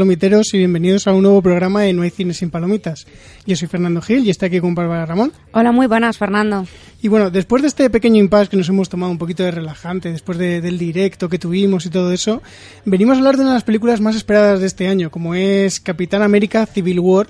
palomiteros 0.00 0.54
y 0.54 0.56
bienvenidos 0.56 1.06
a 1.06 1.12
un 1.12 1.22
nuevo 1.22 1.42
programa 1.42 1.82
de 1.82 1.92
No 1.92 2.00
hay 2.00 2.08
cine 2.08 2.32
sin 2.32 2.48
palomitas. 2.48 3.06
Yo 3.44 3.54
soy 3.54 3.68
Fernando 3.68 4.00
Gil 4.00 4.24
y 4.24 4.30
está 4.30 4.46
aquí 4.46 4.58
con 4.58 4.74
Bárbara 4.74 5.04
Ramón. 5.04 5.30
Hola, 5.52 5.72
muy 5.72 5.88
buenas, 5.88 6.16
Fernando. 6.16 6.64
Y 7.02 7.08
bueno, 7.08 7.30
después 7.30 7.60
de 7.60 7.68
este 7.68 7.90
pequeño 7.90 8.18
impasse 8.18 8.48
que 8.48 8.56
nos 8.56 8.66
hemos 8.70 8.88
tomado 8.88 9.12
un 9.12 9.18
poquito 9.18 9.42
de 9.42 9.50
relajante, 9.50 10.10
después 10.10 10.38
del 10.38 10.78
directo 10.78 11.28
que 11.28 11.38
tuvimos 11.38 11.84
y 11.84 11.90
todo 11.90 12.12
eso, 12.12 12.40
venimos 12.86 13.16
a 13.16 13.18
hablar 13.18 13.36
de 13.36 13.42
una 13.42 13.50
de 13.50 13.56
las 13.56 13.64
películas 13.64 14.00
más 14.00 14.16
esperadas 14.16 14.60
de 14.60 14.68
este 14.68 14.88
año, 14.88 15.10
como 15.10 15.34
es 15.34 15.80
Capitán 15.80 16.22
América 16.22 16.64
Civil 16.64 16.98
War, 17.00 17.26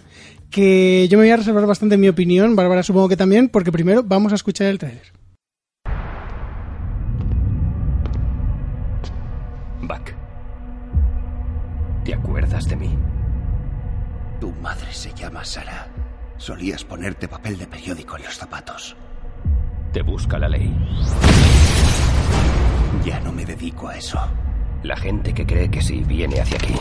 que 0.49 1.09
yo 1.11 1.19
me 1.19 1.25
voy 1.25 1.33
a 1.33 1.39
reservar 1.39 1.67
bastante 1.67 1.97
mi 1.97 2.09
opinión, 2.09 2.55
Bárbara 2.55 2.85
supongo 2.85 3.09
que 3.09 3.17
también, 3.17 3.49
porque 3.49 3.73
primero 3.73 4.05
vamos 4.05 4.31
a 4.31 4.37
escuchar 4.37 4.69
el 4.69 4.79
tráiler. 4.79 5.20
¿Te 12.11 12.17
acuerdas 12.17 12.69
de 12.69 12.75
mí? 12.75 12.99
Tu 14.41 14.51
madre 14.55 14.93
se 14.93 15.15
llama 15.15 15.45
Sara. 15.45 15.87
Solías 16.39 16.83
ponerte 16.83 17.29
papel 17.29 17.57
de 17.57 17.69
periódico 17.69 18.17
en 18.17 18.25
los 18.25 18.37
zapatos. 18.37 18.97
Te 19.93 20.03
busca 20.03 20.37
la 20.37 20.49
ley. 20.49 20.77
Ya 23.05 23.21
no 23.21 23.31
me 23.31 23.47
dedico 23.47 23.87
a 23.87 23.97
eso. 23.97 24.19
La 24.83 24.97
gente 24.97 25.33
que 25.33 25.47
cree 25.47 25.71
que 25.71 25.81
sí 25.81 26.03
viene 26.05 26.41
hacia 26.41 26.57
aquí. 26.57 26.75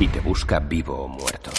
Y 0.00 0.08
te 0.08 0.18
busca 0.18 0.58
vivo 0.58 1.04
o 1.04 1.06
muerto. 1.06 1.52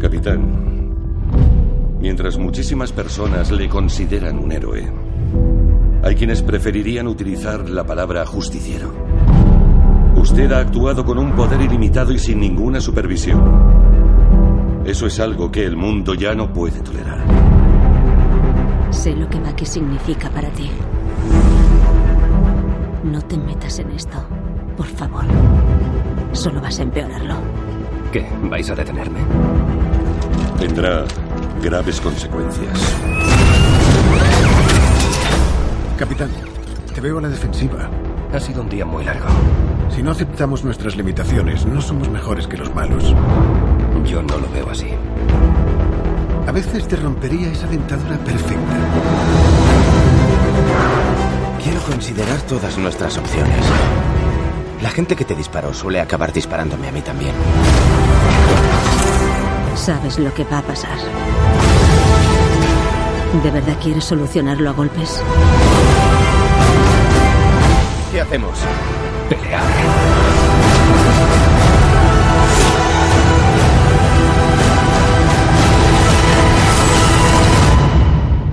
Capitán, 0.00 0.69
mientras 2.20 2.36
muchísimas 2.36 2.92
personas 2.92 3.50
le 3.50 3.66
consideran 3.66 4.38
un 4.38 4.52
héroe, 4.52 4.92
hay 6.02 6.14
quienes 6.14 6.42
preferirían 6.42 7.06
utilizar 7.06 7.66
la 7.66 7.82
palabra 7.82 8.26
justiciero. 8.26 8.92
Usted 10.16 10.52
ha 10.52 10.58
actuado 10.58 11.02
con 11.02 11.16
un 11.16 11.32
poder 11.32 11.62
ilimitado 11.62 12.12
y 12.12 12.18
sin 12.18 12.40
ninguna 12.40 12.78
supervisión. 12.78 14.82
Eso 14.84 15.06
es 15.06 15.18
algo 15.18 15.50
que 15.50 15.64
el 15.64 15.78
mundo 15.78 16.12
ya 16.12 16.34
no 16.34 16.52
puede 16.52 16.82
tolerar. 16.82 17.24
Sé 18.90 19.16
lo 19.16 19.26
que 19.26 19.38
Bucky 19.38 19.64
significa 19.64 20.28
para 20.28 20.50
ti. 20.50 20.70
No 23.02 23.22
te 23.22 23.38
metas 23.38 23.78
en 23.78 23.92
esto, 23.92 24.18
por 24.76 24.88
favor. 24.88 25.24
Solo 26.32 26.60
vas 26.60 26.80
a 26.80 26.82
empeorarlo. 26.82 27.36
¿Qué? 28.12 28.28
¿Vais 28.42 28.68
a 28.68 28.74
detenerme? 28.74 29.20
Tendrá 30.58 31.06
graves 31.62 32.00
consecuencias. 32.00 32.96
Capitán, 35.98 36.30
te 36.94 37.00
veo 37.00 37.18
a 37.18 37.22
la 37.22 37.28
defensiva. 37.28 37.88
Ha 38.32 38.40
sido 38.40 38.62
un 38.62 38.68
día 38.68 38.84
muy 38.84 39.04
largo. 39.04 39.26
Si 39.94 40.02
no 40.02 40.12
aceptamos 40.12 40.64
nuestras 40.64 40.96
limitaciones, 40.96 41.66
no 41.66 41.82
somos 41.82 42.08
mejores 42.08 42.46
que 42.46 42.56
los 42.56 42.74
malos. 42.74 43.14
Yo 44.06 44.22
no 44.22 44.38
lo 44.38 44.50
veo 44.50 44.70
así. 44.70 44.88
A 46.46 46.52
veces 46.52 46.88
te 46.88 46.96
rompería 46.96 47.52
esa 47.52 47.66
dentadura 47.66 48.16
perfecta. 48.18 48.76
Quiero 51.62 51.80
considerar 51.82 52.40
todas 52.42 52.78
nuestras 52.78 53.18
opciones. 53.18 53.64
La 54.82 54.90
gente 54.90 55.14
que 55.14 55.24
te 55.24 55.34
disparó 55.34 55.74
suele 55.74 56.00
acabar 56.00 56.32
disparándome 56.32 56.88
a 56.88 56.92
mí 56.92 57.02
también. 57.02 57.34
Sabes 59.80 60.18
lo 60.18 60.32
que 60.34 60.44
va 60.44 60.58
a 60.58 60.62
pasar. 60.62 60.98
¿De 63.42 63.50
verdad 63.50 63.78
quieres 63.82 64.04
solucionarlo 64.04 64.68
a 64.68 64.72
golpes? 64.74 65.22
¿Qué 68.12 68.20
hacemos? 68.20 68.58
Pelear. 69.30 69.62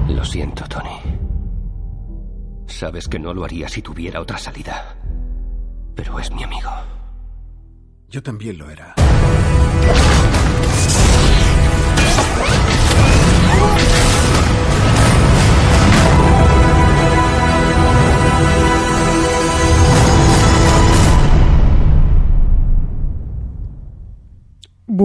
Lo 0.07 0.23
siento, 0.23 0.63
Tony. 0.69 1.01
Sabes 2.67 3.09
que 3.09 3.19
no 3.19 3.33
lo 3.33 3.43
haría 3.43 3.67
si 3.67 3.81
tuviera 3.81 4.21
otra 4.21 4.37
salida. 4.37 4.95
Pero 5.93 6.19
es 6.19 6.31
mi 6.31 6.45
amigo. 6.45 6.71
Yo 8.07 8.23
también 8.23 8.57
lo 8.57 8.69
era. 8.69 8.95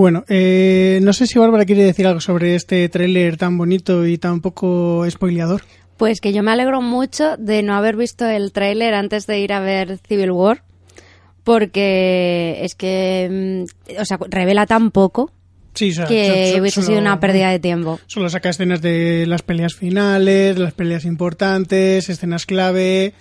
Bueno, 0.03 0.25
eh, 0.29 1.01
no 1.03 1.13
sé 1.13 1.27
si 1.27 1.39
Bárbara 1.39 1.67
quiere 1.67 1.85
decir 1.85 2.07
algo 2.07 2.21
sobre 2.21 2.55
este 2.55 2.89
tráiler 2.89 3.37
tan 3.37 3.59
bonito 3.59 4.07
y 4.07 4.17
tan 4.17 4.41
poco 4.41 5.05
spoileador. 5.11 5.63
Pues 5.99 6.23
que 6.23 6.33
yo 6.33 6.43
me 6.43 6.51
alegro 6.51 6.81
mucho 6.81 7.37
de 7.37 7.63
no 7.63 7.75
haber 7.75 7.97
visto 7.97 8.27
el 8.27 8.53
tráiler 8.53 8.95
antes 8.95 9.27
de 9.27 9.41
ir 9.41 9.53
a 9.53 9.61
ver 9.61 9.99
Civil 9.99 10.31
War, 10.31 10.65
porque 11.45 12.61
es 12.63 12.75
que, 12.75 13.67
mm, 13.69 14.01
o 14.01 14.05
sea, 14.07 14.19
revela 14.29 14.67
tan 14.67 14.93
poco 14.93 15.31
Sí, 15.75 15.93
que 16.09 16.57
hubiese 16.61 16.77
solo- 16.77 16.87
sido 16.89 16.99
una 17.01 17.19
pérdida 17.21 17.51
de 17.51 17.59
tiempo. 17.59 17.99
Solo 18.07 18.29
saca 18.29 18.51
escenas 18.51 18.83
de 18.83 19.25
las 19.27 19.43
peleas 19.43 19.75
finales, 19.75 20.59
las 20.59 20.73
peleas 20.75 21.05
importantes, 21.05 22.09
escenas 22.09 22.45
clave. 22.47 23.15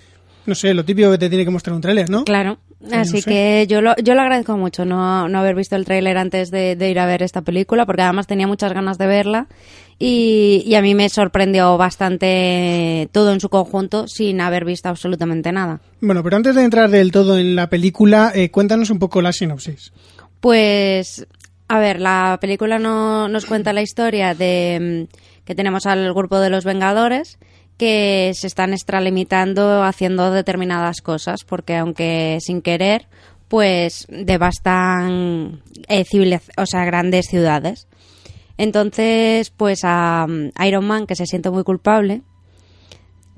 No 0.45 0.55
sé, 0.55 0.73
lo 0.73 0.83
típico 0.83 1.11
que 1.11 1.17
te 1.19 1.29
tiene 1.29 1.45
que 1.45 1.51
mostrar 1.51 1.75
un 1.75 1.81
tráiler, 1.81 2.09
¿no? 2.09 2.23
Claro, 2.25 2.57
Sí, 2.83 2.95
así 2.95 3.13
no 3.17 3.21
sé. 3.21 3.29
que 3.29 3.67
yo 3.69 3.79
lo, 3.81 3.95
yo 3.97 4.15
lo 4.15 4.21
agradezco 4.21 4.57
mucho 4.57 4.85
no, 4.85 5.29
no 5.29 5.37
haber 5.39 5.53
visto 5.55 5.75
el 5.75 5.85
tráiler 5.85 6.17
antes 6.17 6.49
de, 6.49 6.75
de 6.75 6.89
ir 6.89 6.97
a 6.99 7.05
ver 7.05 7.21
esta 7.21 7.43
película, 7.43 7.85
porque 7.85 8.01
además 8.01 8.25
tenía 8.25 8.47
muchas 8.47 8.73
ganas 8.73 8.97
de 8.97 9.05
verla 9.05 9.47
y, 9.99 10.63
y 10.65 10.73
a 10.73 10.81
mí 10.81 10.95
me 10.95 11.07
sorprendió 11.09 11.77
bastante 11.77 13.07
todo 13.11 13.33
en 13.33 13.39
su 13.39 13.49
conjunto 13.49 14.07
sin 14.07 14.41
haber 14.41 14.65
visto 14.65 14.89
absolutamente 14.89 15.51
nada. 15.51 15.79
Bueno, 16.01 16.23
pero 16.23 16.37
antes 16.37 16.55
de 16.55 16.63
entrar 16.63 16.89
del 16.89 17.11
todo 17.11 17.37
en 17.37 17.55
la 17.55 17.69
película, 17.69 18.31
eh, 18.33 18.49
cuéntanos 18.49 18.89
un 18.89 18.97
poco 18.97 19.21
la 19.21 19.31
sinopsis. 19.31 19.93
Pues, 20.39 21.27
a 21.71 21.79
ver, 21.79 22.01
la 22.01 22.37
película 22.41 22.79
no, 22.79 23.29
nos 23.29 23.45
cuenta 23.45 23.71
la 23.71 23.81
historia 23.81 24.33
de 24.35 25.07
mm, 25.09 25.43
que 25.45 25.55
tenemos 25.55 25.85
al 25.85 26.13
grupo 26.13 26.39
de 26.41 26.49
los 26.49 26.65
Vengadores 26.65 27.39
que 27.77 28.33
se 28.35 28.47
están 28.47 28.73
extralimitando 28.73 29.81
haciendo 29.81 30.31
determinadas 30.31 30.99
cosas, 31.01 31.45
porque 31.45 31.77
aunque 31.77 32.39
sin 32.41 32.61
querer, 32.61 33.07
pues 33.47 34.05
devastan 34.09 35.61
eh, 35.87 36.03
civiliz- 36.03 36.51
o 36.57 36.65
sea, 36.65 36.83
grandes 36.83 37.27
ciudades. 37.27 37.87
Entonces, 38.57 39.49
pues 39.49 39.79
a 39.85 40.27
mm, 40.27 40.49
Iron 40.65 40.85
Man, 40.85 41.07
que 41.07 41.15
se 41.15 41.25
siente 41.25 41.51
muy 41.51 41.63
culpable, 41.63 42.21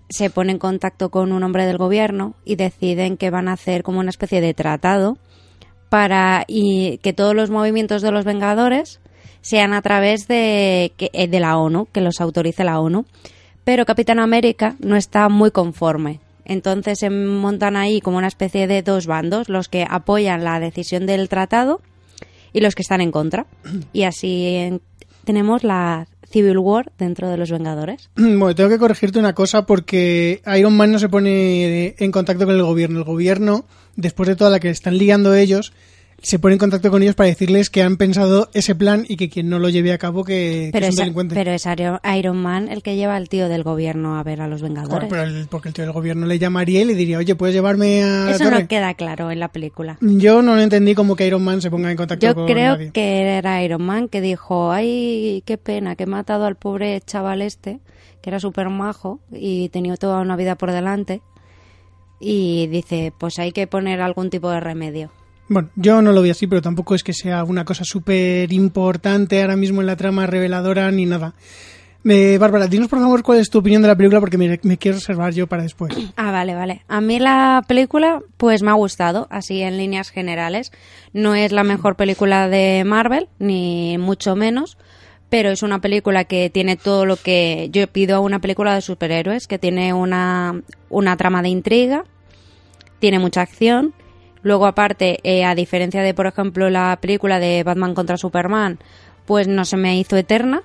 se 0.09 0.31
pone 0.31 0.53
en 0.53 0.57
contacto 0.59 1.11
con 1.11 1.31
un 1.33 1.43
hombre 1.43 1.67
del 1.67 1.77
gobierno 1.77 2.33
y 2.45 2.55
deciden 2.55 3.15
que 3.15 3.29
van 3.29 3.47
a 3.47 3.53
hacer 3.53 3.83
como 3.83 3.99
una 3.99 4.09
especie 4.09 4.41
de 4.41 4.55
tratado 4.55 5.19
para 5.93 6.43
y 6.47 6.97
que 7.03 7.13
todos 7.13 7.35
los 7.35 7.51
movimientos 7.51 8.01
de 8.01 8.09
los 8.11 8.25
Vengadores 8.25 8.99
sean 9.41 9.73
a 9.75 9.81
través 9.83 10.27
de, 10.27 10.91
eh, 10.97 11.27
de 11.27 11.39
la 11.39 11.55
ONU, 11.59 11.87
que 11.91 12.01
los 12.01 12.19
autorice 12.19 12.63
la 12.63 12.79
ONU. 12.79 13.05
Pero 13.63 13.85
Capitán 13.85 14.17
América 14.17 14.75
no 14.79 14.95
está 14.95 15.29
muy 15.29 15.51
conforme. 15.51 16.19
Entonces 16.45 16.97
se 16.97 17.11
montan 17.11 17.75
ahí 17.75 18.01
como 18.01 18.17
una 18.17 18.25
especie 18.27 18.65
de 18.65 18.81
dos 18.81 19.05
bandos, 19.05 19.49
los 19.49 19.69
que 19.69 19.85
apoyan 19.87 20.43
la 20.43 20.59
decisión 20.59 21.05
del 21.05 21.29
tratado 21.29 21.79
y 22.53 22.61
los 22.61 22.73
que 22.73 22.81
están 22.81 22.99
en 23.01 23.11
contra. 23.11 23.45
Y 23.93 24.01
así 24.03 24.47
en- 24.47 24.81
tenemos 25.25 25.63
la 25.63 26.07
Civil 26.31 26.57
War 26.57 26.91
dentro 26.97 27.29
de 27.29 27.37
los 27.37 27.51
Vengadores. 27.51 28.09
Bueno, 28.15 28.55
tengo 28.55 28.69
que 28.71 28.79
corregirte 28.79 29.19
una 29.19 29.33
cosa 29.35 29.67
porque 29.67 30.41
Iron 30.57 30.75
Man 30.75 30.91
no 30.91 30.97
se 30.97 31.07
pone 31.07 31.93
en 31.99 32.11
contacto 32.11 32.45
con 32.47 32.55
el 32.55 32.63
gobierno. 32.63 32.97
El 32.97 33.05
gobierno, 33.05 33.65
después 33.95 34.27
de 34.29 34.35
toda 34.35 34.49
la 34.51 34.59
que 34.59 34.69
están 34.69 34.97
liando 34.97 35.33
ellos, 35.35 35.73
se 36.21 36.39
pone 36.39 36.53
en 36.53 36.59
contacto 36.59 36.89
con 36.89 37.03
ellos 37.03 37.15
para 37.15 37.27
decirles 37.27 37.69
que 37.69 37.81
han 37.81 37.97
pensado 37.97 38.49
ese 38.53 38.75
plan 38.75 39.03
y 39.09 39.17
que 39.17 39.27
quien 39.29 39.49
no 39.49 39.59
lo 39.59 39.67
lleve 39.67 39.91
a 39.91 39.97
cabo 39.97 40.23
que, 40.23 40.67
que 40.67 40.69
Pero 40.71 40.85
es 40.85 40.89
un 40.91 40.93
es, 40.93 40.97
delincuente. 40.99 41.35
pero 41.35 41.51
es 41.51 41.65
Iron 42.17 42.37
Man 42.37 42.69
el 42.69 42.81
que 42.81 42.95
lleva 42.95 43.17
al 43.17 43.27
tío 43.27 43.49
del 43.49 43.63
gobierno 43.63 44.17
a 44.17 44.23
ver 44.23 44.39
a 44.39 44.47
los 44.47 44.61
Vengadores. 44.61 45.09
pero 45.09 45.23
el- 45.23 45.47
porque 45.49 45.67
el 45.67 45.73
tío 45.73 45.83
del 45.83 45.91
gobierno 45.91 46.25
le 46.25 46.39
llamaría 46.39 46.81
y 46.81 46.85
le 46.85 46.95
diría, 46.95 47.17
oye, 47.17 47.35
¿puedes 47.35 47.53
llevarme 47.53 48.03
a 48.03 48.31
Eso 48.31 48.49
no 48.49 48.65
queda 48.69 48.93
claro 48.93 49.31
en 49.31 49.39
la 49.41 49.51
película. 49.51 49.97
Yo 49.99 50.41
no 50.41 50.55
lo 50.55 50.61
entendí 50.61 50.95
como 50.95 51.17
que 51.17 51.27
Iron 51.27 51.43
Man 51.43 51.61
se 51.61 51.69
ponga 51.69 51.91
en 51.91 51.97
contacto 51.97 52.25
Yo 52.25 52.35
con 52.35 52.45
creo 52.45 52.73
nadie. 52.77 52.91
que 52.93 53.23
era 53.23 53.61
Iron 53.61 53.81
Man 53.83 54.07
que 54.07 54.21
dijo, 54.21 54.71
ay, 54.71 55.43
qué 55.45 55.57
pena, 55.57 55.97
que 55.97 56.03
he 56.03 56.07
matado 56.07 56.45
al 56.45 56.55
pobre 56.55 57.01
chaval 57.01 57.41
este, 57.41 57.81
que 58.21 58.29
era 58.29 58.39
súper 58.39 58.69
majo 58.69 59.19
y 59.29 59.67
tenía 59.69 59.97
toda 59.97 60.21
una 60.21 60.37
vida 60.37 60.55
por 60.55 60.71
delante. 60.71 61.21
Y 62.25 62.67
dice, 62.67 63.11
pues 63.17 63.37
hay 63.37 63.51
que 63.51 63.67
poner 63.67 63.99
algún 63.99 64.29
tipo 64.29 64.49
de 64.49 64.61
remedio. 64.61 65.11
Bueno, 65.49 65.69
yo 65.75 66.01
no 66.01 66.13
lo 66.13 66.21
vi 66.21 66.29
así, 66.29 66.47
pero 66.47 66.61
tampoco 66.61 66.95
es 66.95 67.03
que 67.03 67.11
sea 67.11 67.43
una 67.43 67.65
cosa 67.65 67.83
súper 67.83 68.53
importante 68.53 69.41
ahora 69.41 69.57
mismo 69.57 69.81
en 69.81 69.87
la 69.87 69.97
trama 69.97 70.25
reveladora 70.25 70.89
ni 70.89 71.05
nada. 71.05 71.33
Eh, 72.05 72.37
Bárbara, 72.37 72.67
dinos 72.67 72.87
por 72.87 72.99
favor 72.99 73.23
cuál 73.23 73.39
es 73.39 73.49
tu 73.49 73.59
opinión 73.59 73.81
de 73.81 73.87
la 73.87 73.95
película 73.95 74.19
porque 74.21 74.37
me, 74.37 74.59
me 74.63 74.77
quiero 74.77 74.97
reservar 74.97 75.33
yo 75.33 75.47
para 75.47 75.63
después. 75.63 75.93
Ah, 76.15 76.31
vale, 76.31 76.55
vale. 76.55 76.83
A 76.87 77.01
mí 77.01 77.19
la 77.19 77.61
película 77.67 78.21
pues 78.37 78.63
me 78.63 78.71
ha 78.71 78.75
gustado, 78.75 79.27
así 79.29 79.61
en 79.61 79.77
líneas 79.77 80.09
generales. 80.09 80.71
No 81.11 81.35
es 81.35 81.51
la 81.51 81.63
mejor 81.63 81.97
película 81.97 82.47
de 82.47 82.83
Marvel, 82.85 83.27
ni 83.39 83.97
mucho 83.97 84.35
menos, 84.37 84.77
pero 85.29 85.49
es 85.49 85.61
una 85.61 85.81
película 85.81 86.23
que 86.23 86.49
tiene 86.49 86.77
todo 86.77 87.05
lo 87.05 87.17
que 87.17 87.69
yo 87.71 87.85
pido 87.87 88.15
a 88.15 88.19
una 88.19 88.39
película 88.39 88.75
de 88.75 88.81
superhéroes, 88.81 89.47
que 89.47 89.59
tiene 89.59 89.93
una, 89.93 90.61
una 90.89 91.17
trama 91.17 91.41
de 91.41 91.49
intriga, 91.49 92.05
tiene 93.03 93.19
mucha 93.19 93.41
acción. 93.41 93.93
Luego, 94.43 94.65
aparte, 94.65 95.19
eh, 95.23 95.43
a 95.43 95.55
diferencia 95.55 96.01
de, 96.01 96.13
por 96.13 96.25
ejemplo, 96.25 96.69
la 96.69 96.97
película 97.01 97.37
de 97.37 97.61
Batman 97.61 97.93
contra 97.93 98.15
Superman, 98.15 98.79
pues 99.25 99.45
no 99.45 99.65
se 99.65 99.75
me 99.75 99.99
hizo 99.99 100.15
eterna, 100.15 100.63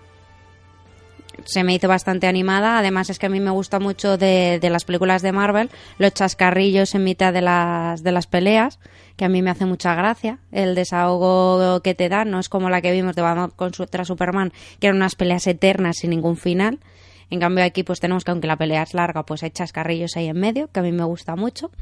se 1.44 1.64
me 1.64 1.75
hizo 1.75 1.88
bastante 1.88 2.29
animada. 2.29 2.79
Además 2.79 3.11
es 3.11 3.19
que 3.19 3.26
a 3.26 3.29
mí 3.29 3.40
me 3.40 3.50
gusta 3.50 3.81
mucho 3.81 4.19
de, 4.19 4.61
de, 4.61 4.70
las 4.70 4.85
películas 4.85 5.20
de 5.20 5.32
Marvel 5.32 5.69
los 5.99 6.14
chascarrillos 6.14 6.94
en 6.94 7.02
mitad 7.02 7.32
de 7.32 7.40
las, 7.40 8.05
de 8.05 8.12
las 8.12 8.29
peleas, 8.29 8.79
que 9.17 9.25
a 9.25 9.29
mí 9.29 9.43
me 9.43 9.50
hace 9.50 9.67
mucha 9.67 9.96
gracia. 9.96 10.38
El 10.52 10.76
desahogo 10.76 11.82
que 11.82 11.96
te 11.96 12.08
dan 12.08 12.31
no 12.31 12.38
es 12.38 12.49
como 12.49 12.70
la 12.70 12.81
que 12.81 12.93
vimos 12.93 13.17
de 13.17 13.23
Batman 13.23 13.50
contra 13.50 14.05
Superman, 14.05 14.52
que 14.79 14.87
eran 14.87 14.99
unas 14.99 15.17
peleas 15.17 15.44
eternas 15.49 15.96
sin 15.96 16.11
ningún 16.11 16.37
final. 16.37 16.79
En 17.31 17.40
cambio 17.40 17.64
aquí 17.64 17.82
pues 17.82 17.99
tenemos 17.99 18.23
que 18.23 18.31
aunque 18.31 18.46
la 18.46 18.56
pelea 18.56 18.85
es 18.85 18.94
larga, 18.94 19.25
pues 19.25 19.43
hay 19.43 19.50
chascarrillos 19.50 20.17
ahí 20.17 20.29
en 20.29 20.38
medio, 20.38 20.70
que 20.70 20.79
a 20.79 20.85
mí 20.85 20.93
me 20.93 21.02
gusta 21.02 21.35
mucho. 21.35 21.73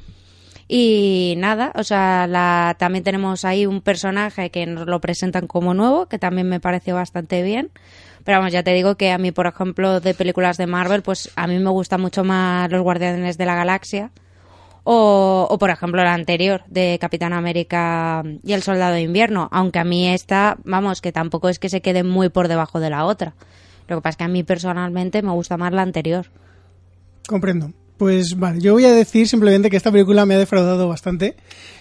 Y 0.69 1.35
nada, 1.39 1.73
o 1.77 1.85
sea, 1.85 2.27
la, 2.27 2.75
también 2.79 3.05
tenemos 3.05 3.45
ahí 3.45 3.67
un 3.67 3.81
personaje 3.81 4.51
que 4.51 4.67
nos 4.67 4.87
lo 4.87 5.01
presentan 5.01 5.47
como 5.47 5.75
nuevo, 5.75 6.07
que 6.07 6.19
también 6.19 6.49
me 6.49 6.59
pareció 6.59 6.97
bastante 6.97 7.43
bien. 7.43 7.71
Pero 8.25 8.39
vamos, 8.39 8.53
ya 8.53 8.65
te 8.65 8.73
digo 8.73 8.97
que 8.97 9.13
a 9.13 9.19
mí, 9.19 9.31
por 9.31 9.47
ejemplo, 9.47 10.01
de 10.01 10.13
películas 10.15 10.57
de 10.57 10.67
Marvel, 10.67 11.03
pues 11.03 11.31
a 11.37 11.47
mí 11.47 11.59
me 11.61 11.71
gusta 11.71 11.99
mucho 11.99 12.25
más 12.25 12.71
Los 12.73 12.83
Guardianes 12.83 13.39
de 13.39 13.47
la 13.47 13.55
Galaxia. 13.55 14.11
O, 14.83 15.47
o, 15.49 15.59
por 15.59 15.71
ejemplo, 15.71 16.03
la 16.03 16.15
anterior 16.15 16.63
de 16.67 16.99
Capitán 17.01 17.33
América 17.33 18.23
y 18.43 18.53
el 18.53 18.63
Soldado 18.63 18.95
de 18.95 19.03
Invierno. 19.03 19.49
Aunque 19.53 19.79
a 19.79 19.85
mí 19.85 20.09
esta, 20.09 20.59
vamos, 20.65 21.01
que 21.01 21.13
tampoco 21.13 21.49
es 21.49 21.61
que 21.61 21.69
se 21.69 21.81
quede 21.81 22.03
muy 22.03 22.29
por 22.29 22.49
debajo 22.49 22.81
de 22.81 22.91
la 22.91 23.05
otra. 23.05 23.35
Lo 23.89 23.97
que 23.97 24.03
pasa 24.03 24.11
es 24.11 24.17
que 24.17 24.25
a 24.25 24.29
mí 24.29 24.43
personalmente 24.43 25.23
me 25.23 25.33
gusta 25.33 25.57
más 25.57 25.73
la 25.73 25.83
anterior. 25.83 26.27
Comprendo. 27.29 27.73
Pues 27.97 28.39
vale, 28.39 28.61
yo 28.61 28.75
voy 28.75 28.85
a 28.85 28.93
decir 28.93 29.27
simplemente 29.27 29.71
que 29.71 29.77
esta 29.77 29.91
película 29.91 30.27
me 30.27 30.35
ha 30.35 30.39
defraudado 30.39 30.87
bastante. 30.87 31.35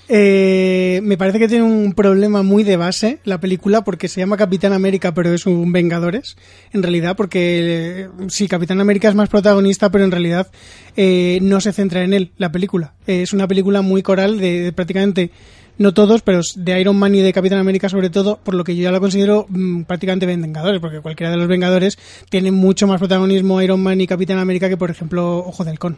Eh, 0.08 1.02
me 1.04 1.18
parece 1.18 1.40
que 1.40 1.48
tiene 1.48 1.64
un 1.64 1.94
problema 1.94 2.44
muy 2.44 2.64
de 2.64 2.78
base 2.78 3.18
la 3.24 3.40
película 3.40 3.84
porque 3.84 4.08
se 4.08 4.22
llama 4.22 4.38
Capitán 4.38 4.72
América 4.72 5.16
pero 5.16 5.34
es 5.34 5.48
un 5.48 5.72
Vengadores 5.72 6.38
en 6.74 6.84
realidad 6.84 7.16
porque 7.18 8.04
eh, 8.04 8.10
sí, 8.28 8.48
Capitán 8.48 8.80
América 8.80 9.10
es 9.10 9.16
más 9.16 9.30
protagonista 9.30 9.90
pero 9.90 10.04
en 10.04 10.12
realidad 10.12 10.52
eh, 10.96 11.40
no 11.42 11.60
se 11.60 11.74
centra 11.74 12.04
en 12.04 12.14
él 12.14 12.34
la 12.38 12.52
película. 12.52 12.94
es 13.08 13.34
una 13.34 13.48
película 13.48 13.82
muy 13.82 14.04
coral 14.04 14.38
de, 14.38 14.62
de, 14.62 14.72
prácticamente 14.74 15.32
no 15.78 15.94
todos, 15.94 16.22
pero 16.22 16.42
de 16.56 16.80
Iron 16.80 16.98
Man 16.98 17.16
y 17.16 17.22
de 17.22 17.34
Capitán 17.34 17.60
América 17.60 17.90
sobre 17.90 18.10
todo, 18.10 18.40
por 18.44 18.54
lo 18.54 18.64
que 18.64 18.76
yo 18.76 18.84
ya 18.84 18.92
lo 18.92 19.00
considero 19.00 19.46
mmm, 19.50 19.84
prácticamente 19.84 20.26
Vengadores, 20.26 20.80
porque 20.80 21.02
cualquiera 21.02 21.32
de 21.32 21.38
los 21.38 21.48
Vengadores 21.48 21.98
tiene 22.30 22.52
mucho 22.52 22.88
más 22.88 23.00
protagonismo 23.00 23.62
Iron 23.62 23.82
Man 23.82 24.00
y 24.02 24.08
Capitán 24.08 24.38
América 24.38 24.70
que, 24.70 24.78
por 24.78 24.92
ejemplo, 24.92 25.40
Ojo 25.40 25.64
del 25.64 25.80
Con, 25.80 25.98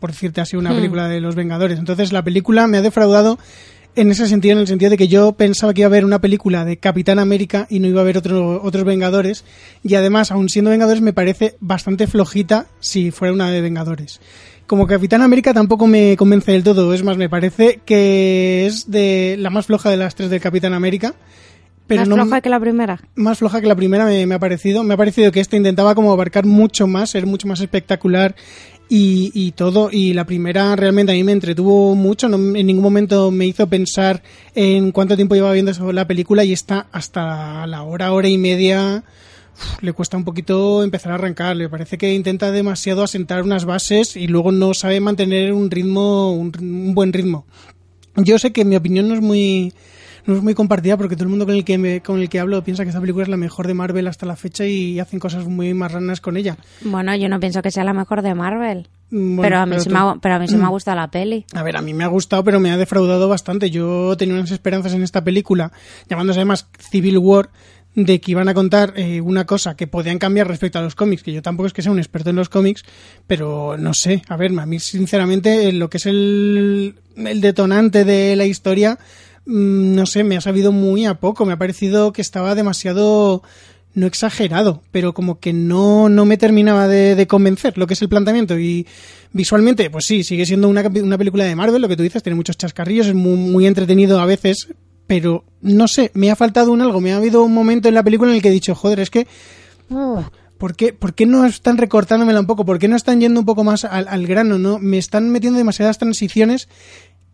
por 0.00 0.10
decirte 0.10 0.40
así, 0.40 0.56
una 0.56 0.70
hmm. 0.70 0.76
película 0.76 1.08
de 1.08 1.20
los 1.20 1.34
Vengadores. 1.34 1.78
Entonces 1.78 2.12
la 2.12 2.22
película 2.22 2.66
me 2.66 2.78
ha 2.78 2.82
defraudado 2.82 3.38
en 3.96 4.10
ese 4.10 4.28
sentido, 4.28 4.52
en 4.52 4.60
el 4.60 4.66
sentido 4.68 4.90
de 4.90 4.96
que 4.96 5.08
yo 5.08 5.32
pensaba 5.32 5.74
que 5.74 5.80
iba 5.80 5.86
a 5.86 5.90
haber 5.90 6.04
una 6.04 6.20
película 6.20 6.64
de 6.64 6.76
Capitán 6.76 7.18
América 7.18 7.66
y 7.68 7.80
no 7.80 7.88
iba 7.88 8.00
a 8.00 8.02
haber 8.02 8.16
otro, 8.16 8.62
otros 8.62 8.84
Vengadores, 8.84 9.44
y 9.82 9.94
además, 9.96 10.30
aun 10.30 10.48
siendo 10.48 10.70
Vengadores, 10.70 11.02
me 11.02 11.12
parece 11.12 11.56
bastante 11.58 12.06
flojita 12.06 12.66
si 12.78 13.10
fuera 13.10 13.34
una 13.34 13.50
de 13.50 13.60
Vengadores 13.60 14.20
como 14.68 14.86
Capitán 14.86 15.22
América 15.22 15.52
tampoco 15.52 15.88
me 15.88 16.16
convence 16.16 16.52
del 16.52 16.62
todo. 16.62 16.94
Es 16.94 17.02
más, 17.02 17.16
me 17.16 17.28
parece 17.28 17.80
que 17.84 18.66
es 18.66 18.88
de 18.88 19.36
la 19.38 19.50
más 19.50 19.66
floja 19.66 19.90
de 19.90 19.96
las 19.96 20.14
tres 20.14 20.30
del 20.30 20.40
Capitán 20.40 20.74
América. 20.74 21.14
Pero 21.88 22.02
más 22.02 22.08
no, 22.08 22.16
floja 22.16 22.40
que 22.42 22.50
la 22.50 22.60
primera. 22.60 23.00
Más 23.16 23.38
floja 23.38 23.60
que 23.62 23.66
la 23.66 23.74
primera 23.74 24.04
me, 24.04 24.26
me, 24.26 24.34
ha 24.34 24.38
parecido. 24.38 24.84
Me 24.84 24.94
ha 24.94 24.96
parecido 24.96 25.32
que 25.32 25.40
esta 25.40 25.56
intentaba 25.56 25.94
como 25.94 26.12
abarcar 26.12 26.44
mucho 26.44 26.86
más, 26.86 27.10
ser 27.10 27.24
mucho 27.24 27.48
más 27.48 27.60
espectacular 27.60 28.36
y, 28.90 29.32
y 29.34 29.52
todo. 29.52 29.88
Y 29.90 30.12
la 30.12 30.26
primera 30.26 30.76
realmente 30.76 31.12
a 31.12 31.14
mí 31.14 31.24
me 31.24 31.32
entretuvo 31.32 31.94
mucho. 31.94 32.28
No, 32.28 32.36
en 32.36 32.66
ningún 32.66 32.82
momento 32.82 33.30
me 33.30 33.46
hizo 33.46 33.66
pensar 33.68 34.22
en 34.54 34.92
cuánto 34.92 35.16
tiempo 35.16 35.34
llevaba 35.34 35.54
viendo 35.54 35.92
la 35.92 36.06
película 36.06 36.44
y 36.44 36.52
está 36.52 36.88
hasta 36.92 37.66
la 37.66 37.82
hora, 37.84 38.12
hora 38.12 38.28
y 38.28 38.36
media 38.36 39.02
le 39.80 39.92
cuesta 39.92 40.16
un 40.16 40.24
poquito 40.24 40.82
empezar 40.82 41.12
a 41.12 41.16
arrancar. 41.16 41.56
Le 41.56 41.68
parece 41.68 41.98
que 41.98 42.12
intenta 42.14 42.50
demasiado 42.50 43.02
asentar 43.02 43.42
unas 43.42 43.64
bases 43.64 44.16
y 44.16 44.26
luego 44.26 44.52
no 44.52 44.74
sabe 44.74 45.00
mantener 45.00 45.52
un 45.52 45.70
ritmo, 45.70 46.32
un, 46.32 46.52
un 46.60 46.94
buen 46.94 47.12
ritmo. 47.12 47.46
Yo 48.16 48.38
sé 48.38 48.52
que 48.52 48.64
mi 48.64 48.76
opinión 48.76 49.08
no 49.08 49.14
es 49.14 49.20
muy 49.20 49.72
no 50.28 50.36
es 50.36 50.42
muy 50.42 50.52
compartida 50.52 50.98
porque 50.98 51.16
todo 51.16 51.24
el 51.24 51.30
mundo 51.30 51.46
con 51.46 51.54
el 51.54 51.64
que 51.64 51.78
me, 51.78 52.02
con 52.02 52.20
el 52.20 52.28
que 52.28 52.38
hablo 52.38 52.62
piensa 52.62 52.82
que 52.82 52.90
esta 52.90 53.00
película 53.00 53.22
es 53.22 53.30
la 53.30 53.38
mejor 53.38 53.66
de 53.66 53.72
Marvel 53.72 54.06
hasta 54.06 54.26
la 54.26 54.36
fecha 54.36 54.66
y 54.66 55.00
hacen 55.00 55.18
cosas 55.18 55.46
muy 55.46 55.72
marranas 55.72 56.20
con 56.20 56.36
ella. 56.36 56.58
Bueno, 56.82 57.16
yo 57.16 57.30
no 57.30 57.40
pienso 57.40 57.62
que 57.62 57.70
sea 57.70 57.82
la 57.82 57.94
mejor 57.94 58.20
de 58.20 58.34
Marvel. 58.34 58.88
Bueno, 59.10 59.40
pero 59.40 59.56
a 59.56 59.64
mí, 59.64 59.70
pero, 59.70 59.82
sí 59.82 59.88
me 59.88 59.98
ha, 59.98 60.16
pero 60.20 60.34
a 60.34 60.38
mí 60.38 60.46
sí 60.46 60.56
me 60.56 60.64
ha 60.64 60.68
gustado 60.68 60.98
la 60.98 61.10
peli. 61.10 61.46
A 61.54 61.62
ver, 61.62 61.78
a 61.78 61.80
mí 61.80 61.94
me 61.94 62.04
ha 62.04 62.08
gustado, 62.08 62.44
pero 62.44 62.60
me 62.60 62.70
ha 62.70 62.76
defraudado 62.76 63.26
bastante. 63.26 63.70
Yo 63.70 64.14
tenía 64.18 64.34
unas 64.34 64.50
esperanzas 64.50 64.92
en 64.92 65.02
esta 65.02 65.24
película, 65.24 65.72
llamándose 66.10 66.40
además 66.40 66.68
Civil 66.78 67.16
War, 67.16 67.48
de 68.04 68.20
que 68.20 68.30
iban 68.30 68.48
a 68.48 68.54
contar 68.54 68.92
eh, 68.96 69.20
una 69.20 69.44
cosa 69.44 69.76
que 69.76 69.88
podían 69.88 70.18
cambiar 70.18 70.46
respecto 70.46 70.78
a 70.78 70.82
los 70.82 70.94
cómics, 70.94 71.24
que 71.24 71.32
yo 71.32 71.42
tampoco 71.42 71.66
es 71.66 71.72
que 71.72 71.82
sea 71.82 71.90
un 71.90 71.98
experto 71.98 72.30
en 72.30 72.36
los 72.36 72.48
cómics, 72.48 72.84
pero 73.26 73.76
no 73.76 73.92
sé, 73.92 74.22
a 74.28 74.36
ver, 74.36 74.56
a 74.56 74.66
mí 74.66 74.78
sinceramente 74.78 75.72
lo 75.72 75.90
que 75.90 75.96
es 75.96 76.06
el, 76.06 76.94
el 77.16 77.40
detonante 77.40 78.04
de 78.04 78.36
la 78.36 78.44
historia, 78.44 78.98
mmm, 79.46 79.96
no 79.96 80.06
sé, 80.06 80.22
me 80.22 80.36
ha 80.36 80.40
sabido 80.40 80.70
muy 80.70 81.06
a 81.06 81.14
poco, 81.14 81.44
me 81.44 81.54
ha 81.54 81.58
parecido 81.58 82.12
que 82.12 82.22
estaba 82.22 82.54
demasiado 82.54 83.42
no 83.94 84.06
exagerado, 84.06 84.82
pero 84.92 85.12
como 85.12 85.40
que 85.40 85.52
no, 85.52 86.08
no 86.08 86.24
me 86.24 86.36
terminaba 86.36 86.86
de, 86.86 87.16
de, 87.16 87.26
convencer 87.26 87.76
lo 87.78 87.88
que 87.88 87.94
es 87.94 88.02
el 88.02 88.08
planteamiento. 88.08 88.56
Y 88.56 88.86
visualmente, 89.32 89.90
pues 89.90 90.04
sí, 90.04 90.22
sigue 90.22 90.46
siendo 90.46 90.68
una, 90.68 90.82
una 90.82 91.18
película 91.18 91.44
de 91.44 91.56
Marvel, 91.56 91.82
lo 91.82 91.88
que 91.88 91.96
tú 91.96 92.04
dices, 92.04 92.22
tiene 92.22 92.36
muchos 92.36 92.56
chascarrillos, 92.56 93.08
es 93.08 93.14
muy, 93.14 93.36
muy 93.36 93.66
entretenido 93.66 94.20
a 94.20 94.26
veces, 94.26 94.68
pero 95.08 95.42
no 95.62 95.88
sé, 95.88 96.12
me 96.14 96.30
ha 96.30 96.36
faltado 96.36 96.70
un 96.70 96.82
algo, 96.82 97.00
me 97.00 97.12
ha 97.12 97.16
habido 97.16 97.42
un 97.42 97.52
momento 97.52 97.88
en 97.88 97.94
la 97.94 98.04
película 98.04 98.30
en 98.30 98.36
el 98.36 98.42
que 98.42 98.48
he 98.48 98.52
dicho, 98.52 98.76
joder, 98.76 99.00
es 99.00 99.10
que... 99.10 99.26
¿Por 100.58 100.74
qué, 100.76 100.92
¿Por 100.92 101.14
qué 101.14 101.24
no 101.24 101.46
están 101.46 101.78
recortándomela 101.78 102.40
un 102.40 102.46
poco? 102.46 102.64
¿Por 102.64 102.78
qué 102.78 102.88
no 102.88 102.96
están 102.96 103.20
yendo 103.20 103.40
un 103.40 103.46
poco 103.46 103.64
más 103.64 103.84
al, 103.84 104.06
al 104.08 104.26
grano? 104.26 104.58
no 104.58 104.78
Me 104.78 104.98
están 104.98 105.30
metiendo 105.30 105.56
demasiadas 105.56 105.98
transiciones 105.98 106.68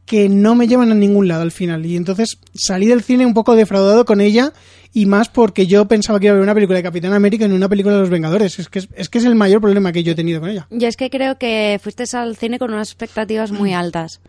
que 0.04 0.28
no 0.28 0.54
me 0.54 0.68
llevan 0.68 0.92
a 0.92 0.94
ningún 0.94 1.26
lado 1.26 1.42
al 1.42 1.50
final. 1.50 1.84
Y 1.86 1.96
entonces 1.96 2.38
salí 2.54 2.86
del 2.86 3.02
cine 3.02 3.24
un 3.24 3.34
poco 3.34 3.56
defraudado 3.56 4.04
con 4.04 4.20
ella 4.20 4.52
y 4.92 5.06
más 5.06 5.30
porque 5.30 5.66
yo 5.66 5.88
pensaba 5.88 6.20
que 6.20 6.26
iba 6.26 6.32
a 6.32 6.36
ver 6.36 6.44
una 6.44 6.54
película 6.54 6.76
de 6.76 6.82
Capitán 6.82 7.14
América 7.14 7.46
y 7.46 7.48
no 7.48 7.56
una 7.56 7.70
película 7.70 7.94
de 7.94 8.02
los 8.02 8.10
Vengadores. 8.10 8.58
Es 8.58 8.68
que 8.68 8.80
es, 8.80 8.88
es 8.94 9.08
que 9.08 9.18
es 9.18 9.24
el 9.24 9.34
mayor 9.34 9.62
problema 9.62 9.90
que 9.90 10.04
yo 10.04 10.12
he 10.12 10.14
tenido 10.14 10.40
con 10.40 10.50
ella. 10.50 10.68
Y 10.70 10.84
es 10.84 10.96
que 10.96 11.08
creo 11.08 11.38
que 11.38 11.80
fuiste 11.82 12.04
al 12.16 12.36
cine 12.36 12.58
con 12.58 12.72
unas 12.72 12.90
expectativas 12.90 13.50
muy 13.50 13.72
altas 13.72 14.20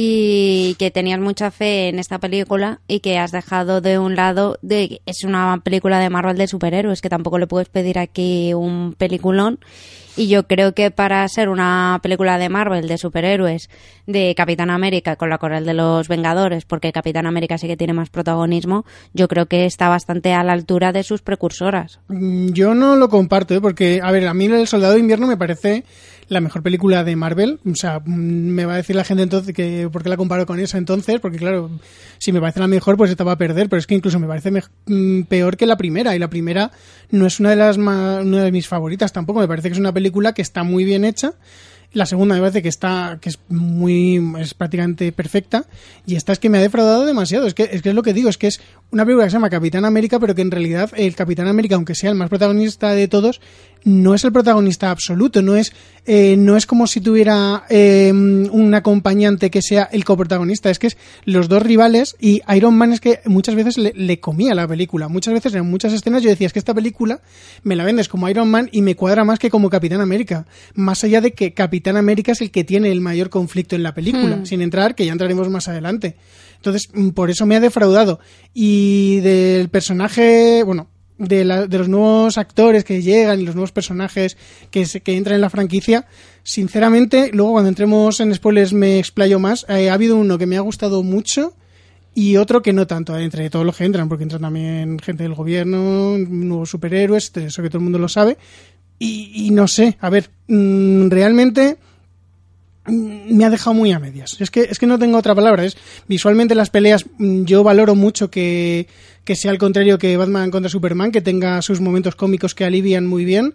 y 0.00 0.76
que 0.78 0.92
tenías 0.92 1.18
mucha 1.18 1.50
fe 1.50 1.88
en 1.88 1.98
esta 1.98 2.20
película 2.20 2.78
y 2.86 3.00
que 3.00 3.18
has 3.18 3.32
dejado 3.32 3.80
de 3.80 3.98
un 3.98 4.14
lado 4.14 4.56
de 4.62 5.00
es 5.06 5.24
una 5.24 5.60
película 5.64 5.98
de 5.98 6.08
Marvel 6.08 6.38
de 6.38 6.46
superhéroes 6.46 7.00
que 7.02 7.08
tampoco 7.08 7.36
le 7.36 7.48
puedes 7.48 7.68
pedir 7.68 7.98
aquí 7.98 8.54
un 8.54 8.94
peliculón 8.96 9.58
y 10.16 10.28
yo 10.28 10.46
creo 10.46 10.72
que 10.72 10.92
para 10.92 11.26
ser 11.26 11.48
una 11.48 11.98
película 12.00 12.38
de 12.38 12.48
Marvel 12.48 12.86
de 12.86 12.96
superhéroes 12.96 13.70
de 14.06 14.36
Capitán 14.36 14.70
América 14.70 15.16
con 15.16 15.30
la 15.30 15.38
coral 15.38 15.64
de 15.64 15.74
los 15.74 16.06
Vengadores 16.06 16.64
porque 16.64 16.92
Capitán 16.92 17.26
América 17.26 17.58
sí 17.58 17.66
que 17.66 17.76
tiene 17.76 17.92
más 17.92 18.08
protagonismo 18.08 18.84
yo 19.14 19.26
creo 19.26 19.46
que 19.46 19.66
está 19.66 19.88
bastante 19.88 20.32
a 20.32 20.44
la 20.44 20.52
altura 20.52 20.92
de 20.92 21.02
sus 21.02 21.22
precursoras 21.22 21.98
yo 22.08 22.72
no 22.72 22.94
lo 22.94 23.08
comparto 23.08 23.52
¿eh? 23.52 23.60
porque 23.60 23.98
a 24.00 24.12
ver 24.12 24.28
a 24.28 24.34
mí 24.34 24.44
el 24.44 24.68
Soldado 24.68 24.94
de 24.94 25.00
Invierno 25.00 25.26
me 25.26 25.36
parece 25.36 25.84
la 26.28 26.40
mejor 26.40 26.62
película 26.62 27.04
de 27.04 27.16
Marvel. 27.16 27.60
O 27.70 27.74
sea, 27.74 28.00
me 28.04 28.64
va 28.64 28.74
a 28.74 28.76
decir 28.76 28.96
la 28.96 29.04
gente 29.04 29.22
entonces 29.22 29.54
que 29.54 29.88
por 29.90 30.02
qué 30.02 30.08
la 30.08 30.16
comparo 30.16 30.46
con 30.46 30.60
esa 30.60 30.78
entonces, 30.78 31.20
porque 31.20 31.38
claro, 31.38 31.70
si 32.18 32.32
me 32.32 32.40
parece 32.40 32.60
la 32.60 32.68
mejor, 32.68 32.96
pues 32.96 33.10
esta 33.10 33.24
va 33.24 33.32
a 33.32 33.38
perder, 33.38 33.68
pero 33.68 33.78
es 33.78 33.86
que 33.86 33.94
incluso 33.94 34.18
me 34.18 34.26
parece 34.26 34.50
mm, 34.50 35.22
peor 35.22 35.56
que 35.56 35.66
la 35.66 35.76
primera, 35.76 36.14
y 36.14 36.18
la 36.18 36.30
primera 36.30 36.70
no 37.10 37.26
es 37.26 37.40
una 37.40 37.50
de 37.50 37.56
las 37.56 37.76
una 37.78 38.44
de 38.44 38.52
mis 38.52 38.68
favoritas 38.68 39.12
tampoco, 39.12 39.40
me 39.40 39.48
parece 39.48 39.68
que 39.68 39.72
es 39.72 39.80
una 39.80 39.92
película 39.92 40.32
que 40.32 40.42
está 40.42 40.62
muy 40.62 40.84
bien 40.84 41.04
hecha. 41.04 41.34
La 41.94 42.04
segunda 42.04 42.34
me 42.34 42.42
parece 42.42 42.60
que 42.60 42.68
está, 42.68 43.18
que 43.18 43.30
es 43.30 43.38
muy, 43.48 44.22
es 44.38 44.52
prácticamente 44.52 45.10
perfecta. 45.10 45.64
Y 46.06 46.16
esta 46.16 46.32
es 46.32 46.38
que 46.38 46.50
me 46.50 46.58
ha 46.58 46.60
defraudado 46.60 47.06
demasiado. 47.06 47.46
Es 47.46 47.54
que, 47.54 47.62
es 47.72 47.80
que 47.80 47.88
es 47.88 47.94
lo 47.94 48.02
que 48.02 48.12
digo, 48.12 48.28
es 48.28 48.36
que 48.36 48.46
es 48.46 48.60
una 48.90 49.06
película 49.06 49.24
que 49.24 49.30
se 49.30 49.36
llama 49.36 49.48
Capitán 49.48 49.86
América, 49.86 50.20
pero 50.20 50.34
que 50.34 50.42
en 50.42 50.50
realidad 50.50 50.90
el 50.96 51.14
Capitán 51.14 51.48
América, 51.48 51.76
aunque 51.76 51.94
sea 51.94 52.10
el 52.10 52.16
más 52.16 52.28
protagonista 52.28 52.92
de 52.92 53.08
todos, 53.08 53.40
no 53.88 54.14
es 54.14 54.24
el 54.24 54.32
protagonista 54.32 54.90
absoluto, 54.90 55.42
no 55.42 55.56
es, 55.56 55.72
eh, 56.06 56.36
no 56.36 56.56
es 56.56 56.66
como 56.66 56.86
si 56.86 57.00
tuviera 57.00 57.64
eh, 57.68 58.12
un 58.12 58.74
acompañante 58.74 59.50
que 59.50 59.62
sea 59.62 59.88
el 59.90 60.04
coprotagonista, 60.04 60.70
es 60.70 60.78
que 60.78 60.88
es 60.88 60.96
los 61.24 61.48
dos 61.48 61.62
rivales 61.62 62.16
y 62.20 62.42
Iron 62.54 62.76
Man 62.76 62.92
es 62.92 63.00
que 63.00 63.20
muchas 63.24 63.54
veces 63.54 63.78
le, 63.78 63.92
le 63.94 64.20
comía 64.20 64.54
la 64.54 64.68
película, 64.68 65.08
muchas 65.08 65.34
veces 65.34 65.54
en 65.54 65.68
muchas 65.68 65.92
escenas 65.92 66.22
yo 66.22 66.30
decía, 66.30 66.46
es 66.46 66.52
que 66.52 66.58
esta 66.58 66.74
película 66.74 67.20
me 67.62 67.76
la 67.76 67.84
vendes 67.84 68.08
como 68.08 68.28
Iron 68.28 68.50
Man 68.50 68.68
y 68.72 68.82
me 68.82 68.94
cuadra 68.94 69.24
más 69.24 69.38
que 69.38 69.50
como 69.50 69.70
Capitán 69.70 70.00
América, 70.00 70.46
más 70.74 71.02
allá 71.04 71.20
de 71.20 71.32
que 71.32 71.54
Capitán 71.54 71.96
América 71.96 72.32
es 72.32 72.40
el 72.40 72.50
que 72.50 72.64
tiene 72.64 72.92
el 72.92 73.00
mayor 73.00 73.30
conflicto 73.30 73.74
en 73.74 73.82
la 73.82 73.94
película, 73.94 74.36
Hmm. 74.36 74.46
sin 74.46 74.62
entrar, 74.62 74.94
que 74.94 75.06
ya 75.06 75.12
entraremos 75.12 75.48
más 75.48 75.68
adelante. 75.68 76.16
Entonces, 76.56 76.88
mm, 76.92 77.10
por 77.10 77.30
eso 77.30 77.46
me 77.46 77.56
ha 77.56 77.60
defraudado. 77.60 78.20
Y 78.52 79.20
del 79.20 79.68
personaje, 79.68 80.62
bueno, 80.64 80.88
de, 81.18 81.44
la- 81.44 81.66
de 81.66 81.78
los 81.78 81.88
nuevos 81.88 82.38
actores 82.38 82.84
que 82.84 83.02
llegan 83.02 83.40
y 83.40 83.44
los 83.44 83.54
nuevos 83.54 83.72
personajes 83.72 84.36
que, 84.70 84.86
se- 84.86 85.00
que 85.00 85.16
entran 85.16 85.34
en 85.36 85.40
la 85.42 85.50
franquicia, 85.50 86.06
sinceramente, 86.42 87.30
luego 87.32 87.52
cuando 87.52 87.68
entremos 87.68 88.20
en 88.20 88.34
spoilers 88.34 88.72
me 88.72 88.98
explayo 88.98 89.38
más. 89.38 89.66
Eh, 89.68 89.90
ha 89.90 89.94
habido 89.94 90.16
uno 90.16 90.38
que 90.38 90.46
me 90.46 90.56
ha 90.56 90.60
gustado 90.60 91.02
mucho 91.02 91.52
y 92.14 92.36
otro 92.36 92.62
que 92.62 92.72
no 92.72 92.86
tanto, 92.86 93.16
eh, 93.16 93.22
entre 93.24 93.48
todos 93.50 93.64
los 93.66 93.76
que 93.76 93.84
entran, 93.84 94.08
porque 94.08 94.22
entran 94.24 94.42
también 94.42 94.98
gente 94.98 95.22
del 95.24 95.34
gobierno, 95.34 96.16
nuevos 96.18 96.70
superhéroes, 96.70 97.30
eso 97.36 97.62
que 97.62 97.68
todo 97.68 97.78
el 97.78 97.84
mundo 97.84 97.98
lo 97.98 98.08
sabe. 98.08 98.38
Y, 99.00 99.50
no 99.52 99.68
sé, 99.68 99.96
a 100.00 100.10
ver, 100.10 100.28
mm, 100.48 101.08
realmente 101.08 101.76
mm, 102.86 103.36
me 103.36 103.44
ha 103.44 103.50
dejado 103.50 103.74
muy 103.74 103.92
a 103.92 103.98
medias. 104.00 104.40
Es 104.40 104.50
que, 104.50 104.62
es 104.62 104.78
que 104.78 104.86
no 104.86 104.98
tengo 104.98 105.18
otra 105.18 105.34
palabra. 105.34 105.64
Visualmente 106.08 106.54
las 106.56 106.70
peleas, 106.70 107.04
mm, 107.18 107.44
yo 107.44 107.62
valoro 107.62 107.94
mucho 107.94 108.30
que, 108.30 108.88
que 109.28 109.36
sea 109.36 109.50
al 109.50 109.58
contrario 109.58 109.98
que 109.98 110.16
Batman 110.16 110.50
contra 110.50 110.70
Superman, 110.70 111.12
que 111.12 111.20
tenga 111.20 111.60
sus 111.60 111.82
momentos 111.82 112.14
cómicos 112.16 112.54
que 112.54 112.64
alivian 112.64 113.06
muy 113.06 113.26
bien 113.26 113.52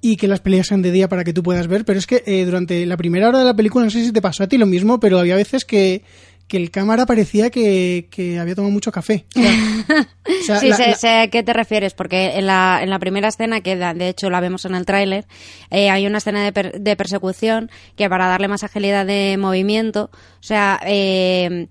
y 0.00 0.14
que 0.16 0.28
las 0.28 0.38
peleas 0.38 0.68
sean 0.68 0.80
de 0.80 0.92
día 0.92 1.08
para 1.08 1.24
que 1.24 1.32
tú 1.32 1.42
puedas 1.42 1.66
ver. 1.66 1.84
Pero 1.84 1.98
es 1.98 2.06
que 2.06 2.22
eh, 2.24 2.44
durante 2.44 2.86
la 2.86 2.96
primera 2.96 3.28
hora 3.28 3.40
de 3.40 3.44
la 3.44 3.54
película, 3.54 3.84
no 3.84 3.90
sé 3.90 4.04
si 4.04 4.12
te 4.12 4.22
pasó 4.22 4.44
a 4.44 4.46
ti 4.46 4.56
lo 4.58 4.66
mismo, 4.66 5.00
pero 5.00 5.18
había 5.18 5.34
veces 5.34 5.64
que, 5.64 6.04
que 6.46 6.56
el 6.56 6.70
cámara 6.70 7.04
parecía 7.04 7.50
que, 7.50 8.06
que 8.12 8.38
había 8.38 8.54
tomado 8.54 8.72
mucho 8.72 8.92
café. 8.92 9.24
O 9.34 9.40
sea, 9.42 9.50
o 10.40 10.42
sea, 10.44 10.60
Sí, 10.60 10.68
la- 10.68 10.76
sé, 10.76 10.86
la- 10.90 10.94
sé 10.94 11.08
a 11.08 11.28
qué 11.30 11.42
te 11.42 11.52
refieres, 11.52 11.94
porque 11.94 12.38
en 12.38 12.46
la, 12.46 12.78
en 12.80 12.88
la 12.90 13.00
primera 13.00 13.26
escena, 13.26 13.60
que 13.60 13.74
de 13.74 14.08
hecho 14.08 14.30
la 14.30 14.38
vemos 14.40 14.64
en 14.66 14.76
el 14.76 14.86
tráiler, 14.86 15.26
eh, 15.72 15.90
hay 15.90 16.06
una 16.06 16.18
escena 16.18 16.44
de, 16.44 16.52
per- 16.52 16.80
de 16.80 16.94
persecución 16.94 17.68
que 17.96 18.08
para 18.08 18.28
darle 18.28 18.46
más 18.46 18.62
agilidad 18.62 19.04
de 19.04 19.36
movimiento, 19.36 20.10
o 20.14 20.42
sea, 20.42 20.78
eh, 20.86 21.66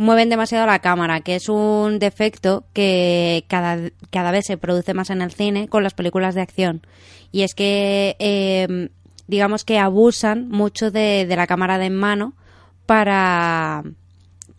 mueven 0.00 0.30
demasiado 0.30 0.66
la 0.66 0.78
cámara, 0.78 1.20
que 1.20 1.36
es 1.36 1.50
un 1.50 1.98
defecto 1.98 2.64
que 2.72 3.44
cada, 3.48 3.90
cada 4.08 4.30
vez 4.30 4.46
se 4.46 4.56
produce 4.56 4.94
más 4.94 5.10
en 5.10 5.20
el 5.20 5.30
cine 5.30 5.68
con 5.68 5.82
las 5.82 5.92
películas 5.92 6.34
de 6.34 6.40
acción. 6.40 6.80
Y 7.32 7.42
es 7.42 7.54
que, 7.54 8.16
eh, 8.18 8.88
digamos 9.26 9.66
que 9.66 9.78
abusan 9.78 10.48
mucho 10.48 10.90
de, 10.90 11.26
de 11.26 11.36
la 11.36 11.46
cámara 11.46 11.76
de 11.76 11.90
mano 11.90 12.32
para 12.86 13.84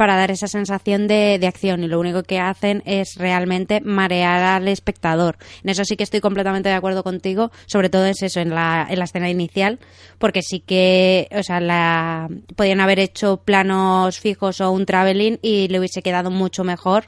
para 0.02 0.16
dar 0.16 0.32
esa 0.32 0.48
sensación 0.48 1.08
de, 1.08 1.38
de 1.40 1.46
acción 1.46 1.84
y 1.84 1.88
lo 1.88 2.00
único 2.00 2.24
que 2.24 2.40
hacen 2.40 2.82
es 2.88 3.18
realmente 3.18 3.82
marear 3.82 4.42
al 4.42 4.68
espectador. 4.68 5.38
En 5.64 5.70
eso 5.70 5.86
sí 5.86 5.96
que 5.96 6.02
estoy 6.02 6.22
completamente 6.22 6.70
de 6.70 6.74
acuerdo 6.74 7.04
contigo, 7.04 7.52
sobre 7.68 7.92
todo 7.92 8.08
es 8.08 8.24
eso, 8.24 8.40
en 8.40 8.50
la, 8.50 8.88
en 8.90 8.98
la 8.98 9.06
escena 9.06 9.30
inicial, 9.30 9.78
porque 10.18 10.42
sí 10.42 10.60
que, 10.60 11.30
o 11.38 11.44
sea, 11.44 11.60
la, 11.60 12.30
podían 12.56 12.82
haber 12.82 12.98
hecho 12.98 13.44
planos 13.46 14.20
fijos 14.20 14.60
o 14.60 14.72
un 14.72 14.88
traveling 14.88 15.38
y 15.44 15.68
le 15.68 15.78
hubiese 15.78 16.02
quedado 16.02 16.32
mucho 16.32 16.64
mejor 16.64 17.06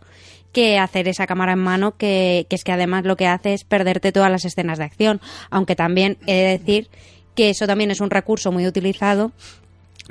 que 0.51 0.77
hacer 0.77 1.07
esa 1.07 1.25
cámara 1.25 1.53
en 1.53 1.59
mano, 1.61 1.97
que, 1.97 2.45
que 2.47 2.55
es 2.55 2.63
que 2.63 2.73
además 2.73 3.05
lo 3.05 3.15
que 3.15 3.25
hace 3.25 3.55
es 3.55 3.63
perderte 3.63 4.11
todas 4.11 4.29
las 4.29 4.45
escenas 4.45 4.77
de 4.77 4.83
acción. 4.83 5.19
Aunque 5.49 5.75
también 5.75 6.19
he 6.27 6.35
de 6.35 6.59
decir 6.59 6.89
que 7.33 7.49
eso 7.49 7.65
también 7.65 7.89
es 7.89 8.01
un 8.01 8.11
recurso 8.11 8.51
muy 8.51 8.67
utilizado 8.67 9.31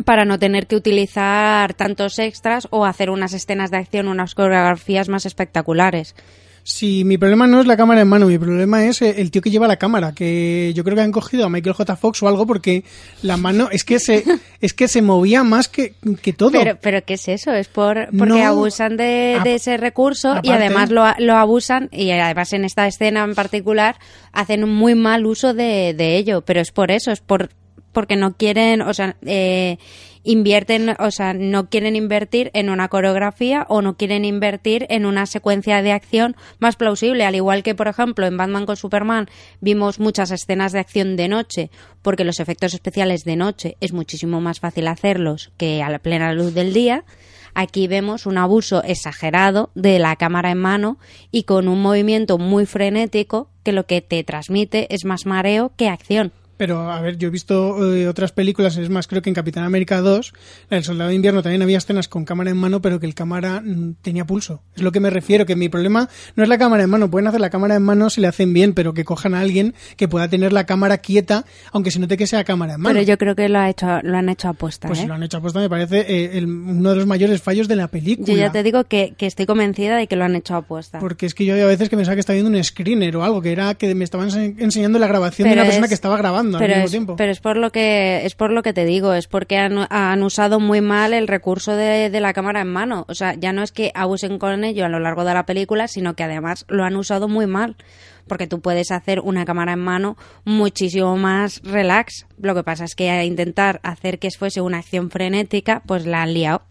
para 0.04 0.24
no 0.24 0.38
tener 0.38 0.66
que 0.66 0.76
utilizar 0.76 1.74
tantos 1.74 2.18
extras 2.18 2.66
o 2.70 2.84
hacer 2.84 3.10
unas 3.10 3.32
escenas 3.34 3.70
de 3.70 3.76
acción, 3.78 4.08
unas 4.08 4.34
coreografías 4.34 5.08
más 5.08 5.26
espectaculares. 5.26 6.14
Sí, 6.64 7.02
mi 7.04 7.18
problema 7.18 7.48
no 7.48 7.60
es 7.60 7.66
la 7.66 7.76
cámara 7.76 8.02
en 8.02 8.08
mano, 8.08 8.26
mi 8.26 8.38
problema 8.38 8.84
es 8.84 9.02
eh, 9.02 9.16
el 9.18 9.32
tío 9.32 9.42
que 9.42 9.50
lleva 9.50 9.66
la 9.66 9.78
cámara, 9.78 10.12
que 10.12 10.70
yo 10.76 10.84
creo 10.84 10.94
que 10.94 11.02
han 11.02 11.10
cogido 11.10 11.44
a 11.44 11.48
Michael 11.48 11.74
J. 11.74 11.96
Fox 11.96 12.22
o 12.22 12.28
algo 12.28 12.46
porque 12.46 12.84
la 13.22 13.36
mano 13.36 13.68
es 13.72 13.82
que 13.82 13.98
se 13.98 14.22
es 14.60 14.72
que 14.72 14.86
se 14.86 15.02
movía 15.02 15.42
más 15.42 15.66
que, 15.66 15.94
que 16.22 16.32
todo. 16.32 16.52
Pero, 16.52 16.78
pero 16.80 17.04
¿qué 17.04 17.14
es 17.14 17.26
eso? 17.26 17.52
Es 17.52 17.66
por, 17.66 18.06
porque 18.16 18.34
No. 18.38 18.46
abusan 18.46 18.96
de, 18.96 19.40
de 19.42 19.56
ese 19.56 19.76
recurso 19.76 20.36
y 20.44 20.50
además 20.50 20.90
lo, 20.90 21.04
lo 21.18 21.34
abusan 21.34 21.88
y 21.90 22.12
además 22.12 22.52
en 22.52 22.64
esta 22.64 22.86
escena 22.86 23.24
en 23.24 23.34
particular 23.34 23.96
hacen 24.30 24.62
un 24.62 24.70
muy 24.72 24.94
mal 24.94 25.26
uso 25.26 25.54
de, 25.54 25.94
de 25.94 26.16
ello. 26.16 26.42
Pero 26.42 26.60
es 26.60 26.70
por 26.70 26.92
eso, 26.92 27.10
es 27.10 27.18
por 27.18 27.50
porque 27.92 28.16
no 28.16 28.36
quieren, 28.36 28.82
o 28.82 28.92
sea, 28.94 29.16
eh, 29.24 29.78
invierten, 30.24 30.94
o 30.98 31.10
sea, 31.10 31.34
no 31.34 31.68
quieren 31.68 31.96
invertir 31.96 32.50
en 32.54 32.70
una 32.70 32.88
coreografía 32.88 33.66
o 33.68 33.82
no 33.82 33.96
quieren 33.96 34.24
invertir 34.24 34.86
en 34.88 35.06
una 35.06 35.26
secuencia 35.26 35.82
de 35.82 35.92
acción 35.92 36.36
más 36.58 36.76
plausible, 36.76 37.24
al 37.24 37.34
igual 37.34 37.62
que 37.62 37.74
por 37.74 37.88
ejemplo 37.88 38.26
en 38.26 38.36
Batman 38.36 38.66
con 38.66 38.76
Superman 38.76 39.28
vimos 39.60 39.98
muchas 39.98 40.30
escenas 40.30 40.72
de 40.72 40.80
acción 40.80 41.16
de 41.16 41.28
noche, 41.28 41.70
porque 42.02 42.24
los 42.24 42.40
efectos 42.40 42.74
especiales 42.74 43.24
de 43.24 43.36
noche 43.36 43.76
es 43.80 43.92
muchísimo 43.92 44.40
más 44.40 44.60
fácil 44.60 44.88
hacerlos 44.88 45.52
que 45.56 45.82
a 45.82 45.90
la 45.90 45.98
plena 45.98 46.32
luz 46.32 46.54
del 46.54 46.72
día. 46.72 47.04
Aquí 47.54 47.86
vemos 47.86 48.24
un 48.24 48.38
abuso 48.38 48.82
exagerado 48.82 49.70
de 49.74 49.98
la 49.98 50.16
cámara 50.16 50.50
en 50.50 50.58
mano 50.58 50.98
y 51.30 51.42
con 51.42 51.68
un 51.68 51.82
movimiento 51.82 52.38
muy 52.38 52.64
frenético 52.64 53.50
que 53.62 53.72
lo 53.72 53.84
que 53.84 54.00
te 54.00 54.24
transmite 54.24 54.92
es 54.94 55.04
más 55.04 55.26
mareo 55.26 55.72
que 55.76 55.88
acción. 55.88 56.32
Pero, 56.56 56.90
a 56.92 57.00
ver, 57.00 57.16
yo 57.18 57.28
he 57.28 57.30
visto 57.30 57.94
eh, 57.94 58.06
otras 58.06 58.30
películas, 58.30 58.76
es 58.76 58.88
más, 58.88 59.06
creo 59.08 59.20
que 59.22 59.30
en 59.30 59.34
Capitán 59.34 59.64
América 59.64 60.00
2, 60.00 60.32
la 60.70 60.76
del 60.76 60.84
Soldado 60.84 61.08
de 61.10 61.16
Invierno 61.16 61.42
también 61.42 61.62
había 61.62 61.78
escenas 61.78 62.06
con 62.08 62.24
cámara 62.24 62.50
en 62.50 62.56
mano, 62.56 62.80
pero 62.80 63.00
que 63.00 63.06
el 63.06 63.14
cámara 63.14 63.60
mm, 63.64 63.94
tenía 64.02 64.24
pulso. 64.26 64.62
Es 64.76 64.82
lo 64.82 64.92
que 64.92 65.00
me 65.00 65.10
refiero, 65.10 65.44
que 65.46 65.56
mi 65.56 65.68
problema 65.68 66.08
no 66.36 66.42
es 66.42 66.48
la 66.48 66.58
cámara 66.58 66.84
en 66.84 66.90
mano, 66.90 67.10
pueden 67.10 67.26
hacer 67.26 67.40
la 67.40 67.50
cámara 67.50 67.74
en 67.74 67.82
mano 67.82 68.10
si 68.10 68.20
le 68.20 68.26
hacen 68.28 68.52
bien, 68.52 68.74
pero 68.74 68.94
que 68.94 69.04
cojan 69.04 69.34
a 69.34 69.40
alguien 69.40 69.74
que 69.96 70.06
pueda 70.08 70.28
tener 70.28 70.52
la 70.52 70.64
cámara 70.66 70.98
quieta, 70.98 71.44
aunque 71.72 71.90
se 71.90 71.98
note 71.98 72.16
que 72.16 72.26
sea 72.26 72.44
cámara 72.44 72.74
en 72.74 72.80
mano. 72.80 72.94
Pero 72.94 73.04
yo 73.06 73.18
creo 73.18 73.34
que 73.34 73.48
lo, 73.48 73.58
ha 73.58 73.68
hecho, 73.70 73.86
lo 74.02 74.16
han 74.16 74.28
hecho 74.28 74.48
apuesta. 74.48 74.86
Pues 74.88 75.00
¿eh? 75.00 75.02
si 75.02 75.08
lo 75.08 75.14
han 75.14 75.22
hecho 75.22 75.38
apuesta, 75.38 75.58
me 75.58 75.68
parece 75.70 76.00
eh, 76.00 76.38
el- 76.38 76.46
uno 76.46 76.90
de 76.90 76.96
los 76.96 77.06
mayores 77.06 77.42
fallos 77.42 77.66
de 77.66 77.76
la 77.76 77.88
película. 77.88 78.28
Yo 78.28 78.36
ya 78.36 78.52
te 78.52 78.62
digo 78.62 78.84
que, 78.84 79.14
que 79.16 79.26
estoy 79.26 79.46
convencida 79.46 79.96
de 79.96 80.06
que 80.06 80.16
lo 80.16 80.24
han 80.24 80.36
hecho 80.36 80.54
apuesta. 80.54 80.98
Porque 81.00 81.26
es 81.26 81.34
que 81.34 81.44
yo 81.44 81.54
había 81.54 81.66
veces 81.66 81.88
que 81.88 81.96
pensaba 81.96 82.14
que 82.14 82.20
estaba 82.20 82.34
viendo 82.34 82.56
un 82.56 82.62
screener 82.62 83.16
o 83.16 83.24
algo, 83.24 83.42
que 83.42 83.50
era 83.52 83.74
que 83.74 83.94
me 83.94 84.04
estaban 84.04 84.28
ense- 84.30 84.54
enseñando 84.58 84.98
la 84.98 85.08
grabación 85.08 85.48
de 85.48 85.54
una 85.54 85.64
persona 85.64 85.86
es- 85.86 85.90
que 85.90 85.94
estaba 85.94 86.16
grabando 86.16 86.51
pero 86.58 86.74
mismo 86.74 86.84
es, 86.84 86.90
tiempo. 86.90 87.16
Pero 87.16 87.32
es 87.32 87.40
por 87.40 87.56
lo 87.56 87.70
que 87.70 88.24
es 88.24 88.34
por 88.34 88.50
lo 88.50 88.62
que 88.62 88.72
te 88.72 88.84
digo, 88.84 89.14
es 89.14 89.26
porque 89.26 89.58
han, 89.58 89.86
han 89.90 90.22
usado 90.22 90.60
muy 90.60 90.80
mal 90.80 91.12
el 91.12 91.28
recurso 91.28 91.74
de, 91.74 92.10
de 92.10 92.20
la 92.20 92.32
cámara 92.32 92.60
en 92.60 92.68
mano. 92.68 93.04
O 93.08 93.14
sea, 93.14 93.34
ya 93.34 93.52
no 93.52 93.62
es 93.62 93.72
que 93.72 93.92
abusen 93.94 94.38
con 94.38 94.64
ello 94.64 94.84
a 94.84 94.88
lo 94.88 94.98
largo 94.98 95.24
de 95.24 95.34
la 95.34 95.46
película, 95.46 95.88
sino 95.88 96.14
que 96.14 96.24
además 96.24 96.64
lo 96.68 96.84
han 96.84 96.96
usado 96.96 97.28
muy 97.28 97.46
mal. 97.46 97.76
Porque 98.28 98.46
tú 98.46 98.60
puedes 98.60 98.92
hacer 98.92 99.20
una 99.20 99.44
cámara 99.44 99.72
en 99.72 99.80
mano 99.80 100.16
muchísimo 100.44 101.16
más 101.16 101.60
relax. 101.64 102.26
Lo 102.38 102.54
que 102.54 102.62
pasa 102.62 102.84
es 102.84 102.94
que 102.94 103.10
a 103.10 103.24
intentar 103.24 103.80
hacer 103.82 104.18
que 104.18 104.30
fuese 104.30 104.60
una 104.60 104.78
acción 104.78 105.10
frenética, 105.10 105.82
pues 105.86 106.06
la 106.06 106.22
han 106.22 106.34
liado. 106.34 106.62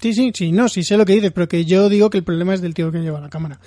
Sí, 0.00 0.14
sí, 0.14 0.32
sí, 0.34 0.50
no, 0.50 0.68
sí 0.68 0.82
sé 0.82 0.96
lo 0.96 1.04
que 1.04 1.12
dices, 1.12 1.30
pero 1.30 1.46
que 1.46 1.66
yo 1.66 1.90
digo 1.90 2.08
que 2.08 2.16
el 2.16 2.24
problema 2.24 2.54
es 2.54 2.62
del 2.62 2.72
tío 2.72 2.90
que 2.90 3.00
lleva 3.00 3.20
la 3.20 3.28
cámara. 3.28 3.60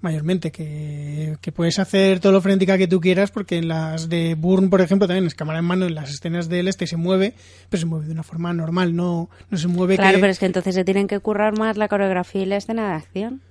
Mayormente, 0.00 0.52
que, 0.52 1.36
que 1.40 1.50
puedes 1.50 1.78
hacer 1.78 2.20
todo 2.20 2.32
lo 2.32 2.40
frenética 2.40 2.78
que 2.78 2.86
tú 2.86 3.00
quieras, 3.00 3.30
porque 3.32 3.58
en 3.58 3.68
las 3.68 4.08
de 4.08 4.36
Burn, 4.36 4.70
por 4.70 4.80
ejemplo, 4.80 5.08
también 5.08 5.26
es 5.26 5.34
cámara 5.34 5.58
en 5.58 5.64
mano, 5.64 5.86
en 5.86 5.94
las 5.94 6.10
escenas 6.10 6.48
del 6.48 6.68
este 6.68 6.86
se 6.86 6.96
mueve, 6.96 7.34
pero 7.68 7.80
se 7.80 7.86
mueve 7.86 8.06
de 8.06 8.12
una 8.12 8.22
forma 8.22 8.52
normal, 8.52 8.94
no, 8.94 9.28
no 9.50 9.58
se 9.58 9.66
mueve 9.66 9.96
Claro, 9.96 10.16
que... 10.16 10.20
pero 10.20 10.30
es 10.30 10.38
que 10.38 10.46
entonces 10.46 10.74
se 10.74 10.84
tienen 10.84 11.08
que 11.08 11.18
currar 11.18 11.58
más 11.58 11.76
la 11.76 11.88
coreografía 11.88 12.42
y 12.42 12.46
la 12.46 12.56
escena 12.56 12.88
de 12.90 12.94
acción. 12.94 13.42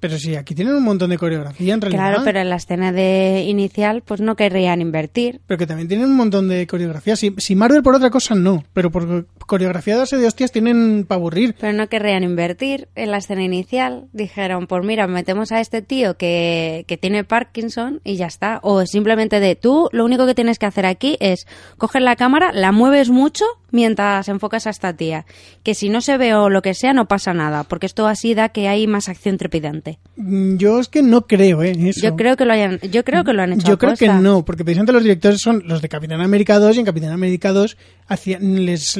Pero 0.00 0.18
sí, 0.18 0.34
aquí 0.34 0.54
tienen 0.54 0.74
un 0.74 0.82
montón 0.82 1.10
de 1.10 1.18
coreografía 1.18 1.74
en 1.74 1.80
realidad. 1.80 2.08
Claro, 2.08 2.22
pero 2.24 2.40
en 2.40 2.48
la 2.48 2.56
escena 2.56 2.90
de 2.90 3.44
inicial, 3.46 4.02
pues 4.02 4.20
no 4.20 4.34
querrían 4.34 4.80
invertir. 4.80 5.40
Pero 5.46 5.58
que 5.58 5.66
también 5.66 5.88
tienen 5.88 6.06
un 6.06 6.16
montón 6.16 6.48
de 6.48 6.66
coreografía. 6.66 7.16
Si, 7.16 7.34
si 7.36 7.54
Marvel 7.54 7.82
por 7.82 7.94
otra 7.94 8.10
cosa 8.10 8.34
no, 8.34 8.64
pero 8.72 8.90
por 8.90 9.26
coreografía 9.46 9.96
de 9.98 10.26
hostias 10.26 10.52
tienen 10.52 11.04
para 11.06 11.18
aburrir. 11.18 11.54
Pero 11.60 11.72
no 11.72 11.88
querrían 11.88 12.24
invertir 12.24 12.88
en 12.94 13.10
la 13.10 13.18
escena 13.18 13.42
inicial. 13.42 14.06
Dijeron, 14.12 14.66
pues 14.66 14.84
mira, 14.84 15.06
metemos 15.06 15.52
a 15.52 15.60
este 15.60 15.82
tío 15.82 16.16
que, 16.16 16.84
que 16.88 16.96
tiene 16.96 17.24
Parkinson 17.24 18.00
y 18.02 18.16
ya 18.16 18.26
está. 18.26 18.60
O 18.62 18.84
simplemente 18.86 19.40
de 19.40 19.56
tú, 19.56 19.88
lo 19.92 20.04
único 20.04 20.26
que 20.26 20.34
tienes 20.34 20.58
que 20.58 20.66
hacer 20.66 20.86
aquí 20.86 21.16
es 21.20 21.46
coger 21.76 22.02
la 22.02 22.16
cámara, 22.16 22.52
la 22.52 22.72
mueves 22.72 23.10
mucho 23.10 23.44
mientras 23.70 24.28
enfocas 24.28 24.66
a 24.66 24.70
esta 24.70 24.92
tía. 24.94 25.26
Que 25.62 25.74
si 25.74 25.88
no 25.88 26.00
se 26.00 26.16
ve 26.16 26.34
o 26.34 26.48
lo 26.48 26.62
que 26.62 26.74
sea, 26.74 26.92
no 26.92 27.06
pasa 27.06 27.34
nada, 27.34 27.64
porque 27.64 27.86
esto 27.86 28.06
así 28.06 28.34
da 28.34 28.50
que 28.50 28.68
hay 28.68 28.86
más 28.86 29.08
acción 29.08 29.38
trepidante. 29.38 29.98
Mm, 30.16 30.56
Yo 30.56 30.80
es 30.80 30.88
que 30.88 31.02
no 31.02 31.26
creo, 31.26 31.62
¿eh? 31.62 31.72
Eso. 31.78 32.00
Yo 32.02 32.16
creo 32.16 32.36
que 32.36 32.44
lo 32.44 32.52
hayan, 32.52 32.78
yo 32.90 33.04
creo 33.04 33.24
que 33.24 33.32
lo 33.32 33.42
han 33.42 33.52
hecho 33.54 33.66
Yo 33.66 33.78
creo 33.78 33.96
que 33.96 34.08
no, 34.08 34.44
porque 34.44 34.64
precisamente 34.64 34.92
los 34.92 35.02
directores 35.02 35.40
son 35.40 35.62
los 35.66 35.82
de 35.82 35.88
Capitán 35.88 36.20
América 36.20 36.58
2 36.58 36.76
y 36.76 36.80
en 36.80 36.86
Capitán 36.86 37.12
América 37.12 37.52
2 37.52 37.76
hacían, 38.06 38.64
les, 38.66 38.98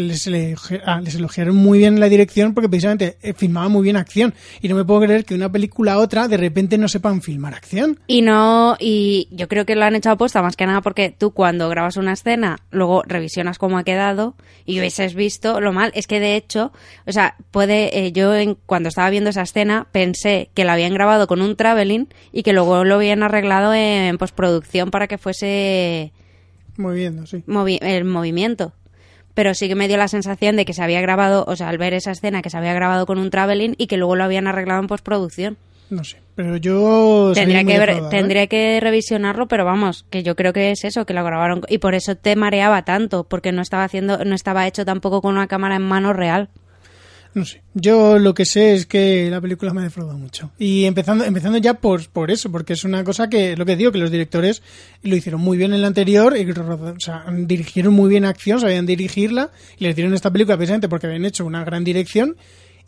ah, 0.86 1.00
les 1.00 1.14
elogiaron 1.14 1.56
muy 1.56 1.78
bien 1.78 1.98
la 1.98 2.08
dirección 2.08 2.54
porque 2.54 2.68
precisamente 2.68 3.18
eh, 3.22 3.34
filmaban 3.34 3.72
muy 3.72 3.82
bien 3.82 3.96
acción. 3.96 4.34
Y 4.60 4.68
no 4.68 4.76
me 4.76 4.84
puedo 4.84 5.00
creer 5.00 5.24
que 5.24 5.34
una 5.34 5.50
película 5.50 5.94
a 5.94 5.98
otra 5.98 6.28
de 6.28 6.36
repente 6.36 6.78
no 6.78 6.88
sepan 6.88 7.20
filmar 7.20 7.54
acción. 7.54 7.98
Y 8.06 8.22
no, 8.22 8.76
y 8.78 9.28
yo 9.32 9.48
creo 9.48 9.66
que 9.66 9.74
lo 9.74 9.84
han 9.84 9.96
hecho 9.96 10.10
aposta 10.10 10.42
más 10.42 10.56
que 10.56 10.66
nada 10.66 10.80
porque 10.80 11.14
tú 11.16 11.32
cuando 11.32 11.68
grabas 11.68 11.96
una 11.96 12.12
escena, 12.12 12.58
luego 12.70 13.02
revisionas 13.02 13.58
cómo 13.58 13.78
ha 13.78 13.84
quedado 13.84 14.34
y 14.66 14.78
hubieses 14.78 15.14
visto 15.14 15.60
lo 15.60 15.72
mal. 15.72 15.90
Es 15.94 16.06
que 16.06 16.20
de 16.20 16.36
hecho, 16.36 16.72
o 17.06 17.12
sea, 17.12 17.36
puede, 17.50 18.06
eh, 18.06 18.12
yo 18.12 18.34
en, 18.34 18.54
cuando 18.66 18.88
estaba 18.88 19.10
viendo 19.10 19.30
esa 19.30 19.42
escena 19.42 19.86
pensé 19.92 20.50
que 20.54 20.64
la 20.64 20.72
habían 20.74 20.94
grabado 20.94 21.26
con 21.26 21.42
un 21.42 21.56
traveling 21.56 22.08
y 22.32 22.42
que 22.42 22.52
luego 22.52 22.84
lo 22.84 22.96
habían 22.96 23.22
arreglado 23.22 23.72
en 23.74 24.16
postproducción 24.18 24.90
para 24.90 25.06
que 25.08 25.18
fuese 25.18 26.12
Moviendo, 26.76 27.26
sí. 27.26 27.42
movi- 27.46 27.78
el 27.82 28.04
movimiento. 28.04 28.72
Pero 29.34 29.54
sí 29.54 29.68
que 29.68 29.74
me 29.76 29.86
dio 29.88 29.96
la 29.96 30.08
sensación 30.08 30.56
de 30.56 30.64
que 30.64 30.72
se 30.74 30.82
había 30.82 31.00
grabado, 31.00 31.44
o 31.46 31.54
sea, 31.56 31.68
al 31.68 31.78
ver 31.78 31.94
esa 31.94 32.10
escena, 32.10 32.42
que 32.42 32.50
se 32.50 32.56
había 32.58 32.74
grabado 32.74 33.06
con 33.06 33.18
un 33.18 33.30
traveling 33.30 33.74
y 33.78 33.86
que 33.86 33.96
luego 33.96 34.16
lo 34.16 34.24
habían 34.24 34.46
arreglado 34.46 34.80
en 34.80 34.86
postproducción. 34.88 35.56
No 35.90 36.04
sé. 36.04 36.18
Pero 36.36 36.56
yo. 36.56 37.32
Tendría 37.34 37.64
que, 37.64 37.78
ver- 37.78 37.90
¿eh? 37.90 38.02
tendría 38.10 38.46
que 38.46 38.78
revisionarlo, 38.80 39.48
pero 39.48 39.64
vamos, 39.64 40.06
que 40.08 40.22
yo 40.22 40.36
creo 40.36 40.52
que 40.52 40.70
es 40.70 40.84
eso, 40.84 41.04
que 41.04 41.12
lo 41.14 41.24
grabaron 41.24 41.62
y 41.68 41.78
por 41.78 41.94
eso 41.94 42.14
te 42.16 42.36
mareaba 42.36 42.84
tanto, 42.84 43.24
porque 43.24 43.52
no 43.52 43.60
estaba 43.60 43.84
haciendo, 43.84 44.24
no 44.24 44.34
estaba 44.34 44.66
hecho 44.66 44.84
tampoco 44.84 45.20
con 45.20 45.34
una 45.34 45.48
cámara 45.48 45.76
en 45.76 45.82
mano 45.82 46.12
real. 46.12 46.48
No 47.32 47.44
sé. 47.44 47.62
Yo 47.74 48.18
lo 48.18 48.34
que 48.34 48.44
sé 48.44 48.74
es 48.74 48.86
que 48.86 49.30
la 49.30 49.40
película 49.40 49.72
me 49.72 49.82
ha 49.82 49.84
defraudado 49.84 50.18
mucho. 50.18 50.50
Y 50.58 50.84
empezando, 50.86 51.24
empezando 51.24 51.58
ya 51.58 51.74
por, 51.74 52.08
por 52.08 52.30
eso, 52.32 52.50
porque 52.50 52.72
es 52.72 52.82
una 52.82 53.04
cosa 53.04 53.28
que, 53.28 53.56
lo 53.56 53.64
que 53.64 53.76
digo, 53.76 53.92
que 53.92 53.98
los 53.98 54.10
directores 54.10 54.62
lo 55.02 55.14
hicieron 55.14 55.40
muy 55.40 55.56
bien 55.56 55.72
en 55.72 55.80
la 55.80 55.86
anterior, 55.86 56.36
y, 56.36 56.50
o 56.50 56.94
sea, 56.98 57.24
dirigieron 57.30 57.94
muy 57.94 58.08
bien 58.10 58.24
acción, 58.24 58.60
sabían 58.60 58.84
dirigirla, 58.84 59.50
y 59.78 59.84
les 59.84 59.94
dieron 59.94 60.12
esta 60.14 60.32
película 60.32 60.56
precisamente 60.56 60.88
porque 60.88 61.06
habían 61.06 61.24
hecho 61.24 61.44
una 61.46 61.62
gran 61.64 61.84
dirección. 61.84 62.36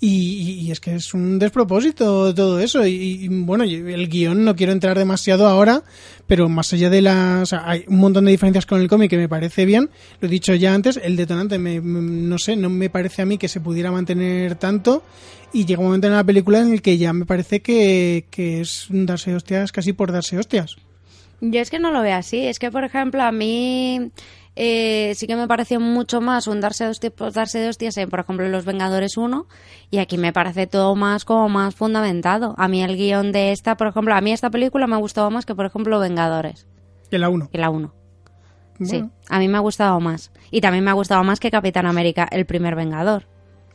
Y, 0.04 0.64
y- 0.66 0.70
es 0.72 0.80
que 0.80 0.96
es 0.96 1.14
un 1.14 1.38
despropósito 1.38 2.34
todo 2.34 2.58
eso. 2.58 2.84
Y, 2.84 3.28
bueno, 3.28 3.62
el 3.62 4.08
guion 4.08 4.44
no 4.44 4.56
quiero 4.56 4.72
entrar 4.72 4.98
demasiado 4.98 5.46
ahora, 5.46 5.84
pero 6.26 6.48
más 6.48 6.72
allá 6.72 6.90
de 6.90 7.02
las. 7.02 7.42
O 7.42 7.46
sea, 7.46 7.62
hay 7.70 7.84
un 7.86 7.98
montón 7.98 8.24
de 8.24 8.32
diferencias 8.32 8.66
con 8.66 8.80
el 8.80 8.88
cómic 8.88 9.10
que 9.10 9.16
me 9.16 9.28
parece 9.28 9.64
bien. 9.64 9.90
Lo 10.20 10.26
he 10.26 10.30
dicho 10.30 10.54
ya 10.56 10.74
antes, 10.74 10.98
el 11.00 11.14
detonante, 11.16 11.56
me, 11.58 11.80
me- 11.80 12.00
no 12.00 12.36
sé, 12.38 12.56
no 12.56 12.68
me 12.68 12.90
parece 12.90 13.22
a 13.22 13.26
mí 13.26 13.38
que 13.38 13.46
se 13.46 13.60
pudiera 13.60 13.92
mantener 13.92 14.56
tanto. 14.56 15.04
Y 15.52 15.66
llega 15.66 15.78
un 15.80 15.86
momento 15.86 16.08
en 16.08 16.14
la 16.14 16.24
película 16.24 16.58
en 16.60 16.72
el 16.72 16.82
que 16.82 16.98
ya 16.98 17.12
me 17.12 17.24
parece 17.24 17.60
que, 17.62 18.24
que 18.30 18.60
es 18.62 18.86
darse 18.90 19.34
hostias 19.36 19.70
casi 19.70 19.92
por 19.92 20.10
darse 20.10 20.36
hostias. 20.36 20.74
Yo 21.40 21.60
es 21.60 21.70
que 21.70 21.78
no 21.78 21.92
lo 21.92 22.02
veo 22.02 22.16
así. 22.16 22.38
Es 22.40 22.58
que, 22.58 22.70
por 22.72 22.82
ejemplo, 22.84 23.22
a 23.22 23.30
mí 23.30 24.10
eh, 24.56 25.14
sí 25.16 25.26
que 25.26 25.36
me 25.36 25.48
pareció 25.48 25.80
mucho 25.80 26.20
más 26.20 26.46
un 26.46 26.60
darse 26.60 26.84
de 26.84 26.90
hostias, 26.90 27.12
por 27.12 27.32
darse 27.32 27.58
de 27.58 27.68
hostias 27.68 27.96
en, 27.96 28.08
por 28.10 28.20
ejemplo, 28.20 28.48
Los 28.48 28.64
Vengadores 28.64 29.16
1. 29.16 29.46
Y 29.90 29.98
aquí 29.98 30.18
me 30.18 30.32
parece 30.32 30.66
todo 30.66 30.94
más 30.94 31.24
como 31.24 31.48
más 31.48 31.74
fundamentado. 31.74 32.54
A 32.58 32.68
mí 32.68 32.82
el 32.82 32.96
guion 32.96 33.32
de 33.32 33.52
esta, 33.52 33.76
por 33.76 33.86
ejemplo, 33.88 34.14
a 34.14 34.20
mí 34.20 34.32
esta 34.32 34.50
película 34.50 34.86
me 34.86 34.94
ha 34.94 34.98
gustado 34.98 35.30
más 35.30 35.46
que, 35.46 35.54
por 35.54 35.66
ejemplo, 35.66 35.98
Vengadores. 35.98 36.66
Que 37.10 37.18
la 37.18 37.28
uno. 37.28 37.48
Que 37.50 37.58
la 37.58 37.70
1. 37.70 37.94
Sí, 38.84 39.04
a 39.28 39.38
mí 39.38 39.46
me 39.48 39.58
ha 39.58 39.60
gustado 39.60 40.00
más. 40.00 40.32
Y 40.50 40.60
también 40.60 40.82
me 40.82 40.90
ha 40.90 40.94
gustado 40.94 41.22
más 41.22 41.38
que 41.38 41.50
Capitán 41.52 41.86
América, 41.86 42.26
el 42.32 42.46
primer 42.46 42.74
Vengador. 42.74 43.26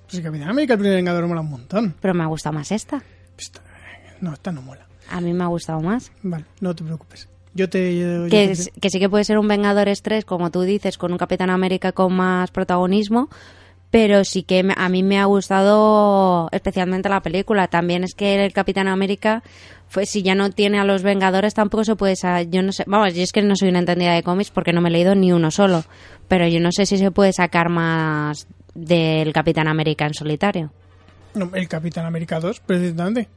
pues 0.10 0.22
Capitán 0.22 0.50
América, 0.50 0.74
el 0.74 0.80
primer 0.80 0.98
Vengador, 0.98 1.28
mola 1.28 1.42
un 1.42 1.50
montón. 1.50 1.96
Pero 2.02 2.14
me 2.14 2.24
ha 2.24 2.28
gustado 2.28 2.54
más 2.54 2.72
esta. 2.72 3.02
Esta- 3.38 3.62
no, 4.20 4.34
esta 4.34 4.52
no 4.52 4.62
mola. 4.62 4.86
A 5.10 5.22
mí 5.22 5.32
me 5.34 5.44
ha 5.44 5.48
gustado 5.48 5.80
más. 5.80 6.12
Vale, 6.24 6.44
no 6.60 6.76
te 6.76 6.84
preocupes. 6.84 7.30
Yo 7.58 7.68
te. 7.70 7.98
yo- 7.98 8.24
yo 8.26 8.30
Que, 8.30 8.46
te- 8.48 8.52
es- 8.52 8.72
que 8.80 8.90
sí 8.90 9.00
que 9.00 9.10
puede 9.10 9.24
ser 9.24 9.38
un 9.40 9.48
Vengadores 9.48 10.02
3, 10.02 10.24
como 10.26 10.52
tú 10.52 10.62
dices, 10.62 10.98
con 10.98 11.12
un 11.12 11.18
Capitán 11.18 11.50
América 11.50 11.92
con 11.92 12.14
más 12.14 12.52
protagonismo, 12.52 13.30
pero 13.92 14.24
sí 14.24 14.44
que 14.44 14.64
me- 14.64 14.76
a 14.78 14.90
mí 14.90 15.02
me 15.04 15.18
ha 15.20 15.26
gustado 15.26 16.50
especialmente 16.52 17.10
la 17.10 17.22
película. 17.22 17.68
También 17.68 18.04
es 18.04 18.14
que 18.14 18.46
el 18.46 18.54
Capitán 18.54 18.88
América, 18.88 19.44
pues 19.94 20.10
si 20.10 20.22
ya 20.22 20.36
no 20.36 20.50
tiene 20.52 20.80
a 20.80 20.84
los 20.86 21.04
Vengadores, 21.04 21.54
tampoco 21.54 21.84
se 21.84 21.96
puede... 21.96 22.16
sa- 22.16 22.42
Yo 22.44 22.62
no 22.62 22.72
sé, 22.72 22.84
vamos, 22.86 23.14
yo 23.16 23.24
es 23.24 23.32
que 23.32 23.42
no 23.42 23.56
soy 23.56 23.70
una 23.70 23.80
entendida 23.80 24.14
de 24.14 24.24
cómics 24.24 24.52
porque 24.52 24.74
no 24.74 24.82
me 24.82 24.90
he 24.90 24.92
leído 24.92 25.16
ni 25.16 25.32
uno 25.32 25.50
solo, 25.52 25.84
pero 26.28 26.48
yo 26.48 26.60
no 26.60 26.72
sé 26.72 26.86
si 26.86 26.98
se 26.98 27.12
puede 27.12 27.34
sacar 27.34 27.70
más 27.70 28.46
del 28.76 29.34
Capitán 29.34 29.68
América 29.68 30.06
en 30.06 30.14
solitario. 30.14 30.72
No, 31.34 31.50
el 31.56 31.68
Capitán 31.68 32.06
América 32.06 32.40
2, 32.40 32.60
precisamente. 32.60 33.28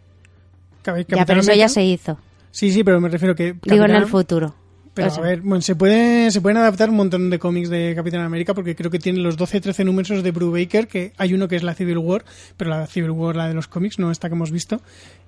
Cap- 0.83 0.97
ya, 0.97 1.05
Capitán 1.05 1.25
pero 1.27 1.41
eso 1.41 1.53
ya 1.55 1.69
se 1.69 1.85
hizo. 1.85 2.19
Sí, 2.51 2.71
sí, 2.73 2.83
pero 2.85 3.01
me 3.01 3.09
refiero 3.09 3.35
que. 3.35 3.53
Digo 3.53 3.59
en 3.63 3.79
Capitán- 3.79 4.03
el 4.03 4.07
futuro. 4.09 4.55
Pero 4.93 5.07
O 5.07 5.11
sea, 5.13 5.23
a 5.23 5.27
ver, 5.29 5.41
bueno, 5.43 5.63
se, 5.63 5.77
puede, 5.77 6.33
se 6.33 6.41
pueden 6.41 6.57
adaptar 6.59 6.91
un 6.91 6.97
montón 6.97 7.31
de 7.31 7.39
cómics 7.39 7.71
de 7.71 7.93
Capitán 7.95 8.23
América 8.23 8.55
porque 8.55 8.75
creo 8.75 8.91
que 8.91 8.99
tiene 8.99 9.21
los 9.21 9.39
12-13 9.39 9.85
números 9.85 10.25
de 10.25 10.31
Brubaker, 10.33 10.89
que 10.89 11.13
hay 11.17 11.33
uno 11.33 11.47
que 11.47 11.55
es 11.55 11.63
la 11.63 11.75
Civil 11.75 11.99
War, 11.99 12.25
pero 12.57 12.71
la 12.71 12.85
Civil 12.89 13.13
War, 13.13 13.37
la 13.37 13.47
de 13.47 13.55
los 13.55 13.69
cómics, 13.69 14.01
no 14.01 14.11
esta 14.11 14.29
que 14.29 14.35
hemos 14.35 14.51
visto. 14.51 14.81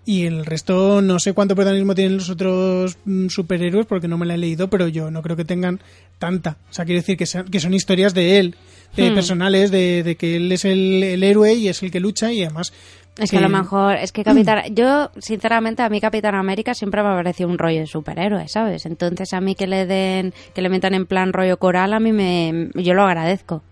Y 0.04 0.24
el 0.24 0.44
resto, 0.46 1.00
no 1.00 1.20
sé 1.20 1.32
cuánto 1.32 1.54
protagonismo 1.54 1.94
tienen 1.94 2.16
los 2.16 2.28
otros 2.28 2.98
mm, 3.04 3.28
superhéroes 3.28 3.86
porque 3.86 4.08
no 4.08 4.18
me 4.18 4.26
la 4.26 4.34
he 4.34 4.38
leído, 4.38 4.68
pero 4.68 4.88
yo 4.88 5.12
no 5.12 5.22
creo 5.22 5.36
que 5.36 5.44
tengan 5.44 5.78
tanta. 6.18 6.56
O 6.68 6.72
sea, 6.74 6.84
quiero 6.84 7.00
decir 7.00 7.16
que, 7.16 7.26
sean- 7.26 7.46
que 7.48 7.60
son 7.60 7.72
historias 7.72 8.14
de 8.14 8.40
él, 8.40 8.56
de 8.96 9.12
Hmm. 9.12 9.14
personales, 9.14 9.70
de, 9.70 10.02
de 10.02 10.16
que 10.16 10.34
él 10.36 10.50
es 10.50 10.64
el, 10.64 11.04
el 11.04 11.22
héroe 11.22 11.54
y 11.54 11.68
es 11.68 11.84
el 11.84 11.92
que 11.92 12.00
lucha 12.00 12.32
y 12.32 12.42
además... 12.42 12.72
Es 13.18 13.30
que 13.30 13.36
a 13.36 13.40
lo 13.42 13.50
mejor, 13.50 13.96
es 13.96 14.10
que 14.10 14.24
Capitán, 14.24 14.74
yo 14.74 15.10
sinceramente 15.18 15.82
a 15.82 15.90
mí 15.90 16.00
Capitán 16.00 16.34
América 16.34 16.72
siempre 16.72 17.02
me 17.02 17.10
ha 17.10 17.14
parecido 17.14 17.50
un 17.50 17.58
rollo 17.58 17.80
de 17.80 17.86
superhéroe, 17.86 18.48
¿sabes? 18.48 18.86
Entonces 18.86 19.34
a 19.34 19.40
mí 19.40 19.54
que 19.54 19.66
le 19.66 19.84
den, 19.84 20.32
que 20.54 20.62
le 20.62 20.70
metan 20.70 20.94
en 20.94 21.04
plan 21.04 21.34
rollo 21.34 21.58
coral, 21.58 21.92
a 21.92 22.00
mí 22.00 22.10
me, 22.12 22.70
yo 22.74 22.94
lo 22.94 23.02
agradezco. 23.02 23.62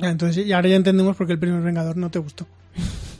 Ah, 0.00 0.08
Entonces, 0.08 0.46
y 0.46 0.52
ahora 0.52 0.68
ya 0.68 0.76
entendemos 0.76 1.16
por 1.16 1.26
qué 1.26 1.32
el 1.32 1.38
primer 1.40 1.62
Vengador 1.62 1.96
no 1.96 2.10
te 2.10 2.18
gustó. 2.18 2.46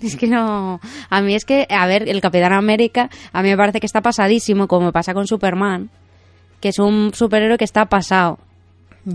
Es 0.00 0.14
que 0.14 0.28
no, 0.28 0.80
a 1.10 1.22
mí 1.22 1.34
es 1.34 1.44
que, 1.44 1.66
a 1.68 1.84
ver, 1.88 2.08
el 2.08 2.20
Capitán 2.20 2.52
América, 2.52 3.10
a 3.32 3.42
mí 3.42 3.48
me 3.48 3.56
parece 3.56 3.80
que 3.80 3.86
está 3.86 4.00
pasadísimo, 4.00 4.68
como 4.68 4.92
pasa 4.92 5.12
con 5.12 5.26
Superman, 5.26 5.90
que 6.60 6.68
es 6.68 6.78
un 6.78 7.12
superhéroe 7.12 7.58
que 7.58 7.64
está 7.64 7.86
pasado, 7.86 8.38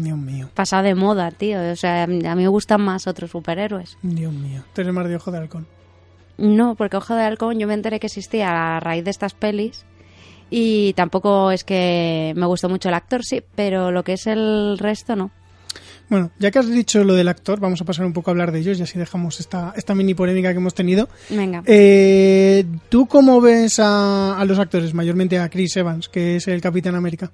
Dios 0.02 0.18
mío, 0.18 0.50
pasado 0.54 0.84
de 0.84 0.96
moda, 0.96 1.32
tío. 1.32 1.60
O 1.72 1.76
sea, 1.76 2.04
a 2.04 2.08
mí 2.08 2.22
me 2.22 2.48
gustan 2.48 2.82
más 2.82 3.06
otros 3.08 3.32
superhéroes. 3.32 3.98
Dios 4.02 4.34
mío. 4.34 4.64
Tú 4.74 4.82
eres 4.82 4.94
más 4.94 5.08
de 5.08 5.16
ojo 5.16 5.32
de 5.32 5.38
halcón. 5.38 5.68
No, 6.38 6.76
porque 6.76 6.98
Ojo 6.98 7.16
de 7.16 7.24
Halcón 7.24 7.60
yo 7.60 7.68
me 7.68 7.74
enteré 7.74 8.00
que 8.00 8.08
existía 8.08 8.78
a 8.78 8.80
raíz 8.80 9.04
de 9.04 9.12
estas 9.12 9.34
pelis 9.34 9.86
y 10.50 10.94
tampoco 10.94 11.52
es 11.52 11.64
que 11.64 12.34
me 12.36 12.46
gustó 12.46 12.70
mucho 12.70 12.90
el 12.90 12.96
actor, 12.96 13.24
sí, 13.24 13.44
pero 13.56 13.92
lo 13.92 14.04
que 14.04 14.14
es 14.14 14.28
el 14.28 14.78
resto 14.80 15.16
no. 15.16 15.32
Bueno, 16.10 16.32
ya 16.38 16.52
que 16.52 16.60
has 16.60 16.70
dicho 16.70 17.04
lo 17.04 17.14
del 17.14 17.28
actor, 17.28 17.60
vamos 17.60 17.82
a 17.82 17.86
pasar 17.86 18.06
un 18.06 18.14
poco 18.14 18.30
a 18.30 18.34
hablar 18.34 18.52
de 18.52 18.60
ellos 18.60 18.78
y 18.80 18.84
así 18.84 19.00
dejamos 19.00 19.40
esta, 19.40 19.74
esta 19.78 19.96
mini 19.96 20.14
polémica 20.14 20.52
que 20.52 20.58
hemos 20.58 20.74
tenido. 20.74 21.08
Venga. 21.30 21.64
Eh, 21.66 22.66
¿Tú 22.90 23.08
cómo 23.08 23.40
ves 23.40 23.80
a, 23.80 24.38
a 24.38 24.46
los 24.46 24.60
actores, 24.60 24.94
mayormente 24.94 25.40
a 25.40 25.50
Chris 25.50 25.78
Evans, 25.78 26.10
que 26.10 26.36
es 26.36 26.48
el 26.48 26.62
Capitán 26.62 26.96
América? 26.96 27.32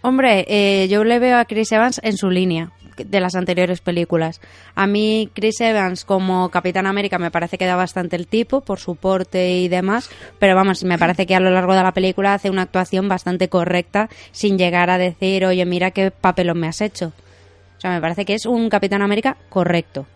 Hombre, 0.00 0.44
eh, 0.48 0.88
yo 0.88 1.02
le 1.04 1.18
veo 1.18 1.38
a 1.38 1.44
Chris 1.44 1.72
Evans 1.72 2.00
en 2.02 2.16
su 2.16 2.30
línea 2.30 2.70
de 2.96 3.20
las 3.20 3.34
anteriores 3.34 3.80
películas. 3.80 4.40
A 4.74 4.86
mí 4.86 5.30
Chris 5.34 5.60
Evans 5.60 6.04
como 6.04 6.48
Capitán 6.50 6.86
América 6.86 7.18
me 7.18 7.30
parece 7.30 7.58
que 7.58 7.66
da 7.66 7.76
bastante 7.76 8.16
el 8.16 8.26
tipo 8.26 8.60
por 8.60 8.78
su 8.78 8.96
porte 8.96 9.56
y 9.58 9.68
demás, 9.68 10.10
pero 10.38 10.54
vamos, 10.54 10.84
me 10.84 10.98
parece 10.98 11.26
que 11.26 11.34
a 11.34 11.40
lo 11.40 11.50
largo 11.50 11.74
de 11.74 11.82
la 11.82 11.92
película 11.92 12.34
hace 12.34 12.50
una 12.50 12.62
actuación 12.62 13.08
bastante 13.08 13.48
correcta 13.48 14.08
sin 14.32 14.58
llegar 14.58 14.90
a 14.90 14.98
decir, 14.98 15.44
oye, 15.44 15.64
mira 15.64 15.90
qué 15.90 16.10
papelón 16.10 16.58
me 16.58 16.68
has 16.68 16.80
hecho. 16.80 17.12
O 17.76 17.80
sea, 17.80 17.92
me 17.92 18.00
parece 18.00 18.24
que 18.24 18.34
es 18.34 18.46
un 18.46 18.68
Capitán 18.68 19.02
América 19.02 19.36
correcto. 19.48 20.06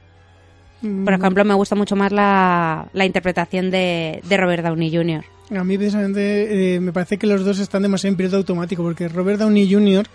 Por 1.04 1.14
ejemplo, 1.14 1.44
me 1.44 1.54
gusta 1.54 1.76
mucho 1.76 1.94
más 1.94 2.10
la, 2.10 2.88
la 2.92 3.04
interpretación 3.04 3.70
de, 3.70 4.20
de 4.24 4.36
Robert 4.36 4.64
Downey 4.64 4.92
Jr. 4.92 5.24
A 5.56 5.64
mí 5.64 5.76
precisamente 5.76 6.74
eh, 6.74 6.80
me 6.80 6.92
parece 6.92 7.18
que 7.18 7.26
los 7.26 7.44
dos 7.44 7.58
están 7.58 7.82
demasiado 7.82 8.12
en 8.12 8.16
piloto 8.16 8.36
automático 8.36 8.82
porque 8.82 9.08
Robert 9.08 9.38
Downey 9.38 9.70
Jr. 9.70 10.06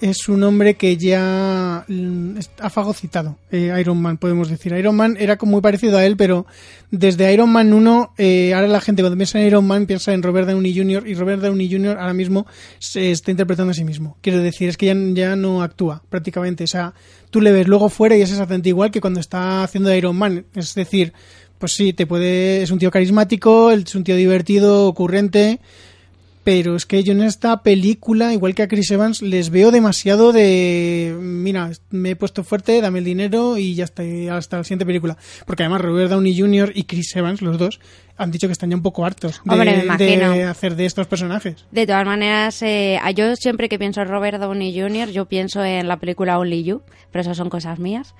es 0.00 0.28
un 0.28 0.42
hombre 0.42 0.74
que 0.74 0.96
ya 0.96 1.84
mm, 1.88 2.38
ha 2.60 2.70
fagocitado 2.70 3.38
eh, 3.50 3.74
Iron 3.80 4.00
Man, 4.02 4.18
podemos 4.18 4.50
decir. 4.50 4.72
Iron 4.74 4.96
Man 4.96 5.16
era 5.18 5.38
como 5.38 5.52
muy 5.52 5.60
parecido 5.62 5.96
a 5.96 6.04
él, 6.04 6.16
pero 6.16 6.46
desde 6.90 7.32
Iron 7.32 7.50
Man 7.50 7.72
1, 7.72 8.14
eh, 8.18 8.52
ahora 8.54 8.68
la 8.68 8.80
gente 8.80 9.02
cuando 9.02 9.16
piensa 9.16 9.40
en 9.40 9.46
Iron 9.46 9.66
Man 9.66 9.86
piensa 9.86 10.12
en 10.12 10.22
Robert 10.22 10.48
Downey 10.48 10.76
Jr. 10.76 11.08
y 11.08 11.14
Robert 11.14 11.40
Downey 11.40 11.70
Jr. 11.70 11.96
ahora 11.98 12.12
mismo 12.12 12.46
se 12.78 13.10
está 13.10 13.30
interpretando 13.30 13.70
a 13.70 13.74
sí 13.74 13.84
mismo. 13.84 14.18
Quiero 14.20 14.40
decir, 14.40 14.68
es 14.68 14.76
que 14.76 14.86
ya, 15.14 15.36
no 15.36 15.62
actúa 15.62 16.02
prácticamente. 16.10 16.64
O 16.64 16.68
sea, 16.68 16.92
tú 17.30 17.40
le 17.40 17.52
ves 17.52 17.66
luego 17.66 17.88
fuera 17.88 18.16
y 18.16 18.22
es 18.22 18.30
exactamente 18.30 18.68
igual 18.68 18.90
que 18.90 19.00
cuando 19.00 19.20
está 19.20 19.64
haciendo 19.64 19.94
Iron 19.94 20.16
Man. 20.16 20.44
Es 20.54 20.74
decir, 20.74 21.14
pues 21.64 21.72
sí, 21.72 21.94
te 21.94 22.06
puede, 22.06 22.62
es 22.62 22.70
un 22.70 22.78
tío 22.78 22.90
carismático, 22.90 23.70
es 23.70 23.94
un 23.94 24.04
tío 24.04 24.16
divertido, 24.16 24.86
ocurrente, 24.86 25.60
pero 26.44 26.76
es 26.76 26.84
que 26.84 27.02
yo 27.02 27.12
en 27.12 27.22
esta 27.22 27.62
película, 27.62 28.34
igual 28.34 28.54
que 28.54 28.62
a 28.62 28.68
Chris 28.68 28.90
Evans, 28.90 29.22
les 29.22 29.48
veo 29.48 29.70
demasiado 29.70 30.34
de, 30.34 31.16
mira, 31.18 31.70
me 31.88 32.10
he 32.10 32.16
puesto 32.16 32.44
fuerte, 32.44 32.82
dame 32.82 32.98
el 32.98 33.06
dinero 33.06 33.56
y 33.56 33.74
ya 33.74 33.84
está, 33.84 34.02
hasta 34.36 34.58
la 34.58 34.64
siguiente 34.64 34.84
película. 34.84 35.16
Porque 35.46 35.62
además 35.62 35.80
Robert 35.80 36.10
Downey 36.10 36.38
Jr. 36.38 36.72
y 36.74 36.84
Chris 36.84 37.16
Evans, 37.16 37.40
los 37.40 37.56
dos, 37.56 37.80
han 38.18 38.30
dicho 38.30 38.46
que 38.46 38.52
están 38.52 38.68
ya 38.68 38.76
un 38.76 38.82
poco 38.82 39.06
hartos 39.06 39.40
Hombre, 39.48 39.86
de 39.96 40.44
hacer 40.44 40.76
de 40.76 40.84
estos 40.84 41.06
personajes. 41.06 41.64
De 41.70 41.86
todas 41.86 42.04
maneras, 42.04 42.60
eh, 42.60 43.00
yo 43.16 43.36
siempre 43.36 43.70
que 43.70 43.78
pienso 43.78 44.02
en 44.02 44.08
Robert 44.08 44.38
Downey 44.38 44.78
Jr., 44.78 45.08
yo 45.08 45.24
pienso 45.24 45.64
en 45.64 45.88
la 45.88 45.96
película 45.96 46.38
Only 46.38 46.62
You, 46.62 46.82
pero 47.10 47.22
esas 47.22 47.38
son 47.38 47.48
cosas 47.48 47.78
mías. 47.78 48.14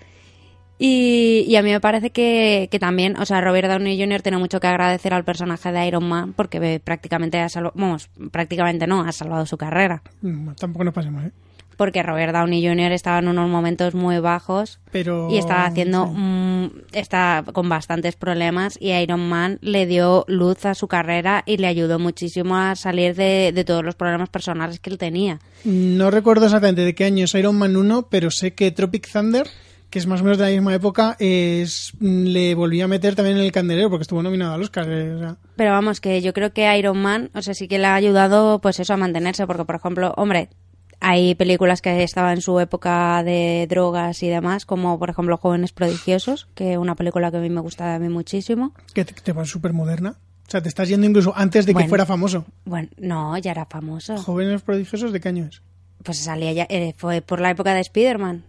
Y, 0.78 1.44
y 1.48 1.56
a 1.56 1.62
mí 1.62 1.70
me 1.70 1.80
parece 1.80 2.10
que, 2.10 2.68
que 2.70 2.78
también, 2.78 3.16
o 3.18 3.24
sea, 3.24 3.40
Robert 3.40 3.68
Downey 3.68 3.98
Jr. 4.00 4.22
tiene 4.22 4.38
mucho 4.38 4.58
que 4.60 4.66
agradecer 4.66 5.14
al 5.14 5.24
personaje 5.24 5.70
de 5.70 5.87
Iron 5.87 6.08
Man 6.08 6.32
porque 6.34 6.80
prácticamente 6.82 7.38
ha 7.38 7.48
salvado, 7.48 7.74
vamos, 7.76 8.08
prácticamente 8.32 8.87
no, 8.87 9.02
ha 9.02 9.12
salvado 9.12 9.46
su 9.46 9.56
carrera. 9.56 10.02
Mm, 10.22 10.50
Tampoco 10.58 10.84
nos 10.84 10.94
pasemos, 10.94 11.24
¿eh? 11.26 11.30
Porque 11.76 12.04
Robert 12.04 12.32
Downey 12.32 12.64
Jr. 12.64 12.92
estaba 12.92 13.18
en 13.18 13.26
unos 13.26 13.48
momentos 13.50 13.94
muy 13.96 14.20
bajos 14.20 14.78
Pero... 14.92 15.28
y 15.28 15.38
estaba 15.38 15.64
haciendo, 15.66 16.06
sí. 16.06 16.12
mm, 16.16 16.66
está 16.92 17.44
con 17.52 17.68
bastantes 17.68 18.14
problemas 18.14 18.76
y 18.80 18.92
Iron 18.92 19.28
Man 19.28 19.58
le 19.60 19.87
dio 19.87 20.24
luz 20.28 20.66
a 20.66 20.74
su 20.74 20.87
carrera 20.87 21.42
y 21.46 21.56
le 21.56 21.66
ayudó 21.66 21.98
muchísimo 21.98 22.56
a 22.56 22.76
salir 22.76 23.16
de, 23.16 23.50
de 23.52 23.64
todos 23.64 23.84
los 23.84 23.96
problemas 23.96 24.28
personales 24.28 24.78
que 24.78 24.90
él 24.90 24.98
tenía. 24.98 25.40
No 25.64 26.12
recuerdo 26.12 26.46
exactamente 26.46 26.82
de 26.84 26.94
qué 26.94 27.04
año 27.06 27.24
es 27.24 27.34
Iron 27.34 27.56
Man 27.58 27.76
1, 27.76 28.06
pero 28.08 28.30
sé 28.30 28.54
que 28.54 28.70
Tropic 28.70 29.10
Thunder, 29.10 29.48
que 29.94 30.00
es 30.00 30.09
más 30.09 30.22
o 30.22 30.24
menos 30.24 30.38
de 30.38 30.44
la 30.46 30.50
misma 30.50 30.74
época, 30.74 31.14
es, 31.20 31.92
le 32.00 32.57
volví 32.57 32.80
a 32.80 32.88
meter 32.88 33.14
también 33.14 33.37
en 33.37 33.44
el 33.44 33.52
candelero 33.52 33.90
porque 33.90 34.02
estuvo 34.02 34.24
nominado 34.24 34.54
al 34.54 34.61
Oscar. 34.61 34.90
eh, 34.90 35.14
o 35.14 35.18
sea, 35.20 35.37
Pero 35.54 35.70
vamos, 35.70 36.00
que 36.00 36.20
yo 36.20 36.33
creo 36.33 36.52
que 36.52 36.76
Iron 36.76 37.00
Man, 37.00 37.30
o 37.33 37.42
sea, 37.42 37.54
sí 37.54 37.68
que 37.68 37.78
le 37.78 37.87
ha 37.87 37.94
ayudado, 37.94 38.59
pues 38.59 38.80
eso, 38.80 38.92
a 38.92 38.96
mantenerse, 38.96 39.46
porque, 39.46 39.64
por 39.64 39.76
ejemplo, 39.76 40.12
hombre, 40.16 40.48
hay 40.98 41.37
películas 41.37 41.80
que 41.80 42.02
estaban 42.02 42.33
en 42.35 42.40
su 42.40 42.59
época 42.59 43.22
de 43.22 43.68
drogas 43.70 44.20
y 44.24 44.28
demás, 44.28 44.66
como, 44.66 44.98
por 44.98 45.11
ejemplo, 45.11 45.37
Jóvenes 45.37 45.70
Prodigiosos, 45.70 46.48
que 46.57 46.72
es 46.72 46.78
una 46.78 46.96
película 46.96 47.30
que 47.30 47.37
a 47.37 47.40
mí 47.40 47.48
me 47.48 47.61
gusta 47.61 47.94
a 47.94 48.00
mí 48.00 48.09
muchísimo. 48.09 48.74
que 48.94 49.04
te, 49.04 49.33
va 49.33 49.44
súper 49.44 49.74
moderna. 49.74 50.16
O 50.44 50.50
sea, 50.50 50.61
te 50.61 50.68
estás 50.68 50.88
yendo 50.88 51.07
incluso 51.07 51.33
antes 51.37 51.66
de 51.66 51.74
que 51.74 51.87
fuera 51.87 52.04
famoso. 52.04 52.46
Bueno, 52.64 52.88
no, 52.98 53.38
ya 53.38 53.52
era 53.52 53.66
famoso. 53.66 54.16
Jóvenes 54.16 54.62
prodigiosos, 54.62 55.12
¿de 55.12 55.20
qué 55.20 55.28
año 55.28 55.44
es? 55.44 55.62
Pues 56.02 56.18
salía 56.18 56.52
ya, 56.52 56.66
eh, 56.68 56.94
fue 56.96 57.22
por 57.22 57.40
la 57.40 57.50
época 57.50 57.72
de 57.74 57.80
Spider-Man. 57.80 58.42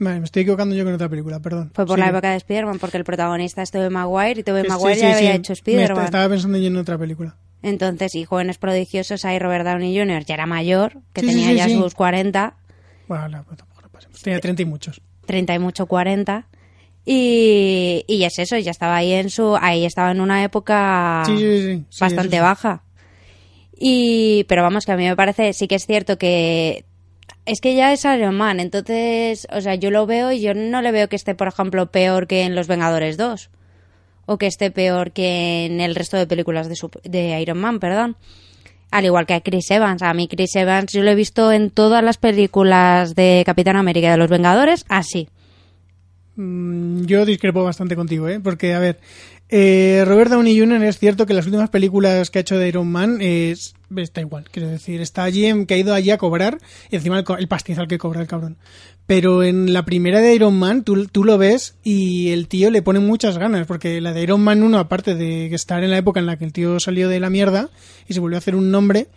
Vale, 0.00 0.18
me 0.18 0.24
estoy 0.24 0.42
equivocando 0.42 0.74
yo 0.74 0.82
con 0.84 0.94
otra 0.94 1.08
película, 1.08 1.38
perdón. 1.40 1.70
Fue 1.74 1.86
por 1.86 1.96
Sí, 1.98 2.00
la 2.02 2.08
época 2.08 2.30
de 2.30 2.36
Spider-Man, 2.38 2.78
porque 2.78 2.96
el 2.96 3.04
protagonista 3.04 3.62
es 3.62 3.70
Tobey 3.70 3.90
Maguire 3.90 4.40
y 4.40 4.42
Tobey 4.42 4.64
Maguire 4.66 4.94
sí, 4.94 5.00
ya 5.02 5.14
había 5.16 5.34
hecho 5.34 5.52
Spider-Man. 5.52 6.04
Estaba 6.06 6.28
pensando 6.28 6.58
yo 6.58 6.66
en 6.68 6.76
otra 6.78 6.96
película. 6.98 7.36
Entonces, 7.62 8.14
y 8.14 8.24
Jóvenes 8.24 8.56
Prodigiosos, 8.58 9.26
ahí 9.26 9.38
Robert 9.38 9.66
Downey 9.66 9.96
Jr. 9.96 10.24
ya 10.24 10.34
era 10.34 10.46
mayor, 10.46 10.94
que 11.12 11.20
tenía 11.20 11.52
ya 11.52 11.68
sus 11.68 11.94
40, 11.94 12.56
Bueno, 13.06 13.28
no, 13.28 13.44
pues 13.44 13.58
tampoco 13.58 13.82
nos 13.82 13.90
pasemos. 13.90 14.22
Tenía 14.22 14.40
30 14.40 14.62
y 14.62 14.64
muchos. 14.64 15.02
30 15.26 15.54
y 15.54 15.58
mucho 15.58 15.84
40. 15.86 16.46
Y, 17.04 18.04
y 18.08 18.24
es 18.24 18.38
eso, 18.38 18.56
ya 18.58 18.70
estaba 18.70 18.96
ahí 18.96 19.12
en 19.12 19.28
su, 19.30 19.56
ahí 19.60 19.84
estaba 19.84 20.10
en 20.12 20.20
una 20.20 20.42
época 20.44 21.22
Sí, 21.26 21.36
sí, 21.36 21.58
sí, 21.62 21.84
sí, 21.90 22.00
bastante 22.00 22.40
baja. 22.40 22.82
Y, 23.78 24.44
pero 24.48 24.62
vamos, 24.62 24.84
que 24.86 24.92
a 24.92 24.96
mí 24.96 25.04
me 25.06 25.16
parece, 25.16 25.52
sí 25.52 25.66
que 25.68 25.74
es 25.76 25.86
cierto 25.86 26.18
que 26.18 26.84
es 27.46 27.60
que 27.60 27.74
ya 27.74 27.92
es 27.92 28.04
Iron 28.04 28.36
Man, 28.36 28.60
entonces, 28.60 29.46
o 29.50 29.60
sea, 29.60 29.74
yo 29.74 29.90
lo 29.90 30.06
veo 30.06 30.32
y 30.32 30.40
yo 30.40 30.54
no 30.54 30.82
le 30.82 30.92
veo 30.92 31.08
que 31.08 31.16
esté, 31.16 31.34
por 31.34 31.48
ejemplo, 31.48 31.90
peor 31.90 32.26
que 32.26 32.42
en 32.42 32.54
Los 32.54 32.68
Vengadores 32.68 33.16
2. 33.16 33.50
O 34.26 34.38
que 34.38 34.46
esté 34.46 34.70
peor 34.70 35.10
que 35.12 35.66
en 35.66 35.80
el 35.80 35.94
resto 35.94 36.16
de 36.16 36.26
películas 36.26 36.68
de, 36.68 37.40
Iron 37.40 37.58
Man, 37.58 37.80
perdón. 37.80 38.16
Al 38.92 39.04
igual 39.04 39.26
que 39.26 39.34
a 39.34 39.40
Chris 39.40 39.70
Evans. 39.70 40.02
A 40.02 40.14
mí 40.14 40.28
Chris 40.28 40.54
Evans 40.54 40.92
yo 40.92 41.02
lo 41.02 41.10
he 41.10 41.14
visto 41.14 41.50
en 41.50 41.70
todas 41.70 42.04
las 42.04 42.18
películas 42.18 43.14
de 43.14 43.42
Capitán 43.44 43.76
América 43.76 44.08
y 44.08 44.10
de 44.10 44.16
los 44.16 44.30
Vengadores, 44.30 44.84
así. 44.88 45.28
Mm, 46.36 47.06
Yo 47.06 47.24
discrepo 47.24 47.64
bastante 47.64 47.96
contigo, 47.96 48.28
¿eh? 48.28 48.40
Porque, 48.40 48.74
a 48.74 48.78
ver, 48.78 49.00
eh, 49.50 50.04
Robert 50.06 50.30
Downey 50.30 50.58
Jr. 50.58 50.82
es 50.84 50.98
cierto 50.98 51.26
que 51.26 51.34
las 51.34 51.46
últimas 51.46 51.70
películas 51.70 52.30
que 52.30 52.38
ha 52.38 52.42
hecho 52.42 52.58
de 52.58 52.68
Iron 52.68 52.86
Man 52.90 53.18
es, 53.20 53.74
está 53.96 54.20
igual, 54.20 54.44
quiero 54.50 54.68
decir, 54.68 55.00
está 55.00 55.24
allí, 55.24 55.46
en- 55.46 55.66
que 55.66 55.74
ha 55.74 55.78
ido 55.78 55.92
allí 55.94 56.10
a 56.10 56.18
cobrar 56.18 56.58
y 56.90 56.96
encima 56.96 57.18
el, 57.18 57.24
el 57.38 57.48
pastizal 57.48 57.88
que 57.88 57.98
cobra 57.98 58.20
el 58.20 58.26
cabrón. 58.26 58.56
Pero 59.06 59.42
en 59.42 59.72
la 59.72 59.84
primera 59.84 60.20
de 60.20 60.34
Iron 60.34 60.56
Man 60.56 60.84
tú, 60.84 61.06
tú 61.08 61.24
lo 61.24 61.36
ves 61.36 61.74
y 61.82 62.28
el 62.30 62.46
tío 62.46 62.70
le 62.70 62.80
pone 62.82 63.00
muchas 63.00 63.38
ganas, 63.38 63.66
porque 63.66 64.00
la 64.00 64.12
de 64.12 64.22
Iron 64.22 64.40
Man 64.40 64.62
1, 64.62 64.78
aparte 64.78 65.16
de 65.16 65.52
estar 65.52 65.82
en 65.82 65.90
la 65.90 65.98
época 65.98 66.20
en 66.20 66.26
la 66.26 66.36
que 66.38 66.44
el 66.44 66.52
tío 66.52 66.78
salió 66.78 67.08
de 67.08 67.18
la 67.18 67.28
mierda 67.28 67.70
y 68.06 68.14
se 68.14 68.20
volvió 68.20 68.36
a 68.36 68.38
hacer 68.38 68.54
un 68.54 68.70
nombre, 68.70 69.08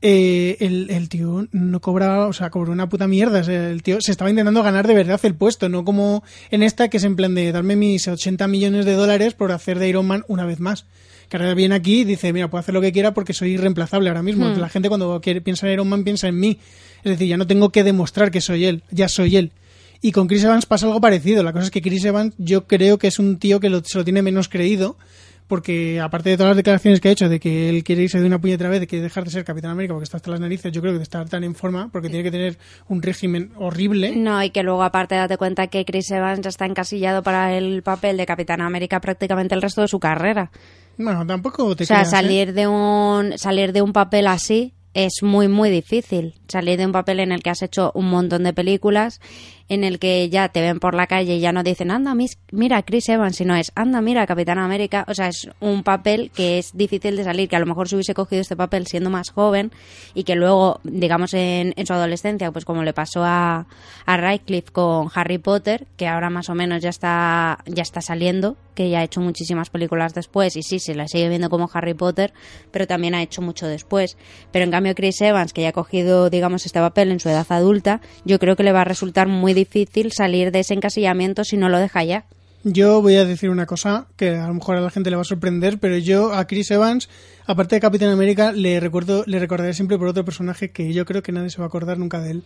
eh, 0.00 0.56
el, 0.60 0.90
el 0.90 1.08
tío 1.08 1.46
no 1.52 1.80
cobraba, 1.80 2.26
o 2.28 2.32
sea, 2.32 2.50
cobró 2.50 2.72
una 2.72 2.88
puta 2.88 3.06
mierda. 3.08 3.40
O 3.40 3.44
sea, 3.44 3.70
el 3.70 3.82
tío 3.82 4.00
se 4.00 4.10
estaba 4.12 4.30
intentando 4.30 4.62
ganar 4.62 4.86
de 4.86 4.94
verdad 4.94 5.20
el 5.24 5.34
puesto, 5.34 5.68
no 5.68 5.84
como 5.84 6.22
en 6.50 6.62
esta 6.62 6.88
que 6.88 6.98
es 6.98 7.04
en 7.04 7.16
plan 7.16 7.34
de 7.34 7.50
darme 7.52 7.76
mis 7.76 8.06
80 8.06 8.46
millones 8.48 8.84
de 8.84 8.92
dólares 8.94 9.34
por 9.34 9.52
hacer 9.52 9.78
de 9.78 9.88
Iron 9.88 10.06
Man 10.06 10.24
una 10.28 10.44
vez 10.46 10.60
más. 10.60 10.86
Que 11.28 11.36
ahora 11.36 11.52
viene 11.54 11.74
aquí 11.74 12.00
y 12.00 12.04
dice, 12.04 12.32
mira, 12.32 12.48
puedo 12.48 12.60
hacer 12.60 12.72
lo 12.74 12.80
que 12.80 12.92
quiera 12.92 13.12
porque 13.12 13.34
soy 13.34 13.50
irreemplazable 13.52 14.08
ahora 14.08 14.22
mismo. 14.22 14.46
La 14.60 14.68
gente 14.70 14.88
cuando 14.88 15.20
quiere, 15.20 15.40
piensa 15.42 15.66
en 15.66 15.74
Iron 15.74 15.88
Man 15.88 16.04
piensa 16.04 16.26
en 16.28 16.38
mí. 16.40 16.58
Es 17.04 17.10
decir, 17.12 17.28
ya 17.28 17.36
no 17.36 17.46
tengo 17.46 17.70
que 17.70 17.84
demostrar 17.84 18.30
que 18.30 18.40
soy 18.40 18.64
él, 18.64 18.82
ya 18.90 19.08
soy 19.08 19.36
él. 19.36 19.52
Y 20.00 20.12
con 20.12 20.26
Chris 20.28 20.44
Evans 20.44 20.64
pasa 20.64 20.86
algo 20.86 21.00
parecido. 21.00 21.42
La 21.42 21.52
cosa 21.52 21.64
es 21.66 21.70
que 21.70 21.82
Chris 21.82 22.04
Evans 22.04 22.32
yo 22.38 22.66
creo 22.66 22.98
que 22.98 23.08
es 23.08 23.18
un 23.18 23.38
tío 23.38 23.58
que 23.60 23.68
lo- 23.68 23.82
se 23.84 23.98
lo 23.98 24.04
tiene 24.04 24.22
menos 24.22 24.48
creído 24.48 24.96
porque 25.48 25.98
aparte 26.00 26.30
de 26.30 26.36
todas 26.36 26.50
las 26.50 26.56
declaraciones 26.56 27.00
que 27.00 27.08
ha 27.08 27.12
hecho 27.12 27.28
de 27.28 27.40
que 27.40 27.70
él 27.70 27.82
quiere 27.82 28.02
irse 28.02 28.20
de 28.20 28.26
una 28.26 28.38
puñetera 28.38 28.68
vez, 28.68 28.80
de 28.80 28.86
que 28.86 29.00
dejar 29.00 29.24
de 29.24 29.30
ser 29.30 29.44
Capitán 29.44 29.70
América 29.70 29.94
porque 29.94 30.04
está 30.04 30.18
hasta 30.18 30.30
las 30.30 30.40
narices, 30.40 30.70
yo 30.70 30.80
creo 30.80 30.92
que 30.92 30.98
de 30.98 31.02
estar 31.02 31.28
tan 31.28 31.42
en 31.42 31.54
forma 31.54 31.88
porque 31.90 32.08
tiene 32.08 32.22
que 32.22 32.30
tener 32.30 32.58
un 32.88 33.02
régimen 33.02 33.50
horrible. 33.56 34.14
No, 34.14 34.42
y 34.42 34.50
que 34.50 34.62
luego 34.62 34.82
aparte 34.82 35.14
date 35.14 35.38
cuenta 35.38 35.66
que 35.66 35.84
Chris 35.84 36.10
Evans 36.10 36.40
ya 36.42 36.50
está 36.50 36.66
encasillado 36.66 37.22
para 37.22 37.56
el 37.56 37.82
papel 37.82 38.18
de 38.18 38.26
Capitán 38.26 38.60
América 38.60 39.00
prácticamente 39.00 39.54
el 39.54 39.62
resto 39.62 39.80
de 39.80 39.88
su 39.88 39.98
carrera. 39.98 40.50
Bueno, 40.98 41.26
tampoco 41.26 41.74
te 41.74 41.84
o 41.84 41.86
sea, 41.86 41.98
creas, 41.98 42.08
¿eh? 42.08 42.10
salir 42.10 42.52
de 42.52 42.66
un 42.66 43.38
salir 43.38 43.72
de 43.72 43.82
un 43.82 43.92
papel 43.92 44.26
así 44.26 44.74
es 44.94 45.22
muy 45.22 45.48
muy 45.48 45.70
difícil. 45.70 46.34
Salir 46.48 46.76
de 46.76 46.86
un 46.86 46.92
papel 46.92 47.20
en 47.20 47.32
el 47.32 47.42
que 47.42 47.50
has 47.50 47.62
hecho 47.62 47.92
un 47.94 48.10
montón 48.10 48.42
de 48.42 48.52
películas, 48.52 49.20
en 49.68 49.84
el 49.84 49.98
que 49.98 50.28
ya 50.30 50.48
te 50.48 50.60
ven 50.60 50.80
por 50.80 50.94
la 50.94 51.06
calle 51.06 51.34
y 51.36 51.40
ya 51.40 51.52
no 51.52 51.62
dicen, 51.62 51.90
anda, 51.90 52.14
mis- 52.14 52.38
mira 52.52 52.82
Chris 52.82 53.08
Evans, 53.08 53.36
sino 53.36 53.54
es, 53.54 53.70
anda, 53.74 54.00
mira 54.00 54.26
Capitán 54.26 54.58
América. 54.58 55.04
O 55.08 55.14
sea, 55.14 55.28
es 55.28 55.48
un 55.60 55.82
papel 55.82 56.30
que 56.34 56.58
es 56.58 56.76
difícil 56.76 57.16
de 57.16 57.24
salir, 57.24 57.48
que 57.48 57.56
a 57.56 57.60
lo 57.60 57.66
mejor 57.66 57.88
se 57.88 57.96
hubiese 57.96 58.14
cogido 58.14 58.40
este 58.40 58.56
papel 58.56 58.86
siendo 58.86 59.10
más 59.10 59.30
joven 59.30 59.70
y 60.14 60.24
que 60.24 60.34
luego, 60.36 60.80
digamos, 60.84 61.34
en, 61.34 61.74
en 61.76 61.86
su 61.86 61.92
adolescencia, 61.92 62.50
pues 62.50 62.64
como 62.64 62.82
le 62.82 62.92
pasó 62.94 63.22
a, 63.24 63.66
a 64.06 64.16
Radcliffe 64.16 64.72
con 64.72 65.08
Harry 65.14 65.38
Potter, 65.38 65.86
que 65.96 66.06
ahora 66.08 66.30
más 66.30 66.48
o 66.48 66.54
menos 66.54 66.82
ya 66.82 66.90
está, 66.90 67.58
ya 67.66 67.82
está 67.82 68.00
saliendo, 68.00 68.56
que 68.74 68.88
ya 68.90 69.00
ha 69.00 69.04
hecho 69.04 69.20
muchísimas 69.20 69.70
películas 69.70 70.14
después 70.14 70.56
y 70.56 70.62
sí, 70.62 70.78
se 70.78 70.94
la 70.94 71.08
sigue 71.08 71.28
viendo 71.28 71.50
como 71.50 71.68
Harry 71.74 71.94
Potter, 71.94 72.32
pero 72.70 72.86
también 72.86 73.14
ha 73.14 73.22
hecho 73.22 73.42
mucho 73.42 73.66
después. 73.66 74.16
Pero 74.52 74.64
en 74.64 74.70
cambio 74.70 74.94
Chris 74.94 75.20
Evans, 75.20 75.52
que 75.52 75.62
ya 75.62 75.70
ha 75.70 75.72
cogido, 75.72 76.30
digamos, 76.30 76.64
este 76.64 76.78
papel 76.80 77.10
en 77.10 77.20
su 77.20 77.28
edad 77.28 77.46
adulta, 77.50 78.00
yo 78.24 78.38
creo 78.38 78.56
que 78.56 78.62
le 78.62 78.72
va 78.72 78.82
a 78.82 78.84
resultar 78.84 79.26
muy 79.28 79.52
difícil 79.58 80.12
salir 80.12 80.50
de 80.52 80.60
ese 80.60 80.74
encasillamiento 80.74 81.44
si 81.44 81.56
no 81.56 81.68
lo 81.68 81.78
deja 81.78 82.04
ya. 82.04 82.24
Yo 82.64 83.00
voy 83.00 83.14
a 83.14 83.24
decir 83.24 83.50
una 83.50 83.66
cosa 83.66 84.06
que 84.16 84.30
a 84.30 84.48
lo 84.48 84.54
mejor 84.54 84.76
a 84.76 84.80
la 84.80 84.90
gente 84.90 85.10
le 85.10 85.16
va 85.16 85.22
a 85.22 85.24
sorprender, 85.24 85.78
pero 85.78 85.96
yo 85.96 86.32
a 86.32 86.46
Chris 86.46 86.70
Evans, 86.70 87.08
aparte 87.46 87.76
de 87.76 87.80
Capitán 87.80 88.10
América, 88.10 88.52
le 88.52 88.80
recuerdo, 88.80 89.22
le 89.26 89.38
recordaré 89.38 89.74
siempre 89.74 89.96
por 89.96 90.08
otro 90.08 90.24
personaje 90.24 90.70
que 90.70 90.92
yo 90.92 91.04
creo 91.04 91.22
que 91.22 91.30
nadie 91.30 91.50
se 91.50 91.58
va 91.58 91.64
a 91.64 91.68
acordar 91.68 91.98
nunca 91.98 92.20
de 92.20 92.32
él, 92.32 92.42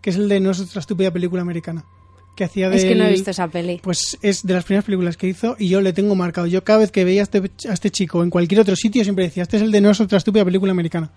que 0.00 0.10
es 0.10 0.16
el 0.16 0.28
de 0.28 0.38
No 0.40 0.52
es 0.52 0.60
otra 0.60 0.80
estúpida 0.80 1.10
película 1.10 1.42
americana. 1.42 1.84
Que 2.36 2.44
hacía 2.44 2.68
de 2.68 2.76
Es 2.76 2.84
que 2.84 2.94
no 2.94 3.06
he 3.06 3.10
visto 3.10 3.30
esa 3.30 3.48
peli. 3.48 3.80
Pues 3.82 4.18
es 4.20 4.46
de 4.46 4.52
las 4.52 4.64
primeras 4.64 4.84
películas 4.84 5.16
que 5.16 5.26
hizo 5.26 5.56
y 5.58 5.68
yo 5.68 5.80
le 5.80 5.94
tengo 5.94 6.14
marcado. 6.14 6.46
Yo 6.46 6.62
cada 6.64 6.80
vez 6.80 6.92
que 6.92 7.02
veía 7.02 7.22
a 7.22 7.24
este, 7.24 7.42
a 7.68 7.72
este 7.72 7.90
chico 7.90 8.22
en 8.22 8.28
cualquier 8.28 8.60
otro 8.60 8.76
sitio 8.76 9.02
siempre 9.04 9.24
decía, 9.24 9.42
este 9.42 9.56
es 9.56 9.62
el 9.62 9.72
de 9.72 9.80
No 9.80 9.90
es 9.90 10.00
otra 10.00 10.18
estúpida 10.18 10.44
película 10.44 10.72
americana. 10.72 11.10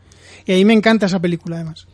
Y 0.46 0.54
ahí 0.54 0.66
me 0.66 0.74
encanta 0.74 1.08
esa 1.08 1.20
película 1.20 1.58
además. 1.58 1.88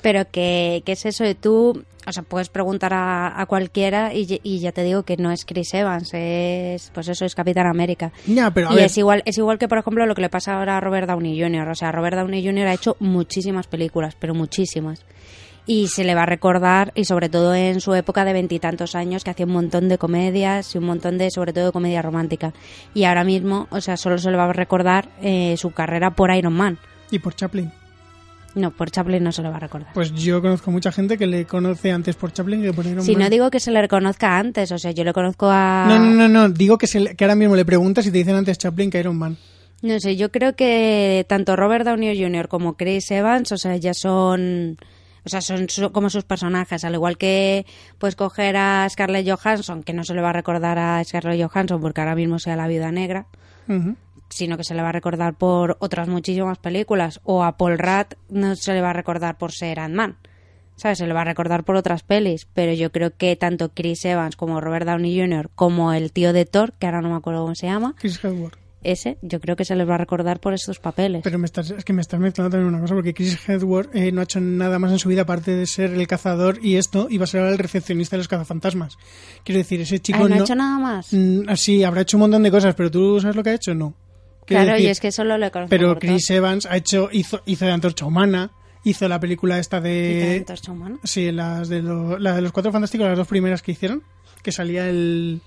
Pero 0.00 0.30
que, 0.30 0.82
que 0.86 0.92
es 0.92 1.04
eso 1.06 1.24
de 1.24 1.34
tú, 1.34 1.82
o 2.08 2.12
sea, 2.12 2.22
puedes 2.22 2.48
preguntar 2.48 2.94
a, 2.94 3.40
a 3.40 3.46
cualquiera 3.46 4.12
y, 4.14 4.58
ya 4.58 4.72
te 4.72 4.82
digo 4.82 5.02
que 5.02 5.16
no 5.16 5.30
es 5.30 5.44
Chris 5.44 5.74
Evans, 5.74 6.10
es, 6.14 6.90
pues 6.94 7.08
eso 7.08 7.24
es 7.24 7.34
Capitán 7.34 7.66
América. 7.66 8.12
Pero 8.54 8.70
a 8.70 8.72
y 8.72 8.76
ver, 8.76 8.84
es 8.86 8.96
igual, 8.98 9.22
es 9.26 9.36
igual 9.36 9.58
que, 9.58 9.68
por 9.68 9.78
ejemplo, 9.78 10.06
lo 10.06 10.14
que 10.14 10.22
le 10.22 10.30
pasa 10.30 10.58
ahora 10.58 10.78
a 10.78 10.80
Robert 10.80 11.06
Downey 11.06 11.40
Jr. 11.40 11.68
O 11.68 11.74
sea, 11.74 11.92
Robert 11.92 12.16
Downey 12.16 12.44
Jr. 12.44 12.66
ha 12.66 12.74
hecho 12.74 12.96
muchísimas 13.00 13.66
películas, 13.66 14.16
pero 14.18 14.34
muchísimas. 14.34 15.04
Y 15.66 15.88
se 15.88 16.02
le 16.02 16.14
va 16.14 16.22
a 16.22 16.26
recordar, 16.26 16.92
y 16.94 17.04
sobre 17.04 17.28
todo 17.28 17.54
en 17.54 17.82
su 17.82 17.94
época 17.94 18.24
de 18.24 18.32
veintitantos 18.32 18.94
años, 18.94 19.22
que 19.22 19.30
hacía 19.30 19.44
un 19.44 19.52
montón 19.52 19.90
de 19.90 19.98
comedias 19.98 20.74
y 20.74 20.78
un 20.78 20.84
montón 20.84 21.18
de, 21.18 21.30
sobre 21.30 21.52
todo, 21.52 21.66
de 21.66 21.72
comedia 21.72 22.00
romántica. 22.00 22.54
Y 22.94 23.04
ahora 23.04 23.22
mismo, 23.22 23.68
o 23.70 23.82
sea, 23.82 23.98
solo 23.98 24.16
se 24.16 24.30
le 24.30 24.38
va 24.38 24.44
a 24.44 24.52
recordar 24.54 25.10
eh, 25.20 25.56
su 25.58 25.72
carrera 25.72 26.12
por 26.12 26.34
Iron 26.34 26.54
Man. 26.54 26.78
y 27.10 27.18
por 27.18 27.34
Chaplin. 27.34 27.70
No, 28.58 28.70
por 28.72 28.90
Chaplin 28.90 29.22
no 29.22 29.30
se 29.32 29.42
le 29.42 29.48
va 29.50 29.56
a 29.56 29.60
recordar. 29.60 29.92
Pues 29.94 30.12
yo 30.12 30.42
conozco 30.42 30.70
mucha 30.70 30.90
gente 30.92 31.16
que 31.16 31.26
le 31.26 31.44
conoce 31.46 31.92
antes 31.92 32.16
por 32.16 32.32
Chaplin 32.32 32.60
que 32.62 32.72
por 32.72 32.84
Iron 32.86 33.04
Si 33.04 33.12
Man. 33.12 33.22
no 33.22 33.30
digo 33.30 33.50
que 33.50 33.60
se 33.60 33.70
le 33.70 33.80
reconozca 33.80 34.38
antes, 34.38 34.72
o 34.72 34.78
sea, 34.78 34.90
yo 34.90 35.04
le 35.04 35.12
conozco 35.12 35.48
a... 35.50 35.86
No, 35.88 35.98
no, 35.98 36.10
no, 36.10 36.28
no, 36.28 36.48
digo 36.48 36.76
que, 36.78 36.86
se 36.86 37.00
le- 37.00 37.14
que 37.14 37.24
ahora 37.24 37.34
mismo 37.36 37.54
le 37.56 37.64
preguntas 37.64 38.04
y 38.06 38.10
te 38.10 38.18
dicen 38.18 38.34
antes 38.34 38.58
Chaplin 38.58 38.90
que 38.90 38.98
Iron 39.00 39.16
Man. 39.16 39.36
No 39.82 40.00
sé, 40.00 40.16
yo 40.16 40.30
creo 40.32 40.56
que 40.56 41.24
tanto 41.28 41.54
Robert 41.54 41.84
Downey 41.84 42.20
Jr. 42.20 42.48
como 42.48 42.76
Chris 42.76 43.10
Evans, 43.12 43.52
o 43.52 43.56
sea, 43.56 43.76
ya 43.76 43.94
son... 43.94 44.76
O 45.24 45.28
sea, 45.28 45.40
son 45.42 45.68
su- 45.68 45.92
como 45.92 46.08
sus 46.10 46.24
personajes, 46.24 46.84
al 46.84 46.94
igual 46.94 47.18
que 47.18 47.66
pues 47.98 48.16
coger 48.16 48.56
a 48.56 48.88
Scarlett 48.88 49.28
Johansson, 49.28 49.82
que 49.82 49.92
no 49.92 50.02
se 50.02 50.14
le 50.14 50.22
va 50.22 50.30
a 50.30 50.32
recordar 50.32 50.78
a 50.78 51.04
Scarlett 51.04 51.40
Johansson 51.46 51.80
porque 51.80 52.00
ahora 52.00 52.14
mismo 52.14 52.38
sea 52.38 52.56
la 52.56 52.66
viuda 52.66 52.90
negra, 52.92 53.26
Ujú. 53.68 53.94
Sino 54.38 54.56
que 54.56 54.62
se 54.62 54.74
le 54.74 54.82
va 54.82 54.90
a 54.90 54.92
recordar 54.92 55.34
por 55.34 55.76
otras 55.80 56.06
muchísimas 56.06 56.58
películas. 56.58 57.20
O 57.24 57.42
a 57.42 57.56
Paul 57.56 57.76
Rudd 57.76 58.14
no 58.30 58.54
se 58.54 58.72
le 58.72 58.80
va 58.80 58.90
a 58.90 58.92
recordar 58.92 59.36
por 59.36 59.50
ser 59.50 59.80
Ant-Man. 59.80 60.16
¿Sabes? 60.76 60.98
Se 60.98 61.08
le 61.08 61.12
va 61.12 61.22
a 61.22 61.24
recordar 61.24 61.64
por 61.64 61.74
otras 61.74 62.04
pelis. 62.04 62.46
Pero 62.54 62.72
yo 62.72 62.92
creo 62.92 63.10
que 63.16 63.34
tanto 63.34 63.70
Chris 63.74 64.04
Evans 64.04 64.36
como 64.36 64.60
Robert 64.60 64.86
Downey 64.86 65.20
Jr. 65.20 65.50
como 65.56 65.92
el 65.92 66.12
tío 66.12 66.32
de 66.32 66.44
Thor, 66.44 66.72
que 66.78 66.86
ahora 66.86 67.00
no 67.00 67.10
me 67.10 67.16
acuerdo 67.16 67.42
cómo 67.42 67.56
se 67.56 67.66
llama, 67.66 67.96
Chris 67.98 68.22
Hemsworth. 68.22 68.56
ese, 68.84 69.18
yo 69.22 69.40
creo 69.40 69.56
que 69.56 69.64
se 69.64 69.74
les 69.74 69.88
va 69.88 69.96
a 69.96 69.98
recordar 69.98 70.38
por 70.38 70.54
estos 70.54 70.78
papeles. 70.78 71.22
Pero 71.24 71.36
me 71.40 71.46
estás, 71.46 71.72
es 71.72 71.84
que 71.84 71.92
me 71.92 72.00
estás 72.00 72.20
mezclando 72.20 72.52
también 72.52 72.72
una 72.72 72.80
cosa, 72.80 72.94
porque 72.94 73.12
Chris 73.12 73.36
Hemsworth 73.48 73.92
eh, 73.92 74.12
no 74.12 74.20
ha 74.20 74.24
hecho 74.24 74.40
nada 74.40 74.78
más 74.78 74.92
en 74.92 75.00
su 75.00 75.08
vida 75.08 75.22
aparte 75.22 75.50
de 75.50 75.66
ser 75.66 75.94
el 75.94 76.06
cazador 76.06 76.60
y 76.62 76.76
esto, 76.76 77.08
y 77.10 77.18
va 77.18 77.24
a 77.24 77.26
ser 77.26 77.40
ahora 77.40 77.52
el 77.54 77.58
recepcionista 77.58 78.14
de 78.14 78.18
los 78.18 78.28
cazafantasmas. 78.28 78.98
Quiero 79.42 79.58
decir, 79.58 79.80
ese 79.80 79.98
chico 79.98 80.18
Ay, 80.18 80.28
no, 80.28 80.28
no... 80.28 80.34
ha 80.36 80.44
hecho 80.44 80.54
nada 80.54 80.78
más. 80.78 81.08
Mm, 81.12 81.56
sí, 81.56 81.82
habrá 81.82 82.02
hecho 82.02 82.18
un 82.18 82.20
montón 82.20 82.44
de 82.44 82.52
cosas, 82.52 82.76
pero 82.76 82.88
¿tú 82.88 83.20
sabes 83.20 83.34
lo 83.34 83.42
que 83.42 83.50
ha 83.50 83.54
hecho? 83.54 83.74
No. 83.74 83.94
Claro, 84.48 84.72
decir, 84.72 84.86
y 84.86 84.90
es 84.90 85.00
que 85.00 85.12
solo 85.12 85.38
le 85.38 85.50
conozco 85.50 85.70
Pero. 85.70 85.98
Chris 85.98 86.28
Evans 86.30 86.66
ha 86.66 86.76
hecho, 86.76 87.08
hizo, 87.12 87.42
hizo 87.46 87.64
de 87.66 87.72
Antorcha 87.72 88.04
Humana, 88.06 88.50
hizo 88.84 89.08
la 89.08 89.20
película 89.20 89.58
esta 89.58 89.80
de... 89.80 90.18
también 90.20 90.38
Antorcha 90.40 90.72
Humana. 90.72 90.98
Sí, 91.04 91.30
las 91.32 91.68
de, 91.68 91.82
lo- 91.82 92.18
la 92.18 92.34
de 92.34 92.42
los 92.42 92.52
Cuatro 92.52 92.72
Fantásticos, 92.72 93.06
las 93.06 93.16
dos 93.18 93.28
primeras 93.28 93.62
que 93.62 93.72
hicieron, 93.72 94.02
que 94.42 94.50
salía 94.52 94.88
el 94.88 95.40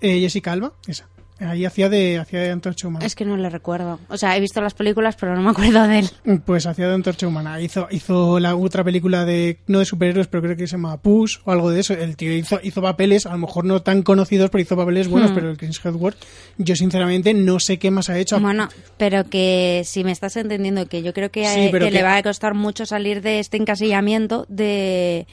eh, 0.00 0.20
Jessica 0.20 0.52
Alba, 0.52 0.72
esa. 0.86 1.08
Ahí 1.40 1.64
hacía 1.64 1.88
de, 1.88 2.18
hacía 2.18 2.40
de 2.40 2.50
Antorcha 2.50 2.86
Humana. 2.86 3.04
Es 3.06 3.14
que 3.14 3.24
no 3.24 3.36
le 3.36 3.48
recuerdo. 3.50 3.98
O 4.08 4.16
sea, 4.16 4.36
he 4.36 4.40
visto 4.40 4.60
las 4.60 4.74
películas, 4.74 5.16
pero 5.18 5.34
no 5.34 5.42
me 5.42 5.50
acuerdo 5.50 5.86
de 5.88 6.00
él. 6.00 6.10
Pues 6.44 6.66
hacía 6.66 6.86
de 6.88 6.94
Antorcha 6.94 7.26
Humana. 7.26 7.60
Hizo, 7.60 7.88
hizo 7.90 8.38
la 8.38 8.54
otra 8.56 8.84
película 8.84 9.24
de, 9.24 9.58
no 9.66 9.78
de 9.78 9.84
superhéroes, 9.84 10.26
pero 10.26 10.42
creo 10.42 10.56
que 10.56 10.66
se 10.66 10.72
llama 10.76 10.98
Push 11.00 11.38
o 11.44 11.50
algo 11.52 11.70
de 11.70 11.80
eso. 11.80 11.94
El 11.94 12.16
tío 12.16 12.32
hizo, 12.34 12.60
hizo 12.62 12.82
papeles, 12.82 13.26
a 13.26 13.32
lo 13.32 13.38
mejor 13.38 13.64
no 13.64 13.80
tan 13.82 14.02
conocidos, 14.02 14.50
pero 14.50 14.62
hizo 14.62 14.76
papeles 14.76 15.08
buenos, 15.08 15.30
Hmm. 15.30 15.34
pero 15.34 15.50
el 15.50 15.56
Chris 15.56 15.80
Hemsworth, 15.84 16.16
yo 16.58 16.76
sinceramente 16.76 17.32
no 17.34 17.58
sé 17.60 17.78
qué 17.78 17.90
más 17.90 18.10
ha 18.10 18.18
hecho. 18.18 18.38
Bueno, 18.38 18.68
pero 18.98 19.24
que 19.24 19.82
si 19.84 20.04
me 20.04 20.12
estás 20.12 20.36
entendiendo, 20.36 20.86
que 20.86 21.02
yo 21.02 21.12
creo 21.12 21.30
que, 21.30 21.46
Sí, 21.46 21.70
que 21.70 21.78
que- 21.78 21.90
le 21.90 22.02
va 22.02 22.16
a 22.16 22.22
costar 22.22 22.54
mucho 22.54 22.84
salir 22.86 23.22
de 23.22 23.38
este 23.40 23.56
encasillamiento 23.56 24.44
de, 24.48 25.26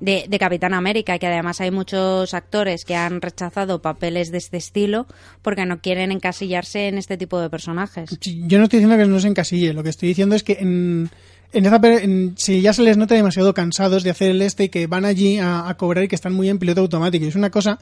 de, 0.00 0.26
Capitán 0.38 0.74
América, 0.74 1.18
que 1.18 1.26
además 1.26 1.60
hay 1.60 1.70
muchos 1.70 2.34
actores 2.34 2.84
que 2.84 2.94
han 2.96 3.20
rechazado 3.20 3.80
papeles 3.80 4.30
de 4.30 4.38
este 4.38 4.56
estilo 4.56 5.06
porque 5.42 5.64
no 5.66 5.80
quieren 5.80 6.12
encasillarse 6.12 6.88
en 6.88 6.98
este 6.98 7.16
tipo 7.16 7.40
de 7.40 7.48
personajes. 7.50 8.10
Yo 8.20 8.58
no 8.58 8.64
estoy 8.64 8.80
diciendo 8.80 8.96
que 9.02 9.08
no 9.08 9.20
se 9.20 9.28
encasille, 9.28 9.72
lo 9.72 9.82
que 9.82 9.90
estoy 9.90 10.08
diciendo 10.08 10.34
es 10.34 10.42
que 10.42 10.58
en, 10.60 11.10
en 11.52 11.66
esa 11.66 11.80
en- 11.82 12.34
si 12.36 12.60
ya 12.60 12.72
se 12.72 12.82
les 12.82 12.96
nota 12.96 13.14
demasiado 13.14 13.54
cansados 13.54 14.02
de 14.02 14.10
hacer 14.10 14.30
el 14.30 14.42
este 14.42 14.64
y 14.64 14.68
que 14.68 14.86
van 14.86 15.04
allí 15.04 15.38
a, 15.38 15.68
a 15.68 15.76
cobrar 15.76 16.04
y 16.04 16.08
que 16.08 16.16
están 16.16 16.34
muy 16.34 16.48
en 16.50 16.58
piloto 16.58 16.80
automático. 16.80 17.24
Y 17.24 17.28
es 17.28 17.36
una 17.36 17.50
cosa 17.50 17.78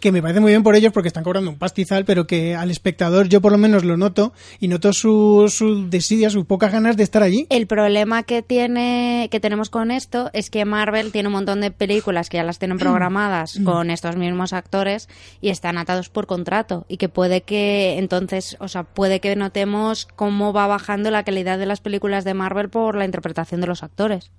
que 0.00 0.12
me 0.12 0.22
parece 0.22 0.40
muy 0.40 0.52
bien 0.52 0.62
por 0.62 0.76
ellos 0.76 0.92
porque 0.92 1.08
están 1.08 1.24
cobrando 1.24 1.50
un 1.50 1.58
pastizal, 1.58 2.04
pero 2.04 2.26
que 2.26 2.54
al 2.54 2.70
espectador 2.70 3.28
yo 3.28 3.40
por 3.40 3.52
lo 3.52 3.58
menos 3.58 3.84
lo 3.84 3.96
noto 3.96 4.32
y 4.60 4.68
noto 4.68 4.92
su, 4.92 5.46
su 5.48 5.88
desidia, 5.88 6.30
sus 6.30 6.44
pocas 6.46 6.72
ganas 6.72 6.96
de 6.96 7.02
estar 7.02 7.22
allí. 7.22 7.46
El 7.50 7.66
problema 7.66 8.22
que 8.22 8.42
tiene 8.42 9.28
que 9.30 9.40
tenemos 9.40 9.70
con 9.70 9.90
esto 9.90 10.30
es 10.32 10.50
que 10.50 10.64
Marvel 10.64 11.12
tiene 11.12 11.28
un 11.28 11.34
montón 11.34 11.60
de 11.60 11.70
películas 11.70 12.28
que 12.28 12.36
ya 12.36 12.44
las 12.44 12.58
tienen 12.58 12.78
programadas 12.78 13.58
con 13.64 13.90
estos 13.90 14.16
mismos 14.16 14.52
actores 14.52 15.08
y 15.40 15.50
están 15.50 15.78
atados 15.78 16.08
por 16.08 16.26
contrato 16.26 16.86
y 16.88 16.96
que 16.96 17.08
puede 17.08 17.42
que 17.42 17.98
entonces, 17.98 18.56
o 18.60 18.68
sea, 18.68 18.84
puede 18.84 19.20
que 19.20 19.34
notemos 19.36 20.06
cómo 20.16 20.52
va 20.52 20.66
bajando 20.66 21.10
la 21.10 21.24
calidad 21.24 21.58
de 21.58 21.66
las 21.66 21.80
películas 21.80 22.24
de 22.24 22.34
Marvel 22.34 22.68
por 22.68 22.94
la 22.96 23.04
interpretación 23.04 23.60
de 23.60 23.66
los 23.66 23.82
actores. 23.82 24.30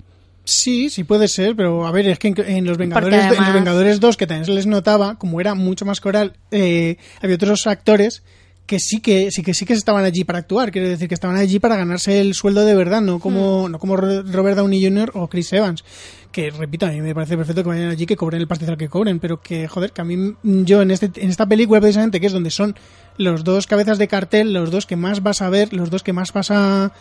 Sí, 0.45 0.89
sí 0.89 1.03
puede 1.03 1.27
ser, 1.27 1.55
pero 1.55 1.85
a 1.85 1.91
ver, 1.91 2.07
es 2.07 2.17
que 2.19 2.29
en, 2.29 2.35
en 2.39 2.65
los 2.65 2.77
Vengadores, 2.77 3.09
Porque 3.09 3.15
en 3.23 3.29
los 3.29 3.37
además- 3.37 3.53
Vengadores 3.53 3.99
2, 3.99 4.17
que 4.17 4.25
también 4.27 4.45
se 4.45 4.51
les 4.53 4.65
notaba, 4.65 5.15
como 5.19 5.39
era 5.39 5.53
mucho 5.53 5.85
más 5.85 6.01
coral, 6.01 6.33
eh, 6.51 6.97
había 7.21 7.35
otros 7.35 7.67
actores 7.67 8.23
que 8.65 8.79
sí 8.79 8.99
que 9.01 9.31
sí 9.31 9.41
que 9.41 9.55
sí 9.55 9.65
que 9.65 9.73
estaban 9.73 10.05
allí 10.05 10.23
para 10.23 10.39
actuar, 10.39 10.71
quiero 10.71 10.87
decir 10.87 11.07
que 11.07 11.15
estaban 11.15 11.35
allí 11.37 11.57
para 11.59 11.75
ganarse 11.75 12.21
el 12.21 12.35
sueldo 12.35 12.65
de 12.65 12.75
verdad, 12.75 13.01
no 13.01 13.19
como 13.19 13.67
Hmm. 13.67 13.71
no 13.71 13.79
como 13.79 13.95
Ro- 13.97 14.21
Robert 14.23 14.57
Downey 14.57 14.83
Jr. 14.83 15.11
o 15.15 15.27
Chris 15.27 15.51
Evans, 15.53 15.83
que 16.31 16.51
repito, 16.51 16.85
a 16.85 16.91
mí 16.91 17.01
me 17.01 17.15
parece 17.15 17.35
perfecto 17.35 17.63
que 17.63 17.69
vayan 17.69 17.89
allí 17.89 18.05
que 18.05 18.15
cobren 18.15 18.39
el 18.41 18.47
pastizal 18.47 18.77
que 18.77 18.87
cobren, 18.87 19.19
pero 19.19 19.41
que 19.41 19.67
joder, 19.67 19.91
que 19.91 20.01
a 20.01 20.03
mí 20.03 20.33
yo 20.43 20.83
en 20.83 20.91
este 20.91 21.09
en 21.15 21.29
esta 21.31 21.47
película 21.47 21.81
precisamente 21.81 22.19
que 22.19 22.27
es 22.27 22.33
donde 22.33 22.51
son 22.51 22.75
los 23.17 23.43
dos 23.43 23.65
cabezas 23.65 23.97
de 23.97 24.07
cartel, 24.07 24.53
los 24.53 24.69
dos 24.69 24.85
que 24.85 24.95
más 24.95 25.23
vas 25.23 25.41
a 25.41 25.49
ver, 25.49 25.73
los 25.73 25.89
dos 25.89 26.03
que 26.03 26.13
más 26.13 26.31
vas 26.31 26.51
a 26.51 26.91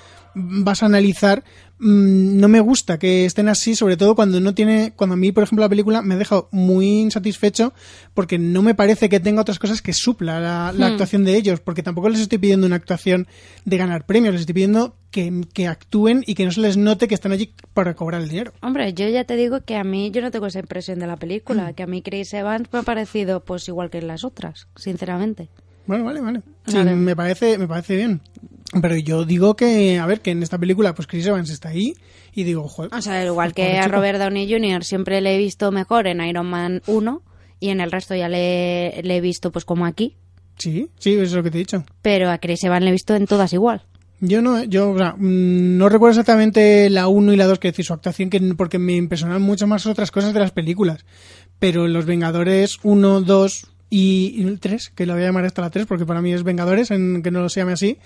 vas 0.41 0.83
a 0.83 0.87
analizar 0.87 1.43
mm, 1.79 2.39
no 2.39 2.49
me 2.49 2.61
gusta 2.61 2.99
que 2.99 3.25
estén 3.25 3.49
así 3.49 3.75
sobre 3.75 3.97
todo 3.97 4.15
cuando 4.15 4.41
no 4.41 4.55
tiene 4.55 4.93
cuando 4.95 5.15
a 5.15 5.17
mí 5.17 5.33
por 5.33 5.43
ejemplo 5.45 5.65
la 5.65 5.69
película 5.69 6.03
me 6.03 6.15
ha 6.15 6.19
dejado 6.19 6.49
muy 6.53 7.01
insatisfecho 7.01 7.73
porque 8.15 8.39
no 8.39 8.63
me 8.63 8.75
parece 8.75 9.09
que 9.09 9.21
tenga 9.21 9.41
otras 9.43 9.59
cosas 9.59 9.83
que 9.83 9.93
supla 9.93 10.41
la, 10.41 10.73
la 10.73 10.89
Hmm. 10.89 10.93
actuación 10.93 11.25
de 11.25 11.37
ellos 11.37 11.61
porque 11.61 11.83
tampoco 11.83 12.09
les 12.09 12.21
estoy 12.21 12.39
pidiendo 12.39 12.67
una 12.67 12.77
actuación 12.77 13.27
de 13.65 13.77
ganar 13.77 14.07
premios 14.07 14.33
les 14.33 14.43
estoy 14.43 14.55
pidiendo 14.55 14.97
que, 15.11 15.43
que 15.55 15.67
actúen 15.67 16.23
y 16.27 16.35
que 16.35 16.45
no 16.45 16.53
se 16.53 16.61
les 16.61 16.77
note 16.77 17.09
que 17.09 17.15
están 17.15 17.33
allí 17.33 17.55
para 17.75 17.95
cobrar 17.95 18.21
el 18.23 18.29
dinero 18.29 18.53
Hombre, 18.63 18.93
yo 18.95 19.09
ya 19.09 19.25
te 19.25 19.37
digo 19.37 19.63
que 19.63 19.77
a 19.77 19.85
mí 19.85 20.11
yo 20.11 20.21
no 20.21 20.31
tengo 20.31 20.47
esa 20.47 20.61
impresión 20.61 20.99
de 20.99 21.07
la 21.07 21.17
película, 21.17 21.73
que 21.73 21.83
a 21.83 21.87
mí 21.87 22.03
Chris 22.03 22.35
Evans 22.35 22.69
me 22.73 22.81
ha 22.81 22.83
parecido 22.83 23.45
pues 23.45 23.67
igual 23.69 23.89
que 23.91 24.03
las 24.03 24.25
otras, 24.25 24.69
sinceramente. 24.77 25.49
Bueno, 25.89 26.05
vale, 26.05 26.21
vale. 26.21 26.43
Sí, 26.69 26.77
Vale. 26.77 26.95
me 26.95 27.17
parece, 27.17 27.59
me 27.59 27.67
parece 27.67 27.97
bien. 27.97 28.21
Pero 28.81 28.97
yo 28.97 29.25
digo 29.25 29.57
que, 29.57 29.99
a 29.99 30.07
ver, 30.07 30.21
que 30.21 30.31
en 30.31 30.43
esta 30.43 30.59
película, 30.59 30.95
pues 30.95 31.09
Chris 31.09 31.27
Evans 31.27 31.51
está 31.51 31.71
ahí 31.71 31.95
y 32.35 32.45
digo, 32.45 32.69
joder. 32.69 32.95
O 32.95 33.01
sea, 33.03 33.25
igual 33.25 33.55
que 33.55 33.79
a. 33.79 33.89
Robert 33.89 34.21
Downey 34.21 34.49
Jr. 34.53 34.85
siempre 34.85 35.21
le 35.23 35.35
he 35.35 35.39
visto 35.39 35.73
mejor 35.73 36.07
en 36.07 36.21
Iron 36.21 36.47
Man 36.47 36.83
1 36.87 37.23
y 37.59 37.71
en 37.71 37.81
el 37.81 37.91
resto 37.91 38.15
ya 38.15 38.29
le, 38.29 39.01
le 39.03 39.17
he 39.17 39.21
visto 39.21 39.51
pues 39.51 39.65
como 39.65 39.85
aquí, 39.87 40.15
Sí, 40.59 40.91
sí, 40.99 41.15
eso 41.15 41.23
es 41.23 41.33
lo 41.33 41.43
que 41.43 41.51
te 41.51 41.57
he 41.59 41.61
dicho. 41.61 41.85
pero 42.03 42.31
a 42.31 42.39
Chris 42.39 42.63
Evans 42.65 42.83
le 42.83 42.91
he 42.91 42.93
visto 42.93 43.15
en 43.17 43.27
todas 43.27 43.53
igual. 43.53 43.83
Yo 44.21 44.43
no, 44.43 44.65
yo, 44.65 44.91
o 44.91 44.99
sea, 44.99 45.13
mm, 45.17 45.79
no 45.79 45.89
recuerdo 45.89 46.11
exactamente 46.19 46.91
la 46.91 47.07
1 47.09 47.33
y 47.33 47.37
la 47.37 47.47
2 47.47 47.59
que 47.61 47.69
decir 47.69 47.85
su 47.85 47.93
actuación, 47.95 48.29
que, 48.29 48.41
porque 48.57 48.79
me 48.81 48.95
impresionan 48.97 49.41
mucho 49.41 49.67
más 49.69 49.87
otras 49.87 50.11
cosas 50.11 50.35
de 50.35 50.41
las 50.41 50.51
películas. 50.51 51.05
Pero 51.61 51.87
en 51.87 51.93
Los 51.93 52.05
Vengadores 52.07 52.79
1, 52.83 53.21
2 53.23 53.67
y 53.91 54.45
3, 54.57 54.91
que 54.95 55.07
lo 55.07 55.15
voy 55.15 55.23
a 55.23 55.27
llamar 55.27 55.45
hasta 55.45 55.63
la 55.63 55.71
3 55.71 55.87
porque 55.87 56.05
para 56.07 56.21
mí 56.23 56.33
es 56.33 56.43
Vengadores, 56.43 56.91
en, 56.91 57.23
que 57.23 57.31
no 57.31 57.41
lo 57.41 57.49
se 57.49 57.61
llame 57.61 57.73
así, 57.73 57.97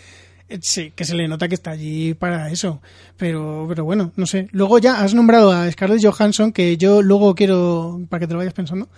eh, 0.48 0.58
sí, 0.60 0.92
que 0.94 1.04
se 1.04 1.14
le 1.14 1.26
nota 1.28 1.48
que 1.48 1.54
está 1.54 1.70
allí 1.70 2.14
para 2.14 2.50
eso. 2.50 2.80
Pero, 3.16 3.64
pero 3.68 3.84
bueno, 3.84 4.12
no 4.16 4.26
sé. 4.26 4.48
Luego 4.52 4.78
ya 4.78 5.02
has 5.02 5.14
nombrado 5.14 5.50
a 5.52 5.70
Scarlett 5.70 6.04
Johansson, 6.04 6.52
que 6.52 6.76
yo 6.76 7.02
luego 7.02 7.34
quiero, 7.34 8.00
para 8.08 8.20
que 8.20 8.26
te 8.26 8.32
lo 8.34 8.38
vayas 8.38 8.52
pensando, 8.54 8.88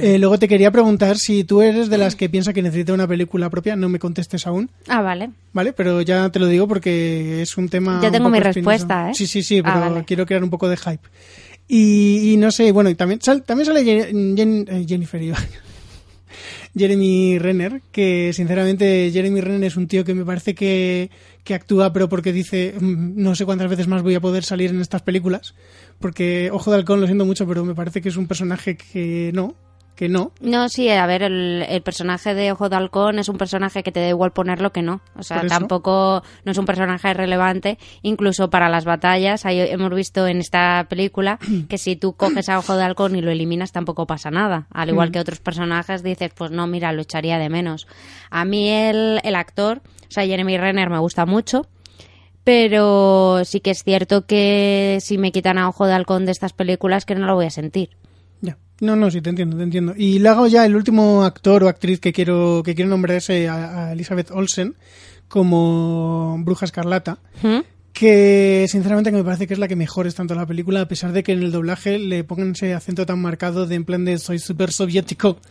eh, 0.00 0.18
luego 0.18 0.38
te 0.38 0.46
quería 0.48 0.70
preguntar 0.70 1.18
si 1.18 1.44
tú 1.44 1.62
eres 1.62 1.88
de 1.90 1.98
las 1.98 2.14
que 2.16 2.28
piensa 2.28 2.52
que 2.52 2.62
necesita 2.62 2.92
una 2.92 3.06
película 3.08 3.50
propia, 3.50 3.76
no 3.76 3.88
me 3.88 3.98
contestes 3.98 4.46
aún. 4.46 4.70
Ah, 4.88 5.02
vale. 5.02 5.30
¿Vale? 5.52 5.72
Pero 5.72 6.00
ya 6.02 6.28
te 6.30 6.38
lo 6.38 6.46
digo 6.46 6.68
porque 6.68 7.42
es 7.42 7.56
un 7.58 7.68
tema. 7.68 8.00
Ya 8.02 8.10
tengo 8.10 8.28
mi 8.30 8.38
espinoso. 8.38 8.60
respuesta, 8.60 9.10
¿eh? 9.10 9.14
Sí, 9.14 9.26
sí, 9.26 9.42
sí, 9.42 9.58
Ah, 9.58 9.62
pero 9.64 9.80
vale. 9.80 10.04
quiero 10.04 10.26
crear 10.26 10.44
un 10.44 10.50
poco 10.50 10.68
de 10.68 10.76
hype. 10.76 11.08
Y, 11.68 12.32
y 12.32 12.36
no 12.36 12.50
sé, 12.50 12.72
bueno, 12.72 12.90
y 12.90 12.94
también, 12.94 13.20
sal- 13.22 13.42
también 13.44 13.66
sale 13.66 13.84
Jen- 13.84 14.36
Jen- 14.36 14.66
eh, 14.68 14.84
Jennifer, 14.88 15.22
iba. 15.22 15.38
Jeremy 16.76 17.38
Renner, 17.38 17.82
que 17.92 18.32
sinceramente 18.32 19.10
Jeremy 19.12 19.40
Renner 19.40 19.64
es 19.64 19.76
un 19.76 19.88
tío 19.88 20.04
que 20.04 20.14
me 20.14 20.24
parece 20.24 20.54
que, 20.54 21.10
que 21.44 21.54
actúa, 21.54 21.92
pero 21.92 22.08
porque 22.08 22.32
dice 22.32 22.74
"Mm, 22.78 23.20
no 23.22 23.34
sé 23.34 23.44
cuántas 23.44 23.68
veces 23.70 23.88
más 23.88 24.02
voy 24.02 24.14
a 24.14 24.20
poder 24.20 24.44
salir 24.44 24.70
en 24.70 24.80
estas 24.80 25.02
películas. 25.02 25.54
Porque 25.98 26.50
Ojo 26.52 26.70
de 26.70 26.76
Halcón 26.78 27.00
lo 27.00 27.06
siento 27.06 27.26
mucho, 27.26 27.46
pero 27.46 27.64
me 27.64 27.74
parece 27.74 28.00
que 28.00 28.08
es 28.08 28.16
un 28.16 28.26
personaje 28.26 28.76
que 28.76 29.30
no, 29.34 29.54
que 30.00 30.08
no. 30.08 30.32
No, 30.40 30.70
sí, 30.70 30.88
a 30.88 31.04
ver, 31.04 31.22
el, 31.22 31.62
el 31.68 31.82
personaje 31.82 32.34
de 32.34 32.52
Ojo 32.52 32.70
de 32.70 32.76
Halcón 32.76 33.18
es 33.18 33.28
un 33.28 33.36
personaje 33.36 33.82
que 33.82 33.92
te 33.92 34.00
da 34.00 34.08
igual 34.08 34.32
ponerlo 34.32 34.72
que 34.72 34.80
no. 34.80 35.02
O 35.14 35.22
sea, 35.22 35.46
tampoco 35.46 36.22
no 36.42 36.52
es 36.52 36.56
un 36.56 36.64
personaje 36.64 37.12
relevante. 37.12 37.76
Incluso 38.00 38.48
para 38.48 38.70
las 38.70 38.86
batallas, 38.86 39.42
hemos 39.44 39.94
visto 39.94 40.26
en 40.26 40.38
esta 40.38 40.86
película 40.88 41.38
que 41.68 41.76
si 41.76 41.96
tú 41.96 42.14
coges 42.14 42.48
a 42.48 42.58
Ojo 42.58 42.78
de 42.78 42.84
Halcón 42.84 43.14
y 43.14 43.20
lo 43.20 43.30
eliminas 43.30 43.72
tampoco 43.72 44.06
pasa 44.06 44.30
nada. 44.30 44.68
Al 44.72 44.88
igual 44.88 45.10
Mm. 45.10 45.12
que 45.12 45.20
otros 45.20 45.40
personajes 45.40 46.02
dices, 46.02 46.30
pues 46.34 46.50
no, 46.50 46.66
mira, 46.66 46.92
lo 46.92 47.02
echaría 47.02 47.38
de 47.38 47.50
menos. 47.50 47.86
A 48.30 48.46
mí 48.46 48.70
el, 48.70 49.20
el 49.22 49.34
actor, 49.34 49.82
o 49.84 50.10
sea, 50.10 50.24
Jeremy 50.24 50.56
Renner 50.56 50.88
me 50.88 50.98
gusta 50.98 51.26
mucho. 51.26 51.66
Pero 52.42 53.42
sí 53.44 53.60
que 53.60 53.70
es 53.72 53.84
cierto 53.84 54.24
que 54.24 54.96
si 55.02 55.18
me 55.18 55.30
quitan 55.30 55.58
a 55.58 55.68
Ojo 55.68 55.84
de 55.86 55.92
Halcón 55.92 56.24
de 56.24 56.32
estas 56.32 56.54
películas, 56.54 57.04
que 57.04 57.14
no 57.14 57.26
lo 57.26 57.34
voy 57.34 57.44
a 57.44 57.50
sentir. 57.50 57.90
No, 58.80 58.96
no, 58.96 59.10
sí, 59.10 59.20
te 59.20 59.30
entiendo, 59.30 59.56
te 59.56 59.62
entiendo. 59.62 59.94
Y 59.96 60.18
luego 60.18 60.46
ya 60.46 60.64
el 60.64 60.74
último 60.74 61.22
actor 61.24 61.62
o 61.64 61.68
actriz 61.68 62.00
que 62.00 62.12
quiero, 62.12 62.62
que 62.64 62.74
quiero 62.74 62.88
nombrar 62.90 63.18
es 63.18 63.28
eh, 63.30 63.48
a, 63.48 63.88
a 63.88 63.92
Elizabeth 63.92 64.30
Olsen 64.30 64.74
como 65.28 66.36
Bruja 66.40 66.64
Escarlata. 66.64 67.18
¿Mm? 67.42 67.60
Que 67.92 68.66
sinceramente 68.68 69.10
que 69.10 69.16
me 69.16 69.24
parece 69.24 69.46
que 69.46 69.54
es 69.54 69.58
la 69.58 69.68
que 69.68 69.76
mejor 69.76 70.06
está 70.06 70.22
en 70.22 70.28
toda 70.28 70.40
la 70.40 70.46
película, 70.46 70.80
a 70.80 70.88
pesar 70.88 71.12
de 71.12 71.22
que 71.22 71.32
en 71.32 71.42
el 71.42 71.52
doblaje 71.52 71.98
le 71.98 72.24
pongan 72.24 72.52
ese 72.52 72.72
acento 72.74 73.04
tan 73.04 73.20
marcado 73.20 73.66
de 73.66 73.74
en 73.74 73.84
plan 73.84 74.04
de 74.04 74.18
soy 74.18 74.38
súper 74.38 74.72
soviético. 74.72 75.38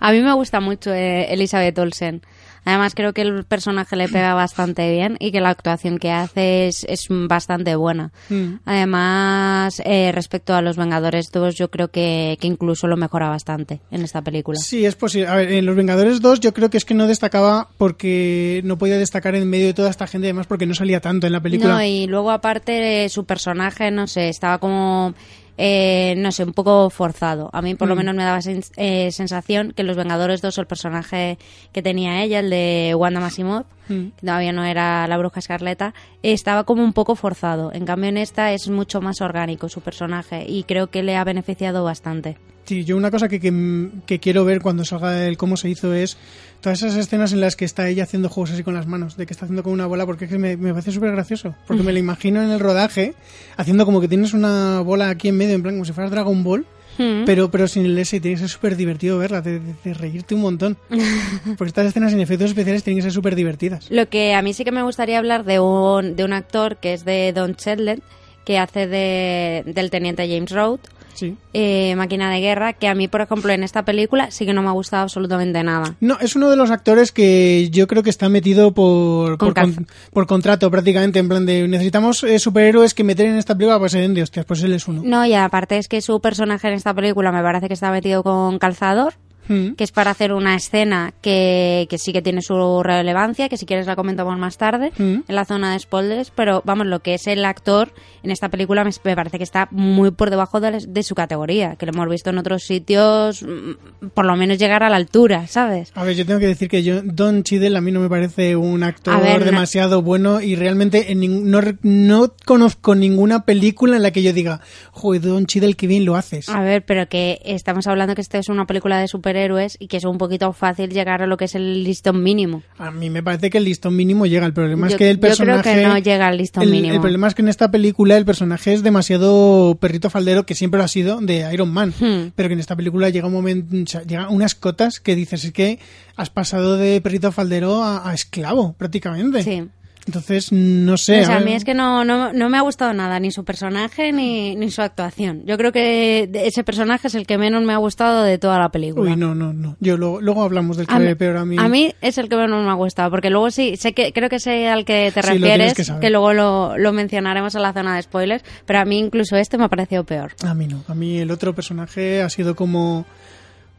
A 0.00 0.12
mí 0.12 0.20
me 0.20 0.32
gusta 0.34 0.60
mucho 0.60 0.92
eh, 0.92 1.32
Elizabeth 1.32 1.78
Olsen. 1.78 2.22
Además, 2.66 2.94
creo 2.96 3.12
que 3.12 3.22
el 3.22 3.44
personaje 3.44 3.94
le 3.94 4.08
pega 4.08 4.34
bastante 4.34 4.90
bien 4.90 5.16
y 5.20 5.30
que 5.30 5.40
la 5.40 5.50
actuación 5.50 5.98
que 5.98 6.10
hace 6.10 6.66
es, 6.66 6.84
es 6.88 7.06
bastante 7.08 7.76
buena. 7.76 8.10
Mm. 8.28 8.54
Además, 8.64 9.80
eh, 9.84 10.10
respecto 10.12 10.52
a 10.52 10.60
Los 10.62 10.76
Vengadores 10.76 11.30
2, 11.32 11.54
yo 11.54 11.70
creo 11.70 11.88
que, 11.88 12.36
que 12.40 12.48
incluso 12.48 12.88
lo 12.88 12.96
mejora 12.96 13.28
bastante 13.28 13.80
en 13.92 14.02
esta 14.02 14.20
película. 14.20 14.58
Sí, 14.58 14.84
es 14.84 14.96
posible. 14.96 15.28
A 15.28 15.36
ver, 15.36 15.52
en 15.52 15.64
Los 15.64 15.76
Vengadores 15.76 16.20
2 16.20 16.40
yo 16.40 16.52
creo 16.52 16.68
que 16.68 16.78
es 16.78 16.84
que 16.84 16.94
no 16.94 17.06
destacaba 17.06 17.68
porque 17.78 18.62
no 18.64 18.78
podía 18.78 18.98
destacar 18.98 19.36
en 19.36 19.48
medio 19.48 19.66
de 19.66 19.74
toda 19.74 19.88
esta 19.88 20.08
gente, 20.08 20.26
además 20.26 20.48
porque 20.48 20.66
no 20.66 20.74
salía 20.74 21.00
tanto 21.00 21.28
en 21.28 21.34
la 21.34 21.40
película. 21.40 21.74
No, 21.74 21.82
y 21.82 22.08
luego 22.08 22.32
aparte 22.32 23.08
su 23.08 23.24
personaje, 23.26 23.92
no 23.92 24.08
sé, 24.08 24.28
estaba 24.28 24.58
como, 24.58 25.14
eh, 25.58 26.14
no 26.18 26.32
sé, 26.32 26.44
un 26.44 26.52
poco 26.52 26.90
forzado. 26.90 27.50
A 27.52 27.62
mí 27.62 27.74
por 27.74 27.88
lo 27.88 27.94
Mm. 27.94 27.98
menos 27.98 28.14
me 28.14 28.24
daba 28.24 28.38
sen- 28.38 28.70
eh, 28.76 29.10
sensación 29.12 29.72
que 29.72 29.82
en 29.82 29.88
Los 29.88 29.96
Vengadores 29.96 30.42
2 30.42 30.58
el 30.58 30.66
personaje 30.66 31.38
que 31.72 31.82
tenía 31.82 32.22
ella, 32.22 32.40
el 32.40 32.50
de 32.50 32.94
Wanda 32.96 33.20
Maximoff, 33.20 33.66
Mm. 33.88 34.06
que 34.16 34.26
todavía 34.26 34.52
no 34.52 34.64
era 34.64 35.06
la 35.08 35.16
bruja 35.18 35.38
escarlata, 35.40 35.94
estaba 36.22 36.64
como 36.64 36.82
un 36.82 36.92
poco 36.92 37.14
forzado. 37.16 37.72
En 37.72 37.84
cambio 37.84 38.08
en 38.10 38.18
esta 38.18 38.52
es 38.52 38.68
mucho 38.68 39.00
más 39.00 39.20
orgánico 39.20 39.68
su 39.68 39.80
personaje 39.80 40.44
y 40.48 40.64
creo 40.64 40.88
que 40.88 41.02
le 41.02 41.16
ha 41.16 41.24
beneficiado 41.24 41.84
bastante. 41.84 42.36
Sí, 42.66 42.84
yo 42.84 42.96
una 42.96 43.10
cosa 43.10 43.28
que, 43.28 43.40
que, 43.40 43.88
que 44.06 44.18
quiero 44.18 44.44
ver 44.44 44.60
cuando 44.60 44.84
salga 44.84 45.24
el 45.26 45.36
cómo 45.36 45.56
se 45.56 45.68
hizo 45.70 45.94
es 45.94 46.16
todas 46.60 46.82
esas 46.82 46.96
escenas 46.96 47.32
en 47.32 47.40
las 47.40 47.54
que 47.56 47.64
está 47.64 47.88
ella 47.88 48.02
haciendo 48.02 48.28
juegos 48.28 48.50
así 48.50 48.62
con 48.64 48.74
las 48.74 48.86
manos, 48.86 49.16
de 49.16 49.24
que 49.24 49.32
está 49.32 49.44
haciendo 49.46 49.62
como 49.62 49.74
una 49.74 49.86
bola, 49.86 50.04
porque 50.04 50.24
es 50.24 50.30
que 50.32 50.38
me, 50.38 50.56
me 50.56 50.72
parece 50.72 50.90
súper 50.92 51.12
gracioso. 51.12 51.54
Porque 51.66 51.82
me 51.82 51.92
lo 51.92 51.98
imagino 51.98 52.42
en 52.42 52.50
el 52.50 52.58
rodaje, 52.60 53.14
haciendo 53.56 53.84
como 53.86 54.00
que 54.00 54.08
tienes 54.08 54.34
una 54.34 54.80
bola 54.80 55.08
aquí 55.10 55.28
en 55.28 55.36
medio, 55.36 55.54
en 55.54 55.62
plan 55.62 55.74
como 55.76 55.84
si 55.84 55.92
fuera 55.92 56.10
Dragon 56.10 56.42
Ball, 56.44 56.66
Hmm. 56.98 57.24
pero, 57.26 57.50
pero 57.50 57.68
sin 57.68 57.84
el 57.84 57.98
S 57.98 58.16
y 58.16 58.20
tiene 58.20 58.36
que 58.36 58.40
ser 58.40 58.48
súper 58.48 58.74
divertido 58.74 59.18
verla, 59.18 59.42
de, 59.42 59.60
de- 59.60 59.74
de 59.84 59.92
reírte 59.92 60.34
un 60.34 60.40
montón. 60.40 60.78
Porque 61.58 61.68
estas 61.68 61.88
escenas 61.88 62.10
sin 62.10 62.20
efectos 62.20 62.48
especiales 62.48 62.82
tienen 62.84 62.96
que 62.98 63.02
ser 63.02 63.12
súper 63.12 63.34
divertidas. 63.34 63.90
Lo 63.90 64.08
que 64.08 64.32
a 64.32 64.40
mí 64.40 64.54
sí 64.54 64.64
que 64.64 64.72
me 64.72 64.82
gustaría 64.82 65.18
hablar 65.18 65.44
de 65.44 65.60
un, 65.60 66.16
de 66.16 66.24
un 66.24 66.32
actor 66.32 66.78
que 66.78 66.94
es 66.94 67.04
de 67.04 67.34
Don 67.34 67.54
Chetlet, 67.54 68.00
que 68.46 68.56
hace 68.58 68.86
de, 68.86 69.62
del 69.66 69.90
teniente 69.90 70.26
James 70.26 70.50
Rhodes, 70.50 70.80
Sí. 71.16 71.36
eh, 71.52 71.94
máquina 71.96 72.30
de 72.30 72.40
guerra, 72.40 72.72
que 72.74 72.86
a 72.88 72.94
mí, 72.94 73.08
por 73.08 73.20
ejemplo, 73.22 73.50
en 73.52 73.62
esta 73.64 73.84
película 73.84 74.30
sí 74.30 74.46
que 74.46 74.52
no 74.52 74.62
me 74.62 74.68
ha 74.68 74.72
gustado 74.72 75.02
absolutamente 75.02 75.62
nada. 75.64 75.96
No, 76.00 76.18
es 76.20 76.36
uno 76.36 76.48
de 76.50 76.56
los 76.56 76.70
actores 76.70 77.10
que 77.10 77.68
yo 77.70 77.86
creo 77.86 78.02
que 78.02 78.10
está 78.10 78.28
metido 78.28 78.72
por, 78.72 79.38
Con 79.38 79.48
por, 79.48 79.54
calza. 79.54 79.74
con- 79.76 79.86
por 80.12 80.26
contrato 80.26 80.70
prácticamente, 80.70 81.18
en 81.18 81.28
plan 81.28 81.46
de 81.46 81.66
necesitamos 81.66 82.22
eh, 82.22 82.38
superhéroes 82.38 82.94
que 82.94 83.02
meter 83.04 83.26
en 83.26 83.36
esta 83.36 83.54
película 83.56 83.78
pues 83.78 83.92
se 83.92 83.98
den 84.00 84.14
de 84.14 84.22
hostias, 84.22 84.44
pues 84.46 84.62
él 84.62 84.72
es 84.74 84.86
uno. 84.86 85.02
No, 85.04 85.24
y 85.26 85.34
aparte 85.34 85.78
es 85.78 85.88
que 85.88 86.00
su 86.00 86.20
personaje 86.20 86.68
en 86.68 86.74
esta 86.74 86.94
película 86.94 87.32
me 87.32 87.42
parece 87.42 87.68
que 87.68 87.74
está 87.74 87.90
metido 87.90 88.22
con 88.22 88.58
calzador, 88.58 89.14
Mm. 89.48 89.72
que 89.74 89.84
es 89.84 89.92
para 89.92 90.10
hacer 90.10 90.32
una 90.32 90.54
escena 90.56 91.12
que, 91.22 91.86
que 91.90 91.98
sí 91.98 92.12
que 92.12 92.22
tiene 92.22 92.42
su 92.42 92.82
relevancia, 92.82 93.48
que 93.48 93.56
si 93.56 93.66
quieres 93.66 93.86
la 93.86 93.96
comentamos 93.96 94.36
más 94.38 94.56
tarde 94.58 94.92
Mm. 94.98 95.02
en 95.28 95.34
la 95.34 95.44
zona 95.44 95.72
de 95.72 95.78
spoilers, 95.78 96.30
pero 96.34 96.62
vamos, 96.64 96.86
lo 96.86 97.00
que 97.00 97.14
es 97.14 97.26
el 97.26 97.44
actor 97.44 97.92
en 98.22 98.30
esta 98.30 98.48
película 98.48 98.84
me, 98.84 98.90
me 99.04 99.14
parece 99.16 99.38
que 99.38 99.44
está 99.44 99.68
muy 99.70 100.10
por 100.10 100.30
debajo 100.30 100.60
de, 100.60 100.84
de 100.86 101.02
su 101.02 101.14
categoría, 101.14 101.76
que 101.76 101.86
lo 101.86 101.92
hemos 101.92 102.08
visto 102.08 102.30
en 102.30 102.38
otros 102.38 102.64
sitios, 102.64 103.42
mm, 103.42 104.08
por 104.14 104.24
lo 104.26 104.36
menos 104.36 104.58
llegar 104.58 104.82
a 104.82 104.90
la 104.90 104.96
altura, 104.96 105.46
¿sabes? 105.46 105.92
A 105.94 106.04
ver, 106.04 106.16
yo 106.16 106.26
tengo 106.26 106.40
que 106.40 106.46
decir 106.46 106.68
que 106.68 106.82
yo, 106.82 107.02
Don 107.02 107.42
Cheadle 107.42 107.76
a 107.76 107.80
mí 107.80 107.92
no 107.92 108.00
me 108.00 108.08
parece 108.08 108.56
un 108.56 108.82
actor 108.82 109.22
no- 109.22 109.44
demasiado 109.44 110.02
bueno 110.02 110.40
y 110.40 110.56
realmente 110.56 111.12
en 111.12 111.50
no, 111.50 111.60
no 111.82 112.32
conozco 112.44 112.94
ninguna 112.94 113.44
película 113.44 113.96
en 113.96 114.02
la 114.02 114.10
que 114.10 114.22
yo 114.22 114.32
diga, 114.32 114.60
joder, 114.92 115.22
Don 115.22 115.46
Cheadle, 115.46 115.74
qué 115.74 115.86
bien 115.86 116.04
lo 116.04 116.16
haces. 116.16 116.48
A 116.48 116.60
ver, 116.60 116.84
pero 116.84 117.08
que 117.08 117.40
estamos 117.44 117.86
hablando 117.86 118.14
que 118.14 118.20
esto 118.20 118.38
es 118.38 118.48
una 118.48 118.66
película 118.66 118.98
de 118.98 119.08
superhéroes 119.36 119.76
y 119.78 119.88
que 119.88 119.98
es 119.98 120.04
un 120.04 120.18
poquito 120.18 120.52
fácil 120.52 120.90
llegar 120.90 121.22
a 121.22 121.26
lo 121.26 121.36
que 121.36 121.44
es 121.44 121.54
el 121.54 121.84
listón 121.84 122.22
mínimo. 122.22 122.62
A 122.78 122.90
mí 122.90 123.10
me 123.10 123.22
parece 123.22 123.50
que 123.50 123.58
el 123.58 123.64
listón 123.64 123.94
mínimo 123.94 124.26
llega. 124.26 124.46
El 124.46 124.52
problema 124.52 124.86
es 124.86 124.92
Yo- 124.92 124.98
que 124.98 125.10
el 125.10 125.16
yo 125.16 125.20
creo 125.20 125.30
personaje. 125.30 125.74
que 125.74 125.86
no 125.86 125.98
llega 125.98 126.26
al 126.28 126.38
listón 126.38 126.62
el, 126.62 126.70
mínimo. 126.70 126.94
El 126.94 127.00
problema 127.00 127.28
es 127.28 127.34
que 127.34 127.42
en 127.42 127.48
esta 127.48 127.70
película 127.70 128.16
el 128.16 128.24
personaje 128.24 128.72
es 128.72 128.82
demasiado 128.82 129.76
perrito 129.80 130.08
faldero, 130.10 130.46
que 130.46 130.54
siempre 130.54 130.78
lo 130.78 130.84
ha 130.84 130.88
sido, 130.88 131.20
de 131.20 131.46
Iron 131.52 131.70
Man. 131.72 131.92
Hmm. 131.98 132.30
Pero 132.34 132.48
que 132.48 132.54
en 132.54 132.60
esta 132.60 132.76
película 132.76 133.10
llega 133.10 133.26
un 133.26 133.32
momento. 133.34 133.76
o 133.76 133.86
sea, 133.86 134.02
llega 134.02 134.28
unas 134.28 134.54
cotas 134.54 135.00
que 135.00 135.14
dices, 135.14 135.44
es 135.44 135.52
que 135.52 135.78
has 136.16 136.30
pasado 136.30 136.76
de 136.76 137.00
perrito 137.00 137.30
faldero 137.32 137.82
a, 137.82 138.08
a 138.08 138.14
esclavo, 138.14 138.74
prácticamente. 138.78 139.42
Sí. 139.42 139.64
Entonces, 140.06 140.52
no 140.52 140.96
sé. 140.96 141.24
sea, 141.24 141.34
a 141.34 141.38
a 141.38 141.40
mí 141.40 141.52
es 141.52 141.64
que 141.64 141.74
no, 141.74 142.04
no, 142.04 142.32
no 142.32 142.48
me 142.48 142.56
ha 142.58 142.60
gustado 142.60 142.92
nada, 142.92 143.18
ni 143.18 143.32
su 143.32 143.44
personaje 143.44 144.12
ni, 144.12 144.54
ni 144.54 144.70
su 144.70 144.80
actuación. 144.80 145.42
Yo 145.46 145.58
creo 145.58 145.72
que 145.72 146.30
ese 146.32 146.62
personaje 146.62 147.08
es 147.08 147.16
el 147.16 147.26
que 147.26 147.38
menos 147.38 147.64
me 147.64 147.72
ha 147.72 147.76
gustado 147.78 148.22
de 148.22 148.38
toda 148.38 148.58
la 148.60 148.68
película. 148.70 149.10
Uy, 149.10 149.16
no, 149.16 149.34
no, 149.34 149.52
no. 149.52 149.76
Yo 149.80 149.96
lo- 149.96 150.20
luego 150.20 150.44
hablamos 150.44 150.76
del 150.76 150.86
que 150.86 150.94
A 150.94 150.98
mí, 151.00 151.14
peor 151.16 151.38
a 151.38 151.44
mí. 151.44 151.56
a 151.58 151.68
mí 151.68 151.92
es 152.00 152.18
el 152.18 152.28
que 152.28 152.36
menos 152.36 152.64
me 152.64 152.70
ha 152.70 152.74
gustado, 152.74 153.10
porque 153.10 153.30
luego 153.30 153.50
sí, 153.50 153.76
sé 153.76 153.94
que 153.94 154.12
creo 154.12 154.28
que 154.28 154.38
sé 154.38 154.68
al 154.68 154.84
que 154.84 155.10
te 155.12 155.22
Sí, 155.22 155.28
refieres, 155.30 155.74
que 156.00 156.10
luego 156.10 156.32
lo, 156.32 156.78
lo 156.78 156.92
mencionaremos 156.92 157.54
en 157.56 157.62
la 157.62 157.72
zona 157.72 157.96
de 157.96 158.02
spoilers, 158.02 158.44
pero 158.64 158.78
a 158.78 158.84
mí 158.84 158.98
incluso 158.98 159.36
este 159.36 159.58
me 159.58 159.64
ha 159.64 159.68
parecido 159.68 160.04
peor. 160.04 160.34
A 160.44 160.54
mí 160.54 160.68
no. 160.68 160.84
A 160.86 160.94
mí 160.94 161.18
el 161.18 161.30
otro 161.32 161.52
personaje 161.54 162.22
ha 162.22 162.30
sido 162.30 162.54
como... 162.54 163.04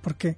¿Por 0.02 0.16
qué? 0.16 0.36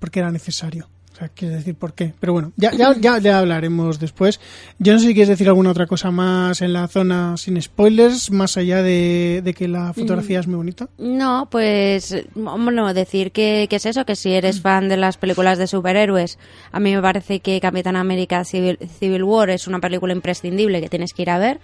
Porque 0.00 0.18
era 0.18 0.32
necesario. 0.32 0.88
O 1.12 1.16
sea, 1.16 1.28
quiero 1.28 1.56
decir 1.56 1.74
por 1.74 1.92
qué. 1.92 2.14
Pero 2.20 2.32
bueno, 2.32 2.52
ya, 2.56 2.70
ya, 2.72 2.94
ya, 2.98 3.18
ya 3.18 3.38
hablaremos 3.38 3.98
después. 3.98 4.40
Yo 4.78 4.92
no 4.92 5.00
sé 5.00 5.08
si 5.08 5.14
quieres 5.14 5.28
decir 5.28 5.48
alguna 5.48 5.70
otra 5.70 5.86
cosa 5.86 6.10
más 6.10 6.62
en 6.62 6.72
la 6.72 6.86
zona 6.88 7.36
sin 7.36 7.60
spoilers, 7.60 8.30
más 8.30 8.56
allá 8.56 8.82
de, 8.82 9.40
de 9.42 9.54
que 9.54 9.66
la 9.68 9.92
fotografía 9.92 10.40
es 10.40 10.46
muy 10.46 10.56
bonita. 10.56 10.88
No, 10.98 11.48
pues, 11.50 12.24
bueno, 12.34 12.94
decir 12.94 13.32
que, 13.32 13.66
que 13.68 13.76
es 13.76 13.86
eso, 13.86 14.04
que 14.04 14.14
si 14.14 14.32
eres 14.32 14.60
fan 14.60 14.88
de 14.88 14.96
las 14.96 15.16
películas 15.16 15.58
de 15.58 15.66
superhéroes, 15.66 16.38
a 16.70 16.78
mí 16.78 16.94
me 16.94 17.02
parece 17.02 17.40
que 17.40 17.60
Capitán 17.60 17.96
América 17.96 18.44
Civil, 18.44 18.78
Civil 18.98 19.24
War 19.24 19.50
es 19.50 19.66
una 19.66 19.80
película 19.80 20.12
imprescindible 20.12 20.80
que 20.80 20.88
tienes 20.88 21.12
que 21.12 21.22
ir 21.22 21.30
a 21.30 21.38
ver, 21.38 21.60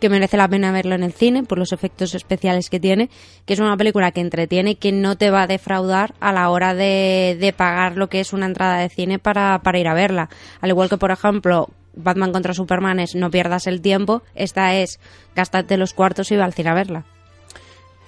que 0.00 0.08
merece 0.08 0.36
la 0.36 0.48
pena 0.48 0.72
verlo 0.72 0.94
en 0.94 1.02
el 1.02 1.12
cine 1.12 1.44
por 1.44 1.58
los 1.58 1.72
efectos 1.72 2.14
especiales 2.14 2.70
que 2.70 2.80
tiene, 2.80 3.10
que 3.44 3.52
es 3.52 3.60
una 3.60 3.76
película 3.76 4.10
que 4.12 4.20
entretiene 4.20 4.72
y 4.72 4.74
que 4.74 4.92
no 4.92 5.16
te 5.16 5.30
va 5.30 5.42
a 5.42 5.46
defraudar 5.46 6.14
a 6.20 6.32
la 6.32 6.50
hora 6.50 6.74
de, 6.74 7.36
de 7.38 7.52
pagar 7.52 7.96
lo 7.96 8.08
que 8.08 8.20
es 8.20 8.32
una 8.32 8.46
entrada 8.46 8.78
de 8.78 8.88
cine 8.88 9.18
para, 9.18 9.60
para 9.60 9.78
ir 9.78 9.88
a 9.88 9.94
verla. 9.94 10.28
Al 10.60 10.70
igual 10.70 10.88
que, 10.88 10.96
por 10.96 11.10
ejemplo, 11.10 11.68
Batman 11.94 12.32
contra 12.32 12.54
Superman 12.54 13.00
es 13.00 13.14
no 13.14 13.30
pierdas 13.30 13.66
el 13.66 13.80
tiempo, 13.80 14.22
esta 14.34 14.74
es 14.74 14.98
gástate 15.36 15.76
los 15.76 15.94
cuartos 15.94 16.30
y 16.32 16.36
va 16.36 16.44
al 16.44 16.54
cine 16.54 16.70
a 16.70 16.74
verla. 16.74 17.04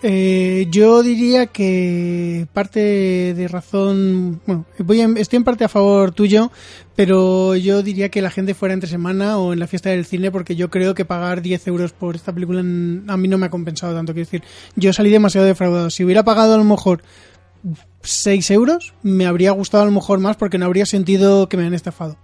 Eh, 0.04 0.66
yo 0.70 1.02
diría 1.04 1.46
que 1.46 2.46
parte 2.52 2.80
de 3.34 3.48
razón, 3.48 4.40
bueno, 4.46 4.64
voy 4.78 5.00
a- 5.00 5.08
estoy 5.16 5.36
en 5.36 5.44
parte 5.44 5.64
a 5.64 5.68
favor 5.68 6.10
tuyo, 6.12 6.50
pero 6.96 7.54
yo 7.54 7.82
diría 7.82 8.08
que 8.08 8.20
la 8.20 8.30
gente 8.30 8.54
fuera 8.54 8.74
entre 8.74 8.90
semana 8.90 9.38
o 9.38 9.52
en 9.52 9.60
la 9.60 9.68
fiesta 9.68 9.90
del 9.90 10.04
cine, 10.04 10.32
porque 10.32 10.56
yo 10.56 10.70
creo 10.70 10.94
que 10.94 11.04
pagar 11.04 11.40
10 11.40 11.66
euros 11.68 11.92
por 11.92 12.16
esta 12.16 12.32
película 12.32 12.60
a 12.60 13.16
mí 13.16 13.28
no 13.28 13.38
me 13.38 13.46
ha 13.46 13.50
compensado 13.50 13.94
tanto. 13.94 14.12
Quiero 14.12 14.26
decir, 14.26 14.42
yo 14.74 14.92
salí 14.92 15.10
demasiado 15.10 15.46
defraudado. 15.46 15.88
Si 15.88 16.04
hubiera 16.04 16.24
pagado 16.24 16.54
a 16.54 16.58
lo 16.58 16.64
mejor 16.64 17.02
6 18.02 18.50
euros, 18.50 18.94
me 19.04 19.26
habría 19.26 19.52
gustado 19.52 19.84
a 19.84 19.86
lo 19.86 19.92
mejor 19.92 20.18
más 20.18 20.36
porque 20.36 20.58
no 20.58 20.66
habría 20.66 20.84
sentido 20.86 21.48
que 21.48 21.56
me 21.56 21.64
han 21.64 21.74
estafado. 21.74 22.16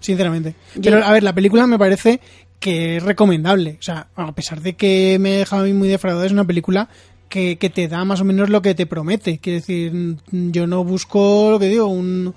Sinceramente. 0.00 0.54
Pero 0.82 1.02
a 1.02 1.10
ver, 1.12 1.22
la 1.22 1.34
película 1.34 1.66
me 1.66 1.78
parece 1.78 2.20
que 2.60 2.96
es 2.98 3.02
recomendable. 3.02 3.78
O 3.80 3.82
sea, 3.82 4.08
a 4.14 4.34
pesar 4.34 4.60
de 4.60 4.74
que 4.74 5.16
me 5.18 5.30
deja 5.30 5.58
a 5.58 5.62
mí 5.62 5.72
muy 5.72 5.88
defraudado, 5.88 6.26
es 6.26 6.32
una 6.32 6.44
película 6.46 6.90
que, 7.34 7.56
que 7.58 7.68
te 7.68 7.88
da 7.88 8.04
más 8.04 8.20
o 8.20 8.24
menos 8.24 8.48
lo 8.48 8.62
que 8.62 8.76
te 8.76 8.86
promete. 8.86 9.38
Quiero 9.38 9.58
decir, 9.58 9.92
mm, 9.92 10.50
yo 10.52 10.68
no 10.68 10.84
busco 10.84 11.48
lo 11.50 11.58
que 11.58 11.66
digo, 11.66 11.86
un, 11.88 12.32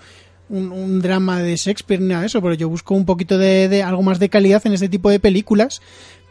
un, 0.49 0.71
un 0.71 1.01
drama 1.01 1.39
de 1.39 1.55
Shakespeare 1.55 2.01
ni 2.01 2.07
nada 2.07 2.21
de 2.21 2.27
eso, 2.27 2.41
pero 2.41 2.55
yo 2.55 2.67
busco 2.67 2.95
un 2.95 3.05
poquito 3.05 3.37
de, 3.37 3.69
de 3.69 3.83
algo 3.83 4.01
más 4.01 4.17
de 4.17 4.29
calidad 4.29 4.65
en 4.65 4.73
este 4.73 4.89
tipo 4.89 5.11
de 5.11 5.19
películas. 5.19 5.81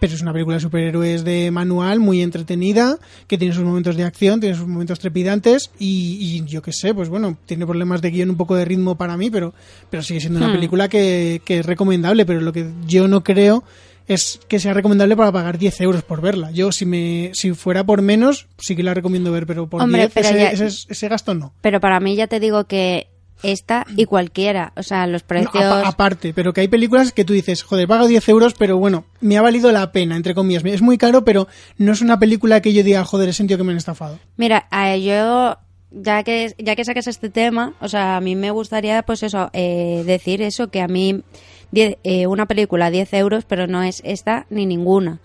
Pero 0.01 0.15
es 0.15 0.21
una 0.21 0.33
película 0.33 0.57
de 0.57 0.61
superhéroes 0.63 1.23
de 1.25 1.51
manual, 1.53 2.01
muy 2.01 2.21
entretenida, 2.23 2.99
que 3.29 3.39
tiene 3.39 3.55
sus 3.55 3.65
momentos 3.65 3.97
de 3.97 4.03
acción, 4.03 4.41
tiene 4.41 4.57
sus 4.57 4.67
momentos 4.67 4.99
trepidantes 4.99 5.71
y, 5.79 6.19
y 6.21 6.45
yo 6.45 6.61
qué 6.61 6.73
sé, 6.73 6.93
pues 6.93 7.09
bueno, 7.09 7.39
tiene 7.47 7.65
problemas 7.67 8.03
de 8.03 8.11
guion, 8.11 8.31
un 8.31 8.37
poco 8.37 8.57
de 8.57 8.65
ritmo 8.67 8.97
para 8.97 9.17
mí, 9.17 9.31
pero, 9.31 9.55
pero 9.89 10.03
sigue 10.03 10.21
siendo 10.21 10.39
una 10.41 10.49
Hmm. 10.49 10.53
película 10.57 10.89
que, 10.89 11.41
que 11.45 11.61
es 11.61 11.67
recomendable, 11.67 12.27
pero 12.27 12.41
lo 12.43 12.53
que 12.53 12.67
yo 12.87 13.07
no 13.09 13.23
creo 13.25 13.63
es 14.09 14.41
que 14.49 14.59
sea 14.61 14.73
recomendable 14.75 15.17
para 15.17 15.33
pagar 15.33 15.59
10 15.59 15.81
euros 15.81 16.03
por 16.03 16.21
verla. 16.21 16.51
Yo, 16.53 16.71
si 16.73 16.87
me 16.87 17.31
si 17.35 17.53
fuera 17.55 17.85
por 17.85 18.03
menos, 18.03 18.47
sí 18.59 18.77
que 18.77 18.83
la 18.83 18.95
recomiendo 18.95 19.33
ver, 19.33 19.47
pero 19.47 19.69
por 19.69 19.83
Hombre, 19.83 20.03
10 20.03 20.13
pero 20.15 20.29
ese, 20.29 20.39
ya- 20.39 20.51
ese- 20.51 20.87
ese 20.93 21.09
gasto 21.09 21.35
no. 21.35 21.53
Pero 21.61 21.81
para 21.81 21.99
mí 22.01 22.15
ya 22.17 22.27
te 22.27 22.39
digo 22.41 22.65
que 22.65 23.09
esta 23.43 23.85
y 23.97 24.07
cualquiera, 24.07 24.73
o 24.77 24.83
sea, 24.83 25.07
los 25.07 25.23
No, 25.23 25.27
precios... 25.29 25.57
apa- 25.65 25.87
aparte, 25.89 26.33
pero 26.33 26.53
que 26.55 26.63
hay 26.63 26.69
películas 26.69 27.13
que 27.13 27.25
tú 27.25 27.35
dices, 27.35 27.63
joder, 27.63 27.87
pago 27.87 28.07
10 28.07 28.27
euros, 28.31 28.55
pero 28.55 28.79
bueno, 28.79 29.05
me 29.21 29.37
ha 29.37 29.43
valido 29.43 29.71
la 29.73 29.93
pena, 29.93 30.17
entre 30.17 30.35
comillas. 30.35 30.65
Es 30.65 30.81
muy 30.83 30.97
caro, 30.97 31.23
pero 31.25 31.47
no 31.77 31.93
es 31.93 32.01
una 32.01 32.19
película 32.19 32.63
que 32.63 32.73
yo 32.73 32.83
diga, 32.83 33.05
joder, 33.05 33.29
he 33.29 33.33
sentido 33.35 33.59
que 33.59 33.65
me 33.65 33.73
han 33.73 33.79
estafado. 33.79 34.19
Mira, 34.39 34.67
yo, 34.99 35.59
ya 35.91 36.23
que, 36.23 36.55
ya 36.59 36.77
que 36.77 36.85
saques 36.87 37.07
este 37.09 37.29
tema, 37.29 37.75
o 37.81 37.89
sea, 37.89 38.17
a 38.17 38.21
mí 38.23 38.37
me 38.37 38.51
gustaría, 38.53 39.03
pues 39.03 39.23
eso, 39.23 39.51
eh, 39.53 40.03
decir 40.07 40.41
eso, 40.41 40.69
que 40.71 40.81
a 40.81 40.89
mí, 40.89 41.23
die- 41.71 41.99
eh, 42.05 42.27
una 42.27 42.47
película 42.47 42.91
10 42.91 43.13
euros, 43.15 43.45
pero 43.45 43.67
no 43.67 43.83
es 43.83 44.03
esta 44.05 44.47
ni 44.51 44.67
ninguna. 44.67 45.21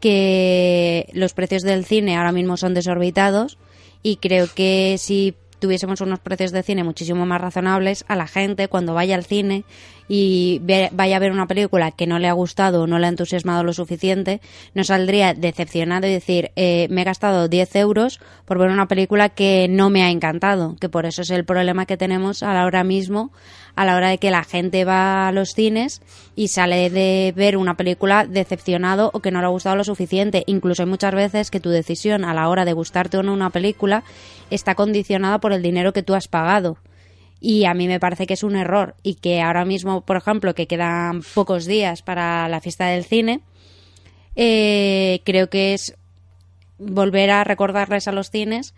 Que 0.00 1.08
los 1.12 1.32
precios 1.34 1.62
del 1.62 1.84
cine 1.84 2.16
ahora 2.16 2.32
mismo 2.32 2.56
son 2.56 2.74
desorbitados 2.74 3.58
y 4.02 4.16
creo 4.16 4.46
que 4.54 4.96
si 4.98 5.34
tuviésemos 5.58 6.00
unos 6.02 6.20
precios 6.20 6.52
de 6.52 6.62
cine 6.62 6.84
muchísimo 6.84 7.24
más 7.26 7.40
razonables 7.40 8.04
a 8.08 8.14
la 8.16 8.26
gente 8.26 8.68
cuando 8.68 8.92
vaya 8.94 9.14
al 9.14 9.24
cine 9.24 9.64
y 10.08 10.60
vaya 10.92 11.16
a 11.16 11.20
ver 11.20 11.32
una 11.32 11.46
película 11.46 11.90
que 11.90 12.06
no 12.06 12.18
le 12.18 12.28
ha 12.28 12.32
gustado 12.32 12.82
o 12.82 12.86
no 12.86 12.98
le 12.98 13.06
ha 13.06 13.10
entusiasmado 13.10 13.64
lo 13.64 13.72
suficiente, 13.72 14.40
no 14.74 14.84
saldría 14.84 15.34
decepcionado 15.34 16.06
y 16.06 16.12
decir, 16.12 16.52
eh, 16.56 16.86
me 16.90 17.02
he 17.02 17.04
gastado 17.04 17.48
10 17.48 17.76
euros 17.76 18.20
por 18.44 18.58
ver 18.58 18.70
una 18.70 18.88
película 18.88 19.28
que 19.28 19.66
no 19.68 19.90
me 19.90 20.02
ha 20.02 20.10
encantado, 20.10 20.76
que 20.80 20.88
por 20.88 21.06
eso 21.06 21.22
es 21.22 21.30
el 21.30 21.44
problema 21.44 21.86
que 21.86 21.96
tenemos 21.96 22.42
ahora 22.42 22.84
mismo 22.84 23.30
a 23.74 23.84
la 23.84 23.94
hora 23.94 24.08
de 24.08 24.18
que 24.18 24.30
la 24.30 24.42
gente 24.42 24.84
va 24.84 25.28
a 25.28 25.32
los 25.32 25.50
cines 25.50 26.00
y 26.34 26.48
sale 26.48 26.88
de 26.90 27.32
ver 27.36 27.56
una 27.56 27.76
película 27.76 28.26
decepcionado 28.26 29.10
o 29.12 29.20
que 29.20 29.30
no 29.30 29.40
le 29.40 29.46
ha 29.46 29.50
gustado 29.50 29.76
lo 29.76 29.84
suficiente. 29.84 30.44
Incluso 30.46 30.82
hay 30.82 30.88
muchas 30.88 31.14
veces 31.14 31.50
que 31.50 31.60
tu 31.60 31.68
decisión 31.68 32.24
a 32.24 32.34
la 32.34 32.48
hora 32.48 32.64
de 32.64 32.72
gustarte 32.72 33.18
o 33.18 33.22
no 33.22 33.34
una 33.34 33.50
película 33.50 34.02
está 34.50 34.74
condicionada 34.74 35.40
por 35.40 35.52
el 35.52 35.62
dinero 35.62 35.92
que 35.92 36.02
tú 36.02 36.14
has 36.14 36.26
pagado. 36.26 36.78
Y 37.40 37.64
a 37.66 37.74
mí 37.74 37.86
me 37.86 38.00
parece 38.00 38.26
que 38.26 38.34
es 38.34 38.42
un 38.42 38.56
error 38.56 38.94
y 39.02 39.14
que 39.16 39.40
ahora 39.42 39.64
mismo, 39.64 40.00
por 40.00 40.16
ejemplo, 40.16 40.54
que 40.54 40.66
quedan 40.66 41.22
pocos 41.34 41.66
días 41.66 42.02
para 42.02 42.48
la 42.48 42.60
fiesta 42.60 42.86
del 42.86 43.04
cine, 43.04 43.40
eh, 44.36 45.20
creo 45.24 45.48
que 45.48 45.74
es 45.74 45.94
volver 46.78 47.30
a 47.30 47.44
recordarles 47.44 48.08
a 48.08 48.12
los 48.12 48.30
cines 48.30 48.74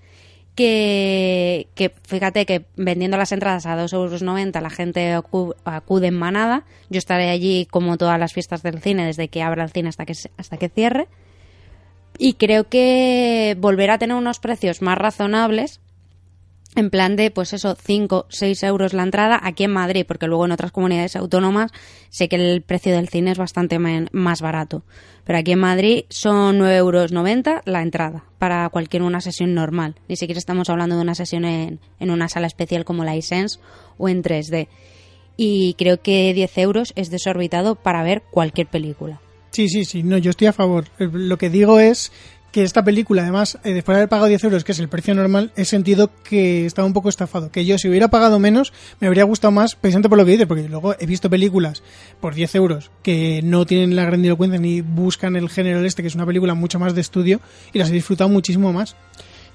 que, 0.54 1.68
que 1.76 1.92
fíjate 2.04 2.44
que 2.46 2.64
vendiendo 2.76 3.16
las 3.16 3.30
entradas 3.32 3.64
a 3.66 3.76
2,90 3.76 3.94
euros 3.94 4.22
la 4.62 4.70
gente 4.70 5.14
acu- 5.16 5.54
acude 5.64 6.08
en 6.08 6.14
manada. 6.18 6.64
Yo 6.90 6.98
estaré 6.98 7.30
allí 7.30 7.66
como 7.70 7.96
todas 7.96 8.18
las 8.18 8.32
fiestas 8.32 8.62
del 8.64 8.80
cine, 8.80 9.06
desde 9.06 9.28
que 9.28 9.42
abra 9.42 9.62
el 9.64 9.70
cine 9.70 9.88
hasta 9.88 10.04
que, 10.04 10.14
hasta 10.36 10.56
que 10.56 10.68
cierre. 10.68 11.06
Y 12.18 12.34
creo 12.34 12.68
que 12.68 13.56
volver 13.60 13.90
a 13.92 13.98
tener 13.98 14.16
unos 14.16 14.40
precios 14.40 14.82
más 14.82 14.98
razonables, 14.98 15.80
en 16.76 16.90
plan 16.90 17.16
de, 17.16 17.30
pues 17.30 17.52
eso, 17.52 17.74
5, 17.74 18.26
6 18.28 18.62
euros 18.64 18.92
la 18.92 19.02
entrada 19.02 19.40
aquí 19.42 19.64
en 19.64 19.72
Madrid, 19.72 20.04
porque 20.06 20.26
luego 20.26 20.44
en 20.44 20.52
otras 20.52 20.70
comunidades 20.70 21.16
autónomas 21.16 21.72
sé 22.10 22.28
que 22.28 22.36
el 22.36 22.62
precio 22.62 22.92
del 22.92 23.08
cine 23.08 23.32
es 23.32 23.38
bastante 23.38 23.78
más 23.78 24.40
barato. 24.40 24.82
Pero 25.24 25.38
aquí 25.38 25.52
en 25.52 25.58
Madrid 25.60 26.04
son 26.08 26.58
9,90 26.58 26.76
euros 26.76 27.12
la 27.64 27.82
entrada 27.82 28.24
para 28.38 28.68
cualquier 28.68 29.02
una 29.02 29.20
sesión 29.20 29.54
normal. 29.54 29.96
Ni 30.08 30.16
siquiera 30.16 30.38
estamos 30.38 30.70
hablando 30.70 30.96
de 30.96 31.02
una 31.02 31.14
sesión 31.14 31.44
en, 31.44 31.80
en 31.98 32.10
una 32.10 32.28
sala 32.28 32.46
especial 32.46 32.84
como 32.84 33.04
la 33.04 33.16
iSense 33.16 33.58
o 33.96 34.08
en 34.08 34.22
3D. 34.22 34.68
Y 35.36 35.74
creo 35.78 36.00
que 36.02 36.32
10 36.34 36.58
euros 36.58 36.92
es 36.96 37.10
desorbitado 37.10 37.76
para 37.76 38.02
ver 38.02 38.22
cualquier 38.30 38.66
película. 38.66 39.20
Sí, 39.50 39.68
sí, 39.68 39.84
sí, 39.84 40.02
no, 40.02 40.18
yo 40.18 40.30
estoy 40.30 40.46
a 40.46 40.52
favor. 40.52 40.86
Lo 40.98 41.38
que 41.38 41.50
digo 41.50 41.80
es 41.80 42.12
que 42.52 42.62
esta 42.62 42.82
película, 42.82 43.22
además, 43.22 43.58
eh, 43.64 43.72
después 43.72 43.94
de 43.94 44.00
haber 44.00 44.08
pagado 44.08 44.28
10 44.28 44.44
euros, 44.44 44.64
que 44.64 44.72
es 44.72 44.78
el 44.78 44.88
precio 44.88 45.14
normal, 45.14 45.52
he 45.56 45.64
sentido 45.64 46.10
que 46.24 46.66
estaba 46.66 46.86
un 46.86 46.92
poco 46.92 47.08
estafado. 47.08 47.50
Que 47.50 47.64
yo, 47.64 47.78
si 47.78 47.88
hubiera 47.88 48.08
pagado 48.08 48.38
menos, 48.38 48.72
me 49.00 49.06
habría 49.06 49.24
gustado 49.24 49.52
más, 49.52 49.74
precisamente 49.74 50.08
por 50.08 50.18
lo 50.18 50.24
que 50.24 50.32
dices, 50.32 50.46
porque 50.46 50.68
luego 50.68 50.94
he 50.98 51.06
visto 51.06 51.28
películas 51.28 51.82
por 52.20 52.34
10 52.34 52.54
euros 52.54 52.90
que 53.02 53.40
no 53.42 53.66
tienen 53.66 53.96
la 53.96 54.04
grandilocuencia 54.04 54.58
ni 54.58 54.80
buscan 54.80 55.36
el 55.36 55.50
género 55.50 55.84
este, 55.84 56.02
que 56.02 56.08
es 56.08 56.14
una 56.14 56.26
película 56.26 56.54
mucho 56.54 56.78
más 56.78 56.94
de 56.94 57.00
estudio, 57.00 57.40
y 57.72 57.78
las 57.78 57.90
he 57.90 57.92
disfrutado 57.92 58.30
muchísimo 58.30 58.72
más. 58.72 58.96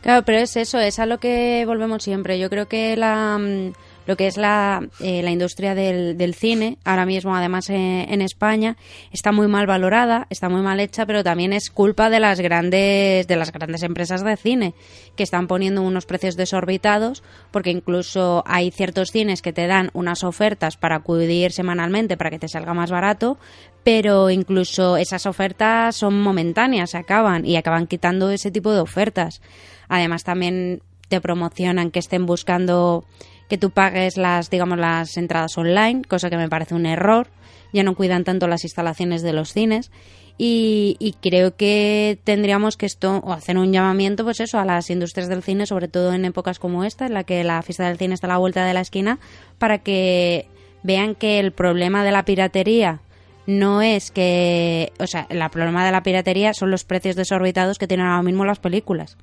Claro, 0.02 0.24
pero 0.26 0.40
es 0.40 0.58
eso, 0.58 0.80
es 0.80 1.00
a 1.00 1.06
lo 1.06 1.18
que 1.20 1.64
volvemos 1.66 2.04
siempre. 2.04 2.38
Yo 2.38 2.50
creo 2.50 2.68
que 2.68 2.98
la, 2.98 3.38
mm, 3.40 3.72
lo 4.06 4.18
que 4.18 4.28
es 4.28 4.38
la, 4.38 4.88
eh, 5.00 5.22
la 5.22 5.32
industria 5.32 5.76
del, 5.76 6.18
del 6.18 6.34
cine, 6.34 6.78
ahora 6.84 7.06
mismo 7.06 7.36
además 7.36 7.70
eh, 7.70 8.06
en 8.10 8.22
España, 8.22 8.78
está 9.12 9.32
muy 9.32 9.48
mal 9.48 9.66
valorada, 9.66 10.28
está 10.30 10.50
muy 10.50 10.62
mal 10.62 10.80
hecha, 10.80 11.06
pero 11.06 11.24
también 11.24 11.54
es 11.54 11.70
culpa 11.70 12.10
de 12.10 12.20
las 12.20 12.40
grandes, 12.40 13.28
de 13.28 13.36
las 13.36 13.52
grandes 13.52 13.84
empresas 13.84 14.24
de 14.24 14.38
cine, 14.38 14.74
que 15.16 15.24
están 15.24 15.48
poniendo 15.48 15.82
unos 15.82 16.06
precios 16.06 16.36
desorbitados, 16.36 17.24
porque 17.52 17.72
incluso 17.72 18.44
hay 18.46 18.72
ciertos 18.72 19.12
cines 19.12 19.42
que 19.42 19.54
te 19.54 19.68
dan 19.68 19.90
unas 19.94 20.24
ofertas 20.24 20.78
para 20.78 20.98
acudir 20.98 21.52
semanalmente 21.52 22.18
para 22.18 22.30
que 22.30 22.40
te 22.40 22.48
salga 22.48 22.74
más 22.74 22.92
barato, 22.92 23.38
pero 23.84 24.30
incluso 24.30 24.98
esas 24.98 25.26
ofertas 25.26 25.96
son 25.96 26.22
momentáneas, 26.22 26.92
se 26.92 26.98
acaban 26.98 27.46
y 27.46 27.58
acaban 27.58 27.88
quitando 27.88 28.32
ese 28.32 28.52
tipo 28.52 28.72
de 28.72 28.80
ofertas. 28.80 29.42
Además 29.90 30.24
también 30.24 30.82
te 31.10 31.22
promocionan 31.22 31.92
que 31.92 32.00
estén 32.00 32.26
buscando 32.26 33.06
que 33.54 33.60
tú 33.60 33.70
pagues 33.70 34.18
las, 34.18 34.50
digamos, 34.50 34.80
las 34.80 35.16
entradas 35.16 35.56
online, 35.60 36.02
cosa 36.06 36.32
que 36.32 36.38
me 36.38 36.50
parece 36.50 36.74
un 36.74 36.88
error. 36.88 37.28
Ya 37.72 37.84
no 37.84 37.94
cuidan 37.94 38.24
tanto 38.24 38.48
las 38.48 38.64
instalaciones 38.64 39.22
de 39.22 39.32
los 39.32 39.54
cines. 39.54 39.92
Y, 40.40 40.96
y 40.98 41.14
creo 41.22 41.56
que 41.56 42.18
tendríamos 42.24 42.78
que 42.78 42.88
esto, 42.88 43.18
o 43.18 43.32
hacer 43.32 43.60
un 43.60 43.72
llamamiento, 43.72 44.24
pues 44.24 44.40
eso, 44.40 44.58
a 44.58 44.66
las 44.66 44.90
industrias 44.90 45.30
del 45.30 45.44
cine, 45.44 45.68
sobre 45.68 45.88
todo 45.88 46.16
en 46.16 46.26
épocas 46.26 46.58
como 46.58 46.84
esta, 46.84 47.06
en 47.06 47.14
la 47.14 47.26
que 47.26 47.44
la 47.44 47.62
fiesta 47.62 47.88
del 47.88 48.00
cine 48.00 48.16
está 48.16 48.26
a 48.26 48.32
la 48.32 48.38
vuelta 48.40 48.66
de 48.66 48.74
la 48.74 48.82
esquina, 48.82 49.20
para 49.60 49.78
que 49.78 50.48
vean 50.82 51.14
que 51.14 51.38
el 51.38 51.52
problema 51.52 52.04
de 52.04 52.10
la 52.12 52.26
piratería 52.26 53.02
no 53.46 53.84
es 53.84 54.10
que, 54.10 54.94
o 54.98 55.06
sea, 55.06 55.28
el 55.30 55.48
problema 55.52 55.86
de 55.86 55.92
la 55.92 56.02
piratería 56.02 56.56
son 56.56 56.72
los 56.72 56.86
precios 56.86 57.16
desorbitados 57.16 57.78
que 57.78 57.86
tienen 57.86 58.08
ahora 58.08 58.24
mismo 58.24 58.46
las 58.46 58.58
películas. 58.58 59.16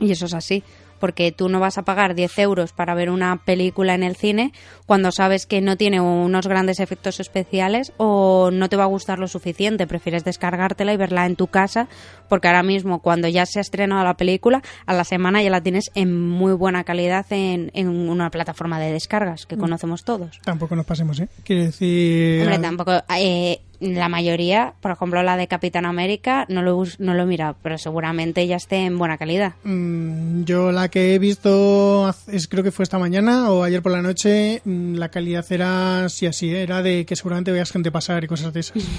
Y 0.00 0.12
eso 0.12 0.24
es 0.24 0.32
así, 0.32 0.64
porque 0.98 1.32
tú 1.32 1.48
no 1.48 1.60
vas 1.60 1.78
a 1.78 1.82
pagar 1.82 2.14
10 2.14 2.38
euros 2.38 2.72
para 2.72 2.94
ver 2.94 3.10
una 3.10 3.36
película 3.44 3.94
en 3.94 4.02
el 4.02 4.16
cine 4.16 4.52
cuando 4.86 5.12
sabes 5.12 5.46
que 5.46 5.60
no 5.60 5.76
tiene 5.76 6.00
unos 6.00 6.46
grandes 6.46 6.80
efectos 6.80 7.20
especiales 7.20 7.92
o 7.96 8.50
no 8.52 8.68
te 8.68 8.76
va 8.76 8.84
a 8.84 8.88
gustar 8.88 9.18
lo 9.18 9.28
suficiente. 9.28 9.86
Prefieres 9.86 10.24
descargártela 10.24 10.92
y 10.92 10.96
verla 10.96 11.26
en 11.26 11.36
tu 11.36 11.46
casa, 11.46 11.88
porque 12.28 12.48
ahora 12.48 12.62
mismo, 12.62 13.00
cuando 13.00 13.28
ya 13.28 13.46
se 13.46 13.58
ha 13.58 13.62
estrenado 13.62 14.04
la 14.04 14.14
película, 14.14 14.62
a 14.86 14.94
la 14.94 15.04
semana 15.04 15.42
ya 15.42 15.50
la 15.50 15.60
tienes 15.60 15.90
en 15.94 16.18
muy 16.28 16.52
buena 16.52 16.84
calidad 16.84 17.26
en, 17.30 17.70
en 17.74 17.88
una 17.88 18.30
plataforma 18.30 18.78
de 18.80 18.92
descargas 18.92 19.46
que 19.46 19.56
conocemos 19.56 20.04
todos. 20.04 20.40
Tampoco 20.44 20.74
nos 20.76 20.86
pasemos, 20.86 21.20
¿eh? 21.20 21.28
Quiero 21.44 21.64
decir... 21.64 22.42
Hombre, 22.42 22.58
tampoco. 22.58 22.92
eh, 23.18 23.60
la 23.80 24.08
mayoría, 24.08 24.74
por 24.80 24.90
ejemplo, 24.90 25.22
la 25.22 25.36
de 25.36 25.46
Capitán 25.48 25.86
América, 25.86 26.46
no 26.48 26.62
lo, 26.62 26.82
no 26.98 27.14
lo 27.14 27.22
he 27.22 27.26
mirado, 27.26 27.56
pero 27.62 27.78
seguramente 27.78 28.46
ya 28.46 28.56
esté 28.56 28.84
en 28.84 28.98
buena 28.98 29.18
calidad. 29.18 29.52
Mm, 29.64 30.44
Yo 30.44 30.72
la 30.72 30.88
que 30.88 31.14
he 31.14 31.18
visto, 31.18 32.12
es, 32.30 32.48
creo 32.48 32.64
que 32.64 32.72
fue 32.72 32.82
esta 32.82 32.98
mañana 32.98 33.50
o 33.50 33.62
ayer 33.62 33.82
por 33.82 33.92
la 33.92 34.02
noche, 34.02 34.62
mm, 34.64 34.94
la 34.94 35.10
calidad 35.10 35.44
era 35.50 36.04
así 36.06 36.26
así, 36.26 36.54
era 36.54 36.82
de 36.82 37.06
que 37.06 37.16
seguramente 37.16 37.52
veas 37.52 37.70
gente 37.70 37.90
pasar 37.90 38.24
y 38.24 38.26
cosas 38.26 38.52
de 38.52 38.60
esas. 38.60 38.82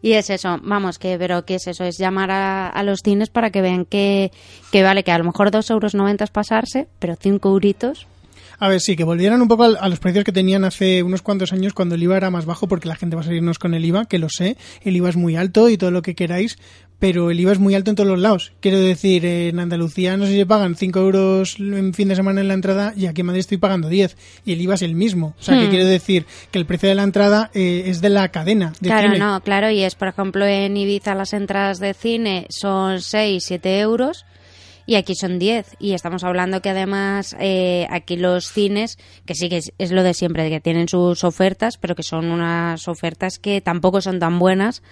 Y 0.00 0.12
es 0.12 0.30
eso, 0.30 0.60
vamos, 0.62 0.96
que, 1.00 1.18
pero 1.18 1.44
¿qué 1.44 1.56
es 1.56 1.66
eso? 1.66 1.82
Es 1.82 1.98
llamar 1.98 2.30
a, 2.30 2.68
a 2.68 2.82
los 2.84 3.00
cines 3.00 3.30
para 3.30 3.50
que 3.50 3.62
vean 3.62 3.84
que, 3.84 4.30
que 4.70 4.84
vale, 4.84 5.02
que 5.02 5.10
a 5.10 5.18
lo 5.18 5.24
mejor 5.24 5.50
2,90 5.50 5.70
euros 5.72 6.30
pasarse, 6.30 6.86
pero 7.00 7.16
5 7.20 7.48
euritos. 7.48 8.06
A 8.60 8.68
ver, 8.68 8.80
sí, 8.80 8.96
que 8.96 9.04
volvieran 9.04 9.40
un 9.40 9.48
poco 9.48 9.64
al- 9.64 9.78
a 9.80 9.88
los 9.88 10.00
precios 10.00 10.24
que 10.24 10.32
tenían 10.32 10.64
hace 10.64 11.02
unos 11.02 11.22
cuantos 11.22 11.52
años 11.52 11.72
cuando 11.74 11.94
el 11.94 12.02
IVA 12.02 12.16
era 12.16 12.30
más 12.30 12.44
bajo, 12.44 12.66
porque 12.66 12.88
la 12.88 12.96
gente 12.96 13.14
va 13.16 13.22
a 13.22 13.24
salirnos 13.24 13.58
con 13.58 13.72
el 13.74 13.84
IVA, 13.84 14.06
que 14.06 14.18
lo 14.18 14.28
sé, 14.28 14.56
el 14.82 14.96
IVA 14.96 15.10
es 15.10 15.16
muy 15.16 15.36
alto 15.36 15.68
y 15.68 15.76
todo 15.78 15.90
lo 15.92 16.02
que 16.02 16.14
queráis, 16.16 16.58
pero 16.98 17.30
el 17.30 17.38
IVA 17.38 17.52
es 17.52 17.60
muy 17.60 17.76
alto 17.76 17.90
en 17.90 17.94
todos 17.96 18.08
los 18.08 18.18
lados. 18.18 18.52
Quiero 18.60 18.80
decir, 18.80 19.24
en 19.24 19.60
Andalucía 19.60 20.16
no 20.16 20.26
sé 20.26 20.32
si 20.32 20.44
pagan 20.44 20.74
5 20.74 20.98
euros 20.98 21.54
en 21.60 21.94
fin 21.94 22.08
de 22.08 22.16
semana 22.16 22.40
en 22.40 22.48
la 22.48 22.54
entrada 22.54 22.92
y 22.96 23.06
aquí 23.06 23.20
en 23.20 23.28
Madrid 23.28 23.38
estoy 23.40 23.58
pagando 23.58 23.88
10 23.88 24.16
y 24.44 24.52
el 24.54 24.60
IVA 24.60 24.74
es 24.74 24.82
el 24.82 24.96
mismo. 24.96 25.36
O 25.38 25.42
sea, 25.42 25.56
que 25.56 25.66
Hmm. 25.66 25.70
quiero 25.70 25.84
decir 25.86 26.26
que 26.50 26.58
el 26.58 26.66
precio 26.66 26.88
de 26.88 26.96
la 26.96 27.04
entrada 27.04 27.52
eh, 27.54 27.84
es 27.86 28.00
de 28.00 28.08
la 28.08 28.28
cadena 28.30 28.72
de 28.80 28.88
claro, 28.88 29.06
cine. 29.12 29.18
no, 29.20 29.40
claro, 29.42 29.70
y 29.70 29.82
es, 29.82 29.94
por 29.94 30.08
ejemplo, 30.08 30.44
en 30.44 30.76
Ibiza 30.76 31.14
las 31.14 31.32
entradas 31.32 31.78
de 31.78 31.94
cine 31.94 32.48
son 32.50 33.00
6, 33.00 33.44
7 33.46 33.78
euros 33.78 34.24
y 34.88 34.94
aquí 34.94 35.14
son 35.14 35.38
10. 35.38 35.76
Y 35.78 35.92
estamos 35.92 36.24
hablando 36.24 36.62
que 36.62 36.70
además 36.70 37.36
eh, 37.38 37.86
aquí 37.90 38.16
los 38.16 38.50
cines, 38.50 38.96
que 39.26 39.34
sí 39.34 39.50
que 39.50 39.60
es, 39.76 39.92
lo 39.92 40.02
de 40.02 40.14
siempre, 40.14 40.48
que 40.48 40.62
tienen 40.62 40.88
sus 40.88 41.24
ofertas, 41.24 41.76
pero 41.76 41.94
que 41.94 42.02
son 42.02 42.30
unas 42.30 42.88
ofertas 42.88 43.38
que 43.38 43.60
tampoco 43.60 44.00
son 44.00 44.18
tan 44.18 44.38
buenas 44.38 44.82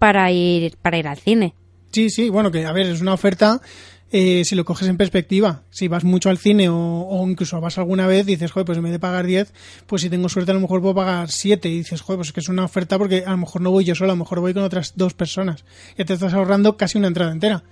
para 0.00 0.28
ir, 0.32 0.76
para 0.82 0.98
ir 0.98 1.06
al 1.06 1.18
cine. 1.18 1.54
Sí, 1.92 2.10
sí, 2.10 2.30
bueno, 2.30 2.50
que 2.50 2.66
a 2.66 2.72
ver, 2.72 2.86
es 2.86 3.00
una 3.00 3.14
oferta 3.14 3.60
eh, 4.10 4.44
si 4.44 4.56
lo 4.56 4.64
coges 4.64 4.88
en 4.88 4.96
perspectiva. 4.96 5.62
Si 5.70 5.86
vas 5.86 6.02
mucho 6.02 6.30
al 6.30 6.38
cine 6.38 6.68
o, 6.68 7.24
incluso 7.24 7.60
vas 7.60 7.78
alguna 7.78 8.08
vez, 8.08 8.26
dices, 8.26 8.50
joder, 8.50 8.66
pues 8.66 8.78
en 8.78 8.82
vez 8.82 8.92
de 8.92 8.98
pagar 8.98 9.24
10, 9.24 9.52
pues 9.86 10.02
si 10.02 10.10
tengo 10.10 10.28
suerte 10.28 10.50
a 10.50 10.54
lo 10.54 10.60
mejor 10.60 10.80
puedo 10.80 10.96
pagar 10.96 11.30
7. 11.30 11.68
Y 11.68 11.76
dices, 11.78 12.00
joder, 12.00 12.18
pues 12.18 12.28
es 12.30 12.32
que 12.32 12.40
es 12.40 12.48
una 12.48 12.64
oferta 12.64 12.98
porque 12.98 13.22
a 13.24 13.30
lo 13.30 13.36
mejor 13.36 13.62
no 13.62 13.70
voy 13.70 13.84
yo 13.84 13.94
solo, 13.94 14.10
a 14.10 14.16
lo 14.16 14.18
mejor 14.18 14.40
voy 14.40 14.52
con 14.52 14.64
otras 14.64 14.94
dos 14.96 15.14
personas. 15.14 15.64
Ya 15.96 16.04
te 16.04 16.14
estás 16.14 16.34
ahorrando 16.34 16.76
casi 16.76 16.98
una 16.98 17.06
entrada 17.06 17.30
entera. 17.30 17.62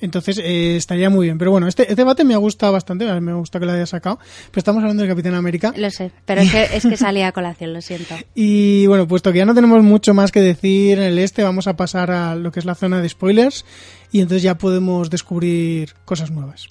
Entonces 0.00 0.38
eh, 0.38 0.76
estaría 0.76 1.10
muy 1.10 1.26
bien. 1.26 1.38
Pero 1.38 1.50
bueno, 1.50 1.68
este, 1.68 1.82
este 1.82 1.96
debate 1.96 2.24
me 2.24 2.34
ha 2.34 2.38
gustado 2.38 2.72
bastante, 2.72 3.04
me 3.20 3.34
gusta 3.34 3.60
que 3.60 3.66
lo 3.66 3.72
haya 3.72 3.86
sacado. 3.86 4.18
Pero 4.50 4.58
estamos 4.58 4.82
hablando 4.82 5.02
del 5.02 5.10
Capitán 5.10 5.34
América. 5.34 5.72
Lo 5.76 5.90
sé, 5.90 6.10
pero 6.24 6.40
es 6.40 6.50
que, 6.50 6.62
es 6.74 6.84
que 6.84 6.96
salía 6.98 7.28
a 7.28 7.32
colación, 7.32 7.72
lo 7.72 7.80
siento. 7.80 8.14
Y 8.34 8.86
bueno, 8.86 9.06
puesto 9.06 9.32
que 9.32 9.38
ya 9.38 9.46
no 9.46 9.54
tenemos 9.54 9.82
mucho 9.82 10.14
más 10.14 10.32
que 10.32 10.40
decir 10.40 10.98
en 10.98 11.04
el 11.04 11.18
este, 11.18 11.42
vamos 11.42 11.66
a 11.66 11.76
pasar 11.76 12.10
a 12.10 12.34
lo 12.34 12.52
que 12.52 12.60
es 12.60 12.66
la 12.66 12.74
zona 12.74 13.00
de 13.00 13.08
spoilers 13.08 13.64
y 14.12 14.20
entonces 14.20 14.42
ya 14.42 14.56
podemos 14.56 15.10
descubrir 15.10 15.94
cosas 16.04 16.30
nuevas. 16.30 16.68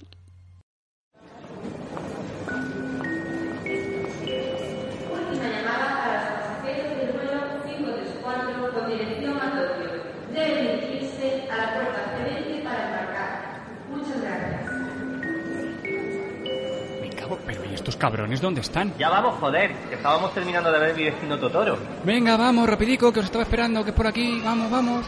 Cabrones 18.00 18.40
dónde 18.40 18.62
están? 18.62 18.92
Ya 18.98 19.10
vamos, 19.10 19.36
joder, 19.38 19.72
que 19.88 19.94
estábamos 19.94 20.34
terminando 20.34 20.72
de 20.72 20.78
ver 20.80 20.96
mi 20.96 21.04
vecino 21.04 21.38
Totoro. 21.38 21.78
Venga, 22.02 22.36
vamos, 22.36 22.68
rapidico, 22.68 23.12
que 23.12 23.20
os 23.20 23.26
estaba 23.26 23.44
esperando, 23.44 23.84
que 23.84 23.90
es 23.90 23.96
por 23.96 24.08
aquí. 24.08 24.40
Vamos, 24.44 24.70
vamos. 24.70 25.06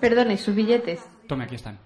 Perdone, 0.00 0.36
sus 0.36 0.54
billetes. 0.54 1.00
Tome, 1.26 1.44
aquí 1.44 1.54
están. 1.54 1.78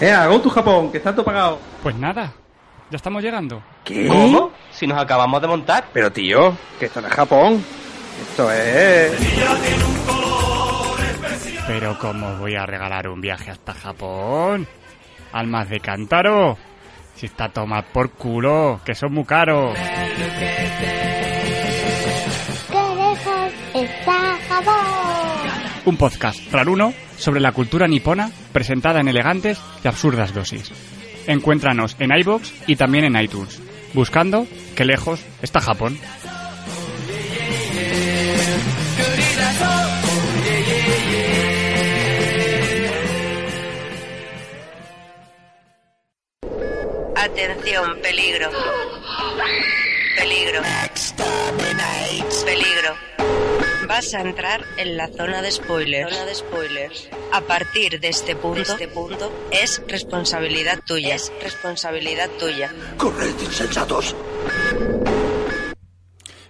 Eh, 0.00 0.10
hago 0.10 0.40
tu 0.40 0.50
Japón, 0.50 0.90
que 0.90 0.98
está 0.98 1.12
todo 1.12 1.24
pagado. 1.24 1.58
Pues 1.82 1.94
nada, 1.94 2.32
ya 2.90 2.96
estamos 2.96 3.22
llegando. 3.22 3.62
¿Qué? 3.84 4.08
¿Cómo? 4.08 4.50
Si 4.70 4.86
nos 4.86 4.98
acabamos 4.98 5.40
de 5.40 5.48
montar. 5.48 5.86
Pero 5.92 6.10
tío, 6.10 6.56
que 6.78 6.86
esto 6.86 7.00
no 7.00 7.08
es 7.08 7.14
Japón. 7.14 7.64
Esto 8.30 8.50
es... 8.50 10.15
Pero 11.66 11.98
¿cómo 11.98 12.36
voy 12.36 12.54
a 12.54 12.64
regalar 12.64 13.08
un 13.08 13.20
viaje 13.20 13.50
hasta 13.50 13.74
Japón? 13.74 14.68
Almas 15.32 15.68
de 15.68 15.80
cántaro. 15.80 16.56
Si 17.16 17.26
está 17.26 17.46
a 17.46 17.52
tomar 17.52 17.92
por 17.92 18.10
culo, 18.12 18.80
que 18.84 18.94
son 18.94 19.14
muy 19.14 19.24
caros. 19.24 19.76
¡Qué 22.70 22.94
lejos 22.94 23.52
está 23.74 24.38
Japón! 24.48 24.74
Un 25.86 25.96
podcast 25.96 26.52
raruno 26.52 26.92
sobre 27.16 27.40
la 27.40 27.50
cultura 27.52 27.88
nipona 27.88 28.30
presentada 28.52 29.00
en 29.00 29.08
elegantes 29.08 29.60
y 29.82 29.88
absurdas 29.88 30.32
dosis. 30.32 30.70
Encuéntranos 31.26 31.96
en 31.98 32.16
iBox 32.16 32.68
y 32.68 32.76
también 32.76 33.04
en 33.04 33.20
iTunes, 33.20 33.60
buscando 33.92 34.46
qué 34.76 34.84
lejos 34.84 35.24
está 35.42 35.60
Japón. 35.60 35.98
Atención, 47.26 47.98
peligro. 48.02 48.50
Peligro. 50.16 50.62
Peligro. 52.44 52.94
Vas 53.88 54.14
a 54.14 54.20
entrar 54.20 54.64
en 54.76 54.96
la 54.96 55.08
zona 55.08 55.42
de 55.42 55.50
spoilers. 55.50 56.12
Zona 56.14 56.26
de 56.26 56.34
spoilers. 56.36 57.08
A 57.32 57.40
partir 57.40 57.98
de 57.98 58.08
este 58.08 58.36
punto, 58.36 58.60
este 58.60 58.86
punto 58.86 59.32
es 59.50 59.82
responsabilidad 59.88 60.78
tuya. 60.86 61.16
Es 61.16 61.32
responsabilidad 61.42 62.30
tuya. 62.38 62.72
¡Corred, 62.96 63.34
insensatos! 63.44 64.14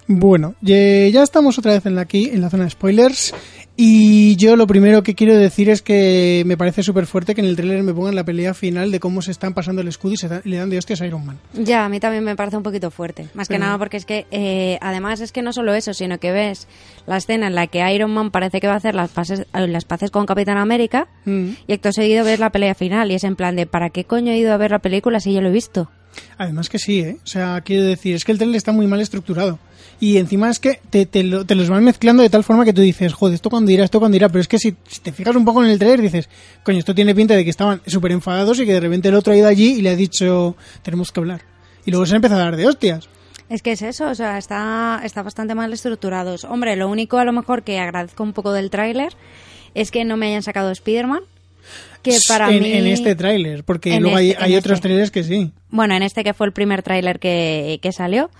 Bueno, 0.07 0.57
ya 0.61 1.23
estamos 1.23 1.59
otra 1.59 1.73
vez 1.73 1.87
en 1.87 1.95
la, 1.95 2.03
aquí, 2.03 2.31
en 2.33 2.43
la 2.43 2.51
zona 2.51 2.65
de 2.65 2.71
spoilers. 2.71 3.35
Y 3.79 4.37
yo 4.37 4.57
lo 4.57 4.67
primero 4.67 5.03
que 5.03 5.15
quiero 5.15 5.37
decir 5.37 5.69
es 5.69 5.83
que 5.83 6.43
me 6.47 6.57
parece 6.57 6.83
súper 6.83 7.05
fuerte 7.05 7.35
que 7.35 7.43
en 7.43 7.47
el 7.47 7.57
tráiler 7.57 7.83
me 7.83 7.93
pongan 7.93 8.15
la 8.15 8.25
pelea 8.25 8.55
final 8.55 8.91
de 8.91 9.01
cómo 9.01 9.21
se 9.21 9.31
están 9.31 9.53
pasando 9.53 9.83
el 9.83 9.89
escudo 9.89 10.15
y 10.15 10.17
se 10.17 10.31
le 10.45 10.57
dan 10.57 10.71
de 10.71 10.79
hostias 10.79 11.03
a 11.03 11.07
Iron 11.07 11.27
Man. 11.27 11.39
Ya, 11.53 11.85
a 11.85 11.89
mí 11.91 12.01
también 12.01 12.25
me 12.25 12.37
parece 12.37 12.57
un 12.57 12.63
poquito 12.63 12.91
fuerte. 12.91 13.29
Más 13.35 13.49
que 13.49 13.59
nada 13.59 13.77
porque 13.77 13.99
es 13.99 14.07
que, 14.07 14.27
eh, 14.31 14.79
además 14.81 15.21
es 15.21 15.31
que 15.31 15.43
no 15.43 15.53
solo 15.53 15.75
eso, 15.75 15.93
sino 15.93 16.19
que 16.19 16.33
ves 16.33 16.69
la 17.07 17.19
escena 17.19 17.49
en 17.49 17.55
la 17.55 17.67
que 17.67 17.85
Iron 17.95 18.15
Man 18.15 18.31
parece 18.31 18.61
que 18.61 18.67
va 18.67 18.73
a 18.73 18.79
hacer 18.79 18.95
las, 18.95 19.11
pases, 19.11 19.41
eh, 19.41 19.67
las 19.69 19.85
paces 19.85 20.11
con 20.11 20.25
Capitán 20.25 20.57
América 20.57 21.09
Mm. 21.27 21.51
y 21.67 21.73
acto 21.75 21.93
seguido 21.93 22.25
ves 22.25 22.39
la 22.39 22.51
pelea 22.51 22.75
final 22.75 23.11
y 23.11 23.15
es 23.17 23.25
en 23.25 23.37
plan 23.37 23.57
de 23.57 23.67
¿para 23.67 23.91
qué 23.91 24.05
coño 24.05 24.33
he 24.33 24.39
ido 24.39 24.53
a 24.55 24.57
ver 24.57 24.71
la 24.71 24.79
película 24.79 25.21
si 25.21 25.35
yo 25.35 25.43
lo 25.43 25.49
he 25.49 25.53
visto? 25.53 25.91
Además 26.39 26.71
que 26.71 26.79
sí, 26.79 27.01
¿eh? 27.01 27.19
O 27.23 27.27
sea, 27.27 27.61
quiero 27.61 27.85
decir, 27.85 28.15
es 28.15 28.25
que 28.25 28.33
el 28.33 28.39
trailer 28.39 28.57
está 28.57 28.73
muy 28.73 28.87
mal 28.87 29.01
estructurado. 29.03 29.59
Y 29.99 30.19
encima 30.19 30.51
es 30.51 30.59
que 30.59 30.79
te, 30.91 31.07
te, 31.07 31.23
lo- 31.23 31.47
te 31.47 31.55
los 31.55 31.71
van 31.71 31.83
mezclando 31.83 32.23
de 32.23 32.29
tal 32.31 32.45
forma 32.45 32.65
que 32.67 32.73
tú 32.75 32.83
dices, 32.83 33.15
joder, 33.15 33.35
esto 33.35 33.49
cuando 33.49 33.71
irá, 33.71 33.83
esto 33.85 33.99
cuando 33.99 34.17
irá. 34.17 34.29
Pero 34.29 34.41
es 34.43 34.49
que 34.49 34.59
si, 34.59 34.75
si 34.87 35.01
te 35.01 35.11
fijas 35.13 35.35
un 35.37 35.45
poco 35.45 35.65
en 35.65 35.71
el 35.71 35.79
trailer 35.79 36.03
dices, 36.03 36.29
coño, 36.63 36.79
esto 36.79 36.95
tiene 36.95 37.15
pinta 37.15 37.35
de 37.35 37.45
que 37.45 37.51
estaban 37.51 37.81
súper 37.87 38.13
enfadados 38.13 38.61
y 38.61 38.67
que 38.67 38.75
de 38.75 38.81
repente 38.81 39.09
el 39.09 39.15
otro 39.15 39.33
ha 39.33 39.37
ido 39.37 39.49
allí 39.49 39.75
y 39.79 39.83
le 39.83 39.91
ha 39.91 39.97
dicho, 39.97 40.55
tenemos 40.83 41.13
que 41.13 41.21
hablar. 41.21 41.41
Y 41.87 41.91
luego 41.91 42.05
se 42.05 42.13
ha 42.15 42.17
empezado 42.17 42.41
a 42.43 42.45
dar 42.45 42.57
de 42.57 42.67
hostias. 42.67 43.09
Es 43.49 43.63
que 43.63 43.73
es 43.73 43.81
eso, 43.83 44.09
o 44.11 44.15
sea, 44.15 44.39
está, 44.39 45.01
está 45.05 45.23
bastante 45.23 45.55
mal 45.55 45.73
estructurados. 45.73 46.45
Hombre, 46.45 46.75
lo 46.77 46.89
único 46.89 47.17
a 47.19 47.25
lo 47.25 47.33
mejor 47.33 47.63
que 47.63 47.79
agradezco 47.79 48.23
un 48.25 48.33
poco 48.33 48.53
del 48.53 48.71
tráiler 48.71 49.13
es 49.75 49.91
que 49.93 50.05
no 50.05 50.17
me 50.17 50.27
hayan 50.27 50.43
sacado 50.43 50.71
Spider-Man. 50.73 51.21
Que 52.03 52.19
para 52.29 52.53
en, 52.53 52.63
mí... 52.63 52.73
en 52.73 52.87
este 52.87 53.15
tráiler, 53.17 53.65
porque 53.65 53.99
luego 54.01 54.17
hay, 54.17 54.31
este- 54.31 54.45
hay 54.45 54.57
otros 54.57 54.75
este. 54.77 54.89
trailers 54.89 55.11
que 55.11 55.25
sí. 55.25 55.53
Bueno, 55.71 55.95
en 55.95 56.03
este 56.03 56.23
que 56.23 56.35
fue 56.35 56.47
el 56.47 56.53
primer 56.53 56.83
tráiler 56.83 57.19
que, 57.19 57.79
que 57.83 57.93
salió, 57.93 58.31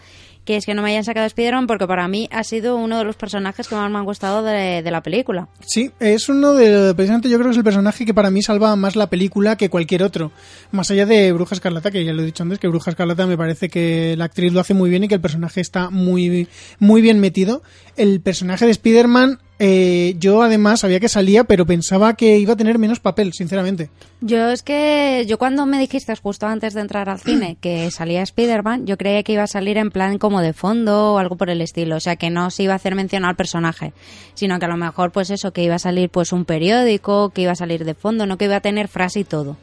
que 0.47 0.57
es 0.57 0.65
que 0.65 0.75
no 0.75 0.81
me 0.81 0.91
hayan 0.91 1.05
sacado 1.05 1.27
Spider-Man 1.27 1.67
porque 1.67 1.87
para 1.87 2.09
mí 2.09 2.29
ha 2.33 2.45
sido 2.45 2.77
uno 2.77 2.99
de 2.99 3.05
los 3.05 3.17
personajes 3.17 3.69
que 3.69 3.75
más 3.75 3.91
me 3.91 3.99
han 3.99 4.05
gustado 4.05 4.43
de, 4.43 4.81
de 4.83 4.91
la 4.91 5.03
película. 5.03 5.49
Sí, 5.61 5.91
es 6.01 6.29
uno 6.29 6.55
de. 6.55 6.95
Precisamente 6.95 7.29
yo 7.29 7.37
creo 7.37 7.49
que 7.49 7.53
es 7.53 7.59
el 7.59 7.65
personaje 7.65 8.07
que 8.07 8.15
para 8.15 8.31
mí 8.31 8.43
salva 8.43 8.75
más 8.77 8.97
la 8.97 9.09
película 9.11 9.57
que 9.57 9.69
cualquier 9.69 10.05
otro. 10.05 10.31
Más 10.71 10.91
allá 10.91 11.05
de 11.05 11.33
Bruja 11.33 11.55
Escarlata, 11.55 11.91
que 11.91 12.05
ya 12.05 12.13
lo 12.13 12.23
he 12.23 12.27
dicho 12.27 12.45
antes, 12.45 12.59
que 12.59 12.69
Bruja 12.69 12.91
Escarlata 12.91 13.27
me 13.27 13.37
parece 13.37 13.69
que 13.69 14.15
la 14.17 14.27
actriz 14.27 14.53
lo 14.53 14.61
hace 14.61 14.73
muy 14.73 14.89
bien 14.89 15.05
y 15.05 15.09
que 15.09 15.17
el 15.17 15.21
personaje 15.21 15.61
está 15.61 15.91
muy, 15.91 16.49
muy 16.79 17.03
bien 17.03 17.19
metido. 17.19 17.63
El 17.97 18.21
personaje 18.21 18.65
de 18.65 18.71
Spider-Man, 18.71 19.41
eh, 19.59 20.15
yo 20.19 20.43
además 20.43 20.81
sabía 20.81 21.01
que 21.01 21.09
salía, 21.09 21.45
pero 21.45 21.65
pensaba 21.65 22.15
que 22.15 22.39
iba 22.39 22.53
a 22.53 22.57
tener 22.57 22.79
menos 22.79 23.01
papel, 23.01 23.33
sinceramente. 23.33 23.89
Yo 24.21 24.51
es 24.51 24.63
que, 24.63 25.25
yo 25.27 25.39
cuando 25.39 25.65
me 25.65 25.79
dijiste 25.79 26.15
justo 26.15 26.47
antes 26.47 26.75
de 26.75 26.83
entrar 26.83 27.09
al 27.09 27.21
cine 27.21 27.57
que 27.61 27.91
salía 27.91 28.23
Spider-Man, 28.23 28.87
yo 28.87 28.99
creía 28.99 29.23
que 29.23 29.33
iba 29.33 29.45
a 29.45 29.47
salir 29.47 29.79
en 29.79 29.91
plan 29.91 30.19
como 30.19 30.43
de 30.43 30.53
fondo 30.53 31.15
o 31.15 31.19
algo 31.19 31.37
por 31.37 31.49
el 31.49 31.63
estilo, 31.63 31.97
o 31.97 32.01
sea 32.01 32.17
que 32.17 32.29
no 32.29 32.51
se 32.51 32.65
iba 32.65 32.75
a 32.75 32.77
hacer 32.77 32.95
mención 32.95 33.25
al 33.25 33.37
personaje, 33.37 33.95
sino 34.35 34.59
que 34.59 34.67
a 34.67 34.69
lo 34.69 34.77
mejor 34.77 35.11
pues 35.11 35.31
eso, 35.31 35.53
que 35.53 35.63
iba 35.63 35.77
a 35.77 35.79
salir 35.79 36.11
pues 36.11 36.33
un 36.33 36.45
periódico, 36.45 37.31
que 37.31 37.43
iba 37.43 37.53
a 37.53 37.57
salir 37.57 37.87
de 37.87 37.95
fondo, 37.95 38.27
no 38.27 38.37
que 38.37 38.45
iba 38.45 38.57
a 38.57 38.61
tener 38.61 38.89
frase 38.89 39.21
y 39.21 39.25
todo. 39.25 39.57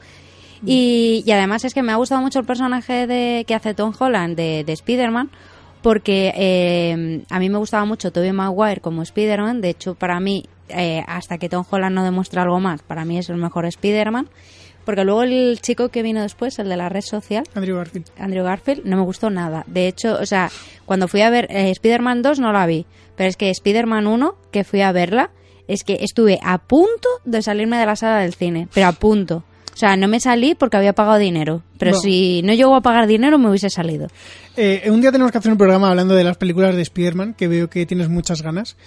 Y, 0.65 1.23
y 1.25 1.31
además 1.31 1.65
es 1.65 1.73
que 1.73 1.83
me 1.83 1.91
ha 1.91 1.97
gustado 1.97 2.21
mucho 2.21 2.39
el 2.39 2.45
personaje 2.45 3.05
de, 3.05 3.43
que 3.45 3.53
hace 3.53 3.73
Tom 3.73 3.93
Holland 3.97 4.35
de, 4.35 4.63
de 4.63 4.73
Spider-Man, 4.73 5.29
porque 5.83 6.33
eh, 6.35 7.23
a 7.29 7.39
mí 7.39 7.49
me 7.49 7.57
gustaba 7.59 7.85
mucho 7.85 8.11
Tobey 8.11 8.31
Maguire 8.31 8.81
como 8.81 9.03
Spider-Man. 9.03 9.61
De 9.61 9.69
hecho, 9.69 9.93
para 9.93 10.19
mí, 10.19 10.45
eh, 10.69 11.03
hasta 11.05 11.37
que 11.37 11.49
Tom 11.49 11.65
Holland 11.69 11.93
no 11.93 12.03
demuestra 12.03 12.41
algo 12.41 12.59
más, 12.59 12.81
para 12.81 13.05
mí 13.05 13.19
es 13.19 13.29
el 13.29 13.37
mejor 13.37 13.65
Spider-Man. 13.65 14.29
Porque 14.85 15.03
luego 15.03 15.23
el 15.23 15.59
chico 15.61 15.89
que 15.89 16.01
vino 16.01 16.21
después, 16.21 16.57
el 16.59 16.67
de 16.67 16.77
la 16.77 16.89
red 16.89 17.01
social, 17.01 17.43
Andrew 17.53 17.77
Garfield. 17.77 18.07
Andrew 18.17 18.43
Garfield, 18.43 18.85
no 18.85 18.97
me 18.97 19.03
gustó 19.03 19.29
nada. 19.29 19.63
De 19.67 19.87
hecho, 19.87 20.17
o 20.19 20.25
sea, 20.25 20.49
cuando 20.85 21.07
fui 21.07 21.21
a 21.21 21.29
ver 21.29 21.47
eh, 21.49 21.69
Spider-Man 21.69 22.21
2 22.21 22.39
no 22.39 22.51
la 22.51 22.65
vi, 22.65 22.85
pero 23.15 23.29
es 23.29 23.37
que 23.37 23.49
Spider-Man 23.49 24.07
1, 24.07 24.35
que 24.51 24.63
fui 24.63 24.81
a 24.81 24.91
verla, 24.91 25.31
es 25.67 25.83
que 25.83 25.99
estuve 26.01 26.39
a 26.43 26.57
punto 26.57 27.07
de 27.23 27.41
salirme 27.41 27.77
de 27.77 27.85
la 27.85 27.95
sala 27.95 28.19
del 28.19 28.33
cine, 28.33 28.67
pero 28.73 28.87
a 28.87 28.91
punto. 28.93 29.43
O 29.73 29.77
sea, 29.77 29.95
no 29.97 30.07
me 30.07 30.19
salí 30.19 30.53
porque 30.55 30.77
había 30.77 30.93
pagado 30.93 31.17
dinero, 31.17 31.63
pero 31.79 31.91
No. 31.91 31.97
si 31.99 32.41
no 32.43 32.53
llego 32.53 32.75
a 32.75 32.81
pagar 32.81 33.07
dinero 33.07 33.37
me 33.39 33.49
hubiese 33.49 33.69
salido. 33.69 34.07
Eh, 34.55 34.83
un 34.91 35.01
día 35.01 35.11
tenemos 35.11 35.31
que 35.31 35.39
hacer 35.39 35.51
un 35.51 35.57
programa 35.57 35.89
hablando 35.89 36.13
de 36.13 36.23
las 36.23 36.37
películas 36.37 36.75
de 36.75 36.81
Spider-Man, 36.83 37.33
que 37.33 37.47
veo 37.47 37.69
que 37.69 37.85
tienes 37.85 38.07
muchas 38.09 38.41
ganas. 38.43 38.77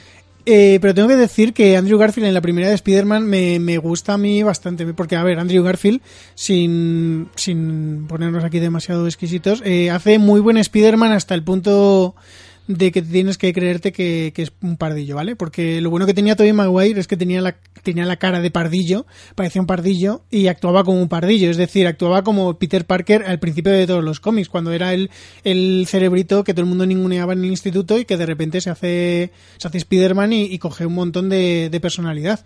Eh, 0.49 0.79
pero 0.81 0.95
tengo 0.95 1.09
que 1.09 1.17
decir 1.17 1.53
que 1.53 1.77
Andrew 1.77 1.99
Garfield 1.99 2.29
en 2.29 2.35
la 2.35 2.41
primera 2.41 2.69
de 2.69 2.75
Spider-Man 2.75 3.25
me, 3.27 3.59
me 3.59 3.79
gusta 3.79 4.13
a 4.13 4.17
mí 4.19 4.45
bastante. 4.45 4.87
Porque, 4.95 5.17
a 5.17 5.25
ver, 5.25 5.41
Andrew 5.41 5.65
Garfield, 5.65 6.01
sin, 6.37 7.29
sin 7.35 8.07
ponernos 8.07 8.45
aquí 8.45 8.61
demasiado 8.61 9.07
exquisitos, 9.07 9.61
eh, 9.65 9.91
hace 9.91 10.21
muy 10.21 10.39
buen 10.41 10.57
Spider-Man 10.57 11.11
hasta 11.11 11.35
el 11.35 11.43
punto 11.43 12.15
de 12.69 12.93
que 12.93 13.03
tienes 13.03 13.39
que 13.39 13.53
creerte 13.53 13.93
que, 13.93 14.33
que 14.35 14.43
es 14.43 14.53
un 14.63 14.77
pardillo, 14.77 15.17
¿vale? 15.17 15.37
Porque 15.37 15.81
lo 15.81 15.91
bueno 15.91 16.07
que 16.07 16.15
tenía 16.15 16.37
Tobey 16.37 16.53
Maguire 16.53 16.99
es 16.99 17.07
que 17.07 17.17
tenía 17.17 17.41
la, 17.41 17.57
tenía 17.83 18.05
la 18.05 18.17
cara 18.17 18.41
de 18.41 18.51
pardillo, 18.51 19.07
parecía 19.35 19.61
un 19.61 19.67
pardillo 19.67 20.23
y 20.31 20.49
actuaba 20.49 20.85
como 20.85 21.01
un 21.01 21.09
pardillo, 21.09 21.51
es 21.51 21.57
decir, 21.57 21.87
actuaba 21.87 22.23
como 22.23 22.59
Peter 22.59 22.85
Parker 22.87 23.25
al 23.25 23.39
principio 23.39 23.73
de 23.73 23.87
todos 23.87 24.03
los 24.03 24.21
cómics, 24.21 24.49
cuando 24.49 24.73
era 24.73 24.95
el, 24.95 25.11
el 25.45 25.87
cerebrito 25.89 26.45
que 26.45 26.55
todo 26.55 26.63
el 26.63 26.69
mundo 26.69 26.87
ninguneaba 26.87 27.33
en 27.33 27.41
el 27.41 27.51
instituto 27.51 27.99
y 27.99 28.05
que 28.05 28.17
de 28.17 28.27
repente 28.27 28.61
se 28.61 28.71
hace, 28.71 29.33
se 29.59 29.69
hace 29.69 29.79
Spider-Man 29.79 30.33
y, 30.33 30.43
y 30.45 30.59
coge 30.59 30.87
un 30.87 30.95
montón 30.95 31.29
de, 31.29 31.69
de 31.71 31.81
personalidad. 31.81 32.45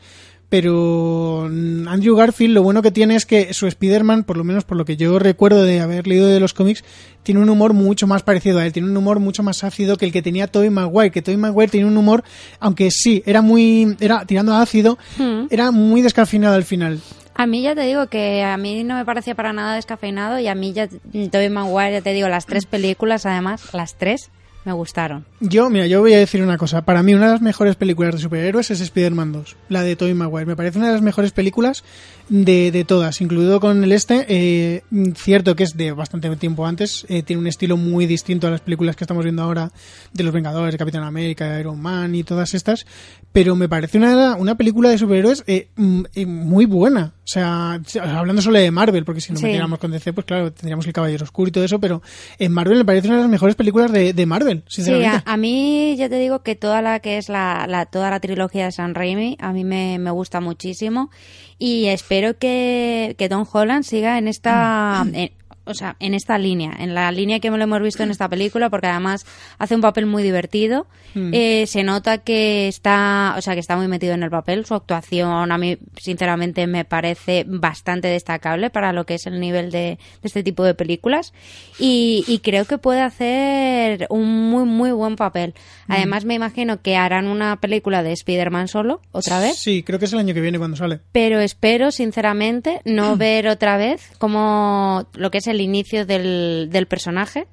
Pero 0.50 1.48
mm, 1.50 1.88
Andrew 1.88 2.16
Garfield 2.16 2.52
lo 2.54 2.62
bueno 2.62 2.82
que 2.82 2.90
tiene 2.90 3.14
es 3.14 3.24
que 3.24 3.54
su 3.54 3.66
Spider-Man, 3.66 4.24
por 4.24 4.36
lo 4.36 4.44
menos 4.44 4.64
por 4.64 4.76
lo 4.76 4.84
que 4.84 4.96
yo 4.96 5.18
recuerdo 5.18 5.62
de 5.62 5.80
haber 5.80 6.06
leído 6.06 6.26
de 6.26 6.40
los 6.40 6.52
cómics, 6.52 6.84
tiene 7.22 7.40
un 7.40 7.48
humor 7.48 7.72
mucho 7.72 8.06
más 8.06 8.22
parecido 8.22 8.58
a 8.58 8.66
él, 8.66 8.72
tiene 8.72 8.88
un 8.90 8.96
humor 8.96 9.20
mucho 9.20 9.42
más 9.42 9.62
ácido 9.64 9.96
que 9.96 10.06
el 10.06 10.12
que 10.12 10.22
tenía 10.22 10.48
Tobey 10.48 10.70
Maguire, 10.70 11.10
que 11.12 11.22
Tobey 11.22 11.36
Maguire 11.38 11.70
tiene 11.70 11.86
un 11.86 11.96
humor, 11.96 12.24
aunque 12.58 12.90
sí, 12.90 13.22
era 13.26 13.42
muy, 13.42 13.96
era 14.00 14.24
tirando 14.26 14.52
a 14.52 14.60
ácido, 14.62 14.98
Hmm. 15.18 15.46
era 15.50 15.70
muy 15.70 16.02
descafeinado 16.02 16.56
al 16.56 16.64
final. 16.64 17.00
A 17.34 17.46
mí 17.46 17.62
ya 17.62 17.74
te 17.74 17.82
digo 17.82 18.08
que 18.08 18.42
a 18.42 18.56
mí 18.56 18.82
no 18.84 18.96
me 18.96 19.04
parecía 19.04 19.34
para 19.34 19.52
nada 19.52 19.76
descafeinado 19.76 20.38
y 20.40 20.48
a 20.48 20.54
mí 20.54 20.72
ya 20.72 20.88
Tobey 20.88 21.48
Maguire, 21.48 21.92
ya 21.92 22.00
te 22.02 22.12
digo, 22.12 22.28
las 22.28 22.44
tres 22.46 22.66
películas 22.66 23.24
además, 23.24 23.72
las 23.72 23.94
tres, 23.94 24.30
me 24.64 24.72
gustaron. 24.72 25.24
Yo, 25.40 25.70
mira, 25.70 25.86
yo 25.86 26.00
voy 26.00 26.12
a 26.12 26.18
decir 26.18 26.42
una 26.42 26.58
cosa. 26.58 26.82
Para 26.82 27.02
mí, 27.02 27.14
una 27.14 27.26
de 27.26 27.32
las 27.32 27.40
mejores 27.40 27.76
películas 27.76 28.14
de 28.14 28.20
superhéroes 28.20 28.70
es 28.70 28.80
Spider-Man 28.80 29.32
2, 29.32 29.56
la 29.68 29.82
de 29.82 29.96
Tobey 29.96 30.14
Maguire. 30.14 30.46
Me 30.46 30.56
parece 30.56 30.78
una 30.78 30.88
de 30.88 30.94
las 30.94 31.02
mejores 31.02 31.32
películas 31.32 31.82
de, 32.28 32.70
de 32.70 32.84
todas, 32.84 33.20
incluido 33.20 33.58
con 33.58 33.82
el 33.82 33.92
este. 33.92 34.26
Eh, 34.28 34.82
cierto 35.14 35.56
que 35.56 35.64
es 35.64 35.76
de 35.76 35.92
bastante 35.92 36.34
tiempo 36.36 36.66
antes, 36.66 37.06
eh, 37.08 37.22
tiene 37.22 37.40
un 37.40 37.46
estilo 37.46 37.76
muy 37.76 38.06
distinto 38.06 38.46
a 38.46 38.50
las 38.50 38.60
películas 38.60 38.96
que 38.96 39.04
estamos 39.04 39.24
viendo 39.24 39.42
ahora 39.42 39.72
de 40.12 40.24
los 40.24 40.32
Vengadores, 40.32 40.76
Capitán 40.76 41.04
América, 41.04 41.58
Iron 41.58 41.80
Man 41.80 42.14
y 42.14 42.22
todas 42.22 42.54
estas, 42.54 42.86
pero 43.32 43.54
me 43.54 43.68
parece 43.68 43.96
una, 43.98 44.34
una 44.36 44.56
película 44.56 44.88
de 44.90 44.98
superhéroes 44.98 45.44
eh, 45.46 45.68
mm, 45.76 46.02
eh, 46.14 46.26
muy 46.26 46.66
buena. 46.66 47.14
O 47.22 47.26
sea, 47.32 47.80
hablando 48.16 48.42
solo 48.42 48.58
de 48.58 48.70
Marvel, 48.72 49.04
porque 49.04 49.20
si 49.20 49.30
nos 49.32 49.38
Sí. 49.40 49.46
metiéramos 49.46 49.78
con 49.78 49.92
DC, 49.92 50.12
pues 50.12 50.26
claro, 50.26 50.52
tendríamos 50.52 50.84
el 50.86 50.92
Caballero 50.92 51.22
Oscuro 51.22 51.48
y 51.48 51.52
todo 51.52 51.62
eso, 51.64 51.78
pero 51.78 52.02
en 52.40 52.50
Marvel 52.52 52.78
me 52.78 52.84
parece 52.84 53.06
una 53.06 53.18
de 53.18 53.22
las 53.22 53.30
mejores 53.30 53.54
películas 53.54 53.92
de, 53.92 54.12
de 54.12 54.26
Marvel, 54.26 54.64
Sí, 54.66 54.82
sinceramente. 54.82 55.22
a, 55.24 55.32
a 55.32 55.36
mí 55.36 55.94
ya 55.96 56.08
te 56.08 56.18
digo 56.18 56.42
que 56.42 56.56
toda 56.56 56.82
la 56.82 56.98
que 56.98 57.18
es 57.18 57.28
la, 57.28 57.66
la- 57.68 57.86
toda 57.86 58.10
la 58.10 58.18
trilogía 58.18 58.64
de 58.64 58.72
San 58.72 58.96
Raimi 58.96 59.36
a 59.40 59.52
mí 59.52 59.62
me, 59.62 59.98
me 60.00 60.10
gusta 60.10 60.40
muchísimo 60.40 61.10
y 61.56 61.86
espero 61.86 62.36
que, 62.36 63.14
que 63.16 63.28
Tom 63.28 63.46
Holland 63.52 63.84
siga 63.84 64.18
en 64.18 64.26
esta 64.26 65.04
en- 65.12 65.30
o 65.70 65.74
sea, 65.74 65.96
en 66.00 66.14
esta 66.14 66.38
línea, 66.38 66.72
en 66.78 66.94
la 66.94 67.10
línea 67.12 67.40
que 67.40 67.50
lo 67.50 67.62
hemos 67.62 67.82
visto 67.82 68.02
en 68.02 68.10
esta 68.10 68.28
película, 68.28 68.70
porque 68.70 68.86
además 68.86 69.26
hace 69.58 69.74
un 69.74 69.80
papel 69.80 70.06
muy 70.06 70.22
divertido. 70.22 70.86
Mm. 71.14 71.30
Eh, 71.32 71.64
se 71.66 71.82
nota 71.82 72.18
que 72.18 72.68
está, 72.68 73.34
o 73.36 73.42
sea, 73.42 73.54
que 73.54 73.60
está 73.60 73.76
muy 73.76 73.88
metido 73.88 74.14
en 74.14 74.22
el 74.22 74.30
papel. 74.30 74.64
Su 74.66 74.74
actuación 74.74 75.52
a 75.52 75.58
mí, 75.58 75.78
sinceramente, 75.96 76.66
me 76.66 76.84
parece 76.84 77.44
bastante 77.46 78.08
destacable 78.08 78.70
para 78.70 78.92
lo 78.92 79.06
que 79.06 79.14
es 79.14 79.26
el 79.26 79.40
nivel 79.40 79.70
de, 79.70 79.78
de 79.78 79.98
este 80.22 80.42
tipo 80.42 80.64
de 80.64 80.74
películas. 80.74 81.32
Y, 81.78 82.24
y 82.26 82.38
creo 82.38 82.64
que 82.64 82.78
puede 82.78 83.00
hacer 83.00 84.06
un 84.10 84.50
muy, 84.50 84.64
muy 84.64 84.92
buen 84.92 85.16
papel. 85.16 85.54
Mm. 85.86 85.92
Además, 85.92 86.24
me 86.24 86.34
imagino 86.34 86.80
que 86.82 86.96
harán 86.96 87.26
una 87.26 87.60
película 87.60 88.02
de 88.02 88.12
Spider-Man 88.12 88.68
solo, 88.68 89.00
otra 89.12 89.40
vez. 89.40 89.56
Sí, 89.56 89.82
creo 89.82 89.98
que 89.98 90.04
es 90.06 90.12
el 90.12 90.18
año 90.18 90.34
que 90.34 90.40
viene 90.40 90.58
cuando 90.58 90.76
sale. 90.76 91.00
Pero 91.12 91.40
espero, 91.40 91.90
sinceramente, 91.90 92.80
no 92.84 93.16
ver 93.16 93.48
otra 93.48 93.76
vez 93.76 94.10
como 94.18 95.06
lo 95.14 95.30
que 95.30 95.38
es 95.38 95.46
el 95.46 95.59
inicio 95.60 96.06
del, 96.06 96.68
del 96.70 96.86
personaje 96.86 97.46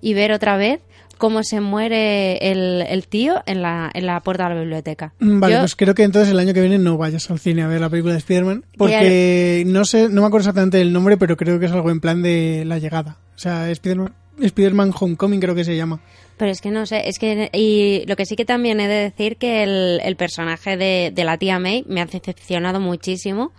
y 0.00 0.14
ver 0.14 0.32
otra 0.32 0.56
vez 0.56 0.80
cómo 1.18 1.44
se 1.44 1.60
muere 1.60 2.50
el, 2.50 2.82
el 2.88 3.06
tío 3.06 3.42
en 3.46 3.62
la, 3.62 3.90
en 3.94 4.06
la 4.06 4.18
puerta 4.20 4.48
de 4.48 4.54
la 4.56 4.60
biblioteca. 4.60 5.12
Mm, 5.20 5.38
Vale, 5.40 5.54
Yo- 5.54 5.60
pues 5.60 5.76
creo 5.76 5.94
que 5.94 6.02
entonces 6.02 6.32
el 6.32 6.38
año 6.40 6.52
que 6.52 6.60
viene 6.60 6.78
no 6.78 6.96
vayas 6.96 7.30
al 7.30 7.38
cine 7.38 7.62
a 7.62 7.68
ver 7.68 7.80
la 7.80 7.88
película 7.90 8.14
de 8.14 8.18
Spider-Man, 8.18 8.64
porque 8.76 9.62
no 9.66 9.84
sé, 9.84 10.08
no 10.08 10.20
me 10.22 10.26
acuerdo 10.26 10.42
exactamente 10.44 10.78
del 10.78 10.92
nombre, 10.92 11.16
pero 11.16 11.36
creo 11.36 11.60
que 11.60 11.66
es 11.66 11.72
algo 11.72 11.90
en 11.90 12.00
plan 12.00 12.22
de 12.22 12.64
la 12.66 12.78
llegada. 12.78 13.18
O 13.36 13.38
sea, 13.38 13.70
Spider-Man 13.70 14.12
Spider-Man 14.40 14.92
Homecoming 14.98 15.40
creo 15.40 15.54
que 15.54 15.62
se 15.64 15.76
llama. 15.76 16.00
Pero 16.38 16.50
es 16.50 16.60
que 16.60 16.70
no 16.70 16.86
sé, 16.86 17.06
es 17.08 17.18
que. 17.18 17.50
Y 17.52 18.04
lo 18.08 18.16
que 18.16 18.24
sí 18.26 18.34
que 18.34 18.44
también 18.46 18.80
he 18.80 18.88
de 18.88 18.94
decir 18.94 19.36
que 19.36 19.62
el, 19.62 20.00
el 20.02 20.16
personaje 20.16 20.76
de, 20.76 21.12
de 21.14 21.24
la 21.24 21.36
tía 21.36 21.58
May 21.60 21.84
me 21.86 22.00
ha 22.00 22.06
decepcionado 22.06 22.80
muchísimo. 22.80 23.52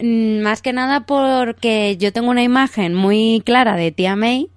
Mm, 0.00 0.40
Más 0.40 0.62
que 0.62 0.72
nada 0.72 1.06
porque 1.06 1.96
yo 1.98 2.12
tengo 2.12 2.30
una 2.30 2.42
imagen 2.42 2.94
muy 2.94 3.42
clara 3.44 3.76
de 3.76 3.92
tía 3.92 4.16
May, 4.16 4.48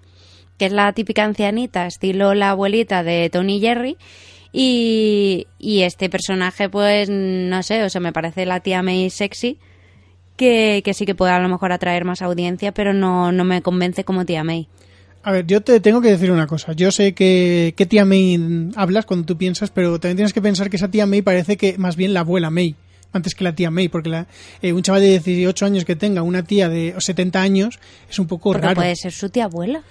que 0.58 0.66
es 0.66 0.72
la 0.72 0.92
típica 0.94 1.24
ancianita, 1.24 1.88
estilo 1.88 2.34
la 2.34 2.52
abuelita 2.52 3.04
de 3.04 3.30
Tony 3.30 3.60
Jerry. 3.60 3.98
Y, 4.52 5.46
y 5.60 5.82
este 5.84 6.10
personaje, 6.10 6.70
pues, 6.70 7.08
no 7.10 7.62
sé, 7.62 7.84
o 7.84 7.90
sea, 7.90 8.02
me 8.02 8.12
parece 8.12 8.46
la 8.48 8.60
tía 8.62 8.82
May 8.82 9.10
sexy, 9.12 9.60
que, 10.38 10.82
que 10.84 10.94
sí 10.96 11.06
que 11.06 11.14
puede 11.16 11.34
a 11.34 11.40
lo 11.40 11.50
mejor 11.50 11.72
atraer 11.72 12.04
más 12.04 12.22
audiencia, 12.24 12.72
pero 12.72 12.94
no, 12.94 13.32
no 13.32 13.44
me 13.46 13.62
convence 13.62 14.04
como 14.04 14.26
tía 14.26 14.44
May. 14.44 14.68
A 15.22 15.32
ver, 15.34 15.46
yo 15.46 15.62
te 15.62 15.80
tengo 15.82 16.02
que 16.02 16.10
decir 16.10 16.32
una 16.32 16.48
cosa. 16.48 16.74
Yo 16.74 16.92
sé 16.92 17.14
que, 17.14 17.74
que 17.78 17.86
tía 17.86 18.06
May 18.06 18.72
hablas 18.76 19.06
cuando 19.06 19.26
tú 19.26 19.38
piensas, 19.38 19.70
pero 19.70 20.00
también 20.00 20.18
tienes 20.18 20.34
que 20.34 20.42
pensar 20.42 20.70
que 20.70 20.78
esa 20.78 20.90
tía 20.90 21.06
May 21.06 21.22
parece 21.22 21.56
que 21.58 21.78
más 21.78 21.96
bien 21.96 22.14
la 22.14 22.22
abuela 22.22 22.50
May, 22.50 22.76
antes 23.14 23.36
que 23.36 23.44
la 23.44 23.56
tía 23.56 23.72
May, 23.72 23.90
porque 23.90 24.10
la, 24.10 24.28
eh, 24.62 24.74
un 24.74 24.82
chaval 24.82 25.02
de 25.02 25.20
18 25.20 25.66
años 25.66 25.86
que 25.86 25.96
tenga 25.96 26.22
una 26.22 26.44
tía 26.44 26.70
de 26.70 26.96
70 26.98 27.42
años 27.42 27.80
es 28.10 28.20
un 28.20 28.28
poco 28.28 28.52
Porque 28.52 28.68
raro. 28.68 28.76
puede 28.76 28.96
ser 28.96 29.12
su 29.12 29.30
tía 29.30 29.46
abuela. 29.46 29.84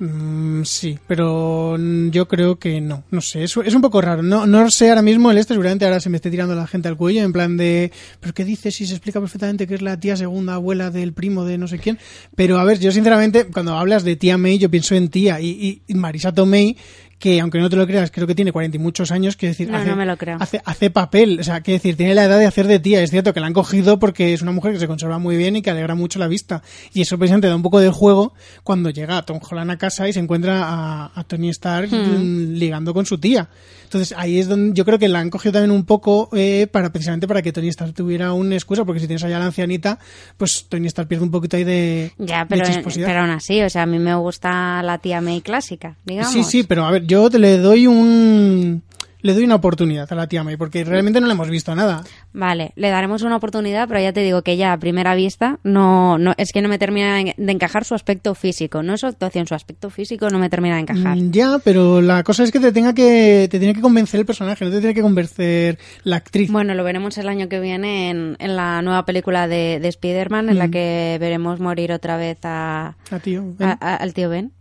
Mm, 0.00 0.64
sí, 0.64 0.98
pero 1.06 1.76
yo 2.10 2.26
creo 2.26 2.58
que 2.58 2.80
no. 2.80 3.04
No 3.12 3.20
sé, 3.20 3.44
es, 3.44 3.56
es 3.56 3.74
un 3.74 3.80
poco 3.80 4.00
raro. 4.00 4.24
No, 4.24 4.44
no 4.44 4.68
sé 4.68 4.88
ahora 4.88 5.02
mismo 5.02 5.30
el 5.30 5.38
este, 5.38 5.54
seguramente 5.54 5.84
ahora 5.84 6.00
se 6.00 6.10
me 6.10 6.16
esté 6.16 6.32
tirando 6.32 6.54
la 6.56 6.66
gente 6.66 6.88
al 6.88 6.96
cuello 6.96 7.22
en 7.22 7.32
plan 7.32 7.56
de, 7.56 7.92
¿pero 8.18 8.34
qué 8.34 8.44
dices 8.44 8.74
si 8.74 8.86
se 8.86 8.94
explica 8.94 9.20
perfectamente 9.20 9.68
que 9.68 9.76
es 9.76 9.82
la 9.82 9.98
tía 10.00 10.16
segunda 10.16 10.54
abuela 10.54 10.90
del 10.90 11.12
primo 11.12 11.44
de 11.44 11.58
no 11.58 11.68
sé 11.68 11.78
quién? 11.78 11.98
Pero 12.34 12.58
a 12.58 12.64
ver, 12.64 12.80
yo 12.80 12.90
sinceramente, 12.90 13.46
cuando 13.46 13.78
hablas 13.78 14.02
de 14.02 14.16
tía 14.16 14.36
May, 14.36 14.58
yo 14.58 14.68
pienso 14.68 14.96
en 14.96 15.08
tía 15.10 15.40
y, 15.40 15.82
y 15.86 15.94
Marisa 15.94 16.32
Tomei 16.32 16.76
que 17.24 17.40
aunque 17.40 17.58
no 17.58 17.70
te 17.70 17.76
lo 17.76 17.86
creas, 17.86 18.10
creo 18.10 18.26
que 18.26 18.34
tiene 18.34 18.52
cuarenta 18.52 18.76
y 18.76 18.80
muchos 18.80 19.10
años, 19.10 19.34
que 19.34 19.46
decir, 19.46 19.70
No, 19.70 19.78
hace, 19.78 19.88
no 19.88 19.96
me 19.96 20.04
lo 20.04 20.18
creo. 20.18 20.36
hace, 20.40 20.60
hace 20.62 20.90
papel, 20.90 21.40
o 21.40 21.42
sea, 21.42 21.62
que 21.62 21.72
decir, 21.72 21.96
tiene 21.96 22.14
la 22.14 22.24
edad 22.24 22.38
de 22.38 22.44
hacer 22.44 22.66
de 22.66 22.78
tía, 22.80 23.00
es 23.02 23.10
cierto 23.10 23.32
que 23.32 23.40
la 23.40 23.46
han 23.46 23.54
cogido 23.54 23.98
porque 23.98 24.34
es 24.34 24.42
una 24.42 24.52
mujer 24.52 24.74
que 24.74 24.78
se 24.78 24.86
conserva 24.86 25.18
muy 25.18 25.38
bien 25.38 25.56
y 25.56 25.62
que 25.62 25.70
alegra 25.70 25.94
mucho 25.94 26.18
la 26.18 26.28
vista, 26.28 26.62
y 26.92 27.00
eso 27.00 27.16
precisamente 27.16 27.48
da 27.48 27.56
un 27.56 27.62
poco 27.62 27.80
del 27.80 27.92
juego 27.92 28.34
cuando 28.62 28.90
llega 28.90 29.22
Tom 29.22 29.40
Holland 29.48 29.70
a 29.70 29.78
casa 29.78 30.06
y 30.06 30.12
se 30.12 30.20
encuentra 30.20 30.64
a, 30.68 31.12
a 31.18 31.24
Tony 31.24 31.48
Stark 31.48 31.88
Hmm. 31.90 31.96
mm, 31.96 32.52
ligando 32.56 32.92
con 32.92 33.06
su 33.06 33.16
tía. 33.16 33.48
Entonces 33.94 34.16
ahí 34.18 34.40
es 34.40 34.48
donde 34.48 34.74
yo 34.76 34.84
creo 34.84 34.98
que 34.98 35.06
la 35.08 35.20
han 35.20 35.30
cogido 35.30 35.52
también 35.52 35.70
un 35.70 35.84
poco 35.84 36.28
eh, 36.32 36.66
para 36.66 36.90
precisamente 36.90 37.28
para 37.28 37.42
que 37.42 37.52
Tony 37.52 37.68
Stark 37.68 37.94
tuviera 37.94 38.32
una 38.32 38.56
excusa, 38.56 38.84
porque 38.84 38.98
si 39.00 39.06
tienes 39.06 39.22
allá 39.22 39.36
a 39.36 39.38
la 39.38 39.46
ancianita, 39.46 40.00
pues 40.36 40.66
Tony 40.68 40.88
Stark 40.88 41.06
pierde 41.06 41.22
un 41.24 41.30
poquito 41.30 41.56
ahí 41.56 41.62
de, 41.62 42.10
Ya, 42.18 42.40
de 42.40 42.46
pero, 42.46 42.66
chisposidad. 42.66 43.06
pero 43.06 43.20
aún 43.20 43.30
así, 43.30 43.62
o 43.62 43.70
sea, 43.70 43.82
a 43.82 43.86
mí 43.86 44.00
me 44.00 44.16
gusta 44.16 44.82
la 44.82 44.98
tía 44.98 45.20
May 45.20 45.42
clásica, 45.42 45.96
digamos. 46.04 46.32
Sí, 46.32 46.42
sí, 46.42 46.64
pero 46.64 46.84
a 46.86 46.90
ver, 46.90 47.06
yo 47.06 47.30
te 47.30 47.38
le 47.38 47.58
doy 47.58 47.86
un 47.86 48.82
le 49.24 49.32
doy 49.32 49.44
una 49.44 49.54
oportunidad 49.54 50.06
a 50.12 50.14
la 50.14 50.26
tía 50.26 50.44
May 50.44 50.58
porque 50.58 50.84
realmente 50.84 51.18
no 51.18 51.26
le 51.26 51.32
hemos 51.32 51.48
visto 51.48 51.74
nada. 51.74 52.04
Vale, 52.34 52.72
le 52.76 52.90
daremos 52.90 53.22
una 53.22 53.36
oportunidad, 53.36 53.88
pero 53.88 53.98
ya 54.00 54.12
te 54.12 54.20
digo 54.20 54.42
que 54.42 54.58
ya 54.58 54.74
a 54.74 54.78
primera 54.78 55.14
vista 55.14 55.58
no, 55.64 56.18
no 56.18 56.34
es 56.36 56.52
que 56.52 56.60
no 56.60 56.68
me 56.68 56.78
termina 56.78 57.16
de 57.16 57.52
encajar 57.52 57.86
su 57.86 57.94
aspecto 57.94 58.34
físico, 58.34 58.82
no 58.82 58.98
su 58.98 59.06
actuación, 59.06 59.46
su 59.46 59.54
aspecto 59.54 59.88
físico 59.88 60.28
no 60.28 60.38
me 60.38 60.50
termina 60.50 60.74
de 60.74 60.82
encajar. 60.82 61.16
Mm, 61.16 61.30
Ya, 61.30 61.58
pero 61.64 62.02
la 62.02 62.22
cosa 62.22 62.44
es 62.44 62.52
que 62.52 62.60
te 62.60 62.70
tenga 62.70 62.92
que 62.92 63.48
te 63.50 63.58
tiene 63.58 63.72
que 63.74 63.80
convencer 63.80 64.20
el 64.20 64.26
personaje, 64.26 64.62
no 64.66 64.70
te 64.70 64.78
tiene 64.80 64.94
que 64.94 65.00
convencer 65.02 65.78
la 66.02 66.16
actriz. 66.16 66.50
Bueno, 66.52 66.74
lo 66.74 66.84
veremos 66.84 67.16
el 67.16 67.26
año 67.28 67.48
que 67.48 67.60
viene 67.60 68.10
en, 68.10 68.36
en 68.38 68.56
la 68.56 68.82
nueva 68.82 69.06
película 69.06 69.48
de, 69.48 69.78
de 69.80 69.88
Spider-Man, 69.88 70.50
en 70.50 70.58
la 70.58 70.66
Mm. 70.66 70.70
que 70.70 71.16
veremos 71.18 71.60
morir 71.60 71.92
otra 71.92 72.18
vez 72.18 72.38
a, 72.44 72.96
A 73.10 73.18
tío, 73.20 73.42
Ben. 73.58 73.68
a- 73.70 73.78
a- 73.80 73.96
al 73.96 74.12
tío 74.12 74.28
Ben. 74.28 74.52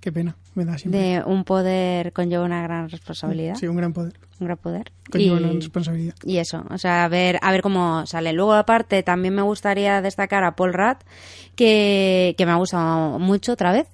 Qué 0.00 0.12
pena, 0.12 0.36
me 0.54 0.64
da 0.64 0.76
siempre. 0.78 1.00
De 1.00 1.22
un 1.24 1.44
poder 1.44 2.12
conlleva 2.12 2.44
una 2.44 2.62
gran 2.62 2.88
responsabilidad. 2.88 3.54
Sí, 3.56 3.66
un 3.66 3.76
gran 3.76 3.92
poder. 3.92 4.12
Un 4.40 4.46
gran 4.46 4.58
poder. 4.58 4.92
Conlleva 5.10 5.40
Y- 5.40 5.44
una 5.44 5.52
responsabilidad. 5.52 6.14
Y 6.24 6.38
eso, 6.38 6.64
o 6.70 6.78
sea, 6.78 7.04
a 7.04 7.08
ver, 7.08 7.38
a 7.42 7.50
ver 7.52 7.62
cómo 7.62 8.04
sale. 8.06 8.32
Luego, 8.32 8.52
aparte, 8.54 9.02
también 9.02 9.34
me 9.34 9.42
gustaría 9.42 10.00
destacar 10.02 10.44
a 10.44 10.56
Paul 10.56 10.72
Rudd, 10.74 10.96
que, 11.56 12.34
que 12.36 12.46
me 12.46 12.52
ha 12.52 12.56
gustado 12.56 13.18
mucho 13.18 13.52
otra 13.52 13.72
vez. 13.72 13.86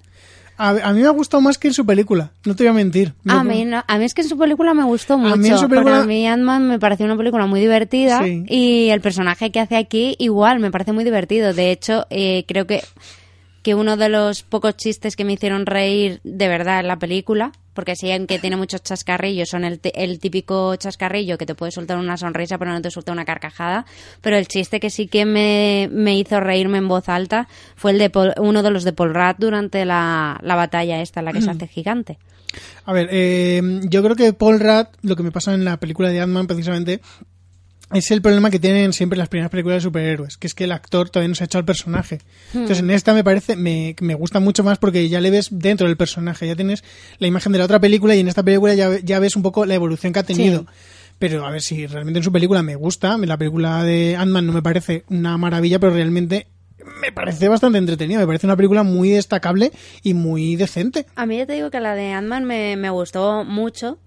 A, 0.61 0.70
a 0.70 0.92
mí 0.92 1.00
me 1.02 1.06
ha 1.06 1.11
gustado 1.11 1.40
más 1.40 1.56
que 1.56 1.68
en 1.68 1.74
su 1.74 1.86
película, 1.86 2.32
no 2.44 2.56
te 2.56 2.64
voy 2.64 2.70
a 2.70 2.72
mentir. 2.72 3.14
Me- 3.22 3.32
A 3.32 3.44
mí, 3.44 3.64
no- 3.64 3.84
a 3.86 3.98
mí 3.98 4.04
es 4.04 4.12
que 4.12 4.22
en 4.22 4.28
su 4.28 4.36
película 4.36 4.74
me 4.74 4.82
gustó 4.82 5.16
mucho. 5.16 5.36
mí 5.36 5.48
en 5.48 5.56
su 5.59 5.68
película- 5.68 6.00
a 6.00 6.04
mí 6.04 6.26
Ant-Man 6.26 6.66
me 6.66 6.78
pareció 6.80 7.06
una 7.06 7.16
película 7.16 7.46
muy 7.46 7.61
divertida 7.61 8.24
Sí. 8.24 8.44
y 8.48 8.88
el 8.88 9.00
personaje 9.00 9.52
que 9.52 9.61
hace 9.61 9.76
aquí 9.76 10.16
igual 10.18 10.59
me 10.59 10.72
parece 10.72 10.90
muy 10.92 11.04
divertido. 11.04 11.54
De 11.54 11.70
hecho, 11.70 12.06
eh, 12.11 12.44
creo 12.48 12.66
que, 12.66 12.82
que 13.62 13.74
uno 13.74 13.96
de 13.96 14.09
los 14.09 14.42
pocos 14.42 14.76
chistes 14.76 15.16
que 15.16 15.24
me 15.24 15.32
hicieron 15.34 15.66
reír 15.66 16.20
de 16.24 16.48
verdad 16.48 16.80
en 16.80 16.88
la 16.88 16.98
película, 16.98 17.52
porque 17.74 17.94
sí, 17.96 18.11
aunque 18.12 18.38
tiene 18.38 18.56
muchos 18.56 18.82
chascarrillos, 18.82 19.48
son 19.50 19.64
el, 19.64 19.80
el 19.94 20.18
típico 20.20 20.74
chascarrillo 20.76 21.38
que 21.38 21.46
te 21.46 21.54
puede 21.54 21.70
soltar 21.72 21.98
una 21.98 22.16
sonrisa 22.16 22.59
pero 22.59 22.72
no 22.72 22.80
te 22.82 22.90
suelta 22.90 23.12
una 23.12 23.24
carcajada, 23.24 23.84
pero 24.20 24.36
el 24.36 24.48
chiste 24.48 24.80
que 24.80 24.90
sí 24.90 25.06
que 25.06 25.24
me, 25.24 25.88
me 25.92 26.16
hizo 26.16 26.40
reírme 26.40 26.78
en 26.78 26.88
voz 26.88 27.09
alta 27.09 27.48
fue 27.76 27.92
el 27.92 27.98
de 27.98 28.11
Paul- 28.11 28.34
uno 28.38 28.62
de 28.62 28.70
los 28.70 28.84
de 28.84 28.92
Paul 28.92 29.14
Rudd 29.14 29.36
durante 29.38 29.84
la, 29.84 30.38
la 30.42 30.54
batalla 30.56 31.00
esta 31.00 31.20
en 31.20 31.26
la 31.26 31.32
que 31.32 31.42
se 31.42 31.50
hace 31.52 31.66
gigante. 31.68 32.18
A 32.84 32.92
ver, 32.92 33.09
eh, 33.12 33.61
yo 33.84 34.02
creo 34.02 34.16
que 34.16 34.32
Paul 34.32 34.59
Rudd, 34.59 34.86
lo 35.02 35.14
que 35.16 35.22
me 35.22 35.30
pasa 35.30 35.52
en 35.54 35.64
la 35.64 35.76
película 35.78 36.09
de 36.09 36.20
Ant-Man 36.20 36.46
precisamente, 36.46 37.00
es 37.93 38.11
el 38.11 38.20
problema 38.20 38.51
que 38.51 38.59
tienen 38.59 38.93
siempre 38.93 39.18
las 39.18 39.28
primeras 39.28 39.51
películas 39.51 39.76
de 39.76 39.80
superhéroes, 39.82 40.36
que 40.36 40.47
es 40.47 40.55
que 40.55 40.64
el 40.64 40.72
actor 40.72 41.09
todavía 41.09 41.28
no 41.28 41.34
se 41.34 41.45
ha 41.45 41.47
hecho 41.47 41.59
al 41.59 41.64
personaje. 41.64 42.18
Hmm. 42.53 42.59
Entonces 42.59 42.80
en 42.80 42.91
esta 42.91 43.14
me 43.14 43.24
parece, 43.24 43.57
me, 43.57 43.97
me 44.01 44.14
gusta 44.14 44.41
mucho 44.41 44.62
más 44.62 44.78
porque 44.78 45.09
ya 45.09 45.20
le 45.20 45.30
ves 45.30 45.49
dentro 45.51 45.86
del 45.86 45.97
personaje, 45.97 46.47
ya 46.47 46.57
tienes 46.57 46.84
la 47.18 47.26
imagen 47.26 47.53
de 47.53 47.59
la 47.59 47.64
otra 47.64 47.80
película 47.80 48.14
y 48.14 48.20
en 48.20 48.28
esta 48.28 48.43
película 48.43 48.74
ya, 48.74 48.99
ya 49.01 49.18
ves 49.18 49.36
un 49.36 49.43
poco 49.43 49.64
la 49.64 49.74
evolución 49.74 50.12
que 50.12 50.18
ha 50.18 50.24
tenido. 50.24 50.66
Pero 51.18 51.45
a 51.45 51.51
ver 51.51 51.62
si 51.62 51.86
realmente 51.86 52.18
en 52.18 52.24
su 52.24 52.30
película 52.30 52.62
me 52.62 52.76
gusta, 52.76 53.16
la 53.18 53.36
película 53.36 53.82
de 53.82 54.16
Ant-Man 54.16 54.47
no 54.47 54.53
me 54.53 54.62
parece 54.62 55.05
una 55.09 55.36
maravilla, 55.36 55.80
pero 55.80 55.93
realmente 55.93 56.47
me 57.01 57.11
parece 57.11 57.49
bastante 57.49 57.78
entretenida, 57.78 58.20
me 58.20 58.26
parece 58.26 58.47
una 58.47 58.57
película 58.57 58.82
muy 58.82 59.11
destacable 59.11 59.72
y 60.03 60.14
muy 60.14 60.57
decente. 60.57 61.07
A 61.16 61.26
mí 61.26 61.39
ya 61.39 61.47
te 61.47 61.55
digo 61.55 61.70
que 61.70 61.80
la 61.80 61.95
de 61.95 62.12
Ant-Man 62.12 62.45
me, 62.45 62.76
me 62.76 62.91
gustó 62.91 63.45
mucho. 63.45 63.99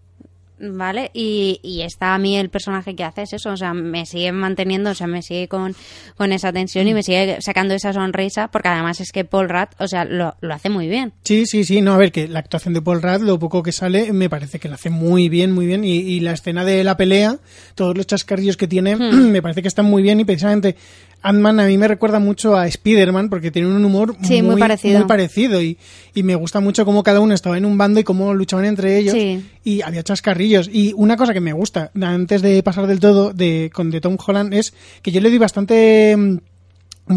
¿Vale? 0.62 1.12
Y, 1.14 1.60
y 1.64 1.82
está 1.82 2.14
a 2.14 2.20
mí 2.20 2.38
el 2.38 2.50
personaje 2.50 2.96
que 2.96 3.04
hace 3.04 3.24
es 3.24 3.34
eso, 3.34 3.52
o 3.52 3.58
sea, 3.58 3.74
me 3.74 4.06
sigue 4.06 4.32
manteniendo, 4.32 4.92
o 4.92 4.94
sea, 4.94 5.08
me 5.08 5.22
sigue 5.22 5.48
con, 5.48 5.76
con 6.16 6.32
esa 6.32 6.54
tensión 6.54 6.88
y 6.88 6.94
me 6.94 7.04
sigue 7.04 7.38
sacando 7.42 7.74
esa 7.74 7.94
sonrisa, 7.94 8.50
porque 8.50 8.70
además 8.70 9.02
es 9.02 9.12
que 9.12 9.26
Paul 9.26 9.50
Rudd, 9.50 9.70
o 9.80 9.88
sea, 9.88 10.06
lo, 10.06 10.36
lo 10.42 10.54
hace 10.54 10.70
muy 10.70 10.88
bien. 10.88 11.14
Sí, 11.24 11.46
sí, 11.46 11.64
sí, 11.64 11.82
no, 11.82 11.94
a 11.94 11.98
ver, 11.98 12.12
que 12.12 12.28
la 12.28 12.40
actuación 12.40 12.74
de 12.74 12.82
Paul 12.82 13.02
Rudd, 13.02 13.22
lo 13.22 13.40
poco 13.40 13.64
que 13.64 13.72
sale, 13.72 14.14
me 14.14 14.30
parece 14.30 14.60
que 14.60 14.70
lo 14.70 14.76
hace 14.76 14.90
muy 14.90 15.30
bien, 15.30 15.52
muy 15.52 15.66
bien, 15.66 15.84
y, 15.84 15.98
y 15.98 16.20
la 16.20 16.34
escena 16.34 16.64
de 16.64 16.84
la 16.84 16.98
pelea, 16.98 17.38
todos 17.76 17.98
los 17.98 18.08
chascarrillos 18.08 18.58
que 18.58 18.68
tiene, 18.68 18.92
Hmm. 18.96 19.32
me 19.32 19.42
parece 19.42 19.62
que 19.62 19.68
están 19.68 19.86
muy 19.86 20.02
bien, 20.04 20.20
y 20.20 20.26
precisamente 20.26 20.76
Ant-Man 21.24 21.60
a 21.60 21.68
mí 21.68 21.78
me 21.78 21.88
recuerda 21.88 22.20
mucho 22.20 22.56
a 22.56 22.68
Spider-Man, 22.68 23.30
porque 23.30 23.52
tiene 23.52 23.68
un 23.68 23.84
humor 23.86 24.16
Sí, 24.24 24.42
muy 24.42 24.58
parecido. 24.60 24.98
muy 25.00 25.08
parecido, 25.08 25.62
y, 25.62 25.78
y 26.16 26.24
me 26.24 26.36
gusta 26.36 26.60
mucho 26.60 26.84
cómo 26.86 27.04
cada 27.04 27.20
uno 27.20 27.34
estaba 27.34 27.58
en 27.58 27.66
un 27.66 27.78
bando 27.78 28.00
y 28.00 28.04
cómo 28.04 28.34
luchaban 28.34 28.66
entre 28.66 28.98
ellos, 28.98 29.14
Sí. 29.14 29.46
y 29.64 29.82
había 29.82 30.04
chascarrillos. 30.04 30.70
Y 30.72 30.94
una 30.96 31.18
cosa 31.18 31.34
que 31.34 31.42
me 31.42 31.54
gusta, 31.54 31.92
antes 32.02 32.42
de 32.42 32.64
pasar 32.64 32.88
del 32.88 33.00
todo 33.00 33.34
de, 33.34 33.70
con 33.74 33.92
de 33.92 34.02
Tom 34.02 34.18
Holland, 34.26 34.54
es 34.54 34.74
que 35.02 35.12
yo 35.12 35.22
le 35.22 35.30
doy 35.30 35.38
bastante 35.38 36.16
mm, 36.18 36.38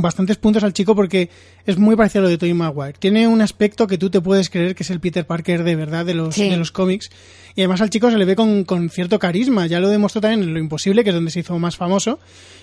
bastantes 0.00 0.36
puntos 0.38 0.64
al 0.64 0.72
chico 0.72 0.94
porque 0.96 1.28
es 1.66 1.78
muy 1.78 1.94
parecido 1.94 2.20
a 2.20 2.24
lo 2.24 2.28
de 2.30 2.38
Tobey 2.38 2.54
Maguire. 2.54 2.94
Tiene 2.98 3.28
un 3.28 3.40
aspecto 3.40 3.86
que 3.86 3.96
tú 3.98 4.10
te 4.10 4.20
puedes 4.20 4.50
creer 4.50 4.74
que 4.74 4.82
es 4.82 4.90
el 4.90 4.98
Peter 4.98 5.24
Parker 5.26 5.62
de 5.62 5.76
verdad 5.76 6.04
de 6.04 6.14
los, 6.14 6.34
Sí. 6.34 6.48
de 6.48 6.56
los 6.56 6.72
cómics. 6.72 7.10
Y 7.56 7.60
además 7.60 7.80
al 7.80 7.90
chico 7.90 8.10
se 8.10 8.18
le 8.18 8.24
ve 8.24 8.34
con, 8.34 8.64
con 8.64 8.90
cierto 8.90 9.18
carisma. 9.18 9.66
Ya 9.66 9.78
lo 9.80 9.88
demostró 9.88 10.20
también 10.20 10.42
en 10.42 10.54
Lo 10.54 10.58
Imposible, 10.60 11.04
que 11.04 11.10
es 11.10 11.14
donde 11.14 11.30
se 11.30 11.40
hizo 11.40 11.58
más 11.58 11.76
famoso. 11.76 12.18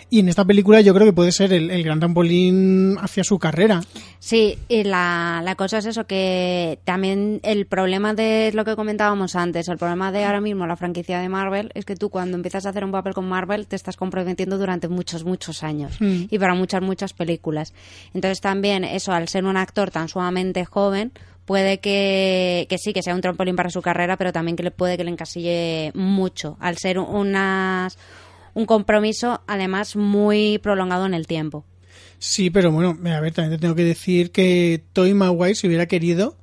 Y 0.09 0.19
en 0.19 0.27
esta 0.27 0.43
película 0.43 0.81
yo 0.81 0.93
creo 0.93 1.05
que 1.07 1.13
puede 1.13 1.31
ser 1.31 1.53
el, 1.53 1.71
el 1.71 1.83
gran 1.83 1.99
trampolín 1.99 2.97
hacia 2.99 3.23
su 3.23 3.39
carrera. 3.39 3.81
Sí, 4.19 4.57
y 4.67 4.83
la, 4.83 5.41
la 5.45 5.55
cosa 5.55 5.77
es 5.77 5.85
eso, 5.85 6.05
que 6.05 6.79
también 6.83 7.39
el 7.43 7.65
problema 7.65 8.13
de 8.13 8.51
lo 8.53 8.65
que 8.65 8.75
comentábamos 8.75 9.37
antes, 9.37 9.69
el 9.69 9.77
problema 9.77 10.11
de 10.11 10.25
ahora 10.25 10.41
mismo 10.41 10.67
la 10.67 10.75
franquicia 10.75 11.19
de 11.21 11.29
Marvel 11.29 11.71
es 11.75 11.85
que 11.85 11.95
tú 11.95 12.09
cuando 12.09 12.35
empiezas 12.35 12.65
a 12.65 12.69
hacer 12.71 12.83
un 12.83 12.91
papel 12.91 13.13
con 13.13 13.29
Marvel 13.29 13.67
te 13.67 13.77
estás 13.77 13.95
comprometiendo 13.95 14.57
durante 14.57 14.89
muchos, 14.89 15.23
muchos 15.23 15.63
años 15.63 15.93
Mm. 16.01 16.23
y 16.29 16.37
para 16.39 16.55
muchas, 16.55 16.81
muchas 16.81 17.13
películas. 17.13 17.73
Entonces 18.13 18.41
también 18.41 18.83
eso, 18.83 19.13
al 19.13 19.29
ser 19.29 19.45
un 19.45 19.55
actor 19.55 19.91
tan 19.91 20.09
sumamente 20.09 20.65
joven, 20.65 21.13
puede 21.45 21.79
que, 21.79 22.67
que 22.69 22.77
sí, 22.77 22.93
que 22.93 23.03
sea 23.03 23.15
un 23.15 23.21
trampolín 23.21 23.55
para 23.55 23.69
su 23.69 23.81
carrera, 23.81 24.17
pero 24.17 24.31
también 24.31 24.55
que 24.55 24.63
le 24.63 24.71
puede 24.71 24.97
que 24.97 25.03
le 25.03 25.11
encasille 25.11 25.91
mucho, 25.93 26.57
al 26.59 26.77
ser 26.77 26.99
unas, 26.99 27.97
un 28.53 28.65
compromiso 28.65 29.41
además 29.47 29.95
muy 29.95 30.59
prolongado 30.59 31.05
en 31.05 31.13
el 31.13 31.27
tiempo. 31.27 31.65
Sí, 32.19 32.49
pero 32.49 32.71
bueno, 32.71 32.97
a 33.11 33.19
ver, 33.19 33.33
también 33.33 33.57
te 33.57 33.61
tengo 33.61 33.75
que 33.75 33.83
decir 33.83 34.31
que 34.31 34.83
Tobey 34.93 35.13
Maguire, 35.13 35.55
si 35.55 35.67
hubiera 35.67 35.87
querido 35.87 36.37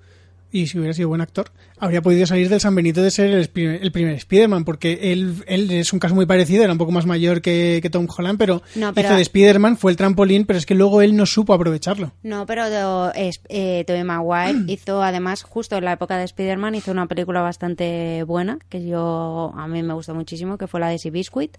y 0.51 0.67
si 0.67 0.79
hubiera 0.79 0.95
sido 0.95 1.09
buen 1.09 1.21
actor, 1.21 1.53
habría 1.81 2.03
podido 2.03 2.27
salir 2.27 2.49
del 2.49 2.61
San 2.61 2.75
Benito 2.75 3.03
de 3.03 3.11
ser 3.11 3.31
el, 3.31 3.49
primer- 3.49 3.83
el 3.83 3.93
primer 3.93 4.15
Spider-Man, 4.15 4.65
porque 4.65 5.13
él, 5.13 5.43
él 5.47 5.71
es 5.71 5.93
un 5.93 5.99
caso 5.99 6.15
muy 6.15 6.27
parecido, 6.27 6.63
era 6.65 6.73
un 6.73 6.79
poco 6.79 6.93
más 6.93 7.07
mayor 7.07 7.41
que, 7.43 7.81
que 7.83 7.91
Tom 7.91 8.07
Holland, 8.15 8.39
pero, 8.39 8.63
No, 8.75 8.93
pero- 8.95 9.09
hizo 9.09 9.17
de 9.17 9.23
Spider-Man, 9.23 9.77
fue 9.77 9.91
el 9.93 9.97
trampolín, 9.97 10.45
pero 10.45 10.59
es 10.59 10.67
que 10.67 10.75
luego 10.75 11.03
él 11.03 11.17
no 11.17 11.27
supo 11.27 11.55
aprovecharlo. 11.55 12.13
No, 12.23 12.47
pero 12.47 13.13
es- 13.15 13.41
eh, 13.49 13.85
Tobey 13.87 14.05
Maguire 14.05 14.59
hizo, 14.73 15.03
además, 15.03 15.43
justo 15.43 15.77
en 15.77 15.85
la 15.85 15.93
época 15.93 16.17
de 16.19 16.25
Spider-Man, 16.25 16.75
hizo 16.75 16.91
una 16.93 17.07
película 17.07 17.41
bastante 17.41 18.23
buena, 18.25 18.59
que 18.69 18.87
yo 18.87 19.53
a 19.57 19.67
mí 19.69 19.83
me 19.83 19.95
gustó 19.95 20.15
muchísimo, 20.15 20.59
que 20.59 20.67
fue 20.67 20.81
la 20.81 20.89
de 20.89 20.99
Sea 20.99 21.11
Biscuit. 21.11 21.57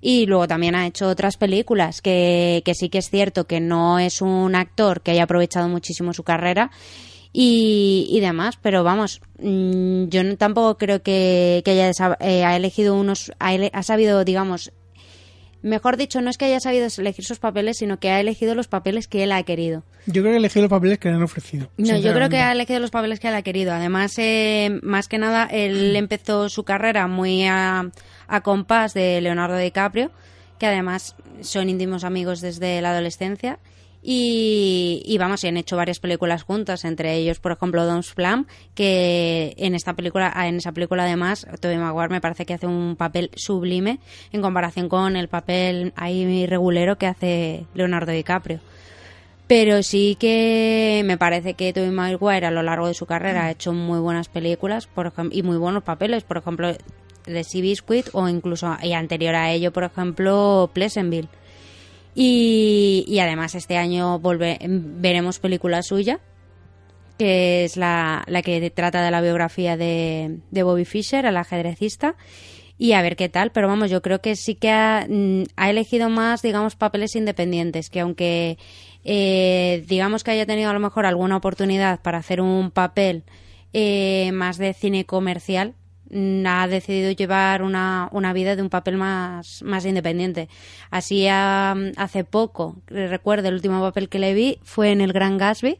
Y 0.00 0.26
luego 0.26 0.46
también 0.46 0.74
ha 0.74 0.86
hecho 0.86 1.08
otras 1.08 1.38
películas, 1.38 2.02
que, 2.02 2.60
que 2.66 2.74
sí 2.74 2.90
que 2.90 2.98
es 2.98 3.08
cierto 3.08 3.46
que 3.46 3.60
no 3.60 3.98
es 3.98 4.20
un 4.20 4.54
actor 4.54 5.00
que 5.00 5.12
haya 5.12 5.22
aprovechado 5.22 5.66
muchísimo 5.68 6.12
su 6.12 6.22
carrera 6.24 6.70
y, 7.36 8.06
y 8.10 8.20
demás, 8.20 8.58
pero 8.62 8.84
vamos, 8.84 9.20
mm, 9.40 10.04
yo 10.04 10.22
no- 10.24 10.36
tampoco 10.36 10.78
creo 10.78 11.02
que, 11.02 11.60
que 11.64 11.72
haya 11.72 11.90
eh, 12.20 12.44
ha 12.44 12.56
elegido 12.56 12.94
unos, 12.94 13.32
ha, 13.40 13.52
ele- 13.52 13.70
ha 13.74 13.82
sabido, 13.82 14.24
digamos, 14.24 14.72
mejor 15.60 15.96
dicho, 15.96 16.20
no 16.20 16.30
es 16.30 16.38
que 16.38 16.44
haya 16.44 16.60
sabido 16.60 16.86
elegir 16.98 17.24
sus 17.24 17.38
papeles, 17.38 17.78
sino 17.78 17.98
que 17.98 18.10
ha 18.10 18.20
elegido 18.20 18.54
los 18.54 18.68
papeles 18.68 19.08
que 19.08 19.24
él 19.24 19.32
ha 19.32 19.42
querido. 19.42 19.82
Yo 20.06 20.22
creo 20.22 20.32
que 20.34 20.36
elegí 20.36 20.60
los 20.60 20.68
papeles 20.68 20.98
que 20.98 21.08
le 21.08 21.14
han 21.16 21.22
ofrecido. 21.22 21.70
No, 21.76 21.96
yo 21.98 22.12
creo 22.14 22.28
que 22.28 22.36
ha 22.38 22.52
elegido 22.52 22.78
los 22.80 22.90
papeles 22.90 23.18
que 23.18 23.28
él 23.28 23.34
ha 23.34 23.42
querido. 23.42 23.72
Además, 23.72 24.12
eh, 24.18 24.78
más 24.82 25.08
que 25.08 25.18
nada, 25.18 25.46
él 25.50 25.96
empezó 25.96 26.48
su 26.50 26.62
carrera 26.64 27.06
muy 27.08 27.46
a, 27.46 27.90
a 28.28 28.40
compás 28.42 28.92
de 28.94 29.20
Leonardo 29.22 29.56
DiCaprio, 29.56 30.10
que 30.58 30.66
además 30.66 31.16
son 31.40 31.68
íntimos 31.70 32.04
amigos 32.04 32.40
desde 32.42 32.80
la 32.80 32.90
adolescencia. 32.92 33.58
Y, 34.06 35.16
vamos, 35.18 35.42
y 35.42 35.48
han 35.48 35.56
hecho 35.56 35.78
varias 35.78 35.98
películas 35.98 36.42
juntas, 36.42 36.84
entre 36.84 37.14
ellos, 37.14 37.38
por 37.38 37.52
ejemplo, 37.52 37.86
Don's 37.86 38.12
Plan, 38.12 38.46
que 38.74 39.54
en 39.56 39.74
esta 39.74 39.94
película, 39.94 40.30
ah, 40.34 40.46
en 40.46 40.56
esa 40.56 40.72
película 40.72 41.04
además, 41.04 41.46
Tobey 41.58 41.78
Maguire 41.78 42.10
me 42.10 42.20
parece 42.20 42.44
que 42.44 42.52
hace 42.52 42.66
un 42.66 42.96
papel 42.96 43.30
sublime 43.34 44.00
en 44.30 44.42
comparación 44.42 44.90
con 44.90 45.16
el 45.16 45.28
papel 45.28 45.94
ahí 45.96 46.44
regulero 46.44 46.98
que 46.98 47.06
hace 47.06 47.64
Leonardo 47.72 48.12
DiCaprio. 48.12 48.60
Pero 49.46 49.82
sí 49.82 50.18
que 50.20 51.02
me 51.06 51.16
parece 51.16 51.54
que 51.54 51.72
Tobey 51.72 51.90
Maguire 51.90 52.44
a 52.44 52.50
lo 52.50 52.62
largo 52.62 52.88
de 52.88 52.94
su 52.94 53.06
carrera 53.06 53.46
ha 53.46 53.50
hecho 53.52 53.72
muy 53.72 54.00
buenas 54.00 54.28
películas 54.28 54.86
y 55.30 55.42
muy 55.42 55.56
buenos 55.56 55.82
papeles. 55.82 56.24
Por 56.24 56.36
ejemplo, 56.36 56.72
de 57.26 57.44
Sea 57.44 57.62
Biscuit 57.62 58.08
o 58.12 58.28
incluso 58.28 58.76
y 58.82 58.92
anterior 58.92 59.34
a 59.34 59.50
ello, 59.50 59.72
por 59.72 59.84
ejemplo, 59.84 60.68
Pleasantville. 60.74 61.28
Y, 62.14 63.18
además 63.20 63.54
este 63.54 63.76
año 63.76 64.20
volve- 64.20 64.58
veremos 64.60 65.38
película 65.38 65.82
suya, 65.82 66.20
que 67.18 67.64
es 67.64 67.76
la, 67.76 68.24
la 68.26 68.42
que 68.42 68.70
trata 68.70 69.02
de 69.02 69.10
la 69.10 69.20
biografía 69.20 69.76
de, 69.76 70.38
de 70.50 70.62
Bobby 70.62 70.84
Fischer, 70.84 71.26
el 71.26 71.36
ajedrecista. 71.36 72.16
Y 72.76 72.92
a 72.92 73.02
ver 73.02 73.14
qué 73.14 73.28
tal, 73.28 73.52
pero 73.52 73.68
vamos, 73.68 73.88
yo 73.90 74.02
creo 74.02 74.20
que 74.20 74.34
sí 74.34 74.56
que 74.56 74.70
ha, 74.70 75.06
mm, 75.08 75.44
ha 75.56 75.70
elegido 75.70 76.08
más, 76.10 76.42
digamos, 76.42 76.74
papeles 76.74 77.14
independientes, 77.14 77.88
que 77.88 78.00
aunque 78.00 78.58
eh, 79.04 79.84
digamos 79.86 80.24
que 80.24 80.32
haya 80.32 80.44
tenido 80.46 80.70
a 80.70 80.72
lo 80.72 80.80
mejor 80.80 81.06
alguna 81.06 81.36
oportunidad 81.36 82.00
para 82.02 82.18
hacer 82.18 82.40
un 82.40 82.72
papel 82.72 83.22
eh, 83.72 84.30
más 84.32 84.58
de 84.58 84.74
cine 84.74 85.04
comercial, 85.04 85.74
ha 86.10 86.68
decidido 86.68 87.10
llevar 87.10 87.62
una, 87.62 88.08
una 88.12 88.32
vida 88.32 88.56
de 88.56 88.62
un 88.62 88.70
papel 88.70 88.96
más, 88.96 89.62
más 89.62 89.84
independiente. 89.84 90.48
Así 90.90 91.26
hace 91.28 92.24
poco, 92.24 92.76
recuerdo, 92.86 93.48
el 93.48 93.54
último 93.54 93.80
papel 93.80 94.08
que 94.08 94.18
le 94.18 94.34
vi 94.34 94.58
fue 94.62 94.92
en 94.92 95.00
El 95.00 95.12
Gran 95.12 95.38
Gatsby, 95.38 95.78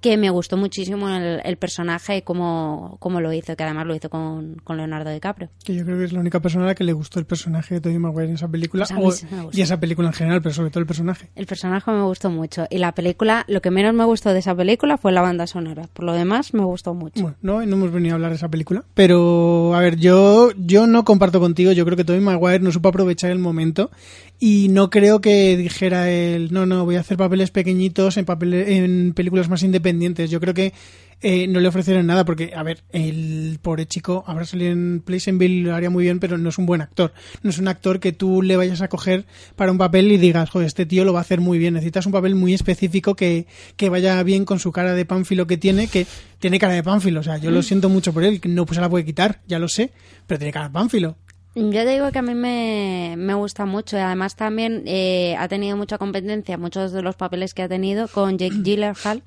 que 0.00 0.16
me 0.16 0.30
gustó 0.30 0.56
muchísimo 0.56 1.08
el, 1.08 1.40
el 1.44 1.56
personaje 1.56 2.18
y 2.18 2.22
cómo, 2.22 2.96
cómo 3.00 3.20
lo 3.20 3.32
hizo, 3.32 3.56
que 3.56 3.64
además 3.64 3.86
lo 3.86 3.94
hizo 3.94 4.08
con, 4.10 4.56
con 4.62 4.76
Leonardo 4.76 5.10
DiCaprio. 5.10 5.48
Que 5.64 5.74
yo 5.74 5.84
creo 5.84 5.98
que 5.98 6.04
es 6.04 6.12
la 6.12 6.20
única 6.20 6.40
persona 6.40 6.64
a 6.64 6.68
la 6.68 6.74
que 6.74 6.84
le 6.84 6.92
gustó 6.92 7.18
el 7.18 7.26
personaje 7.26 7.74
de 7.74 7.80
Tobey 7.80 7.98
Maguire 7.98 8.28
en 8.28 8.34
esa 8.34 8.48
película, 8.48 8.86
Pues 8.96 9.24
o- 9.24 9.50
y 9.52 9.60
esa 9.62 9.80
película 9.80 10.08
en 10.08 10.14
general, 10.14 10.42
pero 10.42 10.54
sobre 10.54 10.70
todo 10.70 10.80
el 10.80 10.86
personaje. 10.86 11.28
El 11.34 11.46
personaje 11.46 11.90
me 11.90 12.02
gustó 12.02 12.30
mucho 12.30 12.66
y 12.70 12.78
la 12.78 12.92
película, 12.92 13.44
lo 13.48 13.60
que 13.60 13.70
menos 13.70 13.94
me 13.94 14.04
gustó 14.04 14.32
de 14.32 14.38
esa 14.40 14.54
película 14.54 14.96
fue 14.98 15.12
la 15.12 15.22
banda 15.22 15.46
sonora. 15.46 15.88
Por 15.92 16.04
lo 16.04 16.12
demás, 16.12 16.54
me 16.54 16.64
gustó 16.64 16.94
mucho. 16.94 17.20
Bueno, 17.22 17.36
no, 17.42 17.64
no 17.66 17.76
hemos 17.76 17.92
venido 17.92 18.14
a 18.14 18.16
hablar 18.16 18.30
de 18.30 18.36
esa 18.36 18.48
película. 18.48 18.84
Pero, 18.94 19.74
a 19.74 19.80
ver, 19.80 19.96
yo, 19.96 20.50
yo 20.56 20.86
no 20.86 21.04
comparto 21.04 21.40
contigo. 21.40 21.72
Yo 21.72 21.84
creo 21.84 21.96
que 21.96 22.04
Tobey 22.04 22.20
Maguire 22.20 22.60
no 22.60 22.72
supo 22.72 22.88
aprovechar 22.88 23.30
el 23.30 23.38
momento. 23.38 23.90
Y 24.38 24.68
no 24.68 24.90
creo 24.90 25.20
que 25.20 25.56
dijera 25.56 26.10
él, 26.10 26.48
no, 26.52 26.66
no, 26.66 26.84
voy 26.84 26.96
a 26.96 27.00
hacer 27.00 27.16
papeles 27.16 27.50
pequeñitos 27.50 28.18
en, 28.18 28.26
papeles, 28.26 28.68
en 28.68 29.14
películas 29.14 29.48
más 29.48 29.62
independientes. 29.62 30.30
Yo 30.30 30.40
creo 30.40 30.52
que 30.52 30.74
eh, 31.22 31.46
no 31.48 31.60
le 31.60 31.68
ofrecieron 31.68 32.06
nada 32.06 32.26
porque, 32.26 32.52
a 32.54 32.62
ver, 32.62 32.82
el 32.92 33.58
pobre 33.62 33.86
chico 33.86 34.22
habrá 34.26 34.44
salido 34.44 34.70
en 34.70 35.00
Pleasantville, 35.00 35.62
lo 35.62 35.74
haría 35.74 35.88
muy 35.88 36.04
bien, 36.04 36.20
pero 36.20 36.36
no 36.36 36.50
es 36.50 36.58
un 36.58 36.66
buen 36.66 36.82
actor. 36.82 37.14
No 37.42 37.48
es 37.48 37.58
un 37.58 37.68
actor 37.68 37.98
que 37.98 38.12
tú 38.12 38.42
le 38.42 38.58
vayas 38.58 38.82
a 38.82 38.88
coger 38.88 39.24
para 39.56 39.72
un 39.72 39.78
papel 39.78 40.12
y 40.12 40.18
digas, 40.18 40.50
joder, 40.50 40.66
este 40.66 40.84
tío 40.84 41.06
lo 41.06 41.14
va 41.14 41.20
a 41.20 41.22
hacer 41.22 41.40
muy 41.40 41.58
bien. 41.58 41.72
Necesitas 41.72 42.04
un 42.04 42.12
papel 42.12 42.34
muy 42.34 42.52
específico 42.52 43.14
que, 43.14 43.46
que 43.76 43.88
vaya 43.88 44.22
bien 44.22 44.44
con 44.44 44.58
su 44.58 44.70
cara 44.70 44.92
de 44.92 45.06
pánfilo 45.06 45.46
que 45.46 45.56
tiene, 45.56 45.88
que 45.88 46.06
tiene 46.38 46.58
cara 46.58 46.74
de 46.74 46.82
pánfilo. 46.82 47.20
O 47.20 47.22
sea, 47.22 47.38
yo 47.38 47.50
lo 47.50 47.62
siento 47.62 47.88
mucho 47.88 48.12
por 48.12 48.22
él, 48.22 48.38
que 48.38 48.50
no 48.50 48.66
pues 48.66 48.76
se 48.76 48.82
la 48.82 48.90
puede 48.90 49.06
quitar, 49.06 49.40
ya 49.46 49.58
lo 49.58 49.68
sé, 49.68 49.92
pero 50.26 50.38
tiene 50.38 50.52
cara 50.52 50.68
de 50.68 50.74
pánfilo. 50.74 51.16
Yo 51.58 51.70
te 51.70 51.86
digo 51.86 52.12
que 52.12 52.18
a 52.18 52.22
mí 52.22 52.34
me, 52.34 53.14
me 53.16 53.32
gusta 53.32 53.64
mucho 53.64 53.96
y 53.96 54.00
además 54.00 54.36
también 54.36 54.82
eh, 54.84 55.34
ha 55.38 55.48
tenido 55.48 55.74
mucha 55.74 55.96
competencia, 55.96 56.58
muchos 56.58 56.92
de 56.92 57.00
los 57.00 57.16
papeles 57.16 57.54
que 57.54 57.62
ha 57.62 57.68
tenido 57.68 58.08
con 58.08 58.36
Jake 58.36 58.56
Gyllenhaal 58.62 59.22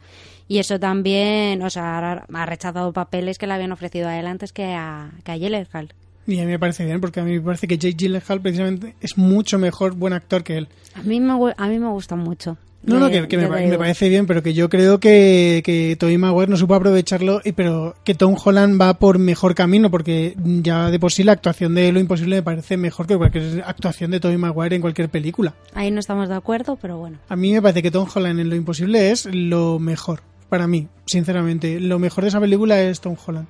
y 0.47 0.59
eso 0.59 0.79
también, 0.79 1.63
o 1.63 1.71
sea, 1.71 1.97
ha, 1.97 2.25
ha 2.31 2.45
rechazado 2.45 2.93
papeles 2.93 3.39
que 3.39 3.47
le 3.47 3.53
habían 3.53 3.71
ofrecido 3.71 4.07
a 4.07 4.19
él 4.19 4.27
antes 4.27 4.53
que 4.53 4.75
a, 4.75 5.09
que 5.23 5.31
a 5.31 5.37
Gyllenhaal. 5.37 5.91
Y 6.27 6.39
a 6.39 6.43
mí 6.43 6.51
me 6.51 6.59
parece 6.59 6.85
bien, 6.85 7.01
porque 7.01 7.19
a 7.19 7.23
mí 7.23 7.31
me 7.31 7.41
parece 7.41 7.67
que 7.67 7.79
Jake 7.79 7.95
Gyllenhaal 7.95 8.41
precisamente 8.41 8.93
es 9.01 9.17
mucho 9.17 9.57
mejor 9.57 9.95
buen 9.95 10.13
actor 10.13 10.43
que 10.43 10.57
él. 10.57 10.67
A 10.93 11.01
mí 11.01 11.19
me, 11.19 11.33
a 11.57 11.67
mí 11.67 11.79
me 11.79 11.89
gusta 11.89 12.15
mucho. 12.15 12.57
No, 12.81 12.97
no, 12.97 13.09
que, 13.09 13.27
que 13.27 13.37
me, 13.37 13.77
parece 13.77 14.07
bien, 14.07 14.25
pero 14.25 14.41
que 14.41 14.53
yo 14.53 14.69
creo 14.69 14.99
que, 14.99 15.61
que 15.65 15.97
Tobey 15.99 16.17
Maguire 16.17 16.49
no 16.49 16.55
supo 16.55 16.75
aprovecharlo, 16.75 17.41
y, 17.43 17.51
pero 17.51 17.95
que 18.05 18.15
Tom 18.15 18.35
Holland 18.43 18.81
va 18.81 18.93
por 18.93 19.19
mejor 19.19 19.53
camino, 19.53 19.91
porque 19.91 20.35
ya 20.43 20.89
de 20.89 20.97
por 20.97 21.11
sí 21.11 21.23
la 21.23 21.33
actuación 21.33 21.75
de 21.75 21.91
Lo 21.91 21.99
Imposible 21.99 22.37
me 22.37 22.43
parece 22.43 22.77
mejor 22.77 23.05
que 23.05 23.17
cualquier 23.17 23.63
actuación 23.65 24.11
de 24.11 24.21
Tobey 24.21 24.37
Maguire 24.37 24.75
en 24.75 24.81
cualquier 24.81 25.09
película. 25.09 25.55
Ahí 25.73 25.91
no 25.91 25.99
estamos 25.99 26.29
de 26.29 26.35
acuerdo, 26.35 26.77
pero 26.81 26.97
bueno. 26.97 27.17
A 27.27 27.35
mí 27.35 27.51
me 27.51 27.61
parece 27.61 27.83
que 27.83 27.91
Tom 27.91 28.07
Holland 28.13 28.39
en 28.39 28.49
Lo 28.49 28.55
Imposible 28.55 29.11
es 29.11 29.25
lo 29.25 29.77
mejor, 29.79 30.21
para 30.47 30.65
mí, 30.65 30.87
sinceramente. 31.05 31.81
Lo 31.81 31.99
mejor 31.99 32.23
de 32.23 32.29
esa 32.29 32.39
película 32.39 32.81
es 32.81 33.01
Tom 33.01 33.17
Holland. 33.25 33.47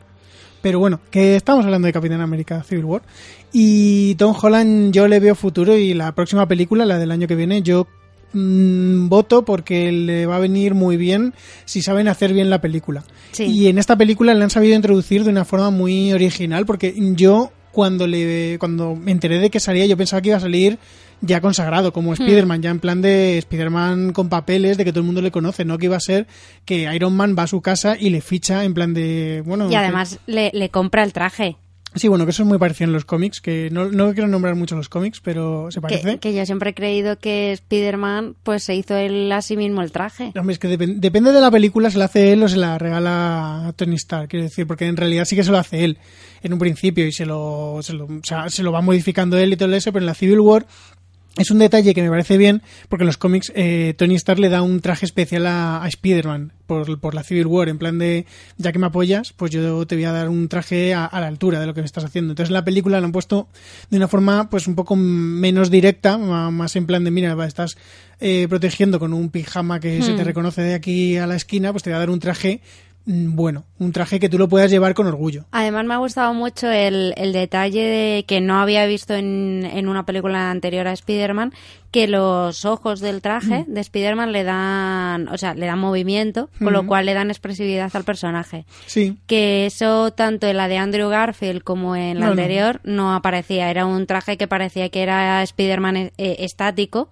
Pero 0.61 0.79
bueno, 0.79 0.99
que 1.09 1.35
estamos 1.35 1.63
hablando 1.63 1.85
de 1.85 1.93
Capitán 1.93 2.19
América 2.19 2.63
Civil 2.63 2.85
War. 2.85 3.01
Y 3.53 4.15
Tom 4.15 4.35
Holland 4.39 4.91
yo 4.91 5.07
le 5.07 5.19
veo 5.19 5.35
futuro 5.35 5.77
y 5.77 5.93
la 5.93 6.13
próxima 6.13 6.47
película, 6.47 6.85
la 6.85 6.97
del 6.97 7.11
año 7.11 7.27
que 7.27 7.35
viene, 7.35 7.61
yo 7.61 7.87
mm, 8.33 9.09
voto 9.09 9.43
porque 9.45 9.91
le 9.91 10.25
va 10.25 10.37
a 10.37 10.39
venir 10.39 10.73
muy 10.73 10.97
bien 10.97 11.33
si 11.65 11.81
saben 11.81 12.07
hacer 12.07 12.33
bien 12.33 12.49
la 12.49 12.61
película. 12.61 13.03
Sí. 13.31 13.43
Y 13.45 13.67
en 13.67 13.77
esta 13.77 13.95
película 13.95 14.33
le 14.33 14.43
han 14.43 14.49
sabido 14.49 14.75
introducir 14.75 15.23
de 15.23 15.29
una 15.29 15.45
forma 15.45 15.69
muy 15.69 16.13
original 16.13 16.65
porque 16.65 16.93
yo 17.15 17.51
cuando 17.71 18.07
le 18.07 18.57
cuando 18.59 18.95
me 18.95 19.11
enteré 19.11 19.37
de 19.39 19.49
que 19.51 19.59
salía 19.59 19.85
yo 19.85 19.95
pensaba 19.95 20.21
que 20.21 20.29
iba 20.29 20.37
a 20.37 20.41
salir 20.41 20.79
ya 21.21 21.41
consagrado 21.41 21.91
como 21.91 22.13
Spider-Man, 22.13 22.61
ya 22.61 22.69
en 22.71 22.79
plan 22.79 23.01
de 23.01 23.37
Spider-Man 23.39 24.13
con 24.13 24.29
papeles, 24.29 24.77
de 24.77 24.85
que 24.85 24.91
todo 24.93 25.01
el 25.01 25.05
mundo 25.05 25.21
le 25.21 25.31
conoce, 25.31 25.65
no 25.65 25.77
que 25.77 25.85
iba 25.87 25.97
a 25.97 25.99
ser 25.99 26.27
que 26.63 26.87
Iron 26.95 27.13
Man 27.13 27.35
va 27.37 27.43
a 27.43 27.47
su 27.47 27.59
casa 27.61 27.97
y 27.99 28.09
le 28.09 28.21
ficha 28.21 28.63
en 28.63 28.73
plan 28.73 28.93
de, 28.93 29.43
bueno... 29.45 29.67
Y 29.67 29.71
que- 29.71 29.75
además 29.75 30.17
le, 30.27 30.49
le 30.53 30.69
compra 30.69 31.03
el 31.03 31.11
traje. 31.11 31.57
Sí, 31.95 32.07
bueno, 32.07 32.25
que 32.25 32.31
eso 32.31 32.43
es 32.43 32.47
muy 32.47 32.59
parecido 32.59 32.87
en 32.87 32.93
los 32.93 33.03
cómics, 33.03 33.41
que 33.41 33.69
no, 33.71 33.89
no 33.89 34.13
quiero 34.13 34.27
nombrar 34.27 34.55
mucho 34.55 34.75
los 34.75 34.89
cómics, 34.89 35.21
pero 35.21 35.71
se 35.71 35.81
parece. 35.81 36.11
Que, 36.13 36.19
que 36.19 36.33
yo 36.35 36.45
siempre 36.45 36.69
he 36.69 36.73
creído 36.75 37.17
que 37.17 37.51
Spider-Man 37.51 38.35
pues 38.43 38.63
se 38.63 38.75
hizo 38.75 38.95
él 38.95 39.31
a 39.31 39.41
sí 39.41 39.57
mismo 39.57 39.81
el 39.81 39.91
traje. 39.91 40.31
Hombre, 40.37 40.53
es 40.53 40.59
que 40.59 40.69
depen- 40.69 40.99
depende 40.99 41.31
de 41.31 41.41
la 41.41 41.49
película, 41.49 41.89
se 41.89 41.97
la 41.97 42.05
hace 42.05 42.31
él 42.31 42.43
o 42.43 42.47
se 42.47 42.57
la 42.57 42.77
regala 42.77 43.67
a 43.67 43.73
Tony 43.73 43.95
Stark, 43.95 44.29
quiero 44.29 44.43
decir, 44.45 44.67
porque 44.67 44.85
en 44.85 44.97
realidad 44.97 45.25
sí 45.25 45.35
que 45.35 45.43
se 45.43 45.51
lo 45.51 45.57
hace 45.57 45.83
él 45.83 45.97
en 46.43 46.53
un 46.53 46.59
principio 46.59 47.07
y 47.07 47.11
se 47.11 47.25
lo, 47.25 47.79
se 47.81 47.93
lo, 47.93 48.05
o 48.05 48.19
sea, 48.23 48.49
se 48.49 48.61
lo 48.63 48.71
va 48.71 48.81
modificando 48.81 49.37
él 49.37 49.53
y 49.53 49.57
todo 49.57 49.73
eso, 49.73 49.91
pero 49.91 50.03
en 50.03 50.07
la 50.07 50.13
Civil 50.13 50.39
War 50.41 50.67
es 51.37 51.51
un 51.51 51.59
detalle 51.59 51.93
que 51.93 52.01
me 52.01 52.09
parece 52.09 52.37
bien, 52.37 52.61
porque 52.89 53.03
en 53.03 53.07
los 53.07 53.17
cómics 53.17 53.51
eh, 53.55 53.93
Tony 53.97 54.15
Stark 54.15 54.39
le 54.39 54.49
da 54.49 54.61
un 54.61 54.81
traje 54.81 55.05
especial 55.05 55.45
a, 55.45 55.81
a 55.83 55.87
Spider-Man 55.87 56.51
por, 56.65 56.99
por 56.99 57.15
la 57.15 57.23
Civil 57.23 57.47
War, 57.47 57.69
en 57.69 57.77
plan 57.77 57.97
de, 57.97 58.25
ya 58.57 58.71
que 58.71 58.79
me 58.79 58.87
apoyas, 58.87 59.33
pues 59.33 59.51
yo 59.51 59.85
te 59.87 59.95
voy 59.95 60.05
a 60.05 60.11
dar 60.11 60.29
un 60.29 60.47
traje 60.49 60.93
a, 60.93 61.05
a 61.05 61.19
la 61.21 61.27
altura 61.27 61.59
de 61.59 61.65
lo 61.65 61.73
que 61.73 61.81
me 61.81 61.85
estás 61.85 62.03
haciendo. 62.03 62.33
Entonces 62.33 62.49
en 62.49 62.55
la 62.55 62.65
película 62.65 62.99
lo 62.99 63.05
han 63.05 63.11
puesto 63.11 63.47
de 63.89 63.97
una 63.97 64.07
forma 64.07 64.49
pues 64.49 64.67
un 64.67 64.75
poco 64.75 64.95
menos 64.95 65.71
directa, 65.71 66.17
más 66.17 66.75
en 66.75 66.85
plan 66.85 67.03
de, 67.03 67.11
mira, 67.11 67.35
va, 67.35 67.45
estás 67.47 67.77
eh, 68.19 68.47
protegiendo 68.49 68.99
con 68.99 69.13
un 69.13 69.29
pijama 69.29 69.79
que 69.79 70.01
se 70.01 70.13
te 70.13 70.23
Hmm. 70.23 70.25
reconoce 70.25 70.61
de 70.61 70.73
aquí 70.73 71.17
a 71.17 71.25
la 71.25 71.35
esquina, 71.35 71.71
pues 71.71 71.83
te 71.83 71.89
voy 71.89 71.95
a 71.95 71.99
dar 71.99 72.09
un 72.09 72.19
traje 72.19 72.59
bueno, 73.05 73.63
un 73.79 73.91
traje 73.91 74.19
que 74.19 74.29
tú 74.29 74.37
lo 74.37 74.47
puedas 74.47 74.69
llevar 74.69 74.93
con 74.93 75.07
orgullo. 75.07 75.45
Además 75.51 75.85
me 75.85 75.93
ha 75.95 75.97
gustado 75.97 76.33
mucho 76.33 76.69
el, 76.69 77.13
el 77.17 77.33
detalle 77.33 77.81
de 77.81 78.25
que 78.27 78.39
no 78.41 78.59
había 78.59 78.85
visto 78.85 79.15
en, 79.15 79.67
en 79.71 79.87
una 79.87 80.05
película 80.05 80.51
anterior 80.51 80.87
a 80.87 80.93
Spider-Man 80.93 81.53
que 81.91 82.07
los 82.07 82.65
ojos 82.65 82.99
del 82.99 83.21
traje 83.21 83.65
Mm. 83.67 83.73
de 83.73 83.81
Spider-Man 83.81 84.31
le 84.31 84.43
dan, 84.43 85.27
o 85.29 85.37
sea, 85.39 85.55
le 85.55 85.65
dan 85.65 85.79
movimiento, 85.79 86.49
con 86.59 86.71
lo 86.71 86.83
Mm. 86.83 86.87
cual 86.87 87.05
le 87.07 87.15
dan 87.15 87.31
expresividad 87.31 87.89
al 87.95 88.03
personaje. 88.03 88.65
Sí. 88.85 89.17
Que 89.25 89.65
eso 89.65 90.11
tanto 90.11 90.45
en 90.45 90.57
la 90.57 90.67
de 90.67 90.77
Andrew 90.77 91.09
Garfield 91.09 91.63
como 91.63 91.95
en 91.95 92.19
la 92.19 92.27
No, 92.27 92.31
anterior 92.33 92.79
no 92.83 93.15
aparecía. 93.15 93.71
Era 93.71 93.87
un 93.87 94.05
traje 94.05 94.37
que 94.37 94.47
parecía 94.47 94.89
que 94.89 95.01
era 95.01 95.41
Spider-Man 95.41 95.97
eh, 95.97 96.11
estático 96.39 97.09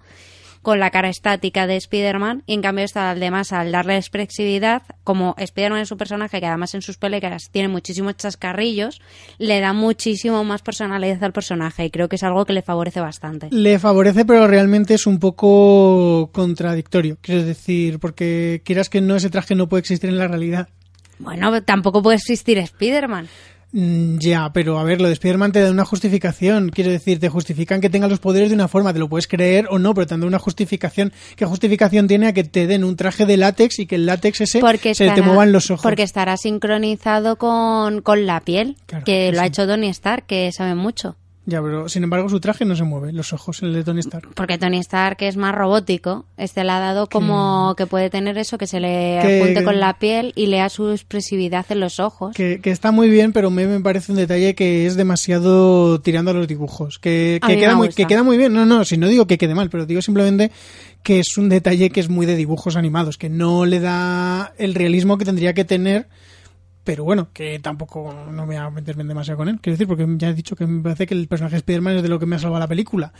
con 0.67 0.81
la 0.81 0.89
cara 0.89 1.07
estática 1.07 1.65
de 1.65 1.77
Spider-Man 1.77 2.43
y 2.45 2.53
en 2.53 2.61
cambio 2.61 2.83
está 2.83 3.11
además 3.11 3.53
al 3.53 3.71
darle 3.71 3.95
expresividad, 3.95 4.81
como 5.05 5.33
Spider-Man 5.37 5.79
es 5.79 5.93
un 5.93 5.97
personaje 5.97 6.41
que 6.41 6.45
además 6.45 6.75
en 6.75 6.81
sus 6.81 6.97
películas 6.97 7.47
tiene 7.53 7.69
muchísimos 7.69 8.17
chascarrillos, 8.17 8.99
le 9.37 9.61
da 9.61 9.71
muchísimo 9.71 10.43
más 10.43 10.61
personalidad 10.61 11.23
al 11.23 11.31
personaje 11.31 11.85
y 11.85 11.89
creo 11.89 12.09
que 12.09 12.17
es 12.17 12.23
algo 12.23 12.43
que 12.43 12.51
le 12.51 12.63
favorece 12.63 12.99
bastante. 12.99 13.47
Le 13.49 13.79
favorece, 13.79 14.25
pero 14.25 14.45
realmente 14.45 14.95
es 14.95 15.07
un 15.07 15.19
poco 15.19 16.31
contradictorio. 16.33 17.17
Quiero 17.21 17.45
decir, 17.45 17.99
porque 17.99 18.61
quieras 18.65 18.89
que 18.89 18.99
no, 18.99 19.15
ese 19.15 19.29
traje 19.29 19.55
no 19.55 19.69
puede 19.69 19.79
existir 19.79 20.09
en 20.09 20.17
la 20.17 20.27
realidad. 20.27 20.67
Bueno, 21.17 21.63
tampoco 21.63 22.03
puede 22.03 22.17
existir 22.17 22.57
Spider-Man. 22.57 23.29
Mm, 23.71 24.17
Ya, 24.19 24.51
pero 24.53 24.79
a 24.79 24.83
ver, 24.83 25.01
lo 25.01 25.07
de 25.07 25.13
Spider-Man 25.13 25.51
te 25.51 25.61
da 25.61 25.71
una 25.71 25.85
justificación. 25.85 26.69
Quiero 26.69 26.91
decir, 26.91 27.19
te 27.19 27.29
justifican 27.29 27.81
que 27.81 27.89
tenga 27.89 28.07
los 28.07 28.19
poderes 28.19 28.49
de 28.49 28.55
una 28.55 28.67
forma, 28.67 28.93
te 28.93 28.99
lo 28.99 29.09
puedes 29.09 29.27
creer 29.27 29.67
o 29.69 29.77
no, 29.79 29.93
pero 29.93 30.07
te 30.07 30.13
dan 30.13 30.23
una 30.23 30.39
justificación. 30.39 31.11
¿Qué 31.35 31.45
justificación 31.45 32.07
tiene 32.07 32.27
a 32.27 32.33
que 32.33 32.43
te 32.43 32.65
den 32.67 32.83
un 32.83 32.95
traje 32.95 33.25
de 33.25 33.37
látex 33.37 33.79
y 33.79 33.85
que 33.85 33.95
el 33.95 34.05
látex 34.05 34.41
ese 34.41 34.59
Porque 34.59 34.95
se 34.95 35.09
te 35.09 35.21
muevan 35.21 35.51
los 35.51 35.69
ojos? 35.69 35.83
Porque 35.83 36.03
estará 36.03 36.37
sincronizado 36.37 37.37
con, 37.37 38.01
con 38.01 38.25
la 38.25 38.39
piel, 38.41 38.77
Claro, 38.85 39.03
que 39.05 39.31
lo 39.31 39.41
ha 39.41 39.45
hecho 39.45 39.67
Tony 39.67 39.87
Stark, 39.89 40.25
que 40.25 40.51
sabe 40.51 40.75
mucho. 40.75 41.15
Ya, 41.49 41.61
pero 41.61 41.87
sin 41.87 42.03
embargo 42.03 42.27
su 42.27 42.41
traje 42.41 42.65
no 42.65 42.75
se 42.75 42.83
mueve, 42.83 43.13
los 43.13 43.31
ojos, 43.31 43.63
el 43.63 43.71
de 43.71 43.81
Tony 43.85 44.01
Stark. 44.01 44.27
Porque 44.35 44.57
Tony 44.57 44.79
Stark 44.79 45.15
es 45.21 45.37
más 45.37 45.55
robótico, 45.55 46.25
este 46.35 46.61
le 46.65 46.71
ha 46.71 46.79
dado 46.81 47.07
como 47.07 47.73
que 47.77 47.87
puede 47.87 48.09
tener 48.09 48.37
eso, 48.37 48.57
que 48.57 48.67
se 48.67 48.81
le 48.81 49.19
Que- 49.21 49.39
junte 49.41 49.63
con 49.63 49.79
la 49.79 49.97
piel 49.97 50.33
y 50.35 50.47
lea 50.47 50.67
su 50.67 50.91
expresividad 50.91 51.65
en 51.69 51.79
los 51.79 52.01
ojos. 52.01 52.35
Que, 52.35 52.59
que 52.61 52.69
está 52.69 52.91
muy 52.91 53.09
bien, 53.09 53.31
pero 53.31 53.49
me, 53.49 53.65
me 53.65 53.79
parece 53.79 54.11
un 54.11 54.17
detalle 54.17 54.55
que 54.55 54.85
es 54.85 54.97
demasiado 54.97 56.01
tirando 56.01 56.31
a 56.31 56.33
los 56.33 56.49
dibujos. 56.49 56.99
Que, 56.99 57.39
que 57.47 57.55
queda 57.55 57.75
muy, 57.75 57.89
que 57.89 58.05
queda 58.05 58.23
muy 58.23 58.37
bien. 58.37 58.51
No, 58.51 58.65
no, 58.65 58.83
si 58.83 58.97
no 58.97 59.07
digo 59.07 59.25
que 59.25 59.37
quede 59.37 59.55
mal, 59.55 59.69
pero 59.69 59.85
digo 59.85 60.01
simplemente 60.01 60.51
que 61.03 61.19
es 61.19 61.37
un 61.37 61.47
detalle 61.47 61.91
que 61.91 62.01
es 62.01 62.09
muy 62.09 62.25
de 62.25 62.35
dibujos 62.35 62.75
animados, 62.75 63.17
que 63.17 63.29
no 63.29 63.65
le 63.65 63.79
da 63.79 64.53
el 64.57 64.75
realismo 64.75 65.17
que 65.17 65.23
tendría 65.23 65.53
que 65.53 65.63
tener. 65.63 66.07
Pero 66.87 67.03
bueno, 67.03 67.27
que 67.33 67.59
tampoco 67.59 68.13
no 68.31 68.45
me 68.45 68.55
voy 68.55 68.55
a 68.55 68.69
meterme 68.69 69.03
demasiado 69.03 69.37
con 69.39 69.49
él. 69.49 69.59
Quiero 69.61 69.73
decir, 69.73 69.87
porque 69.87 70.07
ya 70.17 70.29
he 70.29 70.33
dicho 70.33 70.55
que 70.55 70.65
me 70.65 70.81
parece 70.81 71.05
que 71.05 71.15
el 71.15 71.27
personaje 71.27 71.55
de 71.55 71.57
Spider-Man 71.57 71.97
es 71.97 72.03
de 72.03 72.07
lo 72.07 72.17
que 72.17 72.25
me 72.25 72.37
ha 72.37 72.39
salvado 72.39 72.61
la 72.61 72.67
película. 72.69 73.11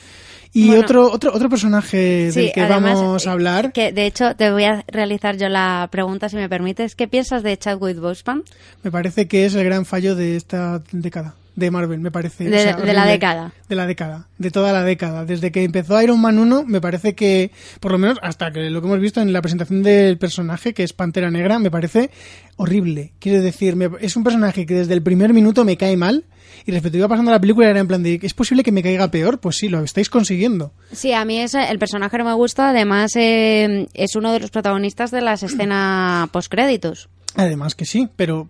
Y 0.54 0.68
Bueno. 0.68 0.84
otro, 0.84 1.12
otro, 1.12 1.34
otro 1.36 1.50
personaje 1.50 2.32
Sí, 2.32 2.40
del 2.44 2.52
que 2.54 2.62
además, 2.62 2.96
vamos 2.96 3.28
a 3.28 3.32
hablar. 3.34 3.74
Que 3.74 3.92
de 3.92 4.06
hecho 4.06 4.38
te 4.38 4.50
voy 4.52 4.64
a 4.64 4.86
realizar 4.88 5.36
yo 5.36 5.50
la 5.50 5.90
pregunta, 5.92 6.30
si 6.30 6.38
me 6.38 6.48
permites. 6.48 6.96
¿Qué 6.96 7.10
piensas 7.10 7.44
de 7.44 7.58
Chadwick 7.58 8.00
Boseman? 8.00 8.44
Me 8.84 8.90
parece 8.92 9.28
que 9.28 9.46
es 9.46 9.54
el 9.56 9.66
gran 9.66 9.86
fallo 9.86 10.16
de 10.16 10.38
esta 10.38 10.82
década, 10.94 11.36
de 11.58 11.72
Marvel, 11.72 12.00
me 12.00 12.12
parece. 12.12 12.46
De- 12.46 12.74
de 12.74 12.94
la 12.94 13.06
década. 13.06 13.52
De 13.68 13.76
la 13.76 13.86
década, 13.88 14.28
de 14.38 14.52
toda 14.52 14.72
la 14.72 14.84
década. 14.84 15.26
Desde 15.26 15.52
que 15.52 15.64
empezó 15.64 16.00
Iron 16.02 16.22
Man 16.22 16.38
1, 16.40 16.64
me 16.66 16.80
parece 16.80 17.16
que, 17.16 17.52
por 17.80 17.92
lo 17.92 17.98
menos 17.98 18.20
hasta 18.22 18.52
que 18.52 18.70
lo 18.70 18.80
que 18.80 18.88
hemos 18.88 19.00
visto 19.00 19.20
en 19.20 19.34
la 19.34 19.42
presentación 19.42 19.82
del 19.84 20.18
personaje, 20.20 20.74
que 20.74 20.84
es 20.84 20.94
Pantera 20.94 21.32
Negra, 21.32 21.58
me 21.60 21.72
parece 21.72 22.12
horrible. 22.58 23.12
Quiero 23.20 23.42
decir, 23.42 23.76
me- 23.76 23.90
es 24.00 24.16
un 24.16 24.24
personaje 24.24 24.66
que 24.66 24.76
desde 24.76 24.94
el 24.94 25.02
primer 25.02 25.34
minuto 25.34 25.66
me 25.66 25.76
cae 25.78 25.98
mal. 25.98 26.26
Y 26.66 26.72
respecto 26.72 26.98
iba 26.98 27.08
pasando 27.08 27.32
la 27.32 27.40
película 27.42 27.70
era 27.70 27.80
en 27.80 27.88
plan 27.88 28.04
de, 28.04 28.20
¿es 28.22 28.34
posible 28.34 28.64
que 28.64 28.72
me 28.72 28.82
caiga 28.84 29.10
peor? 29.10 29.40
Pues 29.40 29.58
sí, 29.58 29.68
lo 29.70 29.84
estáis 29.84 30.10
consiguiendo. 30.10 30.74
Sí, 30.92 31.12
a 31.14 31.24
mí 31.26 31.40
ese, 31.40 31.70
el 31.70 31.80
personaje 31.80 32.18
no 32.18 32.26
me 32.26 32.34
gusta. 32.34 32.70
Además, 32.70 33.12
eh, 33.16 33.88
es 33.94 34.16
uno 34.16 34.32
de 34.32 34.40
los 34.40 34.50
protagonistas 34.52 35.12
de 35.12 35.22
las 35.22 35.44
escenas 35.44 36.30
postcréditos. 36.30 37.10
Además 37.38 37.76
que 37.76 37.86
sí, 37.86 38.10
pero, 38.16 38.50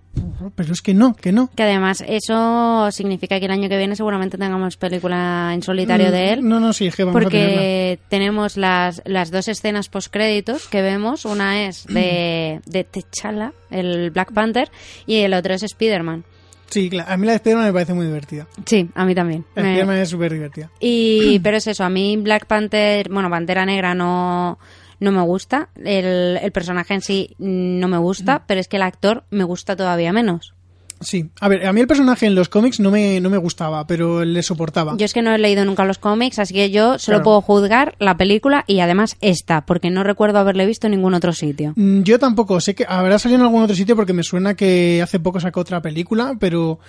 pero 0.55 0.71
es 0.73 0.81
que 0.81 0.93
no, 0.93 1.13
que 1.13 1.31
no. 1.31 1.49
Que 1.55 1.63
además 1.63 2.03
eso 2.07 2.89
significa 2.91 3.37
que 3.39 3.45
el 3.45 3.51
año 3.51 3.67
que 3.69 3.77
viene 3.77 3.95
seguramente 3.95 4.37
tengamos 4.37 4.77
película 4.77 5.51
en 5.53 5.61
solitario 5.61 6.09
de 6.11 6.33
él. 6.33 6.41
Mm, 6.41 6.47
No, 6.47 6.59
no, 6.59 6.73
sí, 6.73 6.87
es 6.87 6.95
que 6.95 7.03
vamos 7.03 7.19
a 7.19 7.23
porque 7.23 7.99
tenemos 8.09 8.55
las, 8.57 9.01
las 9.05 9.29
dos 9.29 9.47
escenas 9.49 9.89
postcréditos 9.89 10.67
que 10.69 10.81
vemos. 10.81 11.25
Una 11.25 11.67
es 11.67 11.85
de, 11.87 12.61
de 12.65 12.83
T'Challa, 12.85 13.51
el 13.69 14.09
Black 14.11 14.31
Panther, 14.33 14.69
y 15.05 15.17
el 15.17 15.33
otro 15.33 15.53
es 15.53 15.63
Spider-Man. 15.63 16.23
Sí, 16.69 16.89
claro. 16.89 17.11
A 17.11 17.15
mí 17.17 17.25
la 17.25 17.31
de 17.33 17.37
Spider-Man 17.37 17.65
me 17.67 17.73
parece 17.73 17.93
muy 17.93 18.05
divertida. 18.05 18.45
Sí, 18.65 18.89
a 18.93 19.05
mí 19.05 19.15
también. 19.15 19.45
La 19.55 19.63
Me- 19.63 19.69
Spider-Man 19.71 19.97
es 19.99 20.09
súper 20.09 20.33
divertida. 20.33 20.69
Y, 20.79 21.39
pero 21.43 21.57
es 21.57 21.67
eso, 21.67 21.83
a 21.83 21.89
mí 21.89 22.17
Black 22.17 22.45
Panther, 22.45 23.09
bueno, 23.09 23.29
Pantera 23.29 23.65
Negra 23.65 23.93
no, 23.95 24.59
no 24.99 25.11
me 25.11 25.21
gusta. 25.21 25.69
El, 25.83 26.37
el 26.41 26.51
personaje 26.51 26.93
en 26.93 27.01
sí 27.01 27.35
no 27.39 27.87
me 27.87 27.97
gusta, 27.97 28.43
pero 28.47 28.59
es 28.59 28.67
que 28.67 28.77
el 28.77 28.83
actor 28.83 29.23
me 29.29 29.43
gusta 29.43 29.75
todavía 29.75 30.11
menos. 30.13 30.53
Sí, 30.99 31.29
a 31.41 31.47
ver, 31.47 31.63
a 31.67 31.73
mí 31.73 31.79
el 31.81 31.85
personaje 31.85 32.25
en 32.25 32.33
los 32.33 32.49
cómics 32.49 32.79
no 32.79 32.89
me, 32.89 33.21
no 33.21 33.29
me 33.29 33.37
gustaba, 33.37 33.85
pero 33.85 34.25
le 34.25 34.41
soportaba. 34.41 34.95
Yo 34.97 35.05
es 35.05 35.13
que 35.13 35.21
no 35.21 35.31
he 35.31 35.37
leído 35.37 35.63
nunca 35.63 35.85
los 35.85 35.99
cómics, 35.99 36.39
así 36.39 36.55
que 36.55 36.71
yo 36.71 36.97
solo 36.97 37.17
Claro. 37.17 37.23
puedo 37.23 37.41
juzgar 37.41 37.93
la 37.99 38.17
película 38.17 38.63
y 38.65 38.79
además 38.79 39.15
esta, 39.21 39.61
porque 39.67 39.91
no 39.91 40.03
recuerdo 40.03 40.39
haberle 40.39 40.65
visto 40.65 40.87
en 40.87 40.91
ningún 40.93 41.13
otro 41.13 41.33
sitio. 41.33 41.73
Mm, 41.75 42.01
Yo 42.01 42.17
tampoco, 42.17 42.59
sé 42.61 42.73
que 42.73 42.83
habrá 42.89 43.19
salido 43.19 43.39
en 43.41 43.45
algún 43.45 43.61
otro 43.61 43.75
sitio 43.75 43.95
porque 43.95 44.13
me 44.13 44.23
suena 44.23 44.55
que 44.55 44.99
hace 45.03 45.19
poco 45.19 45.39
sacó 45.39 45.59
otra 45.59 45.83
película, 45.83 46.33
pero 46.39 46.79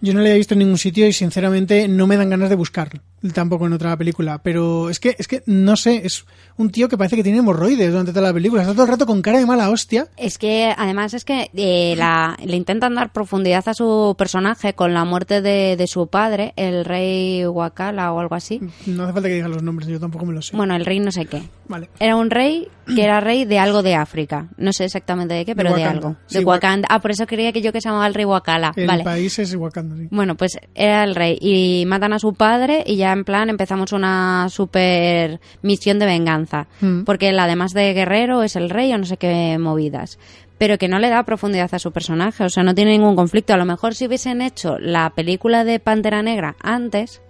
yo 0.00 0.14
no 0.14 0.20
la 0.20 0.30
he 0.30 0.36
visto 0.36 0.54
en 0.54 0.60
ningún 0.60 0.78
sitio 0.78 1.06
y 1.06 1.12
sinceramente 1.12 1.88
no 1.88 2.06
me 2.06 2.16
dan 2.16 2.30
ganas 2.30 2.48
de 2.50 2.56
buscarlo 2.56 3.00
tampoco 3.32 3.66
en 3.66 3.72
otra 3.72 3.96
película. 3.96 4.42
Pero 4.42 4.90
es 4.90 5.00
que, 5.00 5.16
es 5.18 5.26
que 5.28 5.42
no 5.46 5.76
sé, 5.76 6.02
es 6.04 6.26
un 6.58 6.68
tío 6.68 6.90
que 6.90 6.98
parece 6.98 7.16
que 7.16 7.22
tiene 7.22 7.38
hemorroides 7.38 7.90
durante 7.90 8.12
toda 8.12 8.26
la 8.28 8.34
película. 8.34 8.60
Está 8.60 8.74
todo 8.74 8.82
el 8.84 8.90
rato 8.90 9.06
con 9.06 9.22
cara 9.22 9.38
de 9.38 9.46
mala 9.46 9.70
hostia. 9.70 10.08
Es 10.18 10.36
que 10.36 10.74
además 10.76 11.14
es 11.14 11.24
que 11.24 11.50
eh, 11.54 11.94
la- 11.96 12.36
le 12.44 12.54
intentan 12.54 12.94
dar 12.94 13.14
profundidad 13.14 13.66
a 13.66 13.72
su 13.72 14.14
personaje 14.18 14.74
con 14.74 14.92
la 14.92 15.06
muerte 15.06 15.40
de, 15.40 15.74
de 15.78 15.86
su 15.86 16.06
padre, 16.08 16.52
el 16.56 16.84
rey 16.84 17.46
Wakala 17.46 18.12
o 18.12 18.20
algo 18.20 18.34
así. 18.34 18.60
No 18.84 19.04
hace 19.04 19.14
falta 19.14 19.28
que 19.30 19.36
diga 19.36 19.48
los 19.48 19.62
nombres, 19.62 19.88
yo 19.88 19.98
tampoco 19.98 20.26
me 20.26 20.34
los 20.34 20.48
sé. 20.48 20.56
Bueno, 20.58 20.76
el 20.76 20.84
rey 20.84 21.00
no 21.00 21.10
sé 21.10 21.24
qué. 21.24 21.42
Vale. 21.66 21.88
Era 21.98 22.16
un 22.16 22.28
rey 22.28 22.68
que 22.94 23.02
era 23.04 23.20
rey 23.20 23.46
de 23.46 23.58
algo 23.58 23.82
de 23.82 23.94
África. 23.94 24.48
No 24.58 24.74
sé 24.74 24.84
exactamente 24.84 25.32
de 25.32 25.46
qué, 25.46 25.56
pero 25.56 25.74
de, 25.74 25.84
algo. 25.84 26.16
Sí, 26.26 26.40
De 26.40 26.44
Wak- 26.44 26.56
Wakanda. 26.56 26.88
Ah, 26.90 27.00
por 27.00 27.10
eso 27.10 27.26
creía 27.26 27.52
que 27.52 27.62
yo 27.62 27.72
que 27.72 27.80
se 27.80 27.88
llamaba 27.88 28.06
el 28.06 28.12
rey 28.12 28.26
Wakala. 28.26 28.74
El 28.76 28.86
vale. 28.86 29.02
país 29.02 29.38
es 29.38 29.54
Wakanda, 29.54 29.83
sí. 29.96 30.08
Bueno, 30.10 30.36
pues 30.36 30.58
era 30.74 31.04
el 31.04 31.14
rey. 31.14 31.38
Y 31.40 31.84
matan 31.86 32.12
a 32.12 32.18
su 32.18 32.34
padre 32.34 32.84
y 32.86 32.96
ya 32.96 33.12
en 33.12 33.24
plan 33.24 33.50
empezamos 33.50 33.92
una 33.92 34.48
super 34.48 35.40
misión 35.62 35.98
de 35.98 36.06
venganza. 36.06 36.66
Mm. 36.80 37.02
Porque 37.04 37.30
él, 37.30 37.38
además 37.38 37.72
de 37.72 37.92
guerrero, 37.92 38.42
es 38.42 38.56
el 38.56 38.70
rey 38.70 38.92
o 38.92 38.98
no 38.98 39.04
sé 39.04 39.16
qué 39.16 39.56
movidas. 39.58 40.18
pero 40.58 40.78
que 40.78 40.88
no 40.88 40.98
le 40.98 41.10
da 41.10 41.24
profundidad 41.24 41.74
a 41.74 41.78
su 41.78 41.90
personaje, 41.92 42.44
o 42.44 42.48
sea, 42.48 42.62
no 42.62 42.74
tiene 42.74 42.92
ningún 42.92 43.16
conflicto. 43.16 43.52
A 43.52 43.56
lo 43.56 43.64
mejor 43.64 43.94
si 43.94 44.06
hubiesen 44.06 44.40
hecho 44.40 44.78
la 44.78 45.10
película 45.10 45.64
de 45.64 45.80
Pantera 45.80 46.22
Negra 46.22 46.56
antes, 46.62 47.20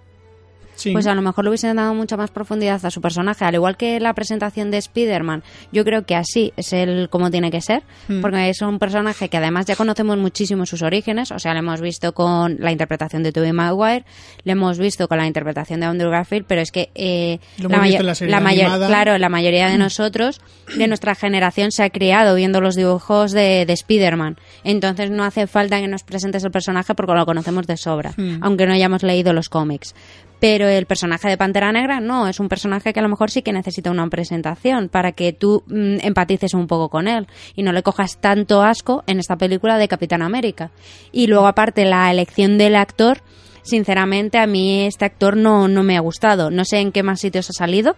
Sí. 0.75 0.91
pues 0.91 1.07
a 1.07 1.15
lo 1.15 1.21
mejor 1.21 1.43
le 1.45 1.49
hubiesen 1.51 1.75
dado 1.75 1.93
mucha 1.93 2.17
más 2.17 2.31
profundidad 2.31 2.83
a 2.85 2.91
su 2.91 3.01
personaje. 3.01 3.45
Al 3.45 3.53
igual 3.55 3.77
que 3.77 3.99
la 3.99 4.13
presentación 4.13 4.71
de 4.71 4.77
Spider-Man, 4.77 5.43
yo 5.71 5.83
creo 5.85 6.05
que 6.05 6.15
así 6.15 6.53
es 6.57 6.73
el 6.73 7.09
como 7.09 7.31
tiene 7.31 7.51
que 7.51 7.61
ser, 7.61 7.83
Mm. 8.07 8.21
porque 8.21 8.49
es 8.49 8.61
un 8.61 8.77
personaje 8.79 9.29
que 9.29 9.37
además 9.37 9.65
ya 9.65 9.75
conocemos 9.75 10.17
muchísimo 10.17 10.65
sus 10.65 10.81
orígenes, 10.81 11.31
o 11.31 11.39
sea, 11.39 11.53
lo 11.53 11.59
hemos 11.59 11.81
visto 11.81 12.13
con 12.13 12.57
la 12.59 12.71
interpretación 12.71 13.23
de 13.23 13.31
Tobey 13.31 13.51
Maguire, 13.53 14.05
le 14.43 14.51
hemos 14.51 14.77
visto 14.77 15.07
con 15.07 15.17
la 15.17 15.27
interpretación 15.27 15.79
de 15.79 15.85
Andrew 15.85 16.11
Garfield, 16.11 16.45
pero 16.47 16.61
es 16.61 16.71
que 16.71 16.89
eh, 16.95 17.39
Lo 17.57 17.69
la 17.69 17.77
mayor- 17.77 18.01
animada. 18.33 18.87
claro, 18.87 19.17
la 19.17 19.29
mayoría 19.29 19.67
de 19.69 19.77
nosotros, 19.77 20.41
de 20.77 20.87
nuestra 20.87 21.15
generación, 21.15 21.71
se 21.71 21.83
ha 21.83 21.89
criado 21.89 22.35
viendo 22.35 22.61
los 22.61 22.75
dibujos 22.75 23.31
de, 23.31 23.65
de 23.65 23.73
Spider-Man. 23.73 24.37
Entonces 24.63 25.09
no 25.11 25.23
hace 25.23 25.47
falta 25.47 25.79
que 25.79 25.87
nos 25.87 26.03
presentes 26.03 26.43
el 26.43 26.51
personaje 26.51 26.95
porque 26.95 27.13
lo 27.13 27.25
conocemos 27.25 27.67
de 27.67 27.77
sobra, 27.77 28.13
Hmm. 28.17 28.39
aunque 28.41 28.65
no 28.65 28.73
hayamos 28.73 29.03
leído 29.03 29.33
los 29.33 29.49
cómics. 29.49 29.95
Pero 30.39 30.67
el 30.67 30.85
personaje 30.85 31.29
de 31.29 31.37
Pantera 31.37 31.71
Negra 31.71 31.99
no, 31.99 32.27
es 32.27 32.39
un 32.39 32.49
personaje 32.49 32.93
que 32.93 32.99
a 32.99 33.03
lo 33.03 33.09
mejor 33.09 33.31
sí 33.31 33.41
que 33.41 33.53
necesita 33.53 33.91
una 33.91 34.07
presentación 34.09 34.89
para 34.89 35.13
que 35.13 35.33
tú 35.33 35.63
mm, 35.67 35.97
empatices 36.01 36.53
un 36.53 36.67
poco 36.67 36.89
con 36.89 37.07
él 37.07 37.27
y 37.55 37.63
no 37.63 37.71
le 37.71 37.83
cojas 37.83 38.17
tanto 38.19 38.61
asco 38.61 39.03
en 39.07 39.19
esta 39.19 39.37
película 39.37 39.77
de 39.77 39.87
Capitán 39.87 40.21
América. 40.21 40.71
Y 41.11 41.27
luego 41.27 41.47
aparte 41.47 41.85
la 41.85 42.11
elección 42.11 42.57
del 42.57 42.75
actor, 42.75 43.21
sinceramente 43.63 44.37
a 44.37 44.47
mí 44.47 44.85
este 44.85 45.05
actor 45.05 45.37
no, 45.37 45.67
no 45.67 45.83
me 45.83 45.97
ha 45.97 46.01
gustado. 46.01 46.51
No 46.51 46.65
sé 46.65 46.79
en 46.79 46.91
qué 46.91 47.01
más 47.01 47.21
sitios 47.21 47.49
ha 47.49 47.53
salido, 47.53 47.95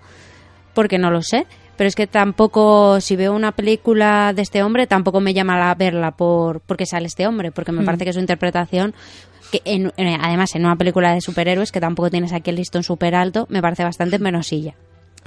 porque 0.74 1.00
no 1.00 1.10
lo 1.10 1.24
sé. 1.24 1.48
Pero 1.78 1.88
es 1.88 1.96
que 1.96 2.08
tampoco, 2.08 3.00
si 3.02 3.16
veo 3.16 3.34
una 3.34 3.52
película 3.52 4.34
de 4.34 4.42
este 4.42 4.64
hombre, 4.64 4.88
tampoco 4.88 5.20
me 5.22 5.34
llama 5.34 5.70
a 5.70 5.76
verla 5.76 6.12
por 6.12 6.60
porque 6.62 6.86
sale 6.86 7.08
este 7.08 7.28
hombre, 7.28 7.52
porque 7.52 7.72
me 7.72 7.82
Mm. 7.82 7.86
parece 7.86 8.06
que 8.06 8.14
su 8.14 8.20
interpretación, 8.20 8.94
que 9.52 9.62
en- 9.64 9.94
en- 9.96 10.20
además 10.22 10.54
en 10.56 10.66
una 10.66 10.76
película 10.76 11.14
de 11.14 11.22
superhéroes, 11.22 11.72
que 11.72 11.80
tampoco 11.80 12.10
tienes 12.10 12.34
aquí 12.34 12.50
el 12.50 12.56
listón 12.58 12.84
súper 12.84 13.16
alto, 13.16 13.46
me 13.50 13.62
parece 13.62 13.84
bastante 13.84 14.20
menosilla. 14.20 14.74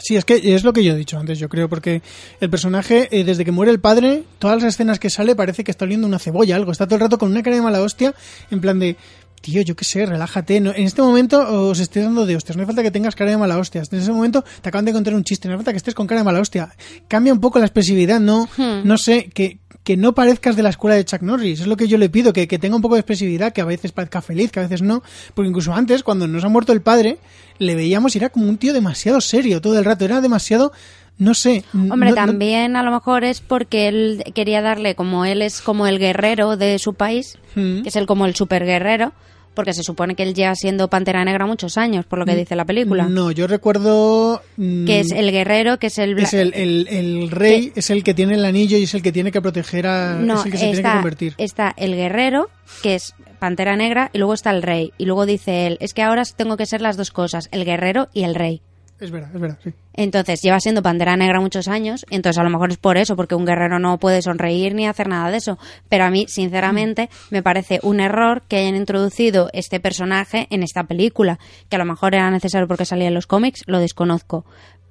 Sí, 0.03 0.17
es 0.17 0.25
que 0.25 0.55
es 0.55 0.65
lo 0.65 0.73
que 0.73 0.83
yo 0.83 0.95
he 0.95 0.97
dicho 0.97 1.19
antes, 1.19 1.39
yo 1.39 1.51
creo, 1.51 1.69
porque 1.69 2.01
el 2.41 2.49
personaje, 2.49 3.09
eh, 3.11 3.23
desde 3.23 3.45
que 3.45 3.53
muere 3.53 3.71
el 3.71 3.81
padre, 3.81 4.23
todas 4.39 4.57
las 4.63 4.75
escenas 4.75 4.99
que 4.99 5.11
sale 5.11 5.37
parece 5.37 5.63
que 5.63 5.71
está 5.71 5.85
oliendo 5.85 6.07
una 6.07 6.19
cebolla, 6.19 6.57
algo. 6.57 6.73
Está 6.73 6.87
todo 6.87 6.95
el 6.97 7.03
rato 7.03 7.19
con 7.19 7.31
una 7.31 7.43
cara 7.43 7.57
de 7.57 7.61
mala 7.63 7.83
hostia, 7.83 8.15
en 8.51 8.63
plan 8.63 8.79
de, 8.79 8.97
tío, 9.41 9.63
yo 9.63 9.75
qué 9.77 9.85
sé, 9.85 10.07
relájate. 10.07 10.61
No, 10.61 10.71
en 10.75 10.85
este 10.85 11.03
momento 11.03 11.69
os 11.69 11.81
estoy 11.81 12.03
dando 12.03 12.27
de 12.27 12.37
hostias, 12.37 12.57
no 12.57 12.63
hace 12.63 12.67
falta 12.69 12.83
que 12.83 12.91
tengas 12.91 13.15
cara 13.15 13.31
de 13.31 13.37
mala 13.37 13.59
hostia. 13.59 13.83
En 13.91 13.99
ese 13.99 14.13
momento 14.13 14.45
te 14.63 14.69
acaban 14.69 14.85
de 14.85 14.93
contar 14.93 15.15
un 15.15 15.25
chiste, 15.25 15.49
no 15.49 15.55
hace 15.55 15.59
falta 15.59 15.73
que 15.73 15.79
estés 15.79 15.95
con 15.95 16.07
cara 16.07 16.21
de 16.21 16.25
mala 16.25 16.41
hostia. 16.41 16.71
Cambia 17.09 17.33
un 17.33 17.41
poco 17.41 17.59
la 17.59 17.65
expresividad, 17.67 18.21
no, 18.21 18.49
Hmm. 18.57 18.81
no 18.85 18.99
sé, 18.99 19.31
que, 19.35 19.59
que 19.85 19.97
no 19.97 20.15
parezcas 20.15 20.57
de 20.57 20.63
la 20.63 20.69
escuela 20.71 20.95
de 20.97 21.05
Chuck 21.05 21.23
Norris. 21.23 21.61
Es 21.61 21.67
lo 21.67 21.77
que 21.77 21.89
yo 21.89 21.97
le 21.99 22.09
pido, 22.11 22.33
que, 22.33 22.47
que 22.47 22.59
tenga 22.59 22.77
un 22.77 22.83
poco 22.83 22.95
de 22.97 23.01
expresividad, 23.01 23.53
que 23.53 23.61
a 23.63 23.65
veces 23.65 23.93
parezca 23.93 24.21
feliz, 24.21 24.51
que 24.53 24.61
a 24.61 24.63
veces 24.65 24.83
no. 24.83 25.03
Porque 25.35 25.49
incluso 25.49 25.73
antes, 25.73 26.03
cuando 26.03 26.27
nos 26.29 26.45
ha 26.45 26.49
muerto 26.49 26.73
el 26.73 26.83
padre, 26.83 27.19
le 27.59 27.75
veíamos 27.75 28.15
y 28.15 28.19
era 28.19 28.29
como 28.29 28.47
un 28.49 28.59
tío 28.59 28.73
demasiado 28.75 29.21
serio 29.21 29.61
todo 29.61 29.79
el 29.79 29.85
rato. 29.85 30.05
Era 30.05 30.21
demasiado, 30.21 30.73
no 31.21 31.35
sé. 31.35 31.63
Hombre, 31.73 32.11
no- 32.11 32.17
no- 32.17 32.27
también 32.27 32.75
a 32.75 32.83
lo 32.83 32.91
mejor 32.91 33.23
es 33.23 33.41
porque 33.41 33.87
él 33.87 34.25
quería 34.35 34.61
darle, 34.63 34.97
como 34.97 35.25
él 35.25 35.41
es 35.43 35.61
como 35.61 35.87
el 35.87 36.01
guerrero 36.01 36.57
de 36.57 36.79
su 36.81 36.95
país, 36.95 37.39
Mm. 37.55 37.83
que 37.83 37.89
es 37.91 37.95
el 37.97 38.07
como 38.07 38.27
el 38.27 38.35
super 38.35 38.65
guerrero, 38.65 39.13
porque 39.55 39.75
se 39.75 39.83
supone 39.83 40.15
que 40.15 40.23
él 40.23 40.33
lleva 40.33 40.55
siendo 40.55 40.89
Pantera 40.89 41.25
Negra 41.25 41.45
muchos 41.45 41.77
años, 41.77 42.07
por 42.07 42.19
lo 42.21 42.25
que 42.25 42.33
Mm, 42.33 42.37
dice 42.37 42.57
la 42.57 42.65
película. 42.65 43.07
No, 43.07 43.31
yo 43.33 43.47
recuerdo. 43.49 44.41
mm, 44.57 44.87
Que 44.87 45.01
es 45.01 45.11
el 45.11 45.31
guerrero, 45.33 45.79
que 45.79 45.89
es 45.89 45.99
el... 45.99 46.17
es 46.19 46.33
el, 46.35 46.55
el- 46.55 46.87
el 46.89 47.31
rey, 47.31 47.73
es 47.75 47.91
el 47.91 48.03
que 48.05 48.15
tiene 48.15 48.35
el 48.35 48.45
anillo 48.45 48.79
y 48.79 48.85
es 48.85 48.95
el 48.95 49.03
que 49.03 49.13
tiene 49.13 49.33
que 49.33 49.41
proteger 49.43 49.87
a. 49.89 50.15
No, 50.15 50.35
es 50.41 50.47
el 50.47 50.53
que 50.53 50.57
se 50.59 50.65
tiene 50.65 50.73
que 50.75 50.79
está, 50.81 50.93
convertir. 50.95 51.35
está 51.37 51.75
el 51.77 51.97
guerrero, 51.97 52.49
que 52.83 52.95
es 52.95 53.15
Pantera 53.41 53.77
Negra, 53.77 54.11
y 54.15 54.19
luego 54.19 54.35
está 54.35 54.51
el 54.51 54.63
rey. 54.63 54.93
Y 54.99 55.05
luego 55.07 55.27
dice 55.27 55.67
él, 55.67 55.77
es 55.81 55.95
que 55.95 56.03
ahora 56.03 56.23
tengo 56.37 56.57
que 56.57 56.65
ser 56.67 56.81
las 56.81 56.97
dos 56.97 57.11
cosas, 57.11 57.49
el 57.53 57.65
guerrero 57.65 58.09
y 58.15 58.23
el 58.23 58.35
rey. 58.37 58.63
Es 59.01 59.11
verdad, 59.11 59.31
es 59.35 59.41
verdad, 59.41 59.59
sí. 59.65 59.73
Entonces 59.95 60.43
lleva 60.43 60.61
siendo 60.61 60.83
Pantera 60.83 61.17
Negra 61.17 61.41
muchos 61.41 61.69
años, 61.69 62.05
entonces 62.11 62.39
a 62.39 62.45
lo 62.45 62.51
mejor 62.51 62.71
es 62.71 62.77
por 62.77 62.99
eso, 62.99 63.17
porque 63.17 63.35
un 63.35 63.47
guerrero 63.47 63.79
no 63.79 63.99
puede 63.99 64.21
sonreír 64.21 64.75
ni 64.75 64.87
hacer 64.87 65.09
nada 65.09 65.31
de 65.31 65.39
eso. 65.39 65.59
Pero 65.89 66.05
a 66.05 66.11
mí, 66.11 66.27
sinceramente, 66.29 67.09
me 67.31 67.43
parece 67.43 67.81
un 67.83 68.01
error 68.01 68.43
que 68.47 68.57
hayan 68.57 68.77
introducido 68.77 69.49
este 69.55 69.81
personaje 69.81 70.47
en 70.51 70.63
esta 70.63 70.85
película, 70.85 71.39
que 71.69 71.77
a 71.77 71.79
lo 71.79 71.87
mejor 71.87 72.15
era 72.15 72.31
necesario 72.31 72.69
porque 72.69 72.85
salía 72.85 73.09
en 73.09 73.15
los 73.15 73.27
cómics, 73.27 73.63
lo 73.67 73.79
desconozco. 73.79 74.45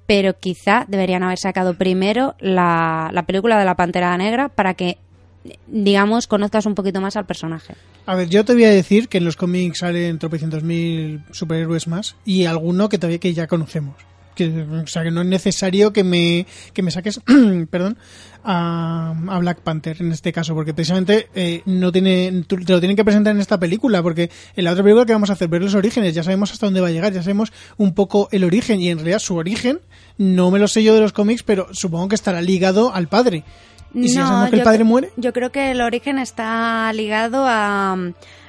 Pero 0.06 0.38
quizá 0.38 0.86
deberían 0.88 1.22
haber 1.22 1.38
sacado 1.38 1.74
primero 1.74 2.34
la, 2.40 3.10
la 3.12 3.22
película 3.22 3.58
de 3.58 3.64
la 3.64 3.76
Pantera 3.76 4.16
Negra 4.16 4.48
para 4.48 4.74
que, 4.74 4.98
digamos, 5.66 6.26
conozcas 6.26 6.66
un 6.66 6.74
poquito 6.74 7.00
más 7.00 7.16
al 7.16 7.26
personaje. 7.26 7.74
A 8.06 8.14
ver, 8.14 8.28
yo 8.28 8.44
te 8.44 8.54
voy 8.54 8.64
a 8.64 8.70
decir 8.70 9.08
que 9.08 9.18
en 9.18 9.24
los 9.24 9.36
cómics 9.36 9.78
salen 9.78 10.18
tropecientos 10.18 10.62
mil 10.62 11.22
superhéroes 11.30 11.86
más 11.86 12.16
y 12.24 12.44
alguno 12.44 12.88
que 12.88 12.98
todavía 12.98 13.18
que 13.18 13.34
ya 13.34 13.46
conocemos. 13.46 13.94
Que, 14.34 14.48
o 14.48 14.86
sea, 14.86 15.02
que 15.02 15.10
no 15.10 15.22
es 15.22 15.26
necesario 15.26 15.92
que 15.92 16.04
me, 16.04 16.46
que 16.72 16.82
me 16.82 16.90
saques, 16.90 17.20
perdón, 17.70 17.98
a, 18.44 19.14
a 19.28 19.38
Black 19.38 19.60
Panther 19.60 19.96
en 20.00 20.12
este 20.12 20.32
caso, 20.32 20.54
porque 20.54 20.72
precisamente 20.72 21.28
eh, 21.34 21.62
no 21.66 21.92
tiene, 21.92 22.44
te 22.46 22.56
lo 22.56 22.80
tienen 22.80 22.96
que 22.96 23.04
presentar 23.04 23.34
en 23.34 23.40
esta 23.40 23.58
película, 23.58 24.02
porque 24.02 24.30
en 24.56 24.64
la 24.64 24.72
otra 24.72 24.82
película 24.82 25.04
que 25.04 25.12
vamos 25.12 25.30
a 25.30 25.34
hacer, 25.34 25.48
ver 25.48 25.62
los 25.62 25.74
orígenes, 25.74 26.14
ya 26.14 26.22
sabemos 26.22 26.52
hasta 26.52 26.66
dónde 26.66 26.80
va 26.80 26.88
a 26.88 26.92
llegar, 26.92 27.12
ya 27.12 27.22
sabemos 27.22 27.52
un 27.76 27.92
poco 27.92 28.28
el 28.32 28.44
origen 28.44 28.80
y 28.80 28.88
en 28.88 28.98
realidad 28.98 29.18
su 29.18 29.36
origen, 29.36 29.80
no 30.16 30.50
me 30.50 30.58
lo 30.58 30.68
sé 30.68 30.82
yo 30.82 30.94
de 30.94 31.00
los 31.00 31.12
cómics, 31.12 31.42
pero 31.42 31.68
supongo 31.72 32.08
que 32.08 32.14
estará 32.14 32.40
ligado 32.40 32.94
al 32.94 33.08
padre. 33.08 33.44
Y 33.94 34.08
si 34.08 34.16
ya 34.16 34.26
sabemos 34.26 34.50
que 34.50 34.56
el 34.56 34.60
yo 34.60 34.64
padre 34.64 34.84
muere, 34.84 35.10
Yo 35.16 35.32
creo 35.32 35.50
que 35.50 35.70
el 35.72 35.80
origen 35.80 36.18
está 36.18 36.92
ligado 36.92 37.44
a, 37.46 37.96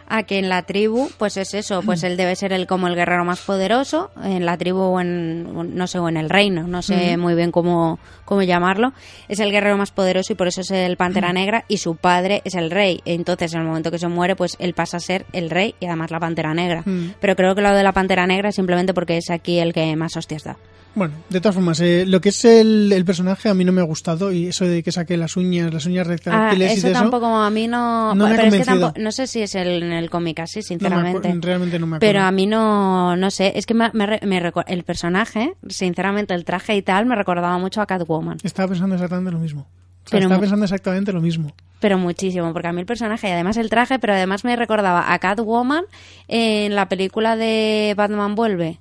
a 0.07 0.23
que 0.23 0.39
en 0.39 0.49
la 0.49 0.63
tribu, 0.63 1.09
pues 1.17 1.37
es 1.37 1.53
eso, 1.53 1.81
pues 1.83 2.03
él 2.03 2.17
debe 2.17 2.35
ser 2.35 2.51
el 2.51 2.67
como 2.67 2.87
el 2.87 2.95
guerrero 2.95 3.23
más 3.23 3.39
poderoso, 3.39 4.11
en 4.21 4.45
la 4.45 4.57
tribu 4.57 4.81
o 4.81 4.99
en, 4.99 5.75
no 5.75 5.87
sé, 5.87 5.99
o 5.99 6.09
en 6.09 6.17
el 6.17 6.29
reino, 6.29 6.67
no 6.67 6.81
sé 6.81 7.11
Ujú. 7.13 7.21
muy 7.21 7.33
bien 7.33 7.51
cómo, 7.51 7.97
cómo 8.25 8.41
llamarlo, 8.41 8.91
es 9.29 9.39
el 9.39 9.51
guerrero 9.51 9.77
más 9.77 9.91
poderoso 9.91 10.33
y 10.33 10.35
por 10.35 10.47
eso 10.49 10.61
es 10.61 10.71
el 10.71 10.97
Pantera 10.97 11.31
Negra 11.31 11.63
y 11.69 11.77
su 11.77 11.95
padre 11.95 12.41
es 12.43 12.55
el 12.55 12.71
rey. 12.71 12.99
Entonces, 13.05 13.53
en 13.53 13.61
el 13.61 13.67
momento 13.67 13.89
que 13.89 13.99
se 13.99 14.09
muere, 14.09 14.35
pues 14.35 14.57
él 14.59 14.73
pasa 14.73 14.97
a 14.97 14.99
ser 14.99 15.25
el 15.31 15.49
rey 15.49 15.75
y 15.79 15.85
además 15.85 16.11
la 16.11 16.19
Pantera 16.19 16.53
Negra. 16.53 16.83
Mm. 16.85 17.13
Pero 17.21 17.35
creo 17.37 17.55
que 17.55 17.61
lo 17.61 17.73
de 17.73 17.83
la 17.83 17.93
Pantera 17.93 18.27
Negra 18.27 18.49
es 18.49 18.55
simplemente 18.55 18.93
porque 18.93 19.15
es 19.15 19.29
aquí 19.29 19.59
el 19.59 19.71
que 19.71 19.95
más 19.95 20.17
hostias 20.17 20.43
da. 20.43 20.57
Bueno, 20.93 21.13
de 21.29 21.39
todas 21.39 21.55
formas, 21.55 21.79
eh, 21.79 22.05
lo 22.05 22.19
que 22.19 22.29
es 22.29 22.43
el, 22.43 22.91
el 22.91 23.05
personaje 23.05 23.47
a 23.47 23.53
mí 23.53 23.63
no 23.63 23.71
me 23.71 23.79
ha 23.79 23.85
gustado 23.85 24.31
y 24.33 24.47
eso 24.47 24.65
de 24.65 24.83
que 24.83 24.91
saque 24.91 25.15
las 25.15 25.37
uñas, 25.37 25.73
las 25.73 25.85
uñas 25.85 26.05
Ah, 26.05 26.09
retráctiles 26.09 26.71
y 26.75 26.77
eso 26.79 26.91
tampoco 26.91 27.27
a 27.27 27.49
mí 27.49 27.67
no... 27.69 28.13
no 28.13 28.27
me 28.27 28.33
ha 28.33 28.35
pero 28.35 28.47
es 28.49 28.57
que 28.57 28.65
tampoco, 28.65 28.93
no 28.99 29.11
sé 29.13 29.25
si 29.27 29.41
es 29.41 29.55
el, 29.55 29.83
en 29.83 29.93
el 29.93 30.09
cómic 30.09 30.39
así, 30.39 30.59
No 30.59 30.61
me 30.63 30.67
sinceramente. 30.67 31.17
acuerdo, 31.29 31.41
realmente 31.41 31.79
no 31.79 31.87
me 31.87 31.95
acuerdo. 31.95 32.11
Pero 32.13 32.25
a 32.25 32.31
mí 32.31 32.45
no, 32.45 33.15
no 33.15 33.31
sé, 33.31 33.53
es 33.55 33.65
que 33.65 33.73
me, 33.73 33.89
me 33.93 34.51
el 34.67 34.83
personaje, 34.83 35.53
sinceramente, 35.69 36.33
el 36.33 36.43
traje 36.43 36.75
y 36.75 36.81
tal, 36.81 37.05
me 37.05 37.15
recordaba 37.15 37.57
mucho 37.57 37.79
a 37.81 37.85
Catwoman. 37.85 38.37
Estaba 38.43 38.67
pensando 38.67 38.95
exactamente 38.95 39.31
lo 39.31 39.39
mismo. 39.39 39.61
O 39.61 40.09
sea, 40.09 40.17
Pero 40.17 40.23
estaba 40.25 40.41
pensando 40.41 40.65
exactamente 40.65 41.13
lo 41.13 41.21
mismo. 41.21 41.53
Pero 41.79 41.97
muchísimo, 41.97 42.51
porque 42.51 42.67
a 42.67 42.73
mí 42.73 42.81
el 42.81 42.85
personaje, 42.85 43.29
y 43.29 43.31
además 43.31 43.55
el 43.55 43.69
traje, 43.69 43.97
pero 43.97 44.13
además 44.13 44.43
me 44.43 44.55
recordaba 44.57 45.13
a 45.13 45.19
Catwoman 45.19 45.85
en 46.27 46.75
la 46.75 46.89
película 46.89 47.37
de 47.37 47.93
Batman 47.95 48.35
Vuelve. 48.35 48.79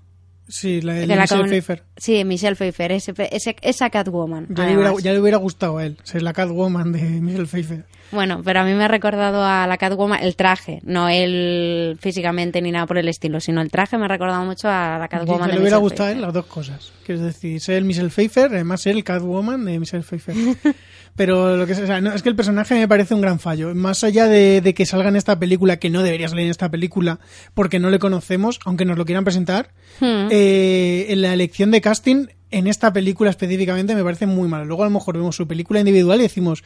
Sí, 0.50 0.80
la, 0.82 0.94
Que 0.94 1.06
la 1.06 1.22
Michelle 1.22 1.40
con- 1.42 1.48
Pfeiffer. 1.50 1.82
Sí, 1.96 2.24
Michelle 2.24 2.56
Pfeiffer, 2.56 2.92
ese, 2.92 3.14
ese- 3.30 3.56
esa 3.62 3.88
Catwoman. 3.88 4.46
Ya 4.50 4.66
le, 4.66 4.76
hubiera, 4.76 4.92
ya 5.00 5.12
le 5.12 5.20
hubiera 5.20 5.36
gustado 5.38 5.78
a 5.78 5.86
él, 5.86 5.96
ser 6.02 6.22
la 6.22 6.32
Catwoman 6.32 6.92
de 6.92 7.02
Michelle 7.02 7.46
Pfeiffer. 7.46 7.84
Bueno, 8.12 8.42
pero 8.44 8.58
a 8.60 8.64
mí 8.64 8.74
me 8.74 8.82
ha 8.84 8.88
recordado 8.88 9.44
a 9.44 9.68
la 9.68 9.78
Catwoman 9.78 10.20
el 10.22 10.34
traje, 10.34 10.80
no 10.82 11.08
él 11.08 11.96
físicamente 12.00 12.60
ni 12.60 12.72
nada 12.72 12.84
por 12.86 12.98
el 12.98 13.06
estilo, 13.08 13.38
sino 13.38 13.60
el 13.62 13.70
traje 13.70 13.96
me 13.98 14.06
ha 14.06 14.08
recordado 14.08 14.44
mucho 14.44 14.68
a 14.68 14.98
la 14.98 15.06
Catwoman 15.08 15.46
le 15.48 15.54
de 15.54 15.60
hubiera 15.60 15.76
Michelle 15.76 15.80
gustado 15.80 16.08
a 16.08 16.12
él 16.12 16.20
las 16.20 16.32
dos 16.32 16.46
cosas. 16.46 16.92
Quiero 17.06 17.20
decir, 17.22 17.60
ser 17.60 17.76
el 17.76 17.84
Michelle 17.84 18.08
Pfeiffer, 18.10 18.46
además 18.52 18.80
ser 18.82 18.96
el 18.96 19.04
Catwoman 19.04 19.64
de 19.64 19.78
Michelle 19.78 20.02
Pfeiffer. 20.02 20.34
Pero 21.16 21.56
lo 21.56 21.66
que 21.66 21.72
es, 21.72 21.78
o 21.80 21.86
sea, 21.86 22.00
no, 22.00 22.12
es 22.14 22.22
que 22.22 22.28
el 22.28 22.36
personaje 22.36 22.74
me 22.74 22.88
parece 22.88 23.14
un 23.14 23.20
gran 23.20 23.38
fallo. 23.38 23.74
Más 23.74 24.04
allá 24.04 24.26
de, 24.26 24.60
de 24.60 24.74
que 24.74 24.86
salga 24.86 25.08
en 25.08 25.16
esta 25.16 25.38
película, 25.38 25.78
que 25.78 25.90
no 25.90 26.02
debería 26.02 26.28
salir 26.28 26.44
en 26.46 26.50
esta 26.50 26.70
película, 26.70 27.18
porque 27.54 27.78
no 27.78 27.90
le 27.90 27.98
conocemos, 27.98 28.58
aunque 28.64 28.84
nos 28.84 28.96
lo 28.96 29.04
quieran 29.04 29.24
presentar, 29.24 29.70
Hmm. 30.00 30.28
eh, 30.30 31.06
en 31.10 31.20
la 31.22 31.34
elección 31.34 31.70
de 31.70 31.80
casting 31.80 32.26
en 32.52 32.66
esta 32.66 32.92
película 32.92 33.28
específicamente 33.30 33.94
me 33.94 34.02
parece 34.02 34.26
muy 34.26 34.48
malo. 34.48 34.64
Luego 34.64 34.82
a 34.82 34.86
lo 34.86 34.90
mejor 34.92 35.16
vemos 35.16 35.36
su 35.36 35.46
película 35.46 35.78
individual 35.80 36.18
y 36.20 36.22
decimos, 36.22 36.64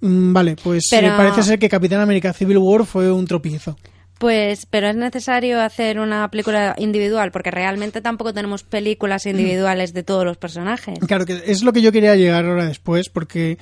mm, 0.00 0.32
vale, 0.32 0.56
pues 0.62 0.88
Pero- 0.90 1.08
eh, 1.08 1.12
parece 1.16 1.42
ser 1.42 1.58
que 1.58 1.68
Capitán 1.68 2.00
América 2.00 2.32
Civil 2.32 2.58
War 2.58 2.84
fue 2.84 3.10
un 3.12 3.26
tropiezo. 3.26 3.78
Pues, 4.22 4.66
pero 4.66 4.86
es 4.86 4.94
necesario 4.94 5.60
hacer 5.60 5.98
una 5.98 6.30
película 6.30 6.76
individual, 6.78 7.32
porque 7.32 7.50
realmente 7.50 8.00
tampoco 8.00 8.32
tenemos 8.32 8.62
películas 8.62 9.26
individuales 9.26 9.94
de 9.94 10.04
todos 10.04 10.24
los 10.24 10.36
personajes. 10.36 10.96
Claro, 11.08 11.26
que 11.26 11.42
es 11.44 11.64
lo 11.64 11.72
que 11.72 11.82
yo 11.82 11.90
quería 11.90 12.14
llegar 12.14 12.44
ahora 12.44 12.64
después, 12.64 13.08
porque 13.08 13.58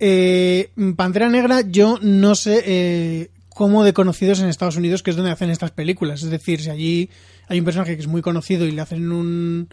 eh, 0.00 0.72
Pantera 0.96 1.28
Negra 1.28 1.60
yo 1.60 2.00
no 2.02 2.34
sé 2.34 2.60
eh, 2.66 3.30
cómo 3.50 3.84
de 3.84 3.92
conocidos 3.92 4.40
en 4.40 4.48
Estados 4.48 4.74
Unidos, 4.74 5.04
que 5.04 5.10
es 5.10 5.16
donde 5.16 5.30
hacen 5.30 5.48
estas 5.48 5.70
películas. 5.70 6.24
Es 6.24 6.30
decir, 6.30 6.60
si 6.60 6.70
allí 6.70 7.10
hay 7.46 7.60
un 7.60 7.64
personaje 7.64 7.94
que 7.94 8.02
es 8.02 8.08
muy 8.08 8.20
conocido 8.20 8.66
y 8.66 8.72
le 8.72 8.80
hacen 8.80 9.12
un 9.12 9.68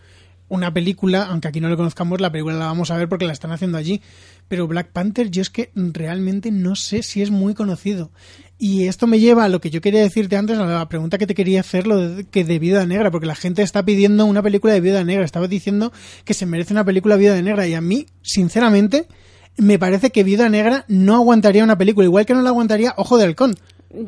una 0.50 0.74
película, 0.74 1.26
aunque 1.26 1.48
aquí 1.48 1.60
no 1.60 1.70
lo 1.70 1.78
conozcamos, 1.78 2.22
la 2.22 2.32
película 2.32 2.56
la 2.56 2.68
vamos 2.68 2.92
a 2.92 2.98
ver 2.98 3.10
porque 3.10 3.26
la 3.26 3.34
están 3.34 3.52
haciendo 3.52 3.78
allí. 3.78 4.02
Pero 4.48 4.68
Black 4.68 4.92
Panther 4.92 5.30
yo 5.30 5.42
es 5.42 5.50
que 5.50 5.72
realmente 5.76 6.52
no 6.52 6.76
sé 6.76 7.04
si 7.04 7.22
es 7.22 7.32
muy 7.32 7.54
conocido. 7.54 8.12
Y 8.60 8.88
esto 8.88 9.06
me 9.06 9.20
lleva 9.20 9.44
a 9.44 9.50
lo 9.50 9.62
que 9.62 9.70
yo 9.70 9.82
quería 9.82 10.02
decirte 10.02 10.36
antes, 10.36 10.58
a 10.58 10.66
la 10.66 10.90
pregunta 10.90 11.20
que 11.20 11.28
te 11.28 11.36
quería 11.36 11.60
hacer, 11.60 11.86
lo 11.86 11.98
de, 11.98 12.24
que 12.26 12.44
de 12.44 12.58
Viuda 12.58 12.88
Negra, 12.88 13.12
porque 13.12 13.28
la 13.28 13.36
gente 13.36 13.62
está 13.62 13.86
pidiendo 13.86 14.26
una 14.26 14.42
película 14.42 14.74
de 14.74 14.82
Viuda 14.82 15.04
Negra, 15.04 15.24
estaba 15.24 15.48
diciendo 15.48 15.94
que 16.26 16.34
se 16.34 16.48
merece 16.48 16.74
una 16.74 16.84
película 16.84 17.16
de 17.16 17.22
Viuda 17.22 17.42
Negra, 17.42 17.68
y 17.68 17.76
a 17.76 17.82
mí, 17.82 18.08
sinceramente, 18.24 19.08
me 19.58 19.78
parece 19.78 20.12
que 20.12 20.24
Viuda 20.24 20.50
Negra 20.50 20.86
no 20.88 21.16
aguantaría 21.16 21.64
una 21.64 21.78
película, 21.78 22.06
igual 22.06 22.26
que 22.26 22.34
no 22.34 22.42
la 22.42 22.50
aguantaría 22.50 22.96
Ojo 22.98 23.18
de 23.18 23.26
Halcón. 23.26 23.56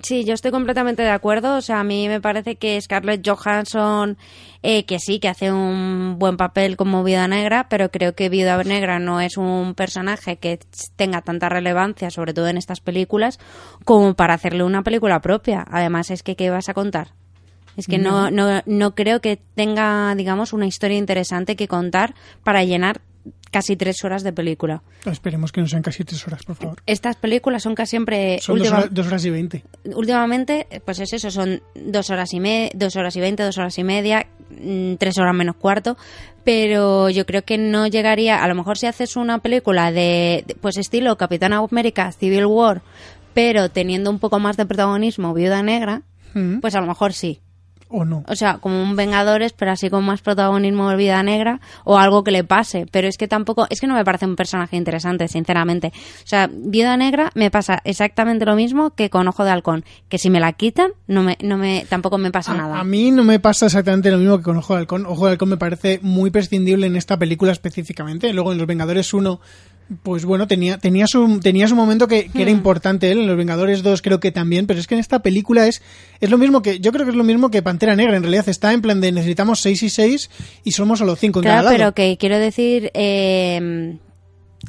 Sí, 0.03 0.25
yo 0.25 0.33
estoy 0.33 0.51
completamente 0.51 1.03
de 1.03 1.09
acuerdo. 1.09 1.55
O 1.57 1.61
sea, 1.61 1.79
a 1.79 1.83
mí 1.83 2.07
me 2.07 2.19
parece 2.19 2.57
que 2.57 2.79
Scarlett 2.79 3.25
Johansson, 3.25 4.17
eh, 4.61 4.85
que 4.85 4.99
sí, 4.99 5.19
que 5.19 5.29
hace 5.29 5.51
un 5.51 6.17
buen 6.19 6.35
papel 6.35 6.75
como 6.75 7.03
Viuda 7.03 7.27
Negra, 7.27 7.67
pero 7.69 7.89
creo 7.89 8.13
que 8.13 8.29
Viuda 8.29 8.61
Negra 8.63 8.99
no 8.99 9.21
es 9.21 9.37
un 9.37 9.75
personaje 9.75 10.37
que 10.37 10.59
tenga 10.95 11.21
tanta 11.21 11.47
relevancia, 11.47 12.09
sobre 12.09 12.33
todo 12.33 12.47
en 12.47 12.57
estas 12.57 12.81
películas, 12.81 13.39
como 13.85 14.15
para 14.15 14.33
hacerle 14.33 14.63
una 14.63 14.83
película 14.83 15.21
propia. 15.21 15.65
Además, 15.69 16.11
es 16.11 16.23
que, 16.23 16.35
¿qué 16.35 16.49
vas 16.49 16.67
a 16.67 16.73
contar? 16.73 17.13
Es 17.77 17.87
que 17.87 17.97
no, 17.97 18.29
no, 18.29 18.61
no 18.65 18.93
creo 18.93 19.21
que 19.21 19.37
tenga, 19.55 20.13
digamos, 20.15 20.51
una 20.51 20.67
historia 20.67 20.97
interesante 20.97 21.55
que 21.55 21.69
contar 21.69 22.13
para 22.43 22.65
llenar 22.65 22.99
casi 23.51 23.75
tres 23.75 24.03
horas 24.03 24.23
de 24.23 24.33
película. 24.33 24.81
Esperemos 25.05 25.51
que 25.51 25.61
no 25.61 25.67
sean 25.67 25.81
casi 25.81 26.03
tres 26.03 26.25
horas, 26.27 26.43
por 26.43 26.55
favor. 26.55 26.81
Estas 26.85 27.15
películas 27.15 27.63
son 27.63 27.75
casi 27.75 27.89
siempre... 27.89 28.39
Son 28.41 28.57
dos, 28.57 28.71
horas, 28.71 28.87
dos, 28.91 29.07
horas, 29.07 29.25
y 29.25 29.29
veinte. 29.29 29.63
Últimamente, 29.95 30.67
pues 30.85 30.99
es 30.99 31.11
eso, 31.13 31.31
son 31.31 31.61
dos 31.75 32.09
horas 32.09 32.33
y 32.33 32.39
me, 32.39 32.71
dos 32.73 32.95
horas 32.95 33.15
y 33.15 33.19
veinte, 33.19 33.43
dos 33.43 33.57
horas 33.57 33.77
y 33.77 33.83
media, 33.83 34.27
mm, 34.49 34.95
tres 34.95 35.17
horas 35.17 35.35
menos 35.35 35.55
cuarto, 35.55 35.97
pero 36.43 37.09
yo 37.09 37.25
creo 37.25 37.43
que 37.43 37.57
no 37.57 37.87
llegaría, 37.87 38.43
a 38.43 38.47
lo 38.47 38.55
mejor 38.55 38.77
si 38.77 38.85
haces 38.85 39.15
una 39.15 39.39
película 39.39 39.91
de, 39.91 40.45
pues 40.61 40.77
estilo 40.77 41.17
Capitán 41.17 41.53
América, 41.53 42.11
Civil 42.11 42.45
War, 42.45 42.81
pero 43.33 43.69
teniendo 43.69 44.09
un 44.09 44.19
poco 44.19 44.39
más 44.39 44.55
de 44.57 44.65
protagonismo 44.65 45.33
Viuda 45.33 45.63
Negra, 45.63 46.03
mm. 46.33 46.59
pues 46.59 46.75
a 46.75 46.81
lo 46.81 46.87
mejor 46.87 47.13
sí 47.13 47.41
o 47.89 48.05
no. 48.05 48.23
O 48.27 48.35
sea, 48.35 48.59
como 48.59 48.81
un 48.81 48.95
Vengadores, 48.95 49.53
pero 49.53 49.71
así 49.71 49.89
con 49.89 50.05
más 50.05 50.21
protagonismo 50.21 50.89
de 50.89 50.95
Vida 50.95 51.21
Negra 51.23 51.59
o 51.83 51.97
algo 51.97 52.23
que 52.23 52.31
le 52.31 52.43
pase. 52.43 52.85
Pero 52.91 53.07
es 53.07 53.17
que 53.17 53.27
tampoco, 53.27 53.67
es 53.69 53.81
que 53.81 53.87
no 53.87 53.95
me 53.95 54.05
parece 54.05 54.25
un 54.25 54.35
personaje 54.35 54.77
interesante, 54.77 55.27
sinceramente. 55.27 55.91
O 56.23 56.27
sea, 56.27 56.49
Vida 56.51 56.95
Negra 56.97 57.31
me 57.35 57.51
pasa 57.51 57.81
exactamente 57.83 58.45
lo 58.45 58.55
mismo 58.55 58.91
que 58.91 59.09
con 59.09 59.27
Ojo 59.27 59.43
de 59.43 59.51
Halcón, 59.51 59.85
que 60.07 60.17
si 60.17 60.29
me 60.29 60.39
la 60.39 60.53
quitan, 60.53 60.91
no 61.07 61.23
me, 61.23 61.37
no 61.41 61.57
me, 61.57 61.85
tampoco 61.89 62.17
me 62.17 62.31
pasa 62.31 62.53
nada. 62.53 62.79
A 62.79 62.83
mí 62.83 63.11
no 63.11 63.23
me 63.23 63.39
pasa 63.39 63.65
exactamente 63.65 64.11
lo 64.11 64.17
mismo 64.17 64.37
que 64.37 64.43
con 64.43 64.57
Ojo 64.57 64.73
de 64.73 64.79
Halcón. 64.81 65.05
Ojo 65.05 65.25
de 65.25 65.31
Halcón 65.31 65.49
me 65.49 65.57
parece 65.57 65.99
muy 66.01 66.29
prescindible 66.31 66.87
en 66.87 66.95
esta 66.95 67.17
película 67.17 67.51
específicamente. 67.51 68.31
Luego 68.33 68.51
en 68.51 68.57
Los 68.57 68.67
Vengadores 68.67 69.13
1 69.13 69.39
pues 70.03 70.25
bueno, 70.25 70.47
tenía, 70.47 70.77
tenía, 70.77 71.07
su, 71.07 71.39
tenía 71.39 71.67
su 71.67 71.75
momento 71.75 72.07
que, 72.07 72.29
era 72.33 72.51
hmm. 72.51 72.55
importante 72.55 73.11
él, 73.11 73.19
en 73.19 73.27
Los 73.27 73.37
Vengadores 73.37 73.83
2 73.83 74.01
creo 74.01 74.19
que 74.19 74.31
también, 74.31 74.67
pero 74.67 74.79
es 74.79 74.87
que 74.87 74.95
en 74.95 74.99
esta 74.99 75.19
película 75.19 75.67
es, 75.67 75.81
es 76.19 76.29
lo 76.29 76.37
mismo 76.37 76.61
que, 76.61 76.79
yo 76.79 76.91
creo 76.91 77.05
que 77.05 77.11
es 77.11 77.17
lo 77.17 77.23
mismo 77.23 77.49
que 77.49 77.61
Pantera 77.61 77.95
Negra, 77.95 78.15
en 78.15 78.23
realidad 78.23 78.47
está 78.47 78.73
en 78.73 78.81
plan 78.81 79.01
de 79.01 79.11
necesitamos 79.11 79.61
6 79.61 79.83
y 79.83 79.89
6 79.89 80.29
y 80.63 80.71
somos 80.71 80.99
solo 80.99 81.15
5 81.15 81.39
en 81.39 81.43
claro, 81.43 81.57
cada 81.57 81.63
lado. 81.63 81.77
pero 81.77 81.93
que 81.93 82.17
quiero 82.17 82.37
decir, 82.37 82.91
eh, 82.93 83.97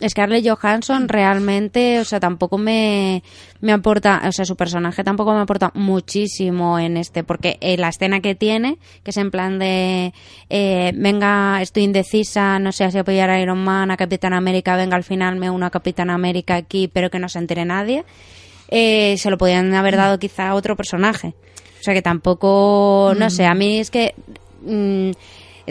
Scarlett 0.09 0.46
Johansson 0.48 1.09
realmente, 1.09 2.01
o 2.01 2.05
sea, 2.05 2.20
tampoco 2.20 2.57
me, 2.57 3.22
me 3.61 3.72
aporta, 3.72 4.22
o 4.26 4.32
sea, 4.32 4.44
su 4.44 4.57
personaje 4.57 5.05
tampoco 5.05 5.34
me 5.34 5.40
aporta 5.40 5.70
muchísimo 5.74 6.78
en 6.78 6.96
este, 6.96 7.22
porque 7.22 7.59
eh, 7.61 7.76
la 7.76 7.88
escena 7.88 8.20
que 8.20 8.34
tiene, 8.34 8.78
que 9.03 9.11
es 9.11 9.16
en 9.16 9.30
plan 9.30 9.59
de, 9.59 10.14
eh, 10.48 10.92
venga, 10.94 11.61
estoy 11.61 11.82
indecisa, 11.82 12.59
no 12.59 12.72
sé 12.72 12.90
si 12.90 12.98
apoyar 12.98 13.30
a 13.30 13.40
Iron 13.40 13.62
Man, 13.62 13.90
a 13.90 13.96
Capitán 13.96 14.32
América, 14.32 14.76
venga, 14.76 14.96
al 14.96 15.05
final 15.05 15.36
me 15.36 15.51
uno 15.51 15.66
a 15.66 15.70
Capitán 15.70 16.11
América 16.11 16.55
aquí, 16.57 16.88
pero 16.88 17.11
que 17.11 17.18
no 17.18 17.28
se 17.28 17.38
entere 17.38 17.64
nadie, 17.64 18.05
eh, 18.68 19.16
se 19.18 19.30
lo 19.30 19.36
podían 19.36 19.74
haber 19.74 19.96
dado 19.96 20.18
quizá 20.18 20.48
a 20.48 20.55
otro 20.55 20.76
personaje. 20.76 21.34
O 21.80 21.82
sea, 21.82 21.94
que 21.94 22.03
tampoco, 22.03 23.14
no 23.18 23.30
sé, 23.30 23.46
a 23.46 23.55
mí 23.55 23.80
es 23.80 23.90
que... 23.90 24.14
Mm, 24.62 25.12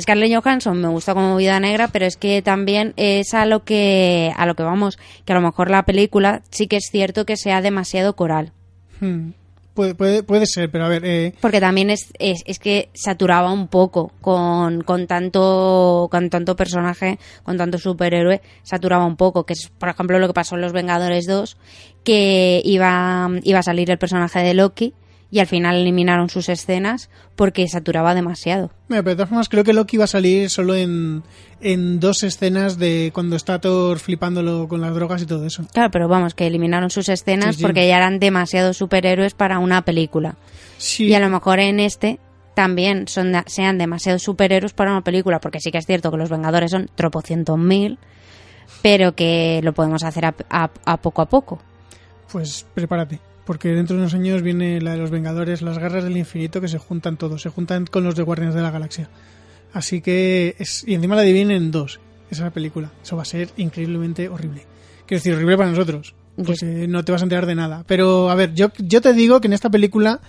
Scarlett 0.01 0.33
Johansson 0.33 0.79
me 0.79 0.87
gusta 0.87 1.13
como 1.13 1.35
Vida 1.35 1.59
Negra, 1.59 1.87
pero 1.87 2.05
es 2.05 2.17
que 2.17 2.41
también 2.41 2.93
es 2.97 3.33
a 3.33 3.45
lo 3.45 3.63
que 3.63 4.33
a 4.35 4.45
lo 4.45 4.55
que 4.55 4.63
vamos, 4.63 4.97
que 5.25 5.33
a 5.33 5.35
lo 5.35 5.41
mejor 5.41 5.69
la 5.69 5.83
película 5.83 6.41
sí 6.49 6.67
que 6.67 6.77
es 6.77 6.89
cierto 6.91 7.25
que 7.25 7.37
sea 7.37 7.61
demasiado 7.61 8.15
coral. 8.15 8.51
Hmm. 8.99 9.31
Puede, 9.79 9.95
puede, 9.95 10.23
puede, 10.23 10.45
ser, 10.45 10.69
pero 10.69 10.83
a 10.83 10.89
ver. 10.89 11.05
Eh... 11.05 11.33
Porque 11.39 11.61
también 11.61 11.89
es, 11.89 12.11
es, 12.19 12.43
es, 12.45 12.59
que 12.59 12.89
saturaba 12.93 13.53
un 13.53 13.69
poco 13.69 14.11
con, 14.19 14.81
con, 14.81 15.07
tanto, 15.07 16.09
con 16.11 16.29
tanto 16.29 16.57
personaje, 16.57 17.17
con 17.43 17.55
tanto 17.55 17.77
superhéroe, 17.77 18.41
saturaba 18.63 19.05
un 19.05 19.15
poco. 19.15 19.45
Que 19.45 19.53
es, 19.53 19.69
por 19.69 19.87
ejemplo, 19.87 20.19
lo 20.19 20.27
que 20.27 20.33
pasó 20.33 20.55
en 20.55 20.61
Los 20.61 20.73
Vengadores 20.73 21.27
2, 21.27 21.55
que 22.03 22.61
iba, 22.65 23.29
iba 23.43 23.59
a 23.59 23.63
salir 23.63 23.89
el 23.89 23.97
personaje 23.97 24.39
de 24.39 24.53
Loki 24.53 24.93
y 25.31 25.39
al 25.39 25.47
final 25.47 25.75
eliminaron 25.75 26.29
sus 26.29 26.49
escenas 26.49 27.09
porque 27.35 27.67
saturaba 27.67 28.15
demasiado. 28.15 28.71
pero 28.87 29.03
de 29.03 29.15
todas 29.15 29.29
formas 29.29 29.49
creo 29.49 29.63
que 29.63 29.73
Loki 29.73 29.97
iba 29.97 30.05
a 30.05 30.07
salir 30.07 30.49
solo 30.49 30.75
en, 30.75 31.23
dos 31.99 32.23
escenas 32.23 32.77
de 32.77 33.11
cuando 33.13 33.35
está 33.35 33.59
Thor 33.59 33.99
flipándolo 33.99 34.67
con 34.67 34.81
las 34.81 34.93
drogas 34.93 35.21
y 35.21 35.25
todo 35.25 35.45
eso. 35.45 35.63
Claro, 35.73 35.91
pero 35.91 36.07
vamos, 36.07 36.33
que 36.33 36.47
eliminaron 36.47 36.89
sus 36.89 37.09
escenas 37.09 37.57
porque 37.57 37.87
ya 37.87 37.97
eran 37.97 38.19
demasiados 38.19 38.77
superhéroes 38.77 39.33
para 39.33 39.59
una 39.59 39.83
película. 39.83 40.35
Sí. 40.77 41.05
Y 41.05 41.13
a 41.13 41.19
lo 41.19 41.29
mejor 41.29 41.59
en 41.59 41.79
este 41.79 42.19
también 42.55 43.07
son 43.07 43.33
sean 43.45 43.77
demasiados 43.77 44.23
superhéroes 44.23 44.73
para 44.73 44.91
una 44.91 45.03
película, 45.03 45.39
porque 45.39 45.59
sí 45.59 45.71
que 45.71 45.77
es 45.77 45.85
cierto 45.85 46.11
que 46.11 46.17
los 46.17 46.29
Vengadores 46.29 46.71
son 46.71 46.89
tropocientos 46.95 47.57
mil, 47.57 47.99
pero 48.81 49.13
que 49.13 49.61
lo 49.63 49.73
podemos 49.73 50.03
hacer 50.03 50.25
a 50.25 50.97
poco 50.97 51.21
a 51.21 51.29
poco. 51.29 51.59
Pues 52.31 52.65
prepárate 52.73 53.28
porque 53.49 53.69
dentro 53.69 53.95
de 53.95 54.03
unos 54.03 54.13
años 54.13 54.43
viene 54.43 54.79
la 54.79 54.91
de 54.91 54.97
los 54.97 55.09
Vengadores, 55.09 55.63
las 55.63 55.79
Guerras 55.79 56.03
del 56.03 56.15
Infinito, 56.15 56.61
que 56.61 56.67
se 56.67 56.77
juntan 56.77 57.17
todos, 57.17 57.41
se 57.41 57.49
juntan 57.49 57.87
con 57.87 58.03
los 58.03 58.13
de 58.13 58.21
Guardianes 58.21 58.53
de 58.53 58.61
la 58.61 58.69
Galaxia. 58.69 59.09
Así 59.73 60.01
que, 60.01 60.55
es, 60.59 60.87
y 60.87 60.93
encima 60.93 61.15
la 61.15 61.23
dividen 61.23 61.49
en 61.49 61.71
dos, 61.71 61.99
esa 62.29 62.51
película. 62.51 62.91
Eso 63.01 63.15
va 63.15 63.23
a 63.23 63.25
ser 63.25 63.49
increíblemente 63.57 64.29
horrible. 64.29 64.67
Quiero 65.07 65.17
decir, 65.17 65.33
horrible 65.33 65.57
para 65.57 65.71
nosotros, 65.71 66.13
porque 66.37 66.85
no 66.87 67.03
te 67.03 67.11
vas 67.11 67.23
a 67.23 67.25
enterar 67.25 67.47
de 67.47 67.55
nada. 67.55 67.83
Pero, 67.87 68.29
a 68.29 68.35
ver, 68.35 68.53
yo, 68.53 68.71
yo 68.77 69.01
te 69.01 69.13
digo 69.13 69.41
que 69.41 69.47
en 69.47 69.53
esta 69.53 69.71
película, 69.71 70.19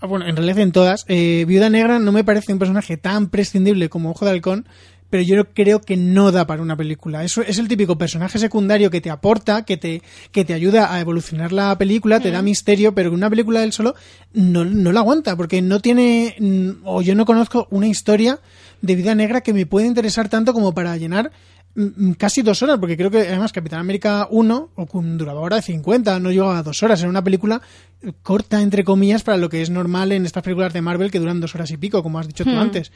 ah, 0.00 0.06
bueno, 0.06 0.26
en 0.26 0.34
realidad 0.34 0.60
en 0.60 0.72
todas, 0.72 1.04
eh, 1.08 1.44
Viuda 1.46 1.68
Negra 1.68 1.98
no 1.98 2.12
me 2.12 2.24
parece 2.24 2.54
un 2.54 2.58
personaje 2.58 2.96
tan 2.96 3.28
prescindible 3.28 3.90
como 3.90 4.10
Ojo 4.10 4.24
de 4.24 4.30
Halcón, 4.30 4.66
pero 5.14 5.22
yo 5.22 5.44
creo 5.54 5.80
que 5.80 5.96
no 5.96 6.32
da 6.32 6.44
para 6.44 6.60
una 6.60 6.76
película. 6.76 7.22
Eso 7.22 7.40
es 7.42 7.60
el 7.60 7.68
típico 7.68 7.96
personaje 7.96 8.36
secundario 8.40 8.90
que 8.90 9.00
te 9.00 9.10
aporta, 9.10 9.64
que 9.64 9.76
te, 9.76 10.02
que 10.32 10.44
te 10.44 10.54
ayuda 10.54 10.92
a 10.92 10.98
evolucionar 10.98 11.52
la 11.52 11.78
película, 11.78 12.18
te 12.18 12.32
da 12.32 12.42
misterio, 12.42 12.96
pero 12.96 13.10
que 13.10 13.14
una 13.14 13.30
película 13.30 13.60
del 13.60 13.72
solo 13.72 13.94
no, 14.32 14.64
no 14.64 14.90
la 14.90 14.98
aguanta, 14.98 15.36
porque 15.36 15.62
no 15.62 15.78
tiene, 15.78 16.34
mm, 16.40 16.70
o 16.82 17.00
yo 17.00 17.14
no 17.14 17.26
conozco 17.26 17.68
una 17.70 17.86
historia 17.86 18.40
de 18.82 18.96
vida 18.96 19.14
negra 19.14 19.40
que 19.42 19.52
me 19.52 19.66
pueda 19.66 19.86
interesar 19.86 20.28
tanto 20.28 20.52
como 20.52 20.74
para 20.74 20.96
llenar 20.96 21.30
mm, 21.76 22.08
mm, 22.08 22.12
casi 22.14 22.42
dos 22.42 22.60
horas, 22.64 22.78
porque 22.80 22.96
creo 22.96 23.12
que 23.12 23.20
además 23.20 23.52
Capitán 23.52 23.78
América 23.78 24.26
1 24.32 24.70
o 24.74 24.86
con 24.86 25.22
hora 25.28 25.54
de 25.54 25.62
50, 25.62 26.18
no 26.18 26.32
llega 26.32 26.58
a 26.58 26.64
dos 26.64 26.82
horas, 26.82 27.00
en 27.04 27.08
una 27.08 27.22
película 27.22 27.62
corta, 28.22 28.60
entre 28.62 28.82
comillas, 28.82 29.22
para 29.22 29.38
lo 29.38 29.48
que 29.48 29.62
es 29.62 29.70
normal 29.70 30.10
en 30.10 30.26
estas 30.26 30.42
películas 30.42 30.72
de 30.72 30.82
Marvel 30.82 31.12
que 31.12 31.20
duran 31.20 31.40
dos 31.40 31.54
horas 31.54 31.70
y 31.70 31.76
pico, 31.76 32.02
como 32.02 32.18
has 32.18 32.26
dicho 32.26 32.42
tú 32.42 32.50
hmm. 32.50 32.58
antes. 32.58 32.90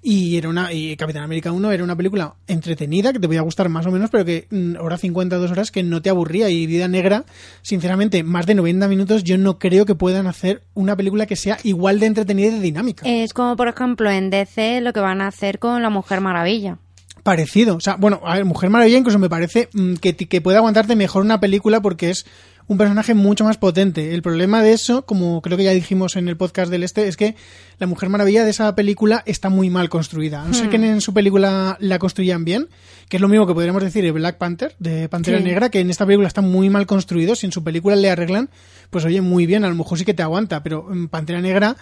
Y 0.00 0.36
era 0.36 0.48
una 0.48 0.72
y 0.72 0.96
Capitán 0.96 1.24
América 1.24 1.50
1 1.50 1.72
era 1.72 1.82
una 1.82 1.96
película 1.96 2.34
entretenida, 2.46 3.12
que 3.12 3.18
te 3.18 3.26
podía 3.26 3.40
gustar 3.40 3.68
más 3.68 3.84
o 3.86 3.90
menos, 3.90 4.10
pero 4.10 4.24
que 4.24 4.46
mm, 4.50 4.76
hora 4.80 4.96
52 4.96 5.50
horas 5.50 5.70
que 5.70 5.82
no 5.82 6.00
te 6.02 6.10
aburría. 6.10 6.48
Y 6.50 6.66
Vida 6.66 6.86
Negra, 6.86 7.24
sinceramente, 7.62 8.22
más 8.22 8.46
de 8.46 8.54
90 8.54 8.86
minutos, 8.88 9.24
yo 9.24 9.38
no 9.38 9.58
creo 9.58 9.86
que 9.86 9.94
puedan 9.94 10.26
hacer 10.26 10.62
una 10.74 10.96
película 10.96 11.26
que 11.26 11.36
sea 11.36 11.58
igual 11.64 11.98
de 11.98 12.06
entretenida 12.06 12.48
y 12.48 12.50
de 12.50 12.60
dinámica. 12.60 13.08
Es 13.08 13.32
como, 13.32 13.56
por 13.56 13.68
ejemplo, 13.68 14.10
en 14.10 14.30
DC 14.30 14.80
lo 14.80 14.92
que 14.92 15.00
van 15.00 15.20
a 15.20 15.26
hacer 15.26 15.58
con 15.58 15.82
La 15.82 15.90
Mujer 15.90 16.20
Maravilla 16.20 16.78
parecido. 17.24 17.76
O 17.76 17.80
sea, 17.80 17.96
bueno, 17.96 18.22
a 18.24 18.36
ver, 18.36 18.46
Mujer 18.46 18.70
Maravilla 18.70 18.96
incluso 18.96 19.18
me 19.18 19.28
parece 19.28 19.68
mm, 19.74 19.96
que, 19.96 20.16
que 20.16 20.40
puede 20.40 20.56
aguantarte 20.56 20.96
mejor 20.96 21.22
una 21.22 21.40
película 21.40 21.82
porque 21.82 22.08
es 22.08 22.24
un 22.68 22.76
personaje 22.76 23.14
mucho 23.14 23.44
más 23.44 23.56
potente. 23.56 24.14
El 24.14 24.22
problema 24.22 24.62
de 24.62 24.72
eso, 24.72 25.04
como 25.06 25.40
creo 25.40 25.56
que 25.56 25.64
ya 25.64 25.72
dijimos 25.72 26.16
en 26.16 26.28
el 26.28 26.36
podcast 26.36 26.70
del 26.70 26.82
este, 26.82 27.08
es 27.08 27.16
que 27.16 27.34
la 27.78 27.86
Mujer 27.86 28.10
Maravilla 28.10 28.44
de 28.44 28.50
esa 28.50 28.74
película 28.74 29.22
está 29.26 29.48
muy 29.48 29.70
mal 29.70 29.88
construida. 29.88 30.44
No 30.44 30.52
sé 30.52 30.66
hmm. 30.66 30.70
que 30.70 30.76
en 30.76 31.00
su 31.00 31.14
película 31.14 31.78
la 31.80 31.98
construyan 31.98 32.44
bien, 32.44 32.68
que 33.08 33.16
es 33.16 33.20
lo 33.22 33.28
mismo 33.28 33.46
que 33.46 33.54
podríamos 33.54 33.82
decir 33.82 34.04
de 34.04 34.12
Black 34.12 34.36
Panther, 34.36 34.76
de 34.78 35.08
Pantera 35.08 35.40
Negra, 35.40 35.70
que 35.70 35.80
en 35.80 35.88
esta 35.88 36.04
película 36.04 36.28
está 36.28 36.42
muy 36.42 36.68
mal 36.68 36.86
construido. 36.86 37.34
Si 37.34 37.46
en 37.46 37.52
su 37.52 37.64
película 37.64 37.96
le 37.96 38.10
arreglan, 38.10 38.50
pues 38.90 39.04
oye, 39.06 39.22
muy 39.22 39.46
bien, 39.46 39.64
a 39.64 39.68
lo 39.68 39.74
mejor 39.74 39.98
sí 39.98 40.04
que 40.04 40.14
te 40.14 40.22
aguanta, 40.22 40.62
pero 40.62 40.92
en 40.92 41.08
Pantera 41.08 41.40
Negra 41.40 41.74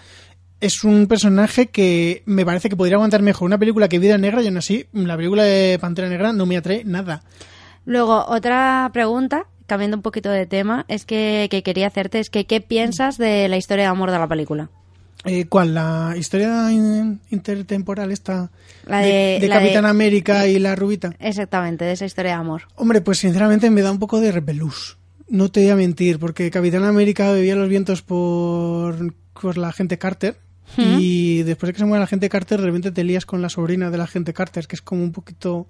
es 0.61 0.85
un 0.85 1.07
personaje 1.07 1.67
que 1.67 2.23
me 2.25 2.45
parece 2.45 2.69
que 2.69 2.77
podría 2.77 2.95
aguantar 2.95 3.21
mejor 3.21 3.45
una 3.45 3.59
película 3.59 3.89
que 3.89 3.99
Vida 3.99 4.17
Negra 4.17 4.41
y 4.41 4.47
aún 4.47 4.57
así 4.57 4.87
la 4.93 5.17
película 5.17 5.43
de 5.43 5.77
Pantera 5.79 6.07
Negra 6.07 6.31
no 6.31 6.45
me 6.45 6.55
atrae 6.55 6.83
nada. 6.85 7.23
Luego, 7.85 8.25
otra 8.27 8.89
pregunta 8.93 9.47
cambiando 9.67 9.95
un 9.97 10.01
poquito 10.03 10.29
de 10.29 10.45
tema, 10.47 10.85
es 10.87 11.05
que, 11.05 11.47
quería 11.63 11.87
hacerte, 11.87 12.19
es 12.19 12.29
que 12.31 12.45
¿qué 12.45 12.59
piensas 12.61 13.17
de 13.17 13.47
la 13.47 13.57
historia 13.57 13.83
de 13.83 13.89
amor 13.89 14.09
de 14.11 14.17
la 14.17 14.27
película? 14.27 14.69
Eh, 15.25 15.45
¿Cuál? 15.47 15.73
¿La 15.73 16.13
historia 16.17 16.71
in- 16.71 17.19
intertemporal 17.31 18.11
esta? 18.11 18.49
La 18.85 18.99
de- 18.99 19.39
la 19.47 19.55
Capitán 19.59 19.83
de- 19.83 19.89
América 19.89 20.47
y 20.47 20.57
la 20.59 20.75
rubita. 20.75 21.13
Exactamente, 21.19 21.85
de 21.85 21.91
esa 21.93 22.05
historia 22.05 22.31
de 22.31 22.37
amor. 22.37 22.63
Hombre, 22.75 23.01
pues 23.01 23.17
sinceramente 23.19 23.69
me 23.69 23.81
da 23.81 23.91
un 23.91 23.99
poco 23.99 24.19
de 24.21 24.31
repelús. 24.31 24.97
No 25.29 25.49
te 25.51 25.61
voy 25.61 25.69
a 25.71 25.75
mentir, 25.75 26.19
porque 26.19 26.49
Capitán 26.49 26.85
América 26.85 27.31
bebía 27.33 27.55
los 27.55 27.67
vientos 27.67 28.01
por, 28.01 29.13
por 29.39 29.57
la 29.57 29.73
gente 29.73 29.97
Carter. 29.97 30.37
Y 30.77 31.43
después 31.43 31.67
de 31.69 31.73
que 31.73 31.79
se 31.79 31.85
muere 31.85 32.01
la 32.01 32.07
gente 32.07 32.29
Carter, 32.29 32.59
de 32.59 32.67
repente 32.67 32.91
te 32.91 33.03
lías 33.03 33.25
con 33.25 33.41
la 33.41 33.49
sobrina 33.49 33.89
de 33.89 33.97
la 33.97 34.05
gente 34.05 34.33
Carter, 34.33 34.67
que 34.67 34.75
es 34.75 34.81
como 34.81 35.01
un 35.03 35.11
poquito. 35.13 35.65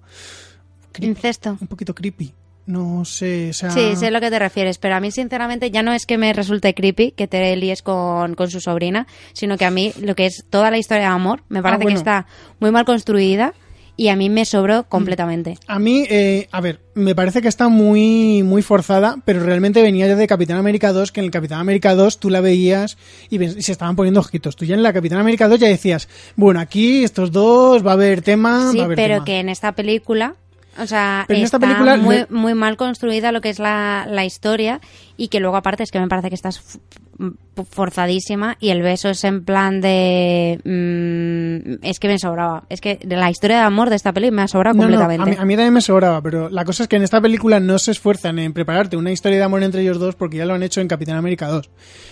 Incesto. 1.00 1.56
Un 1.60 1.68
poquito 1.68 1.94
creepy. 1.94 2.32
No 2.68 3.04
sé, 3.06 3.48
o 3.48 3.52
sea. 3.54 3.70
Sí, 3.70 3.96
sé 3.96 4.08
a 4.08 4.10
lo 4.10 4.20
que 4.20 4.28
te 4.30 4.38
refieres, 4.38 4.76
pero 4.76 4.94
a 4.94 5.00
mí 5.00 5.10
sinceramente 5.10 5.70
ya 5.70 5.82
no 5.82 5.94
es 5.94 6.04
que 6.04 6.18
me 6.18 6.32
resulte 6.34 6.74
creepy 6.74 7.12
que 7.12 7.26
te 7.26 7.56
líes 7.56 7.80
con, 7.82 8.34
con 8.34 8.50
su 8.50 8.60
sobrina, 8.60 9.06
sino 9.32 9.56
que 9.56 9.64
a 9.64 9.70
mí 9.70 9.92
lo 10.02 10.14
que 10.14 10.26
es 10.26 10.44
toda 10.50 10.70
la 10.70 10.76
historia 10.76 11.04
de 11.04 11.08
amor 11.14 11.42
me 11.48 11.62
parece 11.62 11.80
Ah, 11.80 11.84
bueno. 11.84 11.94
que 11.96 11.98
está 11.98 12.26
muy 12.60 12.70
mal 12.70 12.84
construida 12.84 13.54
y 13.96 14.08
a 14.10 14.16
mí 14.16 14.28
me 14.28 14.44
sobró 14.44 14.84
completamente. 14.84 15.56
A 15.66 15.78
mí, 15.78 16.04
eh, 16.10 16.46
a 16.52 16.60
ver, 16.60 16.78
me 16.94 17.14
parece 17.14 17.40
que 17.40 17.48
está 17.48 17.68
muy, 17.68 18.42
muy 18.44 18.60
forzada, 18.62 19.16
pero 19.24 19.42
realmente 19.42 19.80
venía 19.82 20.06
ya 20.06 20.14
de 20.14 20.26
Capitán 20.26 20.58
América 20.58 20.92
2, 20.92 21.10
que 21.10 21.20
en 21.20 21.24
el 21.24 21.32
Capitán 21.32 21.60
América 21.60 21.94
2 21.94 22.20
tú 22.20 22.28
la 22.30 22.40
veías 22.42 22.98
y, 23.30 23.38
se 23.62 23.72
estaban 23.72 23.96
poniendo 23.96 24.20
ojitos. 24.20 24.54
Tú 24.56 24.66
ya 24.66 24.74
en 24.76 24.82
la 24.84 24.92
Capitán 24.92 25.18
América 25.18 25.48
2 25.48 25.58
ya 25.58 25.68
decías, 25.68 26.06
bueno, 26.36 26.60
aquí 26.60 27.02
estos 27.02 27.32
dos 27.32 27.84
va 27.84 27.92
a 27.92 27.94
haber 27.94 28.20
tema, 28.22 28.70
Sí, 28.72 28.76
va 28.76 28.82
a 28.82 28.86
haber 28.86 28.96
pero 28.96 29.14
tema. 29.14 29.24
que 29.24 29.40
en 29.40 29.48
esta 29.48 29.72
película, 29.72 30.36
o 30.78 30.86
sea, 30.86 31.24
Pero 31.26 31.38
en 31.38 31.44
esta 31.44 31.56
está 31.56 31.66
película 31.66 31.96
muy, 31.96 32.26
muy 32.28 32.54
mal 32.54 32.76
construida 32.76 33.32
lo 33.32 33.40
que 33.40 33.50
es 33.50 33.58
la, 33.58 34.06
la 34.08 34.24
historia 34.24 34.80
y 35.18 35.28
que 35.28 35.40
luego 35.40 35.56
aparte 35.56 35.82
es 35.82 35.90
que 35.90 36.00
me 36.00 36.08
parece 36.08 36.30
que 36.30 36.36
estás 36.36 36.80
forzadísima 37.70 38.56
y 38.60 38.68
el 38.70 38.82
beso 38.82 39.08
es 39.08 39.24
en 39.24 39.44
plan 39.44 39.80
de... 39.80 40.60
mm, 40.64 41.84
es 41.84 41.98
que 41.98 42.06
me 42.06 42.18
sobraba. 42.18 42.62
Es 42.68 42.80
que 42.80 43.00
de 43.02 43.16
la 43.16 43.28
historia 43.28 43.58
de 43.58 43.62
amor 43.64 43.90
de 43.90 43.96
esta 43.96 44.12
peli 44.12 44.30
me 44.30 44.42
ha 44.42 44.48
sobrado 44.48 44.76
No, 44.76 44.84
no, 44.84 44.90
completamente. 44.90 45.22
a, 45.22 45.34
mí, 45.34 45.36
a 45.40 45.44
mí 45.44 45.54
también 45.56 45.74
me 45.74 45.80
sobraba, 45.80 46.22
pero 46.22 46.48
la 46.48 46.64
cosa 46.64 46.84
es 46.84 46.88
que 46.88 46.94
en 46.94 47.02
esta 47.02 47.20
película 47.20 47.58
no 47.58 47.78
se 47.80 47.90
esfuerzan 47.90 48.38
en 48.38 48.52
prepararte 48.52 48.96
una 48.96 49.10
historia 49.10 49.38
de 49.38 49.44
amor 49.44 49.64
entre 49.64 49.82
ellos 49.82 49.98
dos 49.98 50.14
porque 50.14 50.36
ya 50.36 50.46
lo 50.46 50.54
han 50.54 50.62
hecho 50.62 50.80
en 50.80 50.86
Capitán 50.86 51.16
América 51.16 51.48
2. 51.48 51.68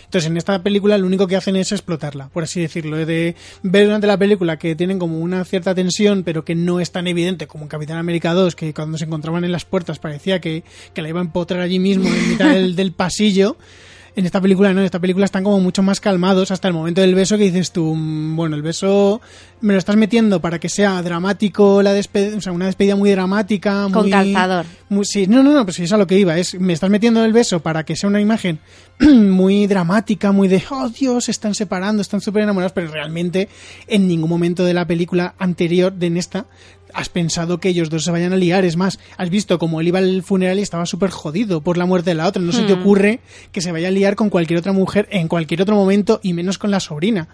Entonces, 0.07 0.29
en 0.31 0.37
esta 0.37 0.61
película 0.63 0.99
lo 0.99 1.07
único 1.07 1.29
que 1.29 1.37
hacen 1.37 1.55
es 1.57 1.71
explotarla, 1.71 2.29
por 2.29 2.43
así 2.43 2.61
decirlo. 2.61 2.97
De 2.97 3.37
ver 3.63 3.87
durante 3.87 4.07
la 4.09 4.17
película 4.17 4.57
que 4.57 4.75
tienen 4.75 4.99
como 4.99 5.19
una 5.21 5.45
cierta 5.45 5.75
tensión, 5.75 6.25
pero 6.25 6.45
que 6.45 6.55
no 6.57 6.81
es 6.81 6.91
tan 6.91 7.07
evidente 7.07 7.47
como 7.47 7.65
en 7.65 7.69
Capitán 7.69 7.99
América 7.99 8.33
2, 8.33 8.57
que 8.57 8.75
cuando 8.75 8.99
se 8.99 9.05
encontraban 9.05 9.45
en 9.45 9.53
las 9.53 9.65
puertas 9.65 9.99
parecía 10.01 10.41
que, 10.41 10.65
que 10.95 11.03
la 11.03 11.09
iba 11.09 11.21
a 11.21 11.25
empotrar 11.25 11.61
allí 11.61 11.79
mismo 11.79 12.09
en 12.09 12.31
mitad 12.31 12.51
del, 12.51 12.75
del 12.75 12.93
pasillo. 12.97 13.57
En 14.19 14.25
esta 14.25 14.41
película 14.41 14.73
no, 14.73 14.81
en 14.81 14.87
esta 14.87 14.99
película 14.99 15.27
están 15.27 15.45
como 15.45 15.61
mucho 15.61 15.83
más 15.83 16.01
calmados 16.01 16.51
hasta 16.51 16.69
el 16.69 16.73
momento 16.73 17.03
del 17.03 17.15
beso 17.15 17.37
que 17.37 17.45
dices 17.45 17.71
tú, 17.71 17.95
mm, 17.95 18.35
bueno, 18.35 18.57
el 18.57 18.63
beso 18.63 19.21
me 19.61 19.75
lo 19.75 19.79
estás 19.79 19.97
metiendo 19.97 20.41
para 20.41 20.59
que 20.59 20.71
sea 20.71 21.03
dramático, 21.03 21.83
la 21.83 21.93
despedida, 21.93 22.39
o 22.39 22.41
sea, 22.41 22.53
una 22.53 22.65
despedida 22.65 22.97
muy 22.97 23.11
dramática, 23.11 23.83
Con 23.93 24.05
muy, 24.05 24.11
calzador. 24.11 24.65
muy- 24.89 25.05
sí, 25.05 25.27
no, 25.27 25.43
no, 25.43 25.53
no, 25.53 25.65
pues 25.67 25.77
sí, 25.77 25.83
es 25.83 25.93
a 25.93 25.99
lo 25.99 26.07
que 26.07 26.19
iba, 26.19 26.39
es 26.39 26.59
me 26.59 26.73
estás 26.73 26.89
metiendo 26.89 27.23
el 27.27 27.35
beso 27.35 27.61
para 27.61 27.85
que 27.85 27.95
sea 27.95 28.09
una 28.09 28.23
imagen 28.23 28.59
muy 29.01 29.67
dramática, 29.67 30.33
muy 30.33 30.49
de, 30.49 30.63
oh 30.71 30.89
Dios, 30.89 31.27
se 31.27 31.31
están 31.31 31.55
separando, 31.55 32.01
están 32.01 32.23
súper 32.23 32.43
enamorados, 32.45 32.73
pero 32.73 32.91
realmente 32.91 33.51
en 33.87 34.09
ningún 34.09 34.31
momento 34.31 34.65
de 34.65 34.73
la 34.73 34.87
película 34.87 35.35
anterior 35.39 35.93
de 35.93 36.07
en 36.07 36.17
esta 36.17 36.47
has 36.95 37.09
pensado 37.09 37.59
que 37.59 37.69
ellos 37.69 37.91
dos 37.91 38.05
se 38.05 38.11
vayan 38.11 38.33
a 38.33 38.37
liar. 38.37 38.65
Es 38.65 38.77
más, 38.77 38.99
has 39.17 39.31
visto 39.31 39.59
como 39.59 39.81
él 39.81 39.89
iba 39.89 39.99
al 39.99 40.23
funeral 40.23 40.59
y 40.59 40.63
estaba 40.63 40.87
súper 40.87 41.11
jodido 41.11 41.61
por 41.61 41.77
la 41.79 41.87
muerte 41.87 42.11
de 42.11 42.15
la 42.17 42.27
otra. 42.27 42.41
No 42.43 42.53
se 42.53 42.63
te 42.65 42.75
Hmm. 42.75 42.81
ocurre 42.81 43.21
que 43.53 43.61
se 43.61 43.73
vaya 43.73 43.89
a 43.89 43.91
liar 43.91 44.17
con 44.17 44.31
cualquier 44.31 44.59
otra 44.61 44.73
mujer 44.73 45.09
en 45.11 45.29
cualquier 45.29 45.63
otro 45.63 45.75
momento 45.77 46.21
y 46.23 46.33
menos 46.33 46.59
con 46.59 46.71
la 46.71 46.81
sobrina. 46.81 47.29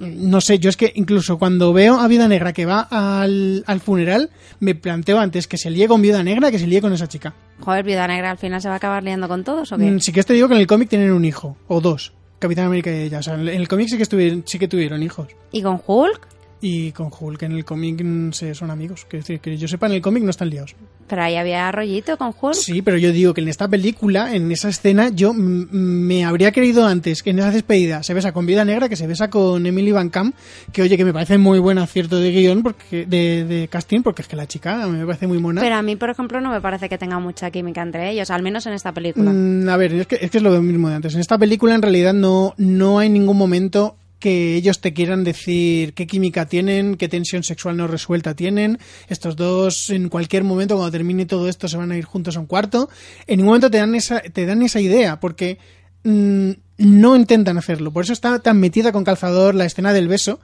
No 0.00 0.40
sé, 0.40 0.58
yo 0.58 0.68
es 0.68 0.76
que 0.76 0.90
incluso 0.96 1.38
cuando 1.38 1.72
veo 1.72 2.00
a 2.00 2.08
Viuda 2.08 2.26
Negra 2.26 2.52
que 2.52 2.66
va 2.66 2.80
al, 2.90 3.62
al 3.68 3.80
funeral, 3.80 4.30
me 4.58 4.74
planteo 4.74 5.20
antes 5.20 5.46
que 5.46 5.56
se 5.58 5.70
líe 5.70 5.86
con 5.86 6.02
Viuda 6.02 6.24
Negra 6.24 6.50
que 6.50 6.58
se 6.58 6.66
líe 6.66 6.80
con 6.80 6.92
esa 6.92 7.06
chica. 7.06 7.34
Joder, 7.60 7.84
Viuda 7.84 8.08
Negra 8.08 8.32
al 8.32 8.38
final 8.38 8.60
se 8.60 8.66
va 8.68 8.74
a 8.74 8.76
acabar 8.78 9.04
liando 9.04 9.28
con 9.28 9.44
todos 9.44 9.70
o 9.70 9.76
qué? 9.78 9.84
Mm, 9.84 10.00
Sí 10.00 10.10
que 10.10 10.24
te 10.24 10.32
digo 10.34 10.48
que 10.48 10.54
en 10.54 10.60
el 10.60 10.66
cómic 10.66 10.88
tienen 10.88 11.12
un 11.12 11.24
hijo, 11.24 11.56
o 11.68 11.80
dos. 11.80 12.12
Capitán 12.40 12.66
América 12.66 12.90
y 12.90 13.02
ella. 13.02 13.20
O 13.20 13.22
sea, 13.22 13.34
en 13.34 13.46
el 13.46 13.68
cómic 13.68 13.86
sí 13.90 13.96
que, 13.96 14.02
estuvieron, 14.02 14.42
sí 14.44 14.58
que 14.58 14.66
tuvieron 14.66 15.00
hijos. 15.04 15.28
¿Y 15.52 15.62
con 15.62 15.80
Hulk? 15.86 16.26
Y 16.64 16.92
con 16.92 17.10
Hulk 17.10 17.42
en 17.42 17.52
el 17.52 17.64
cómic 17.64 18.00
mm, 18.04 18.30
se 18.30 18.54
son 18.54 18.70
amigos. 18.70 19.04
Que 19.04 19.16
decir, 19.16 19.40
que 19.40 19.58
yo 19.58 19.66
sepa, 19.66 19.86
en 19.86 19.94
el 19.94 20.00
cómic 20.00 20.22
no 20.22 20.30
están 20.30 20.48
liados. 20.48 20.76
Pero 21.08 21.22
ahí 21.22 21.34
había 21.34 21.70
rollito 21.72 22.16
con 22.16 22.32
Hulk. 22.40 22.54
Sí, 22.54 22.82
pero 22.82 22.96
yo 22.98 23.10
digo 23.10 23.34
que 23.34 23.40
en 23.40 23.48
esta 23.48 23.66
película, 23.66 24.32
en 24.32 24.50
esa 24.52 24.68
escena, 24.68 25.08
yo 25.08 25.34
mm, 25.34 25.66
me 25.72 26.24
habría 26.24 26.52
querido 26.52 26.86
antes 26.86 27.24
que 27.24 27.30
en 27.30 27.40
esa 27.40 27.50
despedida 27.50 28.04
se 28.04 28.14
besa 28.14 28.30
con 28.30 28.46
Vida 28.46 28.64
Negra, 28.64 28.88
que 28.88 28.94
se 28.94 29.08
besa 29.08 29.28
con 29.28 29.66
Emily 29.66 29.90
Van 29.90 30.08
Camp, 30.08 30.36
que 30.72 30.82
oye, 30.82 30.96
que 30.96 31.04
me 31.04 31.12
parece 31.12 31.36
muy 31.36 31.58
buen 31.58 31.78
acierto 31.78 32.20
de 32.20 32.30
guion, 32.30 32.62
porque, 32.62 33.06
de, 33.06 33.44
de 33.44 33.66
casting, 33.66 34.02
porque 34.02 34.22
es 34.22 34.28
que 34.28 34.36
la 34.36 34.46
chica 34.46 34.86
me 34.86 35.04
parece 35.04 35.26
muy 35.26 35.38
mona. 35.38 35.60
Pero 35.60 35.74
a 35.74 35.82
mí, 35.82 35.96
por 35.96 36.10
ejemplo, 36.10 36.40
no 36.40 36.52
me 36.52 36.60
parece 36.60 36.88
que 36.88 36.96
tenga 36.96 37.18
mucha 37.18 37.50
química 37.50 37.82
entre 37.82 38.08
ellos, 38.08 38.30
al 38.30 38.42
menos 38.44 38.64
en 38.66 38.74
esta 38.74 38.92
película. 38.92 39.32
Mm, 39.32 39.68
a 39.68 39.76
ver, 39.76 39.94
es 39.94 40.06
que, 40.06 40.18
es 40.20 40.30
que 40.30 40.38
es 40.38 40.44
lo 40.44 40.62
mismo 40.62 40.88
de 40.88 40.94
antes. 40.94 41.14
En 41.14 41.20
esta 41.20 41.38
película 41.38 41.74
en 41.74 41.82
realidad 41.82 42.14
no, 42.14 42.54
no 42.56 43.00
hay 43.00 43.08
ningún 43.08 43.36
momento 43.36 43.96
que 44.22 44.54
ellos 44.54 44.80
te 44.80 44.94
quieran 44.94 45.24
decir 45.24 45.94
qué 45.94 46.06
química 46.06 46.46
tienen, 46.46 46.94
qué 46.94 47.08
tensión 47.08 47.42
sexual 47.42 47.76
no 47.76 47.88
resuelta 47.88 48.36
tienen. 48.36 48.78
Estos 49.08 49.34
dos 49.34 49.90
en 49.90 50.08
cualquier 50.08 50.44
momento, 50.44 50.76
cuando 50.76 50.92
termine 50.92 51.26
todo 51.26 51.48
esto, 51.48 51.66
se 51.66 51.76
van 51.76 51.90
a 51.90 51.98
ir 51.98 52.04
juntos 52.04 52.36
a 52.36 52.40
un 52.40 52.46
cuarto. 52.46 52.88
En 53.26 53.38
ningún 53.38 53.48
momento 53.48 53.68
te 53.68 53.78
dan 53.78 53.96
esa, 53.96 54.20
te 54.20 54.46
dan 54.46 54.62
esa 54.62 54.80
idea, 54.80 55.18
porque 55.18 55.58
mm, 56.04 56.50
no 56.78 57.16
intentan 57.16 57.58
hacerlo. 57.58 57.90
Por 57.90 58.04
eso 58.04 58.12
está 58.12 58.38
tan 58.38 58.60
metida 58.60 58.92
con 58.92 59.02
calzador 59.02 59.56
la 59.56 59.64
escena 59.64 59.92
del 59.92 60.06
beso. 60.06 60.38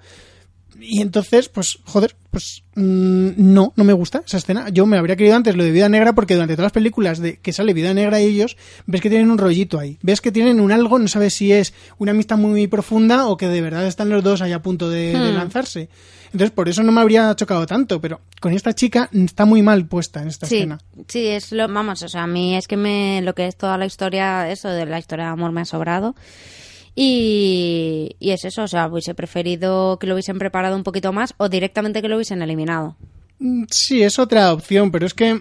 Y 0.81 1.01
entonces, 1.01 1.49
pues, 1.49 1.79
joder, 1.85 2.15
pues 2.31 2.63
mm, 2.77 3.31
no, 3.37 3.73
no 3.75 3.85
me 3.85 3.93
gusta 3.93 4.23
esa 4.25 4.37
escena. 4.37 4.69
Yo 4.69 4.87
me 4.87 4.97
habría 4.97 5.17
querido 5.17 5.35
antes 5.35 5.57
lo 5.57 5.65
de 5.65 5.73
Vida 5.73 5.89
Negra 5.89 6.13
porque 6.15 6.35
durante 6.35 6.55
todas 6.55 6.67
las 6.67 6.73
películas 6.73 7.19
de 7.19 7.39
que 7.39 7.53
sale 7.53 7.75
Vida 7.75 7.93
Negra 7.95 8.21
y 8.21 8.27
ellos, 8.27 8.57
ves 8.87 9.01
que 9.01 9.11
tienen 9.11 9.31
un 9.31 9.39
rollito 9.39 9.79
ahí. 9.79 9.99
Ves 10.03 10.21
que 10.21 10.31
tienen 10.31 10.61
un 10.61 10.71
algo, 10.71 10.99
no 10.99 11.09
sabes 11.09 11.35
si 11.35 11.53
es 11.53 11.75
una 11.99 12.13
amistad 12.13 12.37
muy 12.37 12.67
profunda 12.69 13.27
o 13.27 13.37
que 13.37 13.49
de 13.49 13.61
verdad 13.61 13.87
están 13.87 14.09
los 14.09 14.23
dos 14.23 14.41
ahí 14.41 14.53
a 14.53 14.63
punto 14.63 14.89
de, 14.89 15.13
de 15.19 15.33
Hmm. 15.33 15.35
lanzarse. 15.35 15.89
Entonces, 16.27 16.51
por 16.51 16.69
eso 16.69 16.83
no 16.83 16.93
me 16.93 17.01
habría 17.01 17.35
chocado 17.35 17.67
tanto, 17.67 18.01
pero 18.01 18.21
con 18.41 18.53
esta 18.53 18.75
chica 18.75 19.09
está 19.13 19.47
muy 19.47 19.63
mal 19.63 19.87
puesta 19.87 20.21
en 20.23 20.29
esta 20.29 20.47
Sí, 20.47 20.57
escena. 20.57 20.79
sí, 21.09 21.27
es 21.27 21.51
lo, 21.53 21.67
vamos, 21.69 22.03
o 22.03 22.09
sea, 22.09 22.25
a 22.25 22.27
mí 22.27 22.55
es 22.55 22.69
que 22.69 22.77
me, 22.77 23.21
lo 23.23 23.35
que 23.35 23.47
es 23.47 23.57
toda 23.57 23.79
la 23.79 23.87
historia, 23.87 24.51
eso 24.51 24.69
de 24.69 24.85
la 24.87 24.99
historia 24.99 25.25
de 25.25 25.31
amor 25.33 25.51
me 25.53 25.63
ha 25.63 25.65
sobrado. 25.65 26.15
Y, 27.01 28.17
y 28.19 28.31
es 28.31 28.45
eso, 28.45 28.65
o 28.65 28.69
sea, 28.69 28.89
hubiese 28.89 29.15
preferido 29.15 29.99
que 30.01 30.09
lo 30.09 30.15
hubiesen 30.15 30.39
preparado 30.39 30.75
un 30.75 30.83
poquito 30.83 31.13
más 31.13 31.33
o 31.37 31.49
directamente 31.49 32.03
que 32.03 32.09
lo 32.09 32.17
hubiesen 32.17 32.43
eliminado. 32.43 32.97
Mm, 33.39 33.65
Sí, 33.71 34.03
es 34.03 34.19
otra 34.19 34.53
opción, 34.53 34.91
pero 34.91 35.07
es 35.07 35.15
que 35.15 35.41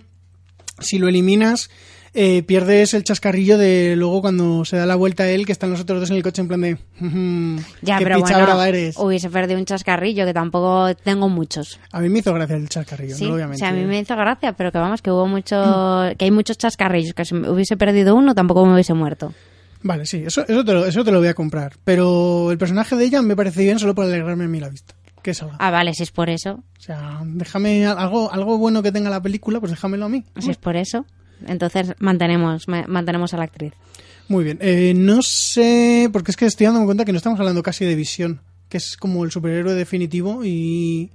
si 0.79 0.99
lo 0.99 1.07
eliminas, 1.07 1.69
eh, 2.13 2.43
pierdes 2.43 2.93
el 2.93 3.03
chascarrillo 3.03 3.57
de 3.57 3.95
luego 3.95 4.21
cuando 4.21 4.65
se 4.65 4.77
da 4.77 4.85
la 4.85 4.95
vuelta 4.95 5.23
a 5.23 5.29
él, 5.29 5.45
que 5.47 5.51
están 5.51 5.71
los 5.71 5.81
otros 5.81 5.99
dos 5.99 6.11
en 6.11 6.17
el 6.17 6.23
coche 6.23 6.41
en 6.43 6.47
plan 6.47 6.61
de... 6.61 6.73
"Ujú, 7.01 7.61
Ya, 7.81 7.97
qué 7.97 8.03
pero 8.05 8.19
bueno, 8.19 8.63
eres. 8.63 8.95
hubiese 8.97 9.29
perdido 9.31 9.59
un 9.59 9.65
chascarrillo 9.65 10.25
que 10.25 10.33
tampoco 10.33 10.93
tengo 11.03 11.27
muchos. 11.27 11.79
A 11.91 11.99
mí 12.01 12.09
me 12.09 12.19
hizo 12.19 12.33
gracia 12.35 12.55
el 12.55 12.69
chascarrillo, 12.69 13.15
Sí, 13.15 13.27
no 13.27 13.33
a 13.43 13.47
o 13.49 13.53
sea, 13.55 13.69
a 13.69 13.71
mí 13.71 13.83
me 13.85 13.99
hizo 13.99 14.15
gracia, 14.15 14.53
pero 14.53 14.71
que 14.71 14.77
vamos, 14.77 15.01
que 15.01 15.11
hubo 15.11 15.25
mucho, 15.27 15.55
que 16.17 16.25
hay 16.25 16.31
muchos 16.31 16.57
chascarrillos, 16.59 17.13
que 17.15 17.25
si 17.25 17.33
hubiese 17.35 17.77
perdido 17.77 18.13
uno 18.15 18.35
tampoco 18.35 18.63
me 18.65 18.73
hubiese 18.73 18.93
muerto. 18.93 19.33
Vale, 19.83 20.05
sí, 20.05 20.23
eso, 20.25 20.45
eso, 20.47 20.65
te 20.65 20.73
lo, 20.73 20.85
eso 20.85 21.03
te 21.03 21.11
lo 21.11 21.19
voy 21.19 21.27
a 21.27 21.33
comprar. 21.33 21.73
Pero 21.83 22.51
el 22.51 22.57
personaje 22.57 22.95
de 22.95 23.05
ella 23.05 23.21
me 23.21 23.35
parece 23.35 23.63
bien 23.63 23.79
solo 23.79 23.93
por 23.95 24.05
alegrarme 24.05 24.45
a 24.45 24.47
mí 24.47 24.59
la 24.59 24.69
vista. 24.69 24.95
Que 25.21 25.33
salga. 25.33 25.55
Ah, 25.59 25.71
vale, 25.71 25.93
si 25.93 26.03
es 26.03 26.11
por 26.11 26.29
eso, 26.29 26.63
O 26.77 26.81
sea, 26.81 27.19
déjame 27.25 27.85
algo, 27.85 28.31
algo 28.31 28.57
bueno 28.57 28.81
que 28.81 28.91
tenga 28.91 29.09
la 29.09 29.21
película, 29.21 29.59
pues 29.59 29.71
déjamelo 29.71 30.05
a 30.05 30.09
mí. 30.09 30.23
si 30.39 30.49
es 30.51 30.57
por 30.57 30.75
eso, 30.77 31.05
entonces 31.45 31.93
mantenemos, 31.99 32.67
ma- 32.67 32.85
mantenemos 32.87 33.33
a 33.33 33.37
la 33.37 33.43
actriz. 33.43 33.73
Muy 34.29 34.43
bien. 34.43 34.57
Eh, 34.61 34.93
no 34.95 35.21
sé, 35.21 36.09
porque 36.11 36.31
es 36.31 36.37
que 36.37 36.45
estoy 36.45 36.65
dándome 36.65 36.85
cuenta 36.85 37.05
que 37.05 37.11
no 37.11 37.17
estamos 37.17 37.39
hablando 37.39 37.61
casi 37.63 37.85
de 37.85 37.95
visión, 37.95 38.41
que 38.69 38.77
es 38.77 38.97
como 38.97 39.23
el 39.25 39.31
superhéroe 39.31 39.73
definitivo 39.73 40.43
y, 40.43 41.11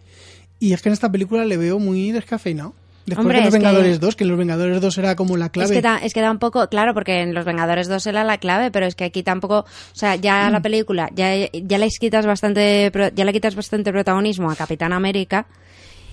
y 0.60 0.72
es 0.72 0.80
que 0.82 0.88
en 0.88 0.92
esta 0.94 1.10
película 1.12 1.44
le 1.44 1.56
veo 1.56 1.78
muy 1.78 2.10
descafeinado. 2.12 2.74
Después 3.14 3.24
Hombre, 3.24 3.38
de 3.38 3.44
los 3.44 3.48
es 3.54 3.58
que- 3.60 3.64
Vengadores 3.66 4.00
2, 4.00 4.16
que 4.16 4.24
en 4.24 4.28
los 4.30 4.38
Vengadores 4.38 4.80
2 4.80 4.98
era 4.98 5.16
como 5.16 5.36
la 5.36 5.48
clave. 5.50 5.66
Es 5.66 5.72
que, 5.72 5.82
da, 5.82 5.98
es 5.98 6.12
que 6.14 6.20
da 6.20 6.30
un 6.30 6.38
poco, 6.38 6.68
claro, 6.68 6.94
porque 6.94 7.20
en 7.20 7.34
Los 7.34 7.44
Vengadores 7.44 7.88
2 7.88 8.06
era 8.06 8.24
la 8.24 8.38
clave, 8.38 8.70
pero 8.70 8.86
es 8.86 8.94
que 8.94 9.04
aquí 9.04 9.22
tampoco, 9.22 9.60
o 9.60 9.66
sea, 9.94 10.16
ya 10.16 10.48
Mm. 10.48 10.52
la 10.52 10.60
película, 10.62 11.08
ya, 11.14 11.30
ya 11.52 11.78
le 11.78 11.88
quitas 11.88 12.26
bastante, 12.26 12.90
ya 13.14 13.24
le 13.24 13.32
quitas 13.32 13.54
bastante 13.54 13.92
protagonismo 13.92 14.50
a 14.50 14.56
Capitán 14.56 14.92
América. 14.92 15.46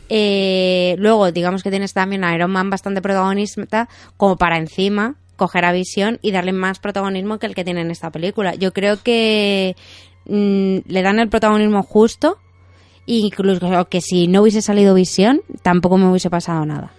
Eh, 0.09 0.95
luego, 0.97 1.31
digamos 1.31 1.61
que 1.63 1.69
tienes 1.69 1.93
también 1.93 2.23
a 2.23 2.34
Iron 2.35 2.51
Man 2.51 2.69
bastante 2.69 3.01
protagonista, 3.01 3.88
como 4.17 4.38
para 4.38 4.57
encima 4.57 5.15
coger 5.35 5.65
a 5.65 5.71
Visión 5.71 6.19
y 6.21 6.31
darle 6.31 6.51
más 6.51 6.80
protagonismo 6.80 7.38
que 7.39 7.45
el 7.45 7.55
que 7.55 7.63
tiene 7.63 7.81
en 7.81 7.91
esta 7.91 8.09
película. 8.11 8.55
Yo 8.55 8.73
creo 8.73 9.01
que 9.01 9.76
mm, 10.26 10.77
le 10.88 11.01
dan 11.01 11.19
el 11.19 11.30
protagonismo 11.30 11.84
justo, 11.84 12.38
incluso 13.18 13.88
que 13.90 14.02
si 14.02 14.27
no 14.27 14.41
hubiese 14.41 14.61
salido 14.61 14.94
Visión, 14.94 15.41
tampoco 15.61 15.98
me 15.98 16.10
hubiese 16.10 16.30
pasado 16.30 16.65
nada. 16.65 16.91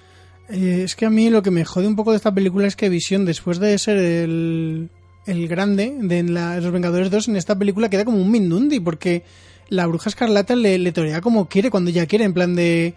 Eh, 0.48 0.82
es 0.84 0.96
que 0.96 1.06
a 1.06 1.10
mí 1.10 1.30
lo 1.30 1.42
que 1.42 1.50
me 1.50 1.64
jode 1.64 1.86
un 1.86 1.96
poco 1.96 2.10
de 2.10 2.16
esta 2.16 2.34
película 2.34 2.66
es 2.66 2.76
que 2.76 2.88
Visión, 2.88 3.24
después 3.24 3.60
de 3.60 3.78
ser 3.78 3.96
el, 3.96 4.90
el 5.26 5.48
grande 5.48 5.96
de 6.00 6.22
Los 6.24 6.72
Vengadores 6.72 7.10
2 7.10 7.28
en 7.28 7.36
esta 7.36 7.56
película 7.56 7.88
queda 7.88 8.04
como 8.04 8.20
un 8.20 8.30
Mindundi, 8.30 8.80
porque 8.80 9.22
la 9.68 9.86
bruja 9.86 10.08
escarlata 10.08 10.56
le, 10.56 10.78
le 10.78 10.92
torea 10.92 11.20
como 11.20 11.48
quiere, 11.48 11.70
cuando 11.70 11.90
ella 11.90 12.06
quiere, 12.06 12.24
en 12.24 12.34
plan 12.34 12.54
de... 12.54 12.94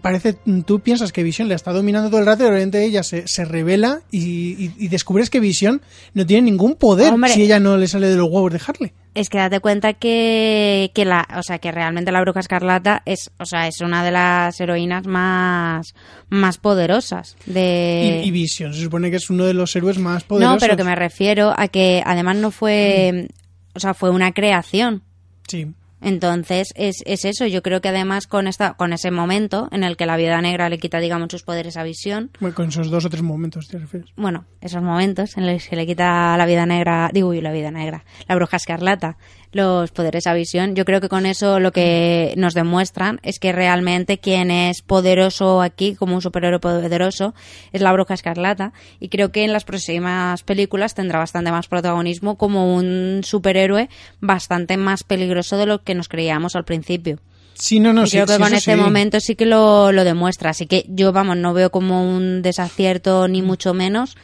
Parece, 0.00 0.36
tú 0.66 0.80
piensas 0.80 1.12
que 1.12 1.22
Visión 1.22 1.48
le 1.48 1.54
está 1.54 1.72
dominando 1.72 2.08
todo 2.10 2.20
el 2.20 2.26
rato 2.26 2.42
y 2.42 2.46
de 2.46 2.52
repente 2.52 2.84
ella 2.84 3.02
se, 3.02 3.26
se 3.28 3.44
revela 3.44 4.00
y, 4.10 4.18
y- 4.64 4.74
y 4.78 4.88
descubres 4.88 5.30
que 5.30 5.40
Visión 5.40 5.82
no 6.14 6.26
tiene 6.26 6.42
ningún 6.50 6.74
poder 6.74 7.12
Hombre. 7.12 7.30
si 7.30 7.42
ella 7.42 7.60
no 7.60 7.76
le 7.76 7.86
sale 7.88 8.08
de 8.08 8.16
los 8.16 8.28
huevos 8.28 8.52
dejarle. 8.52 8.92
Es 9.14 9.28
que 9.30 9.38
date 9.38 9.60
cuenta 9.60 9.92
que, 9.92 10.90
que 10.92 11.04
la, 11.04 11.28
o 11.38 11.42
sea, 11.44 11.58
que 11.60 11.70
realmente 11.70 12.10
la 12.10 12.20
bruja 12.20 12.40
escarlata 12.40 13.02
es, 13.06 13.30
o 13.38 13.46
sea, 13.46 13.68
es 13.68 13.80
una 13.80 14.02
de 14.04 14.10
las 14.10 14.58
heroínas 14.60 15.06
más, 15.06 15.94
más 16.30 16.58
poderosas 16.58 17.36
de. 17.46 18.22
Y, 18.24 18.28
y 18.28 18.30
Vision 18.32 18.74
se 18.74 18.82
supone 18.82 19.10
que 19.12 19.16
es 19.18 19.30
uno 19.30 19.44
de 19.44 19.54
los 19.54 19.76
héroes 19.76 19.98
más 19.98 20.24
poderosos. 20.24 20.54
no, 20.54 20.58
pero 20.60 20.76
que 20.76 20.82
me 20.82 20.96
refiero 20.96 21.54
a 21.56 21.68
que 21.68 22.02
además 22.04 22.36
no 22.38 22.50
fue, 22.50 23.28
o 23.74 23.78
sea, 23.78 23.94
fue 23.94 24.10
una 24.10 24.32
creación. 24.32 25.02
Sí. 25.46 25.68
Entonces, 26.04 26.72
es, 26.76 27.02
es 27.06 27.24
eso. 27.24 27.46
Yo 27.46 27.62
creo 27.62 27.80
que 27.80 27.88
además 27.88 28.26
con 28.26 28.46
esta, 28.46 28.74
con 28.74 28.92
ese 28.92 29.10
momento 29.10 29.68
en 29.72 29.84
el 29.84 29.96
que 29.96 30.06
la 30.06 30.16
viuda 30.16 30.40
negra 30.40 30.68
le 30.68 30.78
quita, 30.78 31.00
digamos, 31.00 31.28
sus 31.30 31.42
poderes 31.42 31.76
a 31.76 31.82
visión, 31.82 32.30
Bueno, 32.40 32.54
con 32.54 32.68
esos 32.68 32.90
dos 32.90 33.04
o 33.04 33.10
tres 33.10 33.22
momentos 33.22 33.68
te 33.68 33.78
refieres. 33.78 34.10
bueno, 34.16 34.44
esos 34.60 34.82
momentos 34.82 35.36
en 35.36 35.46
los 35.52 35.66
que 35.66 35.76
le 35.76 35.86
quita 35.86 36.36
la 36.36 36.46
vida 36.46 36.66
negra, 36.66 37.10
digo, 37.12 37.28
uy, 37.28 37.40
la 37.40 37.52
vida 37.52 37.70
negra, 37.70 38.04
la 38.28 38.34
bruja 38.34 38.56
escarlata, 38.56 39.16
los 39.52 39.92
poderes 39.92 40.26
a 40.26 40.34
visión, 40.34 40.74
yo 40.74 40.84
creo 40.84 41.00
que 41.00 41.08
con 41.08 41.26
eso 41.26 41.60
lo 41.60 41.70
que 41.70 42.34
nos 42.36 42.54
demuestran 42.54 43.20
es 43.22 43.38
que 43.38 43.52
realmente 43.52 44.18
quien 44.18 44.50
es 44.50 44.82
poderoso 44.82 45.62
aquí, 45.62 45.94
como 45.94 46.16
un 46.16 46.22
superhéroe 46.22 46.58
poderoso, 46.58 47.34
es 47.72 47.80
la 47.80 47.92
bruja 47.92 48.14
escarlata. 48.14 48.72
Y 48.98 49.10
creo 49.10 49.30
que 49.30 49.44
en 49.44 49.52
las 49.52 49.64
próximas 49.64 50.42
películas 50.42 50.94
tendrá 50.94 51.20
bastante 51.20 51.52
más 51.52 51.68
protagonismo 51.68 52.36
como 52.36 52.74
un 52.74 53.20
superhéroe 53.22 53.88
bastante 54.20 54.76
más 54.76 55.04
peligroso 55.04 55.56
de 55.56 55.66
lo 55.66 55.82
que 55.84 55.93
nos 55.94 56.08
creíamos 56.08 56.56
al 56.56 56.64
principio. 56.64 57.18
Sí, 57.54 57.78
no, 57.80 57.92
no, 57.92 58.02
y 58.02 58.06
sí, 58.08 58.16
creo 58.16 58.26
que 58.26 58.32
sí, 58.34 58.38
con 58.38 58.48
eso 58.48 58.56
este 58.56 58.74
sí. 58.74 58.80
momento 58.80 59.20
sí 59.20 59.34
que 59.36 59.46
lo, 59.46 59.92
lo 59.92 60.04
demuestra. 60.04 60.50
Así 60.50 60.66
que 60.66 60.84
yo, 60.88 61.12
vamos, 61.12 61.36
no 61.36 61.54
veo 61.54 61.70
como 61.70 62.04
un 62.08 62.42
desacierto 62.42 63.28
ni 63.28 63.42
mucho 63.42 63.74
menos 63.74 64.16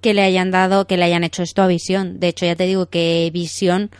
que 0.00 0.14
le 0.14 0.22
hayan 0.22 0.50
dado, 0.50 0.86
que 0.86 0.96
le 0.96 1.04
hayan 1.04 1.24
hecho 1.24 1.42
esto 1.42 1.62
a 1.62 1.66
Visión. 1.66 2.18
De 2.20 2.28
hecho, 2.28 2.46
ya 2.46 2.56
te 2.56 2.64
digo 2.64 2.86
que 2.86 3.30
Visión 3.32 3.90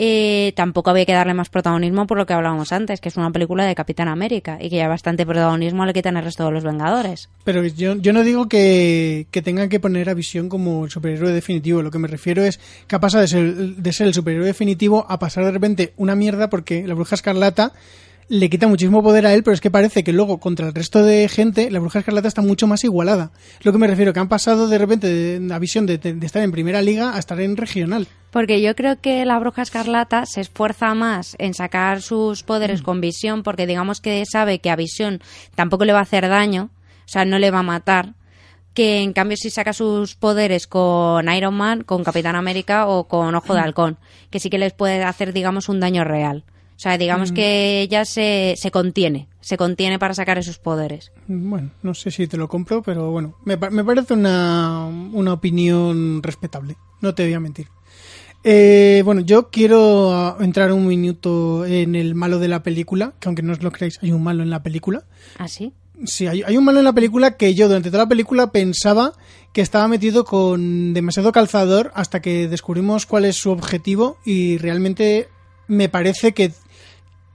eh, 0.00 0.52
tampoco 0.54 0.90
había 0.90 1.04
que 1.04 1.12
darle 1.12 1.34
más 1.34 1.48
protagonismo 1.48 2.06
por 2.06 2.18
lo 2.18 2.24
que 2.24 2.32
hablábamos 2.32 2.70
antes, 2.72 3.00
que 3.00 3.08
es 3.08 3.16
una 3.16 3.32
película 3.32 3.66
de 3.66 3.74
Capitán 3.74 4.06
América 4.06 4.56
y 4.60 4.70
que 4.70 4.76
ya 4.76 4.86
bastante 4.86 5.26
protagonismo 5.26 5.84
le 5.84 5.92
quitan 5.92 6.16
el 6.16 6.22
resto 6.22 6.44
de 6.44 6.52
los 6.52 6.62
Vengadores. 6.62 7.28
Pero 7.42 7.64
yo, 7.66 7.96
no 7.96 8.22
digo 8.22 8.48
que, 8.48 9.26
que 9.32 9.42
tengan 9.42 9.68
que 9.68 9.80
poner 9.80 10.08
a 10.08 10.14
Visión 10.14 10.48
como 10.48 10.84
el 10.84 10.90
superhéroe 10.92 11.32
definitivo. 11.32 11.82
Lo 11.82 11.90
que 11.90 11.98
me 11.98 12.06
refiero 12.06 12.44
es 12.44 12.60
que 12.86 12.94
ha 12.94 13.00
pasado 13.00 13.22
de 13.22 13.28
ser, 13.28 13.54
de 13.54 13.92
ser 13.92 14.06
el 14.06 14.14
superhéroe 14.14 14.46
definitivo 14.46 15.04
a 15.08 15.18
pasar 15.18 15.44
de 15.44 15.50
repente 15.50 15.92
una 15.96 16.14
mierda 16.14 16.48
porque 16.48 16.86
la 16.86 16.94
bruja 16.94 17.16
escarlata 17.16 17.72
le 18.28 18.50
quita 18.50 18.66
muchísimo 18.68 19.02
poder 19.02 19.26
a 19.26 19.32
él, 19.34 19.42
pero 19.42 19.54
es 19.54 19.60
que 19.60 19.70
parece 19.70 20.04
que 20.04 20.12
luego 20.12 20.38
contra 20.38 20.66
el 20.68 20.74
resto 20.74 21.02
de 21.02 21.28
gente 21.28 21.70
la 21.70 21.78
bruja 21.80 22.00
escarlata 22.00 22.28
está 22.28 22.42
mucho 22.42 22.66
más 22.66 22.84
igualada. 22.84 23.30
Lo 23.62 23.72
que 23.72 23.78
me 23.78 23.86
refiero, 23.86 24.12
que 24.12 24.20
han 24.20 24.28
pasado 24.28 24.68
de 24.68 24.76
repente 24.78 25.06
de 25.08 25.40
la 25.40 25.58
visión 25.58 25.86
de, 25.86 25.98
de 25.98 26.26
estar 26.26 26.42
en 26.42 26.52
primera 26.52 26.82
liga 26.82 27.14
a 27.14 27.18
estar 27.18 27.40
en 27.40 27.56
regional. 27.56 28.06
Porque 28.30 28.60
yo 28.60 28.74
creo 28.76 29.00
que 29.00 29.24
la 29.24 29.38
bruja 29.38 29.62
escarlata 29.62 30.26
se 30.26 30.42
esfuerza 30.42 30.94
más 30.94 31.36
en 31.38 31.54
sacar 31.54 32.02
sus 32.02 32.42
Mm. 32.42 32.46
poderes 32.46 32.82
con 32.82 33.00
visión, 33.00 33.42
porque 33.42 33.66
digamos 33.66 34.00
que 34.02 34.22
sabe 34.30 34.58
que 34.58 34.70
a 34.70 34.76
visión 34.76 35.20
tampoco 35.54 35.84
le 35.86 35.94
va 35.94 36.00
a 36.00 36.02
hacer 36.02 36.28
daño, 36.28 36.70
o 37.06 37.08
sea, 37.08 37.24
no 37.24 37.38
le 37.38 37.50
va 37.50 37.60
a 37.60 37.62
matar. 37.62 38.14
Que 38.74 39.00
en 39.00 39.12
cambio, 39.14 39.36
si 39.38 39.48
saca 39.50 39.72
sus 39.72 40.14
poderes 40.14 40.66
con 40.66 41.28
Iron 41.32 41.54
Man, 41.54 41.82
con 41.82 42.04
Capitán 42.04 42.36
América 42.36 42.86
o 42.86 43.08
con 43.08 43.34
Ojo 43.34 43.54
Mm. 43.54 43.56
de 43.56 43.62
Halcón, 43.62 43.98
que 44.30 44.38
sí 44.38 44.50
que 44.50 44.58
les 44.58 44.74
puede 44.74 45.02
hacer, 45.02 45.32
digamos, 45.32 45.68
un 45.70 45.80
daño 45.80 46.04
real. 46.04 46.44
O 46.78 46.80
sea, 46.80 46.96
digamos 46.96 47.32
Mm. 47.32 47.34
que 47.34 47.80
ella 47.82 48.04
se, 48.04 48.54
se 48.56 48.70
contiene, 48.70 49.26
se 49.40 49.56
contiene 49.56 49.98
para 49.98 50.14
sacar 50.14 50.38
esos 50.38 50.60
poderes. 50.60 51.10
Bueno, 51.26 51.72
no 51.82 51.92
sé 51.92 52.12
si 52.12 52.28
te 52.28 52.36
lo 52.36 52.46
compro, 52.48 52.82
pero 52.82 53.10
bueno, 53.10 53.34
me, 53.44 53.56
me 53.56 53.82
parece 53.84 54.14
una, 54.14 54.86
una 55.12 55.32
opinión 55.32 56.22
respetable, 56.22 56.76
no 57.00 57.14
te 57.16 57.24
voy 57.24 57.34
a 57.34 57.40
mentir. 57.40 57.66
Eh, 58.44 59.02
bueno, 59.04 59.20
yo 59.22 59.50
quiero 59.50 60.12
ah, 60.14 60.36
entrar 60.38 60.72
un 60.72 60.86
minuto 60.86 61.66
en 61.66 61.96
el 61.96 62.14
malo 62.14 62.38
de 62.38 62.46
la 62.46 62.62
película, 62.62 63.12
que 63.18 63.28
aunque 63.28 63.42
no 63.42 63.52
os 63.52 63.62
lo 63.62 63.72
creáis, 63.72 63.98
hay 64.00 64.12
un 64.12 64.22
malo 64.22 64.44
en 64.44 64.50
la 64.50 64.62
película. 64.62 65.02
¿Ah, 65.36 65.48
sí? 65.48 65.72
Sí, 66.04 66.28
hay, 66.28 66.44
hay 66.44 66.56
un 66.56 66.64
malo 66.64 66.78
en 66.78 66.84
la 66.84 66.92
película 66.92 67.36
que 67.36 67.56
yo 67.56 67.66
durante 67.66 67.90
toda 67.90 68.04
la 68.04 68.08
película 68.08 68.52
pensaba 68.52 69.14
que 69.52 69.62
estaba 69.62 69.88
metido 69.88 70.24
con 70.24 70.94
demasiado 70.94 71.32
calzador 71.32 71.90
hasta 71.94 72.22
que 72.22 72.46
descubrimos 72.46 73.04
cuál 73.04 73.24
es 73.24 73.34
su 73.34 73.50
objetivo 73.50 74.16
y 74.24 74.58
realmente 74.58 75.26
me 75.66 75.88
parece 75.88 76.32
que 76.34 76.52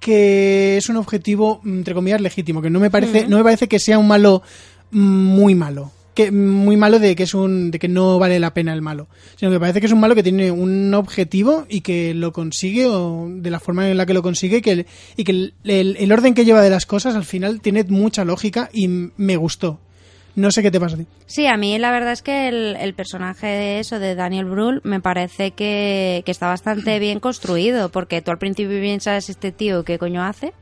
que 0.03 0.75
es 0.77 0.89
un 0.89 0.97
objetivo 0.97 1.61
entre 1.65 1.93
comillas 1.93 2.19
legítimo 2.21 2.61
que 2.61 2.69
no 2.69 2.79
me 2.79 2.91
parece 2.91 3.25
no 3.27 3.37
me 3.37 3.43
parece 3.43 3.67
que 3.69 3.79
sea 3.79 3.97
un 3.97 4.07
malo 4.07 4.43
mm, 4.91 4.99
muy 4.99 5.55
malo 5.55 5.91
que 6.13 6.29
muy 6.31 6.77
malo 6.77 6.99
de 6.99 7.15
que 7.15 7.23
es 7.23 7.33
un 7.33 7.71
de 7.71 7.79
que 7.79 7.87
no 7.87 8.19
vale 8.19 8.39
la 8.39 8.53
pena 8.53 8.73
el 8.73 8.81
malo 8.81 9.07
sino 9.37 9.49
que 9.49 9.55
me 9.55 9.59
parece 9.61 9.79
que 9.79 9.87
es 9.87 9.91
un 9.93 9.99
malo 10.01 10.13
que 10.13 10.21
tiene 10.23 10.51
un 10.51 10.93
objetivo 10.93 11.65
y 11.69 11.81
que 11.81 12.13
lo 12.13 12.33
consigue 12.33 12.85
o 12.87 13.27
de 13.29 13.49
la 13.49 13.59
forma 13.59 13.89
en 13.89 13.97
la 13.97 14.05
que 14.05 14.13
lo 14.13 14.21
consigue 14.21 14.57
y 14.57 14.61
que, 14.61 14.85
y 15.17 15.23
que 15.23 15.31
el, 15.31 15.53
el- 15.63 15.95
el 15.97 16.11
orden 16.11 16.33
que 16.33 16.45
lleva 16.45 16.61
de 16.61 16.69
las 16.69 16.85
cosas 16.85 17.15
al 17.15 17.25
final 17.25 17.61
tiene 17.61 17.83
mucha 17.85 18.25
lógica 18.25 18.69
y 18.73 18.87
me 18.89 19.37
gustó 19.37 19.79
no 20.35 20.51
sé 20.51 20.61
qué 20.61 20.71
te 20.71 20.79
pasa 20.79 20.95
a 20.95 20.99
ti 20.99 21.07
Sí, 21.25 21.47
a 21.47 21.57
mí 21.57 21.77
la 21.77 21.91
verdad 21.91 22.13
es 22.13 22.21
que 22.21 22.47
el, 22.47 22.75
el 22.75 22.93
personaje 22.93 23.47
de 23.47 23.79
eso, 23.79 23.99
de 23.99 24.15
Daniel 24.15 24.45
Brühl, 24.45 24.81
me 24.83 24.99
parece 24.99 25.51
que, 25.51 26.23
que 26.25 26.31
está 26.31 26.47
bastante 26.47 26.99
bien 26.99 27.19
construido, 27.19 27.89
porque 27.89 28.21
tú 28.21 28.31
al 28.31 28.37
principio 28.37 28.79
piensas 28.79 29.29
este 29.29 29.51
tío 29.51 29.83
qué 29.83 29.97
coño 29.97 30.23
hace, 30.23 30.53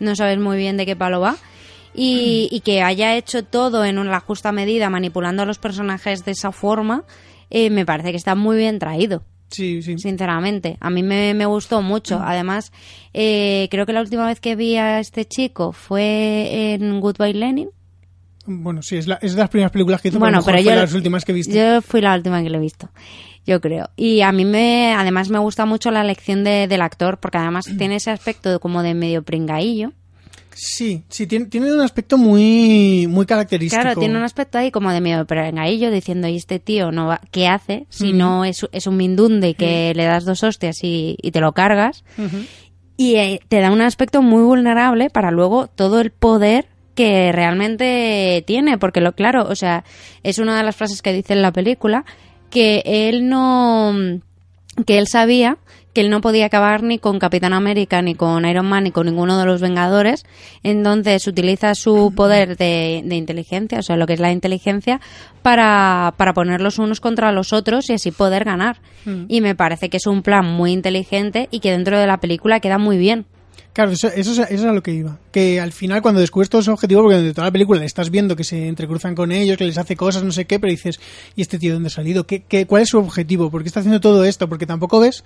no 0.00 0.14
sabes 0.16 0.38
muy 0.38 0.56
bien 0.56 0.76
de 0.76 0.86
qué 0.86 0.96
palo 0.96 1.20
va, 1.20 1.36
y, 1.94 2.48
y 2.52 2.60
que 2.60 2.82
haya 2.82 3.16
hecho 3.16 3.44
todo 3.44 3.84
en 3.84 3.98
una 3.98 4.20
justa 4.20 4.52
medida, 4.52 4.90
manipulando 4.90 5.42
a 5.42 5.46
los 5.46 5.58
personajes 5.58 6.24
de 6.24 6.32
esa 6.32 6.52
forma, 6.52 7.04
eh, 7.50 7.68
me 7.70 7.84
parece 7.84 8.12
que 8.12 8.16
está 8.16 8.34
muy 8.34 8.56
bien 8.56 8.78
traído. 8.78 9.24
Sí, 9.50 9.82
sí. 9.82 9.98
Sinceramente, 9.98 10.76
a 10.80 10.90
mí 10.90 11.02
me, 11.02 11.34
me 11.34 11.44
gustó 11.44 11.82
mucho. 11.82 12.20
Además, 12.22 12.72
eh, 13.12 13.66
creo 13.70 13.84
que 13.84 13.92
la 13.92 14.00
última 14.00 14.24
vez 14.26 14.38
que 14.38 14.54
vi 14.54 14.76
a 14.76 15.00
este 15.00 15.24
chico 15.24 15.72
fue 15.72 16.74
en 16.74 17.00
Goodbye 17.00 17.34
Lenin. 17.34 17.70
Bueno 18.58 18.82
sí 18.82 18.96
es, 18.96 19.06
la- 19.06 19.18
es 19.22 19.34
de 19.34 19.40
las 19.40 19.48
primeras 19.50 19.70
películas 19.72 20.00
que 20.00 20.08
hizo 20.08 20.18
Bueno, 20.18 20.40
pero, 20.44 20.56
pero 20.58 20.70
yo, 20.70 20.80
las 20.80 20.92
últimas 20.94 21.24
que 21.24 21.32
viste 21.32 21.54
yo 21.54 21.80
fui 21.82 22.00
la 22.00 22.14
última 22.14 22.42
que 22.42 22.50
lo 22.50 22.58
he 22.58 22.60
visto, 22.60 22.88
yo 23.46 23.60
creo. 23.60 23.88
Y 23.96 24.20
a 24.22 24.32
mí 24.32 24.44
me, 24.44 24.92
además 24.94 25.30
me 25.30 25.38
gusta 25.38 25.66
mucho 25.66 25.90
la 25.90 26.00
elección 26.02 26.44
de- 26.44 26.66
del 26.68 26.82
actor, 26.82 27.18
porque 27.18 27.38
además 27.38 27.66
tiene 27.78 27.96
ese 27.96 28.10
aspecto 28.10 28.58
como 28.60 28.82
de 28.82 28.94
medio 28.94 29.22
pringaillo. 29.22 29.92
Sí, 30.52 31.04
sí, 31.08 31.26
tiene, 31.26 31.46
tiene 31.46 31.72
un 31.72 31.80
aspecto 31.80 32.18
muy, 32.18 33.06
muy 33.08 33.24
característico. 33.24 33.80
Claro, 33.82 33.98
tiene 33.98 34.16
un 34.18 34.24
aspecto 34.24 34.58
ahí 34.58 34.70
como 34.70 34.90
de 34.90 35.00
medio 35.00 35.24
pringaillo, 35.24 35.90
diciendo, 35.90 36.26
¿y 36.28 36.36
este 36.36 36.58
tío 36.58 36.90
no 36.92 37.06
va- 37.06 37.20
qué 37.30 37.46
hace? 37.48 37.86
Si 37.88 38.12
no 38.12 38.44
es, 38.44 38.66
es 38.72 38.86
un 38.86 38.96
mindunde 38.96 39.54
que 39.54 39.92
le 39.94 40.04
das 40.04 40.24
dos 40.24 40.42
hostias 40.42 40.76
y, 40.82 41.16
y 41.22 41.30
te 41.30 41.40
lo 41.40 41.52
cargas. 41.52 42.04
Y 42.96 43.14
eh, 43.14 43.40
te 43.48 43.60
da 43.60 43.70
un 43.72 43.80
aspecto 43.80 44.20
muy 44.20 44.42
vulnerable 44.42 45.08
para 45.08 45.30
luego 45.30 45.68
todo 45.68 46.00
el 46.00 46.10
poder 46.10 46.66
que 47.00 47.32
realmente 47.32 48.44
tiene, 48.46 48.76
porque 48.76 49.00
lo 49.00 49.12
claro, 49.12 49.46
o 49.48 49.54
sea, 49.54 49.84
es 50.22 50.38
una 50.38 50.58
de 50.58 50.64
las 50.64 50.76
frases 50.76 51.00
que 51.00 51.14
dice 51.14 51.32
en 51.32 51.40
la 51.40 51.50
película 51.50 52.04
que 52.50 52.82
él 52.84 53.26
no 53.26 53.94
que 54.84 54.98
él 54.98 55.06
sabía 55.06 55.56
que 55.94 56.02
él 56.02 56.10
no 56.10 56.20
podía 56.20 56.46
acabar 56.46 56.82
ni 56.82 56.98
con 56.98 57.18
Capitán 57.18 57.52
América, 57.52 58.00
ni 58.00 58.14
con 58.14 58.44
Iron 58.44 58.66
Man, 58.66 58.84
ni 58.84 58.90
con 58.92 59.06
ninguno 59.06 59.38
de 59.38 59.44
los 59.44 59.60
Vengadores. 59.60 60.24
Entonces 60.62 61.26
utiliza 61.26 61.74
su 61.74 62.12
poder 62.14 62.56
de, 62.56 63.02
de 63.04 63.16
inteligencia, 63.16 63.80
o 63.80 63.82
sea, 63.82 63.96
lo 63.96 64.06
que 64.06 64.12
es 64.12 64.20
la 64.20 64.30
inteligencia, 64.30 65.00
para, 65.42 66.14
para 66.16 66.32
ponerlos 66.32 66.78
unos 66.78 67.00
contra 67.00 67.32
los 67.32 67.52
otros 67.52 67.90
y 67.90 67.94
así 67.94 68.12
poder 68.12 68.44
ganar. 68.44 68.80
Mm. 69.04 69.24
Y 69.26 69.40
me 69.40 69.56
parece 69.56 69.88
que 69.88 69.96
es 69.96 70.06
un 70.06 70.22
plan 70.22 70.46
muy 70.46 70.70
inteligente 70.70 71.48
y 71.50 71.58
que 71.58 71.72
dentro 71.72 71.98
de 71.98 72.06
la 72.06 72.20
película 72.20 72.60
queda 72.60 72.78
muy 72.78 72.96
bien. 72.96 73.26
Claro, 73.72 73.92
eso, 73.92 74.08
eso, 74.08 74.32
es- 74.32 74.38
eso 74.38 74.48
es 74.50 74.64
a 74.64 74.72
lo 74.72 74.82
que 74.82 74.92
iba. 74.92 75.18
Que 75.30 75.60
al 75.60 75.72
final, 75.72 76.02
cuando 76.02 76.20
descubres 76.20 76.50
todos 76.50 76.64
sus 76.64 76.74
objetivos, 76.74 77.02
porque 77.04 77.16
durante 77.16 77.34
toda 77.34 77.46
la 77.46 77.52
película 77.52 77.78
le 77.80 77.86
estás 77.86 78.10
viendo 78.10 78.34
que 78.34 78.42
se 78.44 78.66
entrecruzan 78.66 79.14
con 79.14 79.30
ellos, 79.30 79.56
que 79.56 79.64
les 79.64 79.78
hace 79.78 79.94
cosas, 79.96 80.24
no 80.24 80.32
sé 80.32 80.44
qué, 80.44 80.58
pero 80.58 80.70
dices, 80.72 80.98
¿y 81.36 81.42
este 81.42 81.58
tío 81.58 81.74
dónde 81.74 81.86
ha 81.86 81.90
salido? 81.90 82.26
¿Qué, 82.26 82.42
qué, 82.42 82.66
¿Cuál 82.66 82.82
es 82.82 82.88
su 82.88 82.98
objetivo? 82.98 83.50
¿Por 83.50 83.62
qué 83.62 83.68
está 83.68 83.80
haciendo 83.80 84.00
todo 84.00 84.24
esto? 84.24 84.48
Porque 84.48 84.66
tampoco 84.66 84.98
ves 85.00 85.22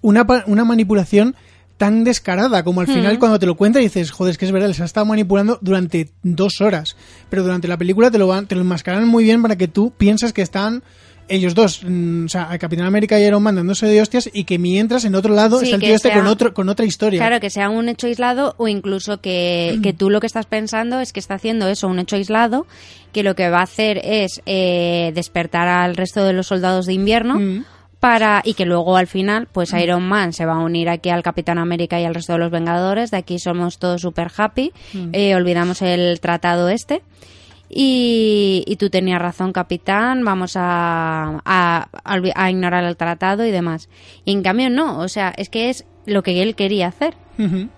una, 0.00 0.24
una 0.46 0.64
manipulación 0.64 1.34
tan 1.76 2.02
descarada 2.02 2.64
como 2.64 2.80
al 2.80 2.88
final 2.88 3.16
Mm. 3.16 3.18
cuando 3.20 3.38
te 3.38 3.46
lo 3.46 3.56
cuenta 3.56 3.78
dices, 3.78 4.10
joder, 4.10 4.32
es 4.32 4.38
que 4.38 4.46
es 4.46 4.52
verdad, 4.52 4.68
les 4.68 4.80
ha 4.80 4.84
estado 4.84 5.06
manipulando 5.06 5.58
durante 5.60 6.08
dos 6.22 6.60
horas. 6.60 6.96
Pero 7.30 7.42
durante 7.42 7.68
la 7.68 7.76
película 7.76 8.10
te 8.10 8.18
lo, 8.18 8.26
van, 8.28 8.46
te 8.46 8.54
lo 8.56 8.62
enmascaran 8.62 9.06
muy 9.06 9.22
bien 9.24 9.42
para 9.42 9.56
que 9.56 9.68
tú 9.68 9.92
piensas 9.96 10.32
que 10.32 10.42
están 10.42 10.82
ellos 11.28 11.54
dos, 11.54 11.82
mm, 11.86 12.24
o 12.24 12.28
sea, 12.28 12.50
a 12.50 12.58
Capitán 12.58 12.86
América 12.86 13.18
y 13.18 13.24
Iron 13.24 13.42
Man 13.42 13.56
dándose 13.56 13.86
de 13.86 14.00
hostias 14.00 14.28
y 14.32 14.44
que 14.44 14.58
mientras 14.58 15.04
en 15.04 15.14
otro 15.14 15.34
lado 15.34 15.58
Sí, 15.60 15.66
está 15.66 15.76
el 15.76 15.82
tío 15.82 15.94
este 15.94 16.08
sea- 16.08 16.18
con, 16.18 16.26
otro, 16.26 16.54
con 16.54 16.68
otra 16.68 16.86
historia. 16.86 17.20
Claro, 17.20 17.40
que 17.40 17.50
sea 17.50 17.68
un 17.70 17.88
hecho 17.88 18.06
aislado 18.06 18.54
o 18.58 18.68
incluso 18.68 19.20
que, 19.20 19.78
que 19.82 19.92
tú 19.92 20.10
lo 20.10 20.20
que 20.20 20.26
estás 20.26 20.46
pensando 20.46 21.00
es 21.00 21.12
que 21.12 21.20
está 21.20 21.34
haciendo 21.34 21.68
eso, 21.68 21.88
un 21.88 21.98
hecho 21.98 22.16
aislado, 22.16 22.66
que 23.12 23.22
lo 23.22 23.34
que 23.34 23.48
va 23.50 23.60
a 23.60 23.62
hacer 23.64 24.00
es 24.04 24.40
eh, 24.46 25.12
despertar 25.14 25.68
al 25.68 25.96
resto 25.96 26.24
de 26.24 26.32
los 26.32 26.46
soldados 26.48 26.86
de 26.86 26.92
invierno 26.94 27.38
Mm. 27.38 27.64
para 28.00 28.42
y 28.44 28.54
que 28.54 28.64
luego 28.64 28.96
al 28.96 29.06
final 29.08 29.48
pues 29.50 29.72
Iron 29.72 30.02
Man 30.04 30.32
se 30.32 30.46
va 30.46 30.54
a 30.54 30.58
unir 30.60 30.88
aquí 30.88 31.08
al 31.10 31.22
Capitán 31.22 31.58
América 31.58 32.00
y 32.00 32.04
al 32.04 32.14
resto 32.14 32.34
de 32.34 32.38
los 32.38 32.50
Vengadores 32.52 33.10
de 33.10 33.16
aquí 33.16 33.38
somos 33.38 33.78
todos 33.78 34.02
super 34.02 34.30
happy 34.36 34.72
Mm. 34.94 35.08
eh, 35.12 35.34
olvidamos 35.34 35.82
el 35.82 36.20
tratado 36.20 36.68
este 36.68 37.02
y, 37.68 38.64
y 38.66 38.76
tú 38.76 38.90
tenías 38.90 39.20
razón 39.20 39.52
capitán 39.52 40.24
vamos 40.24 40.52
a, 40.56 41.40
a, 41.44 42.50
ignorar 42.50 42.84
el 42.84 42.96
tratado 42.96 43.44
y 43.44 43.50
demás 43.50 43.88
y 44.24 44.32
en 44.32 44.42
cambio 44.42 44.70
no 44.70 44.98
o 44.98 45.08
sea 45.08 45.32
es 45.36 45.48
que 45.48 45.68
es 45.68 45.84
lo 46.06 46.22
que 46.22 46.42
él 46.42 46.54
quería 46.54 46.88
hacer 46.88 47.14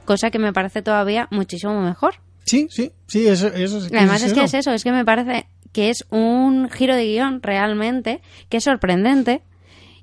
cosa 0.05 0.31
que 0.31 0.39
me 0.39 0.53
parece 0.53 0.81
todavía 0.81 1.29
muchísimo 1.31 1.81
mejor 1.83 2.15
Sí, 2.51 2.67
sí, 2.69 2.91
sí, 3.07 3.29
eso, 3.29 3.47
eso 3.47 3.81
sí. 3.81 3.95
Además 3.95 4.25
es 4.25 4.33
que 4.33 4.43
es 4.43 4.55
eso, 4.55 4.73
es 4.73 4.83
que 4.83 4.91
me 4.91 5.05
parece 5.05 5.47
que 5.73 5.91
es 5.91 6.05
un 6.11 6.69
giro 6.69 6.97
de 6.97 7.07
guion 7.07 7.43
realmente, 7.43 8.21
que 8.49 8.57
es 8.57 8.65
sorprendente 8.65 9.43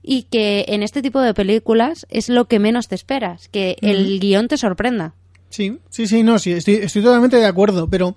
y 0.02 0.24
que 0.24 0.64
en 0.70 0.82
este 0.82 1.02
tipo 1.02 1.20
de 1.20 1.34
películas 1.34 2.08
es 2.10 2.30
lo 2.30 2.48
que 2.48 2.60
menos 2.60 2.88
te 2.88 2.96
esperas, 2.96 3.50
que 3.50 3.76
el 3.82 4.20
guion 4.22 4.48
te 4.48 4.56
sorprenda. 4.56 5.14
Sí, 5.50 5.80
sí, 5.90 6.08
sí, 6.08 6.24
no, 6.24 6.40
sí, 6.40 6.54
estoy, 6.54 6.76
estoy 6.76 7.02
totalmente 7.02 7.36
de 7.36 7.46
acuerdo, 7.46 7.90
pero 7.90 8.16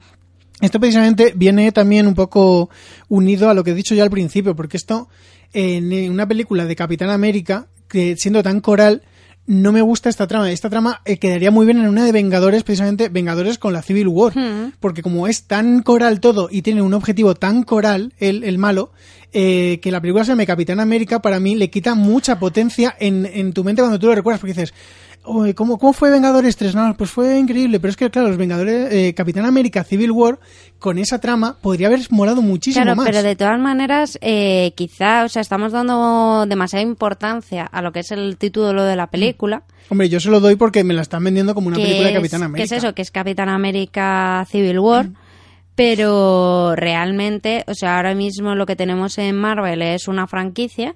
esto 0.60 0.80
precisamente 0.80 1.32
viene 1.36 1.72
también 1.72 2.06
un 2.06 2.14
poco 2.14 2.70
unido 3.08 3.48
a 3.48 3.54
lo 3.54 3.64
que 3.64 3.70
he 3.70 3.74
dicho 3.74 3.94
ya 3.94 4.02
al 4.02 4.10
principio, 4.10 4.54
porque 4.54 4.76
esto 4.76 5.08
en 5.52 6.10
una 6.10 6.28
película 6.28 6.64
de 6.64 6.76
Capitán 6.76 7.10
América, 7.10 7.66
que 7.88 8.16
siendo 8.16 8.42
tan 8.42 8.60
coral, 8.60 9.02
no 9.46 9.72
me 9.72 9.82
gusta 9.82 10.08
esta 10.08 10.28
trama. 10.28 10.50
Esta 10.52 10.70
trama 10.70 11.00
eh, 11.04 11.18
quedaría 11.18 11.50
muy 11.50 11.66
bien 11.66 11.78
en 11.78 11.88
una 11.88 12.04
de 12.04 12.12
Vengadores, 12.12 12.62
precisamente 12.62 13.08
Vengadores 13.08 13.58
con 13.58 13.72
la 13.72 13.82
Civil 13.82 14.08
War, 14.08 14.32
porque 14.78 15.02
como 15.02 15.26
es 15.26 15.44
tan 15.44 15.82
coral 15.82 16.20
todo 16.20 16.48
y 16.50 16.62
tiene 16.62 16.82
un 16.82 16.94
objetivo 16.94 17.34
tan 17.34 17.64
coral, 17.64 18.14
el, 18.18 18.44
el 18.44 18.58
malo, 18.58 18.92
eh, 19.32 19.80
que 19.82 19.90
la 19.90 20.00
película 20.00 20.24
se 20.24 20.32
llame 20.32 20.46
Capitán 20.46 20.78
América, 20.78 21.20
para 21.20 21.40
mí 21.40 21.56
le 21.56 21.70
quita 21.70 21.94
mucha 21.94 22.38
potencia 22.38 22.94
en, 23.00 23.26
en 23.26 23.52
tu 23.52 23.64
mente 23.64 23.82
cuando 23.82 23.98
tú 23.98 24.06
lo 24.06 24.14
recuerdas, 24.14 24.40
porque 24.40 24.54
dices, 24.54 24.72
Uy, 25.22 25.52
¿cómo, 25.52 25.78
¿Cómo 25.78 25.92
fue 25.92 26.10
Vengadores 26.10 26.56
3? 26.56 26.74
No, 26.74 26.94
pues 26.96 27.10
fue 27.10 27.38
increíble, 27.38 27.78
pero 27.78 27.90
es 27.90 27.96
que, 27.96 28.10
claro, 28.10 28.28
los 28.28 28.38
Vengadores, 28.38 28.90
eh, 28.92 29.12
Capitán 29.14 29.44
América 29.44 29.84
Civil 29.84 30.10
War, 30.12 30.38
con 30.78 30.96
esa 30.98 31.18
trama, 31.20 31.56
podría 31.60 31.88
haber 31.88 32.00
molado 32.10 32.40
muchísimo 32.40 32.82
Claro, 32.82 32.96
más. 32.96 33.06
pero 33.06 33.22
de 33.22 33.36
todas 33.36 33.60
maneras, 33.60 34.18
eh, 34.22 34.72
quizá, 34.76 35.24
o 35.24 35.28
sea, 35.28 35.42
estamos 35.42 35.72
dando 35.72 36.46
demasiada 36.48 36.82
importancia 36.82 37.64
a 37.66 37.82
lo 37.82 37.92
que 37.92 38.00
es 38.00 38.10
el 38.12 38.38
título 38.38 38.82
de 38.84 38.96
la 38.96 39.08
película. 39.08 39.62
Hombre, 39.90 40.08
yo 40.08 40.20
se 40.20 40.30
lo 40.30 40.40
doy 40.40 40.56
porque 40.56 40.84
me 40.84 40.94
la 40.94 41.02
están 41.02 41.22
vendiendo 41.22 41.54
como 41.54 41.68
una 41.68 41.76
película 41.76 42.08
de 42.08 42.14
Capitán 42.14 42.40
que 42.40 42.46
América. 42.46 42.64
es 42.76 42.82
eso? 42.82 42.94
Que 42.94 43.02
es 43.02 43.10
Capitán 43.10 43.50
América 43.50 44.46
Civil 44.50 44.78
War. 44.78 45.10
Pero 45.76 46.74
realmente, 46.76 47.64
o 47.66 47.74
sea, 47.74 47.96
ahora 47.96 48.14
mismo 48.14 48.54
lo 48.54 48.66
que 48.66 48.76
tenemos 48.76 49.16
en 49.18 49.36
Marvel 49.36 49.80
es 49.82 50.08
una 50.08 50.26
franquicia 50.26 50.94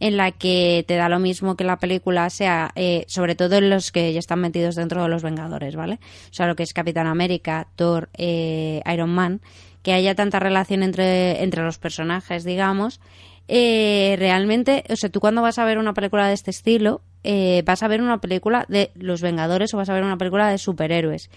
en 0.00 0.16
la 0.16 0.32
que 0.32 0.84
te 0.86 0.96
da 0.96 1.08
lo 1.08 1.18
mismo 1.18 1.56
que 1.56 1.64
la 1.64 1.78
película 1.78 2.28
sea, 2.30 2.70
eh, 2.74 3.04
sobre 3.08 3.34
todo 3.34 3.56
en 3.56 3.70
los 3.70 3.92
que 3.92 4.12
ya 4.12 4.18
están 4.18 4.40
metidos 4.40 4.74
dentro 4.74 5.02
de 5.02 5.08
los 5.08 5.22
Vengadores, 5.22 5.76
¿vale? 5.76 5.98
O 6.30 6.34
sea, 6.34 6.46
lo 6.46 6.56
que 6.56 6.62
es 6.62 6.72
Capitán 6.72 7.06
América, 7.06 7.68
Thor, 7.76 8.08
eh, 8.16 8.82
Iron 8.92 9.10
Man, 9.10 9.40
que 9.82 9.92
haya 9.92 10.14
tanta 10.14 10.38
relación 10.38 10.82
entre, 10.82 11.42
entre 11.42 11.62
los 11.62 11.78
personajes, 11.78 12.44
digamos, 12.44 13.00
eh, 13.48 14.16
realmente, 14.18 14.84
o 14.90 14.96
sea, 14.96 15.08
tú 15.08 15.20
cuando 15.20 15.42
vas 15.42 15.58
a 15.58 15.64
ver 15.64 15.78
una 15.78 15.94
película 15.94 16.26
de 16.26 16.34
este 16.34 16.50
estilo, 16.50 17.02
eh, 17.22 17.62
vas 17.64 17.82
a 17.82 17.88
ver 17.88 18.02
una 18.02 18.20
película 18.20 18.66
de 18.68 18.90
los 18.94 19.20
Vengadores 19.20 19.72
o 19.72 19.76
vas 19.76 19.88
a 19.88 19.94
ver 19.94 20.02
una 20.02 20.18
película 20.18 20.48
de 20.48 20.58
superhéroes. 20.58 21.30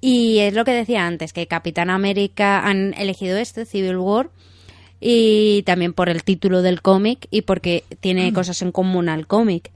Y 0.00 0.38
es 0.38 0.54
lo 0.54 0.64
que 0.64 0.72
decía 0.72 1.06
antes, 1.06 1.32
que 1.32 1.46
Capitán 1.46 1.90
América 1.90 2.60
han 2.60 2.94
elegido 2.94 3.36
este, 3.36 3.66
Civil 3.66 3.98
War, 3.98 4.30
y 5.00 5.62
también 5.64 5.92
por 5.94 6.08
el 6.08 6.22
título 6.22 6.62
del 6.62 6.82
cómic 6.82 7.26
y 7.30 7.42
porque 7.42 7.84
tiene 8.00 8.32
cosas 8.32 8.60
en 8.62 8.70
común 8.72 9.08
al 9.08 9.26
cómic. 9.26 9.70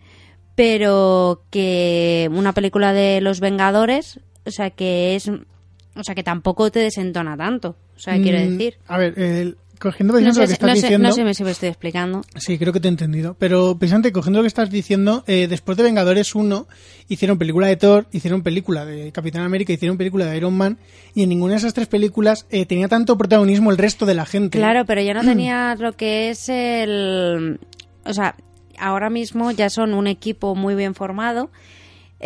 Pero 0.55 1.43
que 1.51 2.29
una 2.33 2.53
película 2.53 2.93
de 2.93 3.21
los 3.21 3.41
Vengadores, 3.41 4.21
o 4.47 4.51
sea, 4.51 4.71
que 4.71 5.17
es. 5.17 5.29
O 5.29 6.03
sea, 6.03 6.15
que 6.15 6.23
tampoco 6.23 6.71
te 6.71 6.81
desentona 6.81 7.37
tanto. 7.37 7.77
O 7.97 7.99
sea, 7.99 8.21
quiero 8.21 8.39
Mm, 8.39 8.51
decir. 8.51 8.77
A 8.87 8.99
ver, 8.99 9.19
el- 9.19 9.57
cogiendo 9.85 10.15
No 10.15 10.19
ejemplo 10.19 10.43
lo 10.43 10.47
sé, 10.47 10.51
que 10.51 10.53
estás 10.55 10.69
no 10.69 10.75
sé- 10.75 10.83
diciendo. 10.83 11.09
no 11.09 11.15
sé 11.15 11.35
si 11.35 11.45
me 11.45 11.51
estoy 11.53 11.69
explicando. 11.69 12.23
Sí, 12.37 12.59
creo 12.59 12.73
que 12.73 12.81
te 12.81 12.89
he 12.89 12.91
entendido. 12.91 13.37
Pero 13.39 13.79
precisamente 13.79 14.11
cogiendo 14.11 14.41
lo 14.41 14.43
que 14.43 14.49
estás 14.49 14.69
diciendo, 14.71 15.23
eh, 15.29 15.47
después 15.49 15.77
de 15.79 15.85
Vengadores 15.85 16.35
1, 16.35 16.67
hicieron 17.09 17.39
película 17.39 17.69
de 17.69 17.77
Thor, 17.77 18.07
hicieron 18.11 18.43
película 18.43 18.85
de 18.85 19.13
Capitán 19.13 19.43
América, 19.43 19.73
hicieron 19.73 19.97
película 19.97 20.27
de 20.27 20.37
Iron 20.37 20.55
Man, 20.57 20.79
y 21.15 21.23
en 21.23 21.29
ninguna 21.29 21.53
de 21.53 21.59
esas 21.59 21.75
tres 21.75 21.87
películas 21.87 22.47
eh, 22.51 22.67
tenía 22.67 22.89
tanto 22.89 23.17
protagonismo 23.17 23.71
el 23.71 23.79
resto 23.79 24.05
de 24.07 24.15
la 24.15 24.27
gente. 24.27 24.59
Claro, 24.59 24.85
pero 24.87 25.01
ya 25.03 25.15
no 25.15 25.21
tenías 25.25 25.79
lo 25.79 25.93
que 25.93 26.31
es 26.31 26.49
el... 26.49 27.61
O 28.05 28.13
sea, 28.13 28.35
ahora 28.79 29.09
mismo 29.11 29.51
ya 29.53 29.71
son 29.71 29.95
un 29.95 30.07
equipo 30.09 30.55
muy 30.55 30.75
bien 30.75 30.95
formado 30.95 31.51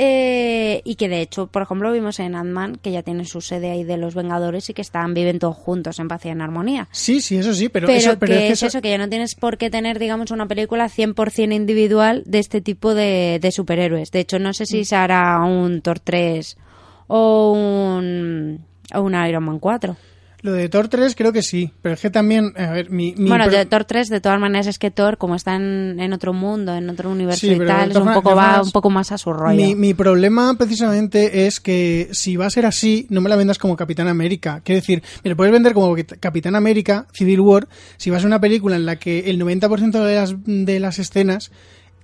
eh, 0.00 0.80
y 0.84 0.94
que 0.94 1.08
de 1.08 1.20
hecho, 1.20 1.48
por 1.48 1.62
ejemplo, 1.62 1.90
vimos 1.90 2.20
en 2.20 2.36
Ant-Man 2.36 2.76
que 2.80 2.92
ya 2.92 3.02
tiene 3.02 3.24
su 3.24 3.40
sede 3.40 3.72
ahí 3.72 3.82
de 3.82 3.96
los 3.96 4.14
Vengadores 4.14 4.70
y 4.70 4.74
que 4.74 4.80
están, 4.82 5.12
viven 5.12 5.40
todos 5.40 5.56
juntos 5.56 5.98
en 5.98 6.06
paz 6.06 6.24
y 6.24 6.28
en 6.28 6.40
armonía. 6.40 6.86
Sí, 6.92 7.20
sí, 7.20 7.36
eso 7.36 7.52
sí, 7.52 7.68
pero, 7.68 7.88
Pero, 7.88 7.98
eso, 7.98 8.18
pero 8.18 8.32
que 8.32 8.38
es 8.38 8.42
que 8.44 8.52
es 8.52 8.58
eso- 8.58 8.66
eso, 8.68 8.80
que 8.80 8.90
ya 8.90 8.98
no 8.98 9.08
tienes 9.08 9.34
por 9.34 9.58
qué 9.58 9.70
tener, 9.70 9.98
digamos, 9.98 10.30
una 10.30 10.46
película 10.46 10.88
100% 10.88 11.52
individual 11.52 12.22
de 12.26 12.38
este 12.38 12.60
tipo 12.60 12.94
de, 12.94 13.38
de 13.42 13.50
superhéroes. 13.50 14.12
De 14.12 14.20
hecho, 14.20 14.38
no 14.38 14.52
sé 14.54 14.62
Mm. 14.62 14.66
si 14.66 14.84
se 14.84 14.94
hará 14.94 15.40
un 15.40 15.82
Thor 15.82 15.98
3 15.98 16.56
o 17.08 17.52
un, 17.52 18.64
o 18.94 19.00
un 19.00 19.14
Iron 19.26 19.42
Man 19.44 19.58
4. 19.58 19.96
Lo 20.40 20.52
de 20.52 20.68
Thor 20.68 20.88
3 20.88 21.16
creo 21.16 21.32
que 21.32 21.42
sí, 21.42 21.72
pero 21.82 21.94
es 21.94 22.00
que 22.00 22.10
también, 22.10 22.52
a 22.56 22.70
ver, 22.70 22.90
mi... 22.90 23.12
mi 23.16 23.28
bueno, 23.28 23.48
de 23.48 23.66
Thor 23.66 23.84
3, 23.84 24.08
de 24.08 24.20
todas 24.20 24.38
maneras, 24.38 24.68
es 24.68 24.78
que 24.78 24.92
Thor, 24.92 25.18
como 25.18 25.34
está 25.34 25.56
en, 25.56 25.98
en 25.98 26.12
otro 26.12 26.32
mundo, 26.32 26.76
en 26.76 26.88
otro 26.88 27.10
universo 27.10 27.40
Sí, 27.40 27.52
y 27.52 27.66
tal, 27.66 27.90
es 27.90 27.96
un 27.96 28.12
poco, 28.12 28.36
va 28.36 28.62
un 28.62 28.70
poco 28.70 28.88
más 28.88 29.10
a 29.10 29.18
su 29.18 29.32
rollo. 29.32 29.56
Mi, 29.56 29.74
mi 29.74 29.94
problema 29.94 30.54
precisamente 30.56 31.46
es 31.46 31.58
que 31.58 32.08
si 32.12 32.36
va 32.36 32.46
a 32.46 32.50
ser 32.50 32.66
así, 32.66 33.06
no 33.10 33.20
me 33.20 33.28
la 33.28 33.34
vendas 33.34 33.58
como 33.58 33.76
Capitán 33.76 34.06
América. 34.06 34.60
Quiero 34.64 34.80
decir, 34.80 35.02
me 35.24 35.30
la 35.30 35.36
puedes 35.36 35.52
vender 35.52 35.74
como 35.74 35.96
Capitán 36.20 36.54
América, 36.54 37.06
Civil 37.12 37.40
War, 37.40 37.68
si 37.96 38.10
va 38.10 38.18
a 38.18 38.20
ser 38.20 38.28
una 38.28 38.40
película 38.40 38.76
en 38.76 38.86
la 38.86 38.96
que 38.96 39.30
el 39.30 39.40
90% 39.40 40.04
de 40.04 40.14
las, 40.14 40.34
de 40.44 40.78
las 40.78 41.00
escenas 41.00 41.50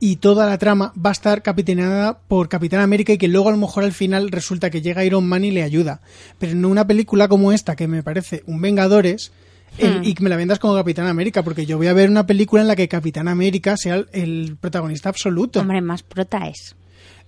y 0.00 0.16
toda 0.16 0.46
la 0.46 0.58
trama 0.58 0.92
va 1.02 1.10
a 1.10 1.12
estar 1.12 1.42
capitaneada 1.42 2.18
por 2.18 2.48
Capitán 2.48 2.80
América 2.80 3.12
y 3.12 3.18
que 3.18 3.28
luego 3.28 3.48
a 3.48 3.52
lo 3.52 3.58
mejor 3.58 3.84
al 3.84 3.92
final 3.92 4.30
resulta 4.30 4.70
que 4.70 4.82
llega 4.82 5.04
Iron 5.04 5.26
Man 5.26 5.44
y 5.44 5.50
le 5.50 5.62
ayuda. 5.62 6.00
Pero 6.38 6.52
en 6.52 6.64
una 6.64 6.86
película 6.86 7.28
como 7.28 7.52
esta, 7.52 7.76
que 7.76 7.86
me 7.88 8.02
parece 8.02 8.42
un 8.46 8.60
Vengadores, 8.60 9.32
el- 9.78 10.00
Hmm. 10.00 10.04
y 10.04 10.14
que 10.14 10.22
me 10.22 10.30
la 10.30 10.36
vendas 10.36 10.58
como 10.58 10.74
Capitán 10.74 11.06
América, 11.06 11.42
porque 11.42 11.66
yo 11.66 11.76
voy 11.78 11.86
a 11.88 11.92
ver 11.92 12.08
una 12.10 12.26
película 12.26 12.62
en 12.62 12.68
la 12.68 12.76
que 12.76 12.86
Capitán 12.88 13.26
América 13.28 13.76
sea 13.76 13.96
el, 13.96 14.08
el 14.12 14.56
protagonista 14.60 15.08
absoluto. 15.08 15.60
Hombre, 15.60 15.80
más 15.80 16.02
prota 16.02 16.46
es. 16.48 16.76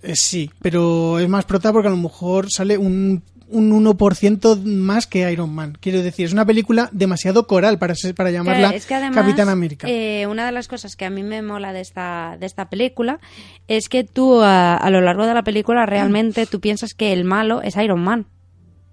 Eh, 0.03 0.15
sí, 0.15 0.49
pero 0.61 1.19
es 1.19 1.27
más 1.27 1.45
prota 1.45 1.73
porque 1.73 1.87
a 1.87 1.91
lo 1.91 1.97
mejor 1.97 2.51
sale 2.51 2.77
un, 2.77 3.23
un 3.49 3.71
1% 3.85 4.61
más 4.63 5.07
que 5.07 5.31
Iron 5.31 5.53
Man. 5.53 5.77
Quiero 5.79 6.01
decir, 6.03 6.25
es 6.25 6.33
una 6.33 6.45
película 6.45 6.89
demasiado 6.91 7.47
coral 7.47 7.79
para, 7.79 7.95
ser- 7.95 8.13
para 8.15 8.31
llamarla 8.31 8.59
Claro, 8.59 8.75
es 8.77 8.85
que 8.85 8.95
además, 8.95 9.15
Capitán 9.15 9.49
América. 9.49 9.87
eh, 9.89 10.27
una 10.29 10.45
de 10.45 10.51
las 10.51 10.67
cosas 10.67 10.95
que 10.95 11.05
a 11.05 11.09
mí 11.09 11.23
me 11.23 11.41
mola 11.41 11.73
de 11.73 11.81
esta, 11.81 12.37
de 12.39 12.45
esta 12.45 12.69
película 12.69 13.19
es 13.67 13.89
que 13.89 14.03
tú 14.03 14.41
a, 14.41 14.75
a 14.75 14.89
lo 14.89 15.01
largo 15.01 15.25
de 15.25 15.33
la 15.33 15.43
película 15.43 15.85
realmente 15.85 16.45
tú 16.45 16.59
piensas 16.59 16.93
que 16.93 17.13
el 17.13 17.23
malo 17.23 17.61
es 17.61 17.75
Iron 17.77 18.01
Man. 18.03 18.25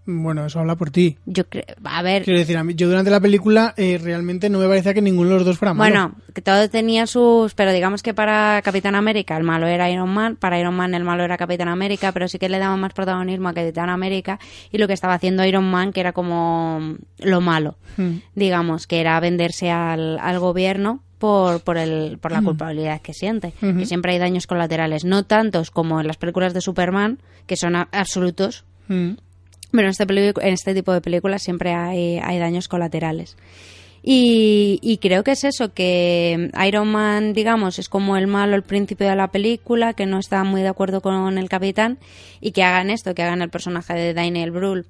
Bueno, 0.07 0.45
eso 0.45 0.61
habla 0.61 0.77
por 0.77 0.91
ti. 0.91 1.17
Yo 1.25 1.49
creo, 1.49 1.65
a 1.85 2.03
ver, 2.03 2.25
Quiero 2.25 2.39
decir, 2.39 2.59
a 2.59 2.65
mí, 2.65 2.75
yo 2.75 2.89
durante 2.89 3.11
la 3.11 3.21
película 3.21 3.73
eh, 3.79 3.99
realmente 4.03 4.51
no 4.51 4.59
me 4.59 4.69
parecía 4.69 4.93
que 4.93 5.01
ninguno 5.01 5.31
de 5.31 5.35
los 5.37 5.45
dos 5.47 5.59
fuera 5.59 5.73
malo. 5.73 5.91
Bueno, 5.91 6.15
que 6.35 6.43
todo 6.43 6.69
tenía 6.69 7.07
sus... 7.07 7.55
Pero 7.55 7.73
digamos 7.73 8.03
que 8.03 8.13
para 8.13 8.61
Capitán 8.63 8.95
América 8.97 9.35
el 9.37 9.45
malo 9.45 9.67
era 9.67 9.89
Iron 9.91 10.11
Man, 10.11 10.37
para 10.37 10.61
Iron 10.61 10.75
Man 10.75 10.95
el 10.95 11.05
malo 11.05 11.25
era 11.25 11.39
Capitán 11.39 11.69
América, 11.69 12.13
pero 12.13 12.29
sí 12.29 12.39
que 12.39 12.51
le 12.51 12.59
daba 12.59 12.77
más 12.77 12.93
protagonismo 12.93 13.49
a 13.49 13.55
Capitán 13.55 13.89
América 13.89 14.39
y 14.71 14.77
lo 14.79 14.87
que 14.87 14.93
estaba 14.93 15.15
haciendo 15.15 15.43
Iron 15.47 15.71
Man, 15.71 15.93
que 15.93 16.01
era 16.01 16.13
como 16.13 16.97
lo 17.19 17.41
malo, 17.41 17.77
Mm. 17.97 18.17
digamos, 18.35 18.87
que 18.87 19.01
era 19.01 19.19
venderse 19.21 19.71
al, 19.71 20.19
al 20.19 20.39
gobierno 20.39 21.01
por, 21.19 21.61
por, 21.63 21.79
el, 21.79 22.19
por 22.19 22.33
la 22.33 22.43
Mm. 22.43 22.45
culpabilidad 22.45 23.01
que 23.01 23.15
siente. 23.15 23.55
Ujú. 23.63 23.79
Que 23.79 23.87
siempre 23.87 24.13
hay 24.13 24.19
daños 24.19 24.47
colaterales, 24.47 25.05
no 25.07 25.25
tantos 25.25 25.71
como 25.71 25.99
en 26.01 26.09
las 26.09 26.19
películas 26.19 26.53
de 26.53 26.61
Superman, 26.61 27.21
que 27.47 27.57
son 27.57 27.75
absolutos, 27.77 28.65
Mm. 28.89 29.13
Pero 29.77 29.89
en 29.89 29.91
este, 29.91 30.05
en 30.05 30.53
este 30.53 30.75
tipo 30.75 30.93
de 30.93 31.01
películas 31.01 31.43
siempre 31.43 31.75
hay, 31.75 32.39
daños 32.39 32.69
colaterales. 32.69 33.37
Y, 34.07 34.99
creo 35.01 35.25
que 35.25 35.33
es 35.33 35.45
eso, 35.45 35.73
que 35.73 36.51
Iron 36.67 36.89
Man, 36.89 37.33
digamos, 37.33 37.79
es 37.79 37.89
como 37.89 38.17
el 38.19 38.27
malo 38.27 38.55
al 38.55 38.63
principio 38.63 39.09
de 39.09 39.17
la 39.17 39.29
película, 39.29 39.95
que 39.95 40.05
no 40.05 40.19
está 40.19 40.45
muy 40.45 40.61
de 40.61 40.69
acuerdo 40.69 41.01
con 41.01 41.39
el 41.39 41.49
capitán, 41.49 41.99
y 42.41 42.53
que 42.53 42.63
hagan 42.63 42.91
esto, 42.91 43.15
que 43.15 43.23
hagan 43.23 43.41
el 43.41 43.49
personaje 43.49 43.95
de 43.95 44.13
Daniel 44.13 44.51
Brühl, 44.51 44.87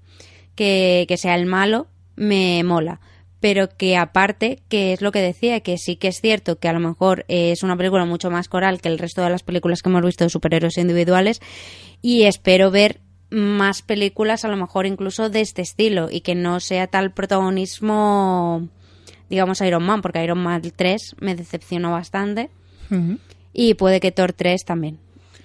que, 0.57 1.07
sea 1.17 1.37
el 1.37 1.47
malo, 1.47 1.87
me 2.17 2.63
mola. 2.65 3.01
Pero 3.39 3.69
que 3.69 3.97
aparte, 3.97 4.61
que 4.69 4.93
es 4.93 5.01
lo 5.01 5.13
que 5.13 5.21
decía, 5.21 5.61
que 5.61 5.79
sí 5.79 5.97
que 5.97 6.09
es 6.09 6.21
cierto 6.21 6.59
que 6.59 6.69
a 6.69 6.73
lo 6.73 6.81
mejor 6.81 7.25
es 7.29 7.63
una 7.63 7.77
película 7.77 8.05
mucho 8.07 8.31
más 8.31 8.49
coral 8.49 8.81
que 8.81 8.89
el 8.89 8.99
resto 8.99 9.23
de 9.23 9.31
las 9.31 9.43
películas 9.43 9.83
que 9.83 9.91
hemos 9.91 10.03
visto 10.03 10.25
de 10.25 10.31
superhéroes 10.31 10.79
individuales, 10.79 11.41
y 12.03 12.25
espero 12.25 12.71
ver 12.71 13.01
más 13.31 13.83
películas 13.83 14.45
a 14.45 14.49
lo 14.49 14.57
mejor 14.57 14.87
incluso 14.87 15.29
de 15.31 15.41
este 15.41 15.63
estilo 15.63 16.09
y 16.11 16.21
que 16.21 16.35
no 16.35 16.61
sea 16.61 16.87
tal 16.87 17.13
protagonismo 17.13 18.69
digamos 19.31 19.61
Iron 19.63 19.83
Man 19.83 20.03
porque 20.03 20.23
Iron 20.23 20.39
Man 20.43 20.63
3 20.75 21.17
me 21.21 21.35
decepcionó 21.35 21.91
bastante. 21.93 22.51
Y 23.53 23.75
puede 23.75 23.99
que 24.01 24.13
Thor 24.13 24.33
3 24.33 24.65
también. 24.65 24.99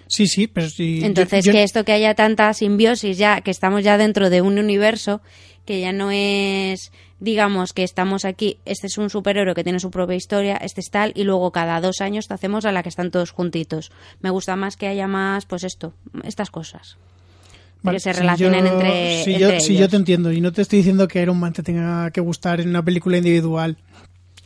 Sí, 0.08 0.28
sí, 0.28 0.48
pero 0.48 0.70
sí. 0.70 1.00
Entonces, 1.04 1.46
yo- 1.46 1.52
yo- 1.52 1.58
que 1.58 1.64
esto 1.64 1.84
que 1.86 1.94
haya 1.94 2.14
tanta 2.16 2.54
simbiosis 2.54 3.18
ya, 3.18 3.42
que 3.42 3.52
estamos 3.52 3.84
ya 3.84 3.98
dentro 3.98 4.30
de 4.30 4.42
un 4.42 4.60
universo, 4.60 5.22
que 5.66 5.80
ya 5.82 5.92
no 5.94 6.10
es, 6.12 6.92
digamos, 7.20 7.74
que 7.74 7.84
estamos 7.84 8.26
aquí, 8.26 8.58
este 8.66 8.88
es 8.88 8.98
un 8.98 9.10
superhéroe 9.10 9.54
que 9.56 9.64
tiene 9.64 9.80
su 9.80 9.90
propia 9.92 10.16
historia, 10.16 10.58
este 10.58 10.82
es 10.82 10.90
tal, 10.92 11.12
y 11.16 11.24
luego 11.24 11.52
cada 11.52 11.80
dos 11.82 12.02
años 12.02 12.28
te 12.28 12.34
hacemos 12.34 12.66
a 12.66 12.72
la 12.72 12.82
que 12.84 12.90
están 12.90 13.12
todos 13.12 13.32
juntitos. 13.32 13.92
Me 14.20 14.30
gusta 14.32 14.56
más 14.56 14.78
que 14.78 14.88
haya 14.88 15.08
más, 15.08 15.46
pues 15.46 15.64
esto, 15.64 15.94
estas 16.24 16.50
cosas. 16.52 16.98
Vale, 17.82 17.96
que 17.96 18.00
se 18.02 18.14
si 18.14 18.20
relacionen 18.20 18.66
yo- 18.66 18.72
entre, 18.74 19.24
si 19.24 19.32
entre 19.34 19.40
yo, 19.42 19.50
ellos. 19.52 19.64
si 19.64 19.78
yo 19.78 19.90
te 19.90 19.96
entiendo 19.96 20.32
y 20.34 20.42
no 20.42 20.52
te 20.52 20.62
estoy 20.62 20.78
diciendo 20.80 21.08
que 21.08 21.22
Iron 21.22 21.40
Man 21.40 21.54
te 21.54 21.64
tenga 21.64 22.12
que 22.12 22.20
gustar 22.22 22.60
en 22.60 22.70
una 22.70 22.84
película 22.84 23.18
individual. 23.18 23.78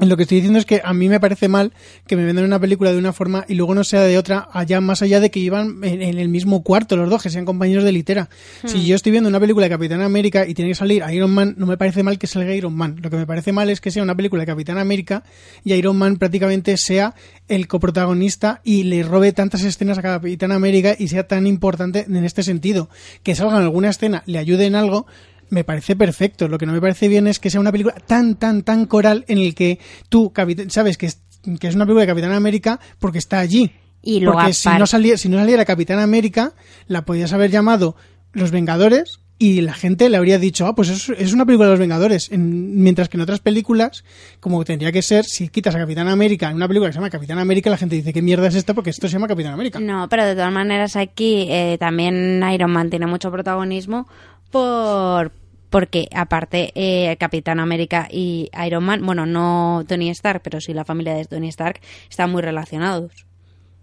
Lo 0.09 0.17
que 0.17 0.23
estoy 0.23 0.37
diciendo 0.37 0.59
es 0.59 0.65
que 0.65 0.81
a 0.83 0.93
mí 0.93 1.09
me 1.09 1.19
parece 1.19 1.47
mal 1.47 1.73
que 2.07 2.15
me 2.15 2.25
vendan 2.25 2.45
una 2.45 2.59
película 2.59 2.91
de 2.91 2.97
una 2.97 3.13
forma 3.13 3.45
y 3.47 3.55
luego 3.55 3.73
no 3.75 3.83
sea 3.83 4.01
de 4.01 4.17
otra, 4.17 4.47
allá 4.51 4.81
más 4.81 5.01
allá 5.01 5.19
de 5.19 5.31
que 5.31 5.39
iban 5.39 5.83
en, 5.83 6.01
en 6.01 6.17
el 6.19 6.29
mismo 6.29 6.63
cuarto 6.63 6.95
los 6.95 7.09
dos, 7.09 7.23
que 7.23 7.29
sean 7.29 7.45
compañeros 7.45 7.83
de 7.83 7.91
litera. 7.91 8.29
Si 8.65 8.77
Hmm. 8.77 8.81
yo 8.81 8.95
estoy 8.95 9.11
viendo 9.11 9.29
una 9.29 9.39
película 9.39 9.65
de 9.65 9.69
Capitán 9.69 10.01
América 10.01 10.45
y 10.47 10.53
tiene 10.53 10.71
que 10.71 10.75
salir 10.75 11.03
Iron 11.11 11.31
Man, 11.31 11.55
no 11.57 11.65
me 11.65 11.77
parece 11.77 12.03
mal 12.03 12.17
que 12.19 12.27
salga 12.27 12.53
Iron 12.53 12.73
Man. 12.75 12.97
Lo 13.01 13.09
que 13.09 13.17
me 13.17 13.25
parece 13.27 13.51
mal 13.51 13.69
es 13.69 13.81
que 13.81 13.91
sea 13.91 14.03
una 14.03 14.15
película 14.15 14.41
de 14.41 14.47
Capitán 14.47 14.77
América 14.77 15.23
y 15.63 15.73
Iron 15.73 15.97
Man 15.97 16.17
prácticamente 16.17 16.77
sea 16.77 17.15
el 17.47 17.67
coprotagonista 17.67 18.61
y 18.63 18.83
le 18.83 19.03
robe 19.03 19.31
tantas 19.31 19.63
escenas 19.63 19.97
a 19.97 20.01
Capitán 20.01 20.51
América 20.51 20.95
y 20.97 21.07
sea 21.07 21.27
tan 21.27 21.47
importante 21.47 22.05
en 22.07 22.23
este 22.23 22.43
sentido. 22.43 22.89
Que 23.23 23.35
salga 23.35 23.57
en 23.57 23.63
alguna 23.63 23.89
escena, 23.89 24.23
le 24.25 24.39
ayude 24.39 24.65
en 24.65 24.75
algo, 24.75 25.05
me 25.53 25.63
parece 25.63 25.95
perfecto. 25.95 26.47
Lo 26.47 26.57
que 26.57 26.65
no 26.65 26.73
me 26.73 26.81
parece 26.81 27.07
bien 27.07 27.27
es 27.27 27.39
que 27.39 27.49
sea 27.49 27.61
una 27.61 27.71
película 27.71 27.95
tan, 27.95 28.35
tan, 28.35 28.63
tan 28.63 28.85
coral 28.85 29.23
en 29.27 29.37
el 29.37 29.55
que 29.55 29.79
tú, 30.09 30.33
sabes 30.69 30.97
que 30.97 31.05
es, 31.05 31.19
que 31.59 31.67
es 31.67 31.75
una 31.75 31.85
película 31.85 32.01
de 32.01 32.07
Capitán 32.11 32.33
América 32.33 32.79
porque 32.99 33.19
está 33.19 33.39
allí. 33.39 33.71
Y 34.01 34.19
luego 34.19 34.37
porque 34.39 34.53
si 34.53 34.67
no, 34.69 34.85
salía, 34.85 35.17
si 35.17 35.29
no 35.29 35.37
saliera 35.37 35.63
Capitán 35.63 35.99
América, 35.99 36.53
la 36.87 37.05
podías 37.05 37.31
haber 37.31 37.51
llamado 37.51 37.95
Los 38.33 38.51
Vengadores 38.51 39.19
y 39.39 39.61
la 39.61 39.73
gente 39.73 40.09
le 40.09 40.15
habría 40.17 40.39
dicho, 40.39 40.65
ah, 40.67 40.75
pues 40.75 40.89
es, 40.89 41.09
es 41.17 41.33
una 41.33 41.45
película 41.45 41.67
de 41.67 41.71
los 41.73 41.79
Vengadores. 41.79 42.31
En- 42.31 42.81
mientras 42.83 43.09
que 43.09 43.17
en 43.17 43.21
otras 43.21 43.39
películas, 43.39 44.03
como 44.39 44.63
tendría 44.63 44.91
que 44.91 45.01
ser, 45.01 45.25
si 45.25 45.49
quitas 45.49 45.75
a 45.75 45.79
Capitán 45.79 46.07
América 46.07 46.49
en 46.49 46.55
una 46.57 46.67
película 46.67 46.89
que 46.89 46.93
se 46.93 46.99
llama 46.99 47.09
Capitán 47.09 47.39
América, 47.39 47.69
la 47.69 47.77
gente 47.77 47.95
dice, 47.95 48.13
¿qué 48.13 48.21
mierda 48.21 48.47
es 48.47 48.55
esta? 48.55 48.73
Porque 48.73 48.89
esto 48.91 49.07
se 49.07 49.13
llama 49.13 49.27
Capitán 49.27 49.53
América. 49.53 49.79
No, 49.79 50.07
pero 50.09 50.25
de 50.25 50.33
todas 50.35 50.51
maneras 50.53 50.95
aquí 50.95 51.47
eh, 51.49 51.77
también 51.79 52.41
Iron 52.53 52.71
Man 52.71 52.89
tiene 52.89 53.05
mucho 53.07 53.31
protagonismo 53.31 54.07
por 54.51 55.31
porque 55.73 56.07
aparte 56.13 56.71
eh, 56.75 57.17
Capitán 57.17 57.59
América 57.59 58.07
y 58.11 58.51
Iron 58.63 58.83
Man, 58.83 59.03
bueno, 59.03 59.25
no 59.25 59.83
Tony 59.87 60.11
Stark, 60.11 60.41
pero 60.43 60.61
sí 60.61 60.71
la 60.71 60.85
familia 60.85 61.15
de 61.15 61.25
Tony 61.25 61.49
Stark 61.49 61.81
están 62.07 62.31
muy 62.31 62.43
relacionados, 62.43 63.25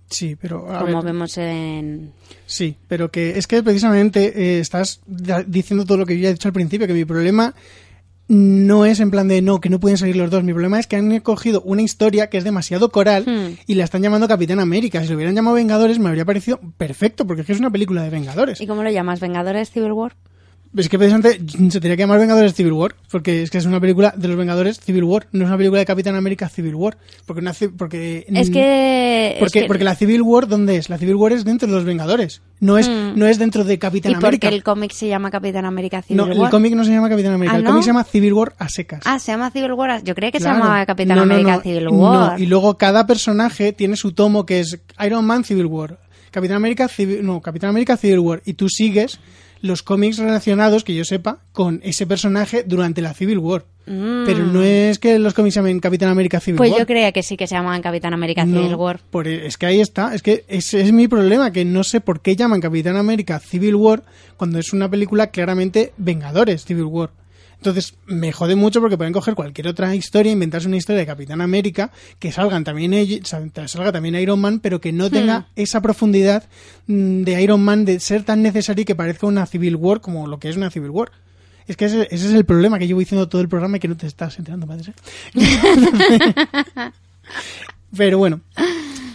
Sí, 0.08 0.36
pero... 0.40 0.70
a 0.72 0.78
como 0.78 1.02
ver, 1.02 1.12
vemos 1.12 1.36
en 1.38 2.12
Sí, 2.46 2.76
pero 2.86 3.10
que 3.10 3.36
es 3.38 3.48
que 3.48 3.60
precisamente 3.64 4.20
eh, 4.36 4.60
estás 4.60 5.00
diciendo 5.48 5.84
todo 5.84 5.98
lo 5.98 6.06
que 6.06 6.16
yo 6.16 6.22
ya 6.22 6.28
he 6.28 6.32
dicho 6.32 6.46
al 6.46 6.54
principio, 6.54 6.86
que 6.86 6.92
mi 6.94 7.04
problema 7.04 7.56
no 8.28 8.84
es 8.84 9.00
en 9.00 9.10
plan 9.10 9.26
de 9.26 9.42
no, 9.42 9.60
que 9.60 9.68
no 9.68 9.80
pueden 9.80 9.98
salir 9.98 10.14
los 10.14 10.30
dos. 10.30 10.44
Mi 10.44 10.52
problema 10.52 10.78
es 10.78 10.86
que 10.86 10.94
han 10.94 11.18
cogido 11.18 11.60
una 11.62 11.82
historia 11.82 12.28
que 12.28 12.38
es 12.38 12.44
demasiado 12.44 12.90
coral 12.90 13.24
Hmm. 13.26 13.56
y 13.66 13.74
la 13.74 13.82
están 13.82 14.02
llamando 14.02 14.28
Capitán 14.28 14.60
América. 14.60 15.02
Si 15.02 15.08
lo 15.08 15.16
hubieran 15.16 15.34
llamado 15.34 15.56
Vengadores 15.56 15.98
me 15.98 16.08
habría 16.08 16.24
parecido 16.24 16.60
perfecto, 16.76 17.26
porque 17.26 17.40
es 17.40 17.46
que 17.48 17.52
es 17.54 17.58
una 17.58 17.70
película 17.70 18.04
de 18.04 18.10
Vengadores. 18.10 18.60
¿Y 18.60 18.68
cómo 18.68 18.84
lo 18.84 18.90
llamas? 18.90 19.18
¿Vengadores 19.18 19.70
Civil 19.72 19.90
War? 19.90 20.14
Es 20.76 20.88
que 20.88 20.98
precisamente 20.98 21.40
se 21.70 21.80
tenía 21.80 21.96
que 21.96 22.02
llamar 22.04 22.20
Vengadores 22.20 22.54
Civil 22.54 22.72
War, 22.74 22.94
porque 23.10 23.42
es 23.42 23.50
que 23.50 23.58
es 23.58 23.66
una 23.66 23.80
película 23.80 24.14
de 24.16 24.28
los 24.28 24.36
Vengadores 24.36 24.78
Civil 24.78 25.02
War, 25.02 25.26
no 25.32 25.42
es 25.42 25.48
una 25.48 25.56
película 25.56 25.80
de 25.80 25.84
Capitán 25.84 26.14
América 26.14 26.48
Civil 26.48 26.76
War. 26.76 26.96
Porque, 27.26 27.40
una, 27.40 27.52
porque 27.76 28.24
Es 28.28 28.50
que 28.50 29.34
porque, 29.40 29.44
es 29.46 29.52
que- 29.52 29.64
porque 29.66 29.82
la 29.82 29.96
Civil 29.96 30.22
War, 30.22 30.46
¿dónde 30.46 30.76
es? 30.76 30.88
La 30.88 30.96
Civil 30.96 31.16
War 31.16 31.32
es 31.32 31.44
dentro 31.44 31.66
de 31.66 31.74
los 31.74 31.84
Vengadores. 31.84 32.40
No 32.60 32.78
es, 32.78 32.88
Hmm. 32.88 33.18
no 33.18 33.26
es 33.26 33.40
dentro 33.40 33.64
de 33.64 33.80
Capitán 33.80 34.12
¿Y 34.12 34.14
América. 34.14 34.48
qué 34.48 34.54
el 34.54 34.62
cómic 34.62 34.92
se 34.92 35.08
llama 35.08 35.32
Capitán 35.32 35.64
América 35.64 36.02
Civil 36.02 36.18
No, 36.18 36.24
War? 36.26 36.36
el 36.46 36.50
cómic 36.50 36.74
no 36.76 36.84
se 36.84 36.92
llama 36.92 37.08
Capitán 37.08 37.32
América. 37.32 37.54
¿Ah, 37.54 37.58
el 37.58 37.64
no? 37.64 37.70
cómic 37.70 37.82
se 37.82 37.86
llama 37.88 38.04
Civil 38.04 38.32
War 38.32 38.52
a 38.58 38.68
secas. 38.68 39.00
Ah, 39.06 39.18
se 39.18 39.32
llama 39.32 39.50
Civil 39.50 39.72
War. 39.72 40.04
Yo 40.04 40.14
creía 40.14 40.30
que 40.30 40.38
Claro. 40.38 40.54
se 40.54 40.60
llamaba 40.60 40.86
Capitán 40.86 41.16
No, 41.16 41.26
no, 41.26 41.34
América 41.34 41.56
no. 41.56 41.62
Civil 41.62 41.84
No, 41.86 41.90
War. 41.90 42.40
y 42.40 42.46
luego 42.46 42.78
cada 42.78 43.08
personaje 43.08 43.72
tiene 43.72 43.96
su 43.96 44.12
tomo 44.12 44.46
que 44.46 44.60
es 44.60 44.78
Iron 45.04 45.24
Man 45.24 45.42
Civil 45.42 45.66
War, 45.66 45.98
Capitán 46.30 46.58
América 46.58 46.86
Civil, 46.86 47.26
no, 47.26 47.40
Capitán 47.40 47.70
América 47.70 47.96
Civil 47.96 48.20
War 48.20 48.40
y 48.44 48.52
tú 48.52 48.68
sigues 48.68 49.18
los 49.62 49.82
cómics 49.82 50.18
relacionados 50.18 50.84
que 50.84 50.94
yo 50.94 51.04
sepa 51.04 51.38
con 51.52 51.80
ese 51.82 52.06
personaje 52.06 52.64
durante 52.66 53.02
la 53.02 53.12
Civil 53.14 53.38
War. 53.38 53.64
Mm. 53.86 54.24
Pero 54.24 54.46
no 54.46 54.62
es 54.62 54.98
que 54.98 55.18
los 55.18 55.34
cómics 55.34 55.54
se 55.54 55.60
llamen 55.60 55.80
Capitán 55.80 56.10
América 56.10 56.38
Civil 56.40 56.58
Pues 56.58 56.70
War. 56.70 56.80
yo 56.80 56.86
creía 56.86 57.12
que 57.12 57.22
sí 57.22 57.36
que 57.36 57.46
se 57.46 57.54
llamaban 57.56 57.82
Capitán 57.82 58.14
América 58.14 58.44
No, 58.44 58.60
Civil 58.62 58.74
War. 58.76 59.00
por- 59.10 59.26
es 59.26 59.56
que 59.58 59.66
ahí 59.66 59.80
está, 59.80 60.14
es 60.14 60.22
que 60.22 60.44
ese 60.48 60.80
es 60.80 60.92
mi 60.92 61.08
problema, 61.08 61.50
que 61.52 61.64
no 61.64 61.82
sé 61.84 62.00
por 62.00 62.20
qué 62.20 62.36
llaman 62.36 62.60
Capitán 62.60 62.96
América 62.96 63.38
Civil 63.40 63.74
War 63.74 64.02
cuando 64.36 64.58
es 64.58 64.72
una 64.72 64.88
película 64.88 65.28
claramente 65.28 65.92
Vengadores 65.96 66.64
Civil 66.64 66.84
War. 66.84 67.10
Entonces 67.60 67.94
me 68.06 68.32
jode 68.32 68.56
mucho 68.56 68.80
porque 68.80 68.96
pueden 68.96 69.12
coger 69.12 69.34
cualquier 69.34 69.68
otra 69.68 69.94
historia, 69.94 70.32
inventarse 70.32 70.66
una 70.66 70.78
historia 70.78 71.00
de 71.00 71.06
Capitán 71.06 71.42
América, 71.42 71.92
que 72.18 72.32
salgan 72.32 72.64
también 72.64 72.94
ellos, 72.94 73.28
salga 73.28 73.92
también 73.92 74.14
Iron 74.14 74.40
Man, 74.40 74.60
pero 74.60 74.80
que 74.80 74.92
no 74.92 75.10
tenga 75.10 75.48
esa 75.56 75.82
profundidad 75.82 76.44
mm, 76.86 77.22
de 77.22 77.42
Iron 77.42 77.62
Man 77.62 77.84
de 77.84 78.00
ser 78.00 78.22
tan 78.22 78.40
necesario 78.40 78.80
y 78.80 78.84
que 78.86 78.94
parezca 78.94 79.26
una 79.26 79.44
Civil 79.44 79.76
War 79.76 80.00
como 80.00 80.26
lo 80.26 80.38
que 80.38 80.48
es 80.48 80.56
una 80.56 80.70
Civil 80.70 80.88
War. 80.88 81.12
Es 81.66 81.76
que 81.76 81.84
ese, 81.84 82.08
ese 82.10 82.28
es 82.28 82.32
el 82.32 82.46
problema 82.46 82.78
que 82.78 82.86
llevo 82.86 83.00
diciendo 83.00 83.28
todo 83.28 83.42
el 83.42 83.48
programa 83.50 83.76
y 83.76 83.80
que 83.80 83.88
no 83.88 83.96
te 83.96 84.06
estás 84.06 84.38
enterando, 84.38 84.66
padre. 84.66 84.94
Pero 87.94 88.16
bueno, 88.16 88.40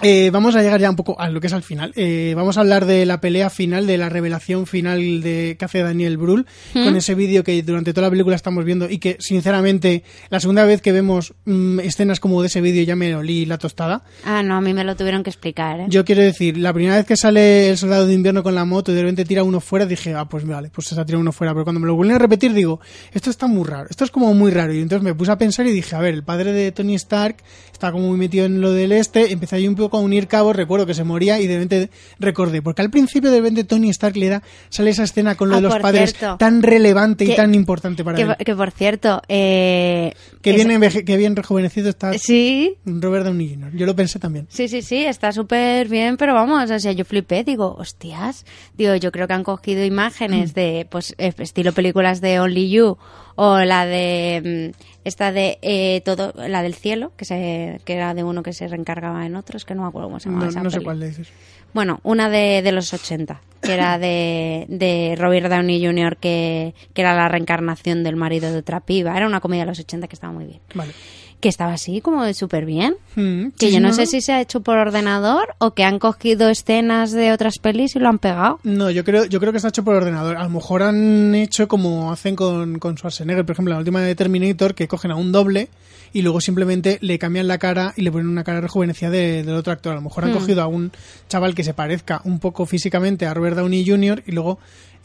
eh, 0.01 0.29
vamos 0.31 0.55
a 0.55 0.61
llegar 0.61 0.79
ya 0.79 0.89
un 0.89 0.95
poco 0.95 1.19
a 1.19 1.29
lo 1.29 1.39
que 1.41 1.47
es 1.47 1.53
al 1.53 1.63
final. 1.63 1.93
Eh, 1.95 2.33
vamos 2.35 2.57
a 2.57 2.61
hablar 2.61 2.85
de 2.85 3.05
la 3.05 3.21
pelea 3.21 3.49
final, 3.49 3.87
de 3.87 3.97
la 3.97 4.09
revelación 4.09 4.67
final 4.67 5.21
de 5.21 5.55
que 5.57 5.65
hace 5.65 5.83
Daniel 5.83 6.17
Brühl, 6.17 6.45
¿Mm? 6.73 6.83
con 6.83 6.95
ese 6.95 7.15
vídeo 7.15 7.43
que 7.43 7.61
durante 7.63 7.93
toda 7.93 8.07
la 8.07 8.11
película 8.11 8.35
estamos 8.35 8.65
viendo 8.65 8.89
y 8.89 8.99
que, 8.99 9.17
sinceramente, 9.19 10.03
la 10.29 10.39
segunda 10.39 10.65
vez 10.65 10.81
que 10.81 10.91
vemos 10.91 11.33
mm, 11.45 11.79
escenas 11.79 12.19
como 12.19 12.41
de 12.41 12.47
ese 12.47 12.61
vídeo 12.61 12.83
ya 12.83 12.95
me 12.95 13.15
olí 13.15 13.45
la 13.45 13.57
tostada. 13.57 14.03
Ah, 14.23 14.43
no, 14.43 14.55
a 14.55 14.61
mí 14.61 14.73
me 14.73 14.83
lo 14.83 14.95
tuvieron 14.95 15.23
que 15.23 15.29
explicar, 15.29 15.79
¿eh? 15.79 15.85
Yo 15.89 16.05
quiero 16.05 16.21
decir, 16.21 16.57
la 16.57 16.73
primera 16.73 16.95
vez 16.95 17.05
que 17.05 17.17
sale 17.17 17.69
el 17.69 17.77
soldado 17.77 18.07
de 18.07 18.13
invierno 18.13 18.43
con 18.43 18.55
la 18.55 18.65
moto 18.65 18.91
y 18.91 18.95
de 18.95 19.01
repente 19.01 19.25
tira 19.25 19.43
uno 19.43 19.59
fuera, 19.59 19.85
dije, 19.85 20.13
ah, 20.13 20.25
pues 20.25 20.45
vale, 20.45 20.69
pues 20.69 20.87
se 20.87 20.99
ha 20.99 21.05
tirado 21.05 21.21
uno 21.21 21.31
fuera. 21.31 21.53
Pero 21.53 21.63
cuando 21.63 21.79
me 21.79 21.87
lo 21.87 21.95
vuelven 21.95 22.15
a 22.15 22.19
repetir, 22.19 22.53
digo, 22.53 22.79
esto 23.13 23.29
está 23.29 23.47
muy 23.47 23.63
raro, 23.63 23.87
esto 23.89 24.03
es 24.03 24.11
como 24.11 24.33
muy 24.33 24.51
raro. 24.51 24.73
Y 24.73 24.81
entonces 24.81 25.03
me 25.03 25.13
puse 25.13 25.31
a 25.31 25.37
pensar 25.37 25.65
y 25.67 25.71
dije, 25.71 25.95
a 25.95 25.99
ver, 25.99 26.13
el 26.13 26.23
padre 26.23 26.51
de 26.51 26.71
Tony 26.71 26.95
Stark 26.95 27.37
está 27.71 27.91
como 27.91 28.07
muy 28.07 28.17
metido 28.17 28.45
en 28.45 28.61
lo 28.61 28.71
del 28.71 28.91
este, 28.91 29.31
empecé 29.31 29.57
ahí 29.57 29.67
un 29.67 29.75
poco 29.75 29.94
a 29.97 30.01
unir 30.01 30.27
cabos, 30.27 30.55
recuerdo 30.55 30.85
que 30.85 30.93
se 30.93 31.03
moría 31.03 31.39
y 31.39 31.47
de 31.47 31.55
repente 31.59 31.89
recordé, 32.19 32.61
porque 32.61 32.81
al 32.81 32.89
principio 32.89 33.31
de 33.31 33.37
repente 33.39 33.63
Tony 33.63 33.89
Stark 33.89 34.15
le 34.17 34.29
da, 34.29 34.43
sale 34.69 34.91
esa 34.91 35.03
escena 35.03 35.35
con 35.35 35.49
lo 35.49 35.55
Ah, 35.55 35.57
de 35.57 35.61
los 35.63 35.77
padres 35.79 36.13
cierto. 36.15 36.37
tan 36.37 36.61
relevante 36.63 37.25
y 37.25 37.35
tan 37.35 37.53
importante 37.55 38.03
para 38.03 38.15
Que, 38.17 38.23
él. 38.23 38.35
que, 38.45 38.55
por 38.55 38.71
cierto, 38.71 39.21
eh, 39.27 40.13
Que 40.41 40.51
es- 40.55 40.65
bien, 40.67 41.05
que 41.05 41.17
bien 41.17 41.35
rejuvenecido 41.35 41.89
está 41.89 42.13
Sí, 42.17 42.75
Robert 42.85 43.25
Downey 43.25 43.49
Jr. 43.55 43.71
Yo 43.75 43.85
lo 43.85 43.95
pensé 43.95 44.19
también. 44.19 44.47
sí, 44.49 44.67
sí, 44.67 44.81
sí, 44.81 45.05
está 45.05 45.31
súper 45.31 45.87
bien, 45.87 46.17
pero 46.17 46.33
vamos, 46.33 46.69
o 46.69 46.79
sea, 46.79 46.91
yo 46.91 47.05
flipé, 47.05 47.43
digo, 47.43 47.75
hostias, 47.77 48.45
digo, 48.77 48.95
yo 48.95 49.11
creo 49.11 49.27
que 49.27 49.33
han 49.33 49.43
cogido 49.43 49.83
imágenes 49.83 50.53
de, 50.53 50.87
pues, 50.89 51.13
eh, 51.17 51.33
estilo 51.37 51.71
películas 51.73 52.21
de 52.21 52.39
Only 52.39 52.69
You, 52.69 52.97
o 53.35 53.57
la 53.59 53.85
de, 53.85 54.71
mm, 54.73 54.94
esta 55.05 55.31
de, 55.31 55.57
eh, 55.61 56.01
todo, 56.03 56.33
la 56.35 56.61
del 56.61 56.75
cielo, 56.75 57.13
que 57.15 57.23
se, 57.23 57.79
que 57.85 57.93
era 57.93 58.13
de 58.13 58.23
uno 58.25 58.43
que 58.43 58.51
se 58.51 58.67
reencargaba 58.67 59.25
en 59.25 59.35
otros, 59.37 59.63
que 59.63 59.73
no 59.75 59.83
me 59.83 59.87
acuerdo 59.87 60.09
cómo 60.09 60.19
se 60.19 60.27
llamaba 60.29 60.45
No, 60.45 60.51
esa 60.51 60.63
no 60.63 60.69
sé 60.69 60.75
peli. 60.77 60.83
cuál 60.85 60.99
le 60.99 61.07
dices. 61.07 61.29
Bueno, 61.73 61.99
una 62.03 62.29
de, 62.29 62.61
de 62.61 62.71
los 62.71 62.93
80, 62.93 63.41
que 63.61 63.73
era 63.73 63.97
de, 63.99 64.65
de 64.69 65.15
Robert 65.17 65.47
Downey 65.49 65.85
Jr., 65.85 66.17
que, 66.17 66.73
que 66.93 67.01
era 67.01 67.13
la 67.15 67.27
reencarnación 67.29 68.03
del 68.03 68.15
marido 68.15 68.51
de 68.51 68.59
otra 68.59 68.79
piba. 68.79 69.15
Era 69.15 69.27
una 69.27 69.41
comedia 69.41 69.63
de 69.63 69.71
los 69.71 69.79
80 69.79 70.07
que 70.07 70.15
estaba 70.15 70.31
muy 70.33 70.45
bien. 70.45 70.59
Vale. 70.73 70.93
Que 71.41 71.49
estaba 71.49 71.73
así, 71.73 72.01
como 72.01 72.23
de 72.23 72.33
súper 72.33 72.65
bien. 72.65 72.95
Mm, 73.15 73.49
Que 73.57 73.67
sí, 73.67 73.71
yo 73.73 73.77
sí, 73.77 73.79
no 73.79 73.93
sé 73.93 74.05
si 74.07 74.21
se 74.21 74.33
ha 74.33 74.41
hecho 74.41 74.61
por 74.61 74.77
ordenador 74.77 75.55
o 75.59 75.71
que 75.75 75.83
han 75.83 75.99
cogido 75.99 76.49
escenas 76.49 77.11
de 77.11 77.31
otras 77.31 77.59
pelis 77.59 77.95
y 77.95 77.99
lo 77.99 78.09
han 78.09 78.19
pegado. 78.19 78.59
No, 78.63 78.89
yo 78.89 79.03
creo, 79.03 79.25
yo 79.25 79.39
creo 79.39 79.51
que 79.51 79.57
está 79.57 79.69
hecho 79.69 79.83
por 79.83 79.95
ordenador. 79.95 80.37
A 80.37 80.43
lo 80.43 80.49
mejor 80.49 80.81
han 80.83 81.35
hecho 81.35 81.67
como 81.67 82.11
hacen 82.11 82.35
con, 82.35 82.79
con 82.79 82.97
Schwarzenegger, 82.97 83.45
por 83.45 83.53
ejemplo, 83.53 83.73
la 83.73 83.79
última 83.79 84.01
de 84.01 84.15
Terminator, 84.15 84.73
que 84.73 84.87
cogen 84.87 85.11
a 85.11 85.15
un 85.15 85.31
doble 85.31 85.69
y 86.15 86.21
luego 86.21 86.39
simplemente 86.39 86.97
le 87.01 87.19
cambian 87.19 87.47
la 87.47 87.57
cara 87.57 87.93
y 87.97 88.01
le 88.01 88.09
ponen 88.11 88.27
una 88.29 88.45
cara 88.45 88.61
rejuvenecida 88.61 89.09
de- 89.09 89.43
del 89.43 89.55
otro 89.55 89.73
actor. 89.73 89.91
A 89.91 89.95
lo 89.95 90.01
mejor 90.01 90.23
han 90.23 90.31
Hmm. 90.31 90.35
cogido 90.35 90.61
a 90.61 90.67
un 90.67 90.91
chaval 91.27 91.53
que 91.53 91.63
se 91.65 91.73
parezca 91.73 92.21
un 92.23 92.39
poco 92.39 92.65
físicamente 92.65 93.25
a 93.25 93.33
Robert 93.33 93.57
Downey 93.57 93.85
Jr. 93.85 94.23
y 94.25 94.31
luego 94.31 94.57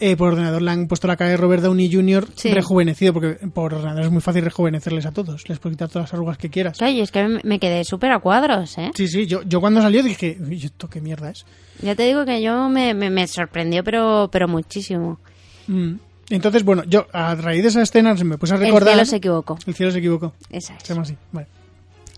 eh, 0.03 0.17
por 0.17 0.29
ordenador 0.33 0.63
le 0.63 0.71
han 0.71 0.87
puesto 0.87 1.07
la 1.09 1.17
cara 1.17 1.29
de 1.31 1.37
Robert 1.37 1.63
Downey 1.63 1.93
Jr. 1.93 2.27
Sí. 2.35 2.51
rejuvenecido, 2.55 3.13
porque 3.13 3.47
por 3.53 3.75
ordenador 3.75 4.05
es 4.05 4.11
muy 4.11 4.23
fácil 4.23 4.43
rejuvenecerles 4.45 5.05
a 5.05 5.13
todos. 5.13 5.47
Les 5.49 5.59
puedes 5.59 5.77
quitar 5.77 5.89
todas 5.91 6.05
las 6.09 6.15
arrugas 6.15 6.39
que 6.39 6.49
quieras. 6.49 6.81
Oye, 6.81 7.03
es 7.03 7.11
que 7.11 7.23
me- 7.29 7.41
me 7.45 7.59
quedé 7.59 7.85
súper 7.85 8.11
a 8.13 8.19
cuadros, 8.21 8.79
¿eh? 8.79 8.93
Sí, 8.95 9.09
sí, 9.09 9.27
yo, 9.27 9.43
yo 9.43 9.61
cuando 9.61 9.83
salió 9.83 10.03
dije, 10.03 10.39
"Uy, 10.41 10.65
¿esto 10.65 10.89
qué 10.89 11.03
mierda 11.03 11.31
es? 11.31 11.45
Ya 11.83 11.95
te 11.97 12.05
digo 12.05 12.25
que 12.25 12.41
yo 12.41 12.71
me, 12.71 12.95
me, 12.95 13.11
me 13.11 13.27
sorprendió, 13.27 13.85
pero, 13.85 14.31
pero 14.33 14.49
muchísimo. 14.49 15.19
Mm. 15.67 15.97
Entonces, 16.31 16.65
bueno, 16.65 16.85
yo 16.85 17.07
a 17.13 17.35
raíz 17.35 17.63
de 17.63 17.69
esa 17.69 17.83
escena 17.83 18.15
me 18.15 18.39
puse 18.39 18.55
a 18.55 18.57
El 18.57 18.63
recordar... 18.63 18.95
cielo 18.95 19.05
se 19.05 19.17
equivocó. 19.17 19.59
El 19.67 19.75
cielo 19.75 19.93
se 19.93 19.99
equivocó. 19.99 20.33
Esa 20.51 20.75
es. 20.77 20.83
Se 20.85 20.89
llama 20.95 21.03
así, 21.03 21.17
vale. 21.33 21.47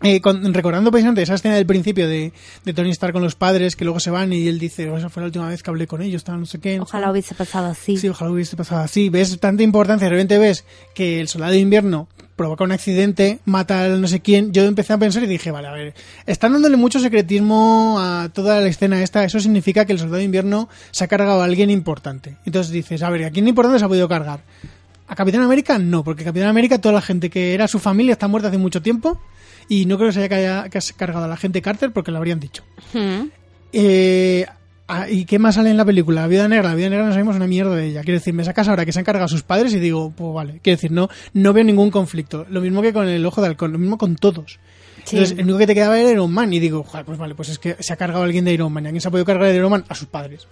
eh, 0.03 0.21
con- 0.21 0.53
recordando 0.53 0.91
precisamente 0.91 1.23
esa 1.23 1.35
escena 1.35 1.55
del 1.55 1.65
principio 1.67 2.09
de, 2.09 2.33
de 2.65 2.73
Tony 2.75 2.91
Stark 2.91 3.13
con 3.13 3.23
los 3.23 3.35
padres 3.37 3.75
que 3.77 3.85
luego 3.85 4.01
se 4.01 4.11
van 4.11 4.33
y 4.33 4.49
él 4.49 4.59
dice, 4.59 4.91
"Oh, 4.91 4.99
esa 4.99 5.09
fue 5.09 5.21
la 5.23 5.27
última 5.27 5.49
vez 5.49 5.63
que 5.63 5.71
hablé 5.71 5.87
con 5.87 6.03
ellos, 6.03 6.25
tal, 6.25 6.41
no 6.41 6.47
sé 6.47 6.59
qué. 6.59 6.77
no 6.79 6.85
sé 6.85 6.91
Ojalá 6.91 7.11
hubiese 7.13 7.35
pasado 7.35 7.69
así. 7.69 7.97
Sí, 7.97 8.09
ojalá 8.09 8.31
hubiese 8.33 8.57
pasado 8.57 8.83
así. 8.83 9.09
Ves 9.11 9.39
tanta 9.39 9.63
importancia, 9.63 10.07
de 10.07 10.11
repente 10.11 10.39
ves 10.39 10.65
que 10.95 11.21
el 11.21 11.29
soldado 11.29 11.53
de 11.53 11.61
invierno 11.61 12.09
provoca 12.43 12.65
un 12.65 12.73
accidente, 12.73 13.39
mata 13.45 13.85
al 13.85 14.01
no 14.01 14.09
sé 14.09 14.19
quién. 14.19 14.53
Yo 14.53 14.65
empecé 14.65 14.93
a 14.93 14.99
pensar 14.99 15.23
y 15.23 15.29
dije, 15.29 15.53
vale, 15.53 15.69
a 15.69 15.73
ver, 15.73 15.95
están 16.27 16.53
dándole 16.53 16.77
mucho 16.77 16.99
secretismo 16.99 17.99
a 18.01 18.31
toda 18.33 18.61
la 18.61 18.67
escena 18.67 19.01
esta. 19.01 19.23
Eso 19.23 19.39
significa 19.39 19.85
que 19.85 19.93
el 19.93 20.01
soldado 20.01 20.19
de 20.19 20.25
invierno 20.25 20.69
se 20.91 21.05
ha 21.05 21.07
cargado 21.07 21.41
a 21.41 21.45
alguien 21.45 21.71
importante. 21.71 22.37
Entonces 22.45 22.73
dices, 22.73 23.05
a 23.05 23.11
ver, 23.11 23.27
¿a 23.27 23.31
quién 23.31 23.47
importante 23.47 23.79
se 23.79 23.85
ha 23.85 23.89
podido 23.89 24.09
cargar? 24.09 24.41
A 25.07 25.15
Capitán 25.15 25.43
América 25.43 25.79
no, 25.79 26.03
porque 26.03 26.25
Capitán 26.25 26.49
América, 26.49 26.81
toda 26.81 26.95
la 26.95 27.01
gente 27.01 27.31
que 27.31 27.55
era 27.55 27.69
su 27.69 27.79
familia 27.79 28.13
está 28.13 28.27
muerta 28.27 28.49
hace 28.49 28.59
mucho 28.59 28.83
tiempo 28.83 29.21
y 29.69 29.87
no 29.87 29.97
creo 29.99 30.09
que 30.09 30.15
se 30.15 30.25
haya 30.25 30.69
que 30.69 30.79
haya 30.79 30.97
cargado 30.97 31.27
a 31.27 31.29
la 31.29 31.37
gente 31.37 31.63
Carter 31.63 31.93
porque 31.93 32.11
lo 32.11 32.19
habrían 32.19 32.41
dicho. 32.41 32.65
Eh, 33.73 34.47
ah, 34.89 35.09
¿Y 35.09 35.25
qué 35.25 35.39
más 35.39 35.55
sale 35.57 35.71
en 35.71 35.77
la 35.77 35.85
película? 35.85 36.23
La 36.23 36.27
Vida 36.29 36.49
Negra. 36.49 36.71
La 36.71 36.75
Vida 36.75 36.91
Negra 36.91 37.07
no 37.07 37.13
sabemos 37.13 37.37
una 37.37 37.47
mierda 37.47 37.75
de 37.75 37.87
ella. 37.87 38.03
Quiero 38.03 38.19
decir, 38.19 38.35
me 38.35 38.45
sacas 38.45 38.69
ahora 38.69 38.85
que 38.85 38.93
se 38.93 38.99
han 38.99 39.05
cargado 39.05 39.27
a 39.27 39.29
sus 39.29 39.43
padres 39.43 39.73
y 39.75 39.79
digo, 39.79 40.13
pues 40.17 40.33
vale. 40.33 40.61
Quiero 40.63 40.77
decir, 40.77 40.91
no, 40.93 41.09
no 41.33 41.53
veo 41.53 41.65
ningún 41.65 41.91
conflicto. 41.91 42.47
Lo 42.49 42.61
mismo 42.61 42.83
que 42.83 42.93
con 42.93 43.09
el 43.09 43.25
Ojo 43.25 43.41
de 43.41 43.49
Halcón, 43.49 43.73
lo 43.73 43.79
mismo 43.79 43.99
con 43.99 44.17
todos. 44.17 44.59
Sí. 45.05 45.17
Entonces, 45.17 45.39
el 45.39 45.45
único 45.45 45.59
que 45.59 45.67
te 45.67 45.75
quedaba 45.75 45.99
era 45.99 46.11
Iron 46.11 46.33
Man. 46.33 46.53
Y 46.53 46.61
digo, 46.61 46.83
joder, 46.83 47.05
pues 47.05 47.19
vale, 47.19 47.35
pues 47.35 47.49
es 47.49 47.59
que 47.59 47.77
se 47.81 47.93
ha 47.93 47.97
cargado 47.97 48.23
alguien 48.25 48.45
de 48.45 48.53
Iron 48.53 48.73
Man. 48.73 48.85
¿Y 48.85 48.89
a 48.89 48.91
quién 48.91 49.01
se 49.01 49.09
ha 49.09 49.11
podido 49.11 49.25
cargar 49.25 49.49
de 49.49 49.57
Iron 49.57 49.71
Man? 49.71 49.85
A 49.89 49.95
sus 49.95 50.09
padres. 50.09 50.47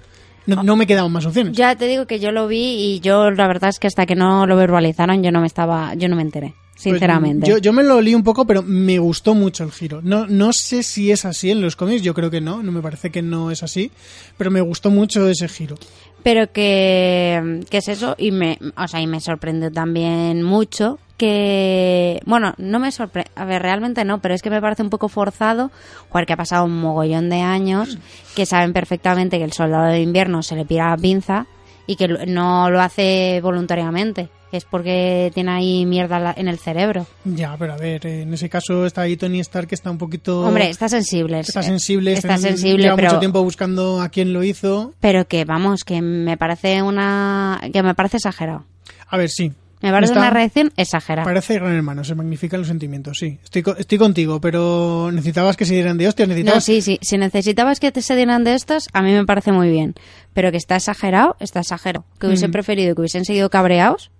No, 0.46 0.62
no 0.62 0.76
me 0.76 0.86
quedaban 0.86 1.12
más 1.12 1.26
opciones. 1.26 1.56
Ya 1.56 1.76
te 1.76 1.86
digo 1.86 2.06
que 2.06 2.18
yo 2.18 2.32
lo 2.32 2.48
vi 2.48 2.94
y 2.96 3.00
yo 3.00 3.30
la 3.30 3.46
verdad 3.46 3.70
es 3.70 3.78
que 3.78 3.86
hasta 3.86 4.06
que 4.06 4.14
no 4.16 4.46
lo 4.46 4.56
verbalizaron 4.56 5.22
yo 5.22 5.30
no 5.30 5.40
me 5.40 5.46
estaba, 5.46 5.94
yo 5.94 6.08
no 6.08 6.16
me 6.16 6.22
enteré, 6.22 6.54
Pues, 6.72 6.82
sinceramente. 6.82 7.48
yo, 7.48 7.58
yo 7.58 7.72
me 7.72 7.82
lo 7.82 8.00
leí 8.00 8.14
un 8.14 8.22
poco, 8.24 8.46
pero 8.46 8.62
me 8.62 8.98
gustó 8.98 9.34
mucho 9.34 9.64
el 9.64 9.70
giro. 9.70 10.00
No, 10.02 10.26
no 10.26 10.52
sé 10.52 10.82
si 10.82 11.10
es 11.12 11.24
así 11.24 11.50
en 11.50 11.60
los 11.60 11.76
cómics, 11.76 12.02
yo 12.02 12.14
creo 12.14 12.30
que 12.30 12.40
no, 12.40 12.62
no 12.62 12.72
me 12.72 12.80
parece 12.80 13.10
que 13.10 13.22
no 13.22 13.50
es 13.50 13.62
así, 13.62 13.90
pero 14.38 14.50
me 14.50 14.60
gustó 14.60 14.90
mucho 14.90 15.28
ese 15.28 15.46
giro. 15.48 15.76
Pero 16.22 16.50
que, 16.52 17.60
que 17.70 17.78
es 17.78 17.88
eso 17.88 18.14
y 18.18 18.30
me, 18.30 18.58
o 18.76 18.88
sea, 18.88 19.00
y 19.00 19.06
me 19.06 19.20
sorprendió 19.20 19.70
también 19.70 20.42
mucho 20.42 20.98
que, 21.20 22.20
bueno, 22.26 22.55
no 22.59 22.78
me 22.78 22.90
sorprende, 22.90 23.30
a 23.36 23.44
ver, 23.44 23.62
realmente 23.62 24.05
no, 24.05 24.20
pero 24.20 24.34
es 24.34 24.42
que 24.42 24.51
me 24.51 24.60
parece 24.60 24.82
un 24.82 24.90
poco 24.90 25.09
forzado, 25.09 25.70
jugar 26.09 26.26
que 26.26 26.32
ha 26.32 26.36
pasado 26.36 26.64
un 26.64 26.80
mogollón 26.80 27.28
de 27.30 27.40
años, 27.42 27.98
que 28.34 28.47
saben 28.47 28.72
perfectamente 28.72 29.38
que 29.38 29.44
el 29.44 29.52
soldado 29.52 29.86
de 29.86 30.01
invierno 30.01 30.42
se 30.42 30.56
le 30.56 30.64
pira 30.64 30.90
la 30.90 30.97
pinza 30.97 31.47
y 31.86 31.97
que 31.97 32.09
no 32.26 32.70
lo 32.70 32.80
hace 32.80 33.40
voluntariamente, 33.42 34.28
es 34.52 34.64
porque 34.64 35.30
tiene 35.34 35.51
ahí 35.52 35.86
mierda 35.86 36.32
en 36.36 36.48
el 36.48 36.59
cerebro. 36.59 37.06
Ya, 37.24 37.56
pero 37.59 37.74
a 37.74 37.76
ver, 37.76 38.06
eh, 38.06 38.22
en 38.22 38.32
ese 38.34 38.48
caso 38.48 38.86
está 38.86 39.02
ahí 39.02 39.16
Tony 39.16 39.40
Stark 39.40 39.68
que 39.68 39.74
está 39.74 39.90
un 39.90 39.98
poquito... 39.98 40.40
Hombre, 40.47 40.70
está 40.70 40.88
sensible. 40.88 41.40
Está 41.40 41.62
sensible, 41.62 42.12
Está 42.14 42.34
está- 42.34 42.48
sensible, 42.48 42.84
lleva 42.84 42.97
pero... 42.97 43.09
mucho 43.10 43.20
tiempo 43.20 43.42
buscando 43.44 44.01
a 44.01 44.09
quién 44.09 44.32
lo 44.32 44.42
hizo. 44.42 44.94
Pero 45.01 45.26
que 45.28 45.44
vamos, 45.44 45.84
que 45.84 46.01
me 46.01 46.36
parece 46.36 46.82
una. 46.82 47.60
que 47.72 47.82
me 47.82 47.94
parece 47.94 48.16
exagerado. 48.16 48.64
A 49.09 49.16
ver, 49.16 49.28
sí. 49.28 49.52
Me 49.82 49.90
parece 49.90 50.12
Está- 50.12 50.20
una 50.20 50.31
reacción 50.31 50.73
exagerada. 50.77 51.24
Parece 51.24 51.55
gran 51.55 51.73
hermano, 51.74 52.05
se 52.05 52.15
magnifican 52.15 52.61
los 52.61 52.69
sentimientos, 52.69 53.16
sí. 53.19 53.39
Estoy, 53.43 53.65
estoy 53.78 53.97
contigo, 53.98 54.40
pero 54.40 55.11
necesitabas 55.12 55.57
que 55.57 55.65
se 55.65 55.74
dieran 55.74 55.97
de 55.97 56.07
hostias, 56.09 56.28
No, 56.28 56.35
necesitabas... 56.35 56.65
sí, 56.65 56.82
sí. 56.82 56.98
Si 57.01 57.16
necesitabas 57.16 57.81
que 57.81 57.90
te 57.90 58.02
se 58.02 58.15
dieran 58.15 58.44
de 58.44 58.55
estos, 58.55 58.89
a 58.93 59.01
mí 59.01 59.12
me 59.12 59.24
parece 59.24 59.52
muy 59.52 59.70
bien. 59.70 59.94
Pero 60.35 60.51
que 60.51 60.59
está 60.59 60.77
exagerado, 60.77 61.36
está 61.40 61.61
exagerado. 61.61 62.05
Que 62.19 62.27
hubiese 62.27 62.48
Mm. 62.48 62.52
preferido 62.52 62.94
que 62.94 63.01
hubiesen 63.01 63.24
seguido 63.24 63.48
cabreados 63.48 64.11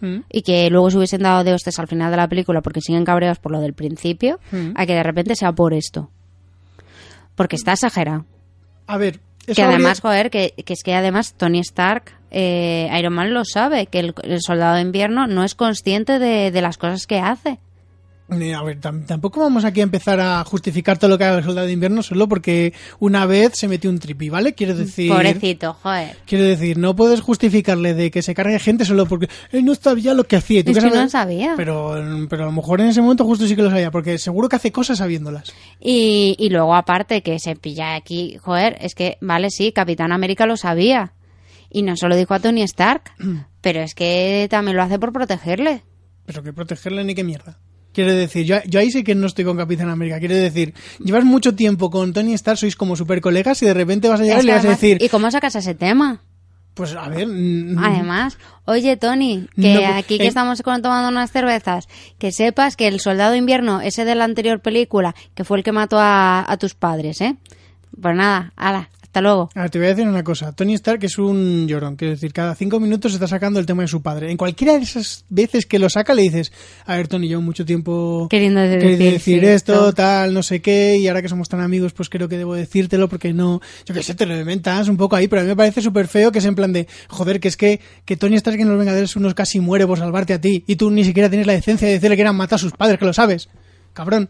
Mm. 0.00 0.18
y 0.30 0.42
que 0.42 0.68
luego 0.70 0.90
se 0.90 0.96
hubiesen 0.98 1.22
dado 1.22 1.44
de 1.44 1.52
hostias 1.54 1.78
al 1.78 1.86
final 1.86 2.10
de 2.10 2.16
la 2.16 2.28
película 2.28 2.60
porque 2.60 2.80
siguen 2.80 3.04
cabreados 3.04 3.38
por 3.38 3.52
lo 3.52 3.60
del 3.60 3.72
principio, 3.74 4.40
Mm. 4.50 4.72
a 4.74 4.84
que 4.84 4.94
de 4.94 5.02
repente 5.04 5.36
sea 5.36 5.52
por 5.52 5.74
esto. 5.74 6.10
Porque 7.36 7.56
está 7.56 7.72
exagerado. 7.72 8.26
A 8.86 8.98
ver, 8.98 9.20
eso 9.46 9.54
que 9.54 9.62
habría- 9.62 9.76
además, 9.76 10.00
joder, 10.00 10.30
que, 10.30 10.54
que 10.64 10.72
es 10.72 10.82
que 10.82 10.94
además 10.94 11.34
Tony 11.34 11.60
Stark, 11.60 12.12
eh, 12.30 12.88
Iron 12.98 13.12
Man 13.14 13.32
lo 13.34 13.44
sabe, 13.44 13.86
que 13.86 14.00
el, 14.00 14.14
el 14.22 14.40
soldado 14.40 14.74
de 14.76 14.80
invierno 14.82 15.26
no 15.26 15.44
es 15.44 15.54
consciente 15.54 16.18
de, 16.18 16.50
de 16.50 16.60
las 16.62 16.78
cosas 16.78 17.06
que 17.06 17.20
hace. 17.20 17.58
Eh, 18.30 18.54
A 18.54 18.62
ver, 18.62 18.80
tam- 18.80 19.04
tampoco 19.04 19.40
vamos 19.40 19.64
aquí 19.66 19.80
a 19.80 19.82
empezar 19.82 20.18
a 20.18 20.42
justificar 20.44 20.98
todo 20.98 21.10
lo 21.10 21.18
que 21.18 21.24
haga 21.24 21.38
el 21.38 21.44
soldado 21.44 21.66
de 21.66 21.74
invierno 21.74 22.02
solo 22.02 22.26
porque 22.26 22.72
una 22.98 23.26
vez 23.26 23.52
se 23.54 23.68
metió 23.68 23.90
un 23.90 23.98
tripi, 23.98 24.30
¿vale? 24.30 24.54
Quiero 24.54 24.74
decir... 24.74 25.10
Pobrecito, 25.12 25.74
joder. 25.74 26.16
Quiero 26.26 26.44
decir, 26.44 26.78
no 26.78 26.96
puedes 26.96 27.20
justificarle 27.20 27.92
de 27.92 28.10
que 28.10 28.22
se 28.22 28.34
cargue 28.34 28.58
gente 28.58 28.86
solo 28.86 29.04
porque 29.06 29.28
él 29.52 29.64
no 29.66 29.74
sabía 29.74 30.14
lo 30.14 30.24
que 30.24 30.36
hacía. 30.36 30.60
¿Y 30.60 30.64
tú 30.64 30.70
Es 30.70 30.78
qué 30.78 30.84
que 30.84 30.88
sabes? 30.90 31.02
no 31.04 31.10
sabía. 31.10 31.52
Pero, 31.56 31.94
pero 32.30 32.44
a 32.44 32.46
lo 32.46 32.52
mejor 32.52 32.80
en 32.80 32.86
ese 32.88 33.02
momento 33.02 33.26
justo 33.26 33.46
sí 33.46 33.54
que 33.54 33.62
lo 33.62 33.68
sabía, 33.70 33.90
porque 33.90 34.16
seguro 34.16 34.48
que 34.48 34.56
hace 34.56 34.72
cosas 34.72 34.98
sabiéndolas. 34.98 35.52
Y, 35.78 36.34
y 36.38 36.48
luego 36.48 36.74
aparte 36.74 37.22
que 37.22 37.38
se 37.38 37.56
pilla 37.56 37.94
aquí, 37.94 38.38
joder, 38.40 38.78
es 38.80 38.94
que, 38.94 39.18
vale, 39.20 39.50
sí, 39.50 39.70
Capitán 39.72 40.12
América 40.12 40.46
lo 40.46 40.56
sabía. 40.56 41.12
Y 41.68 41.82
no 41.82 41.94
solo 41.96 42.16
dijo 42.16 42.32
a 42.32 42.40
Tony 42.40 42.62
Stark, 42.62 43.02
pero 43.60 43.80
es 43.82 43.94
que 43.94 44.46
también 44.50 44.78
lo 44.78 44.82
hace 44.82 44.98
por 44.98 45.12
protegerle. 45.12 45.82
Pero 46.24 46.42
que 46.42 46.54
protegerle 46.54 47.04
ni 47.04 47.14
qué 47.14 47.22
mierda. 47.22 47.58
Quiero 47.94 48.12
decir, 48.12 48.44
yo, 48.44 48.56
yo 48.66 48.80
ahí 48.80 48.90
sí 48.90 49.04
que 49.04 49.14
no 49.14 49.26
estoy 49.26 49.44
con 49.44 49.56
Capitán 49.56 49.88
América. 49.88 50.18
Quiero 50.18 50.34
decir, 50.34 50.74
llevas 50.98 51.24
mucho 51.24 51.54
tiempo 51.54 51.90
con 51.90 52.12
Tony 52.12 52.34
Stark, 52.34 52.58
sois 52.58 52.74
como 52.76 52.96
super 52.96 53.20
colegas 53.20 53.62
y 53.62 53.66
de 53.66 53.74
repente 53.74 54.08
vas 54.08 54.20
a 54.20 54.24
llegar 54.24 54.38
Es 54.38 54.44
y 54.44 54.46
le 54.48 54.52
vas 54.54 54.64
a 54.64 54.68
decir, 54.70 54.98
¿Y 55.00 55.08
cómo 55.08 55.30
sacas 55.30 55.54
ese 55.56 55.74
tema? 55.74 56.20
pues 56.74 56.92
a 56.96 57.08
ver... 57.08 57.28
mm, 57.28 57.78
Además, 57.78 58.36
oye 58.64 58.96
Tony, 58.96 59.46
que 59.54 59.74
No, 59.74 59.94
aquí 59.94 60.18
que 60.18 60.24
eh. 60.24 60.26
estamos 60.26 60.60
tomando 60.60 61.08
unas 61.08 61.30
cervezas, 61.30 61.86
que 62.18 62.32
sepas 62.32 62.74
que 62.74 62.88
el 62.88 62.98
soldado 62.98 63.30
de 63.30 63.38
invierno, 63.38 63.80
ese 63.80 64.04
de 64.04 64.16
la 64.16 64.24
anterior 64.24 64.58
película, 64.60 65.14
que 65.36 65.44
fue 65.44 65.58
el 65.58 65.62
que 65.62 65.70
mató 65.70 66.00
a, 66.00 66.44
a 66.50 66.56
tus 66.56 66.74
padres, 66.74 67.20
¿eh? 67.20 67.36
Pues 68.02 68.16
nada, 68.16 68.52
ala, 68.56 68.90
hasta 69.14 69.22
luego. 69.22 69.48
A 69.54 69.60
ver, 69.62 69.70
te 69.70 69.78
voy 69.78 69.86
a 69.86 69.90
decir 69.90 70.08
una 70.08 70.24
cosa. 70.24 70.50
Tony 70.50 70.74
Stark 70.74 71.04
es 71.04 71.18
un 71.18 71.68
llorón. 71.68 71.94
Quiero 71.94 72.14
decir, 72.14 72.32
cada 72.32 72.56
cinco 72.56 72.80
minutos 72.80 73.14
está 73.14 73.28
sacando 73.28 73.60
el 73.60 73.66
tema 73.66 73.82
de 73.82 73.88
su 73.88 74.02
padre. 74.02 74.28
En 74.32 74.36
cualquiera 74.36 74.72
de 74.72 74.80
esas 74.80 75.24
veces 75.28 75.66
que 75.66 75.78
lo 75.78 75.88
saca, 75.88 76.14
le 76.14 76.22
dices, 76.22 76.52
a 76.84 76.96
ver, 76.96 77.06
Tony, 77.06 77.28
llevo 77.28 77.40
mucho 77.40 77.64
tiempo 77.64 78.26
Queriendo 78.28 78.60
decir, 78.60 78.80
queriendo 78.80 79.04
decir 79.04 79.40
sí, 79.40 79.46
esto, 79.46 79.72
esto. 79.72 79.92
tal, 79.92 80.34
no 80.34 80.42
sé 80.42 80.60
qué, 80.60 80.96
y 80.98 81.06
ahora 81.06 81.22
que 81.22 81.28
somos 81.28 81.48
tan 81.48 81.60
amigos, 81.60 81.92
pues 81.92 82.08
creo 82.08 82.28
que 82.28 82.36
debo 82.36 82.56
decírtelo 82.56 83.08
porque 83.08 83.32
no, 83.32 83.60
yo 83.86 83.94
qué 83.94 84.02
sé, 84.02 84.16
te 84.16 84.26
lo 84.26 84.36
inventas 84.36 84.88
un 84.88 84.96
poco 84.96 85.14
ahí, 85.14 85.28
pero 85.28 85.42
a 85.42 85.44
mí 85.44 85.48
me 85.48 85.56
parece 85.56 85.80
súper 85.80 86.08
feo 86.08 86.32
que 86.32 86.40
es 86.40 86.44
en 86.44 86.56
plan 86.56 86.72
de, 86.72 86.88
joder, 87.08 87.38
que 87.38 87.46
es 87.46 87.56
que, 87.56 87.78
que 88.04 88.16
Tony 88.16 88.34
Stark 88.34 88.58
en 88.58 88.68
Los 88.68 88.78
Vengadores 88.78 89.14
unos 89.14 89.34
casi 89.34 89.60
muere 89.60 89.86
por 89.86 89.98
salvarte 89.98 90.34
a 90.34 90.40
ti, 90.40 90.64
y 90.66 90.74
tú 90.74 90.90
ni 90.90 91.04
siquiera 91.04 91.28
tienes 91.28 91.46
la 91.46 91.52
decencia 91.52 91.86
de 91.86 91.94
decirle 91.94 92.16
que 92.16 92.22
eran 92.22 92.34
matar 92.34 92.56
a 92.56 92.58
sus 92.58 92.72
padres, 92.72 92.98
que 92.98 93.04
lo 93.04 93.12
sabes. 93.12 93.48
Cabrón. 93.92 94.28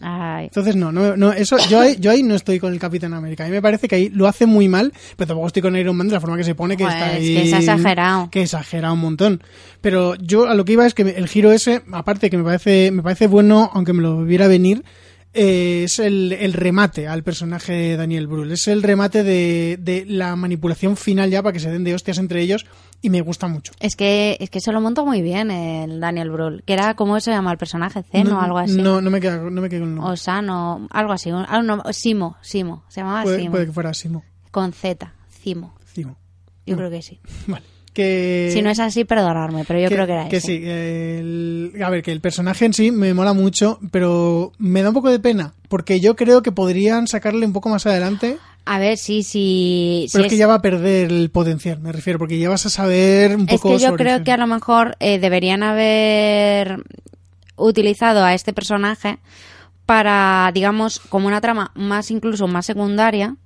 Ay. 0.00 0.46
Entonces 0.46 0.74
no, 0.74 0.90
no, 0.90 1.16
no 1.16 1.32
eso 1.32 1.56
yo 1.68 1.80
ahí, 1.80 1.96
yo 2.00 2.10
ahí 2.10 2.22
no 2.22 2.34
estoy 2.34 2.58
con 2.58 2.72
el 2.72 2.78
Capitán 2.78 3.14
América. 3.14 3.44
A 3.44 3.46
mí 3.46 3.52
me 3.52 3.62
parece 3.62 3.88
que 3.88 3.94
ahí 3.94 4.08
lo 4.08 4.26
hace 4.26 4.46
muy 4.46 4.68
mal, 4.68 4.92
pero 5.16 5.28
tampoco 5.28 5.46
estoy 5.48 5.62
con 5.62 5.76
Iron 5.76 5.96
Man 5.96 6.08
de 6.08 6.14
la 6.14 6.20
forma 6.20 6.36
que 6.36 6.44
se 6.44 6.54
pone 6.54 6.76
que 6.76 6.84
está 6.84 7.12
es 7.12 7.16
ahí. 7.18 7.34
que 7.34 7.42
es 7.42 7.52
exagerado. 7.52 8.30
Que 8.30 8.42
exagera 8.42 8.92
un 8.92 9.00
montón. 9.00 9.42
Pero 9.80 10.14
yo 10.16 10.48
a 10.48 10.54
lo 10.54 10.64
que 10.64 10.72
iba 10.72 10.86
es 10.86 10.94
que 10.94 11.02
el 11.02 11.28
giro 11.28 11.52
ese, 11.52 11.82
aparte 11.92 12.30
que 12.30 12.38
me 12.38 12.44
parece, 12.44 12.90
me 12.90 13.02
parece 13.02 13.26
bueno, 13.26 13.70
aunque 13.74 13.92
me 13.92 14.02
lo 14.02 14.24
viera 14.24 14.48
venir, 14.48 14.82
eh, 15.34 15.82
es 15.84 15.98
el, 15.98 16.32
el 16.32 16.52
remate 16.52 17.08
al 17.08 17.22
personaje 17.22 17.72
de 17.72 17.96
Daniel 17.96 18.26
Brühl. 18.26 18.52
Es 18.52 18.68
el 18.68 18.82
remate 18.82 19.22
de, 19.24 19.78
de 19.80 20.04
la 20.06 20.36
manipulación 20.36 20.96
final 20.96 21.30
ya 21.30 21.42
para 21.42 21.52
que 21.52 21.60
se 21.60 21.70
den 21.70 21.84
de 21.84 21.94
hostias 21.94 22.18
entre 22.18 22.40
ellos 22.42 22.66
y 23.00 23.10
me 23.10 23.20
gusta 23.20 23.48
mucho. 23.48 23.72
Es 23.80 23.96
que, 23.96 24.36
es 24.40 24.50
que 24.50 24.60
se 24.60 24.70
lo 24.72 24.80
montó 24.80 25.04
muy 25.06 25.22
bien 25.22 25.50
el 25.50 26.00
Daniel 26.00 26.30
Brühl, 26.30 26.62
que 26.64 26.74
era, 26.74 26.94
¿cómo 26.94 27.18
se 27.20 27.30
llama 27.30 27.50
el 27.52 27.58
personaje? 27.58 28.02
Zen 28.02 28.28
o 28.30 28.40
algo 28.40 28.58
así. 28.58 28.80
No, 28.80 29.00
no 29.00 29.10
me 29.10 29.20
queda, 29.20 29.38
no 29.38 29.60
me 29.60 29.68
queda 29.68 29.84
el 29.84 29.94
nombre. 29.94 30.12
O 30.12 30.16
Sano, 30.16 30.86
algo 30.90 31.12
así. 31.12 31.30
un- 31.32 31.46
no- 31.66 31.82
Simo, 31.92 32.36
Simo. 32.42 32.84
Se 32.88 33.00
llamaba 33.00 33.22
Puede, 33.24 33.38
Simo. 33.38 33.50
puede 33.50 33.66
que 33.66 33.72
fuera 33.72 33.94
Simo. 33.94 34.24
Con 34.50 34.72
Z, 34.72 35.12
Cimo. 35.30 35.74
Cimo. 35.92 36.16
Yo 36.66 36.76
creo 36.76 36.90
que 36.90 37.02
sí. 37.02 37.18
Vale. 37.46 37.64
Que, 37.92 38.50
Si 38.52 38.62
no 38.62 38.70
es 38.70 38.78
así, 38.80 39.04
perdonarme, 39.04 39.64
pero 39.66 39.78
yo 39.78 39.88
creo 39.88 40.06
que 40.06 40.12
era 40.12 40.26
ese. 40.28 40.40
sí. 40.40 40.62
el- 40.64 41.72
a 41.84 41.90
ver, 41.90 42.02
que 42.02 42.10
el 42.12 42.20
personaje 42.22 42.64
en 42.64 42.72
sí 42.72 42.90
me 42.90 43.12
mola 43.12 43.34
mucho, 43.34 43.78
pero 43.90 44.52
me 44.58 44.82
da 44.82 44.88
un 44.88 44.94
poco 44.94 45.10
de 45.10 45.18
pena, 45.18 45.52
porque 45.68 46.00
yo 46.00 46.16
creo 46.16 46.42
que 46.42 46.52
podrían 46.52 47.06
sacarle 47.06 47.44
un 47.44 47.52
poco 47.52 47.68
más 47.68 47.84
adelante, 47.86 48.38
A 48.64 48.78
ver, 48.78 48.96
sí, 48.96 49.22
sí. 49.22 50.06
pero 50.12 50.22
sí 50.22 50.26
es 50.26 50.30
que 50.32 50.38
ya 50.38 50.46
va 50.46 50.54
a 50.54 50.62
perder 50.62 51.10
el 51.12 51.30
potencial, 51.30 51.80
me 51.80 51.92
refiero, 51.92 52.18
porque 52.18 52.38
ya 52.38 52.48
vas 52.48 52.64
a 52.64 52.70
saber 52.70 53.36
un 53.36 53.42
Es 53.48 53.60
poco 53.60 53.76
que 53.76 53.82
yo 53.82 53.94
creo 53.96 54.24
que 54.24 54.32
a 54.32 54.36
lo 54.38 54.46
mejor 54.46 54.96
eh, 55.00 55.18
deberían 55.18 55.62
haber 55.62 56.82
utilizado 57.56 58.24
a 58.24 58.32
este 58.34 58.52
personaje 58.52 59.18
para, 59.86 60.50
digamos, 60.54 61.00
como 61.00 61.26
una 61.26 61.40
trama 61.40 61.72
más 61.74 62.10
incluso 62.10 62.46
más 62.48 62.64
secundaria, 62.66 63.36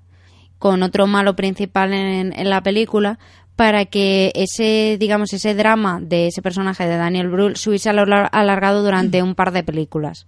con 0.58 0.82
otro 0.82 1.06
malo 1.06 1.34
principal 1.36 1.92
en, 1.92 2.32
en 2.32 2.50
la 2.50 2.62
película, 2.62 3.18
para 3.56 3.86
que 3.86 4.32
ese, 4.34 4.96
digamos, 5.00 5.32
ese 5.32 5.54
drama 5.54 5.98
de 6.02 6.26
ese 6.28 6.42
personaje 6.42 6.86
de 6.86 6.96
Daniel 6.96 7.28
Brühl 7.28 7.56
se 7.56 7.70
hubiese 7.70 7.88
alar- 7.90 8.28
alargado 8.30 8.82
durante 8.82 9.22
un 9.22 9.34
par 9.34 9.50
de 9.52 9.64
películas. 9.64 10.26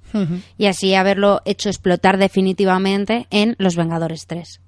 Y 0.56 0.66
así 0.66 0.94
haberlo 0.94 1.42
hecho 1.44 1.68
explotar 1.68 2.16
definitivamente 2.18 3.26
en 3.30 3.55
Los 3.59 3.76
Vengadores 3.76 4.26
3. 4.26 4.60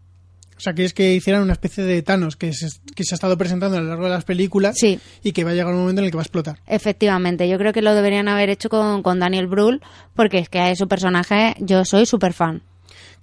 O 0.57 0.63
sea, 0.63 0.75
quieres 0.75 0.93
que 0.93 1.15
hicieran 1.15 1.43
una 1.43 1.55
especie 1.55 1.85
de 1.85 2.03
Thanos 2.03 2.37
que 2.37 2.53
se, 2.53 2.69
que 2.95 3.03
se 3.05 3.15
ha 3.15 3.17
estado 3.17 3.39
presentando 3.39 3.79
a 3.79 3.81
lo 3.81 3.89
largo 3.89 4.05
de 4.05 4.11
las 4.11 4.25
películas 4.25 4.77
y 5.23 5.33
que 5.33 5.43
va 5.43 5.53
a 5.53 5.55
llegar 5.55 5.73
un 5.73 5.81
momento 5.81 6.03
en 6.03 6.05
el 6.05 6.11
que 6.11 6.19
va 6.19 6.21
a 6.21 6.25
explotar. 6.25 6.59
Efectivamente, 6.67 7.49
yo 7.49 7.57
creo 7.57 7.73
que 7.73 7.81
lo 7.81 7.95
deberían 7.95 8.29
haber 8.29 8.51
hecho 8.51 8.69
con, 8.69 9.03
con 9.03 9.19
Daniel 9.21 9.47
Brühl, 9.47 9.81
porque 10.15 10.37
es 10.37 10.51
que 10.51 10.59
a 10.61 10.77
su 10.77 10.87
personaje 10.87 11.55
yo 11.61 11.87
soy 11.87 12.05
súper 12.05 12.35
fan. 12.35 12.61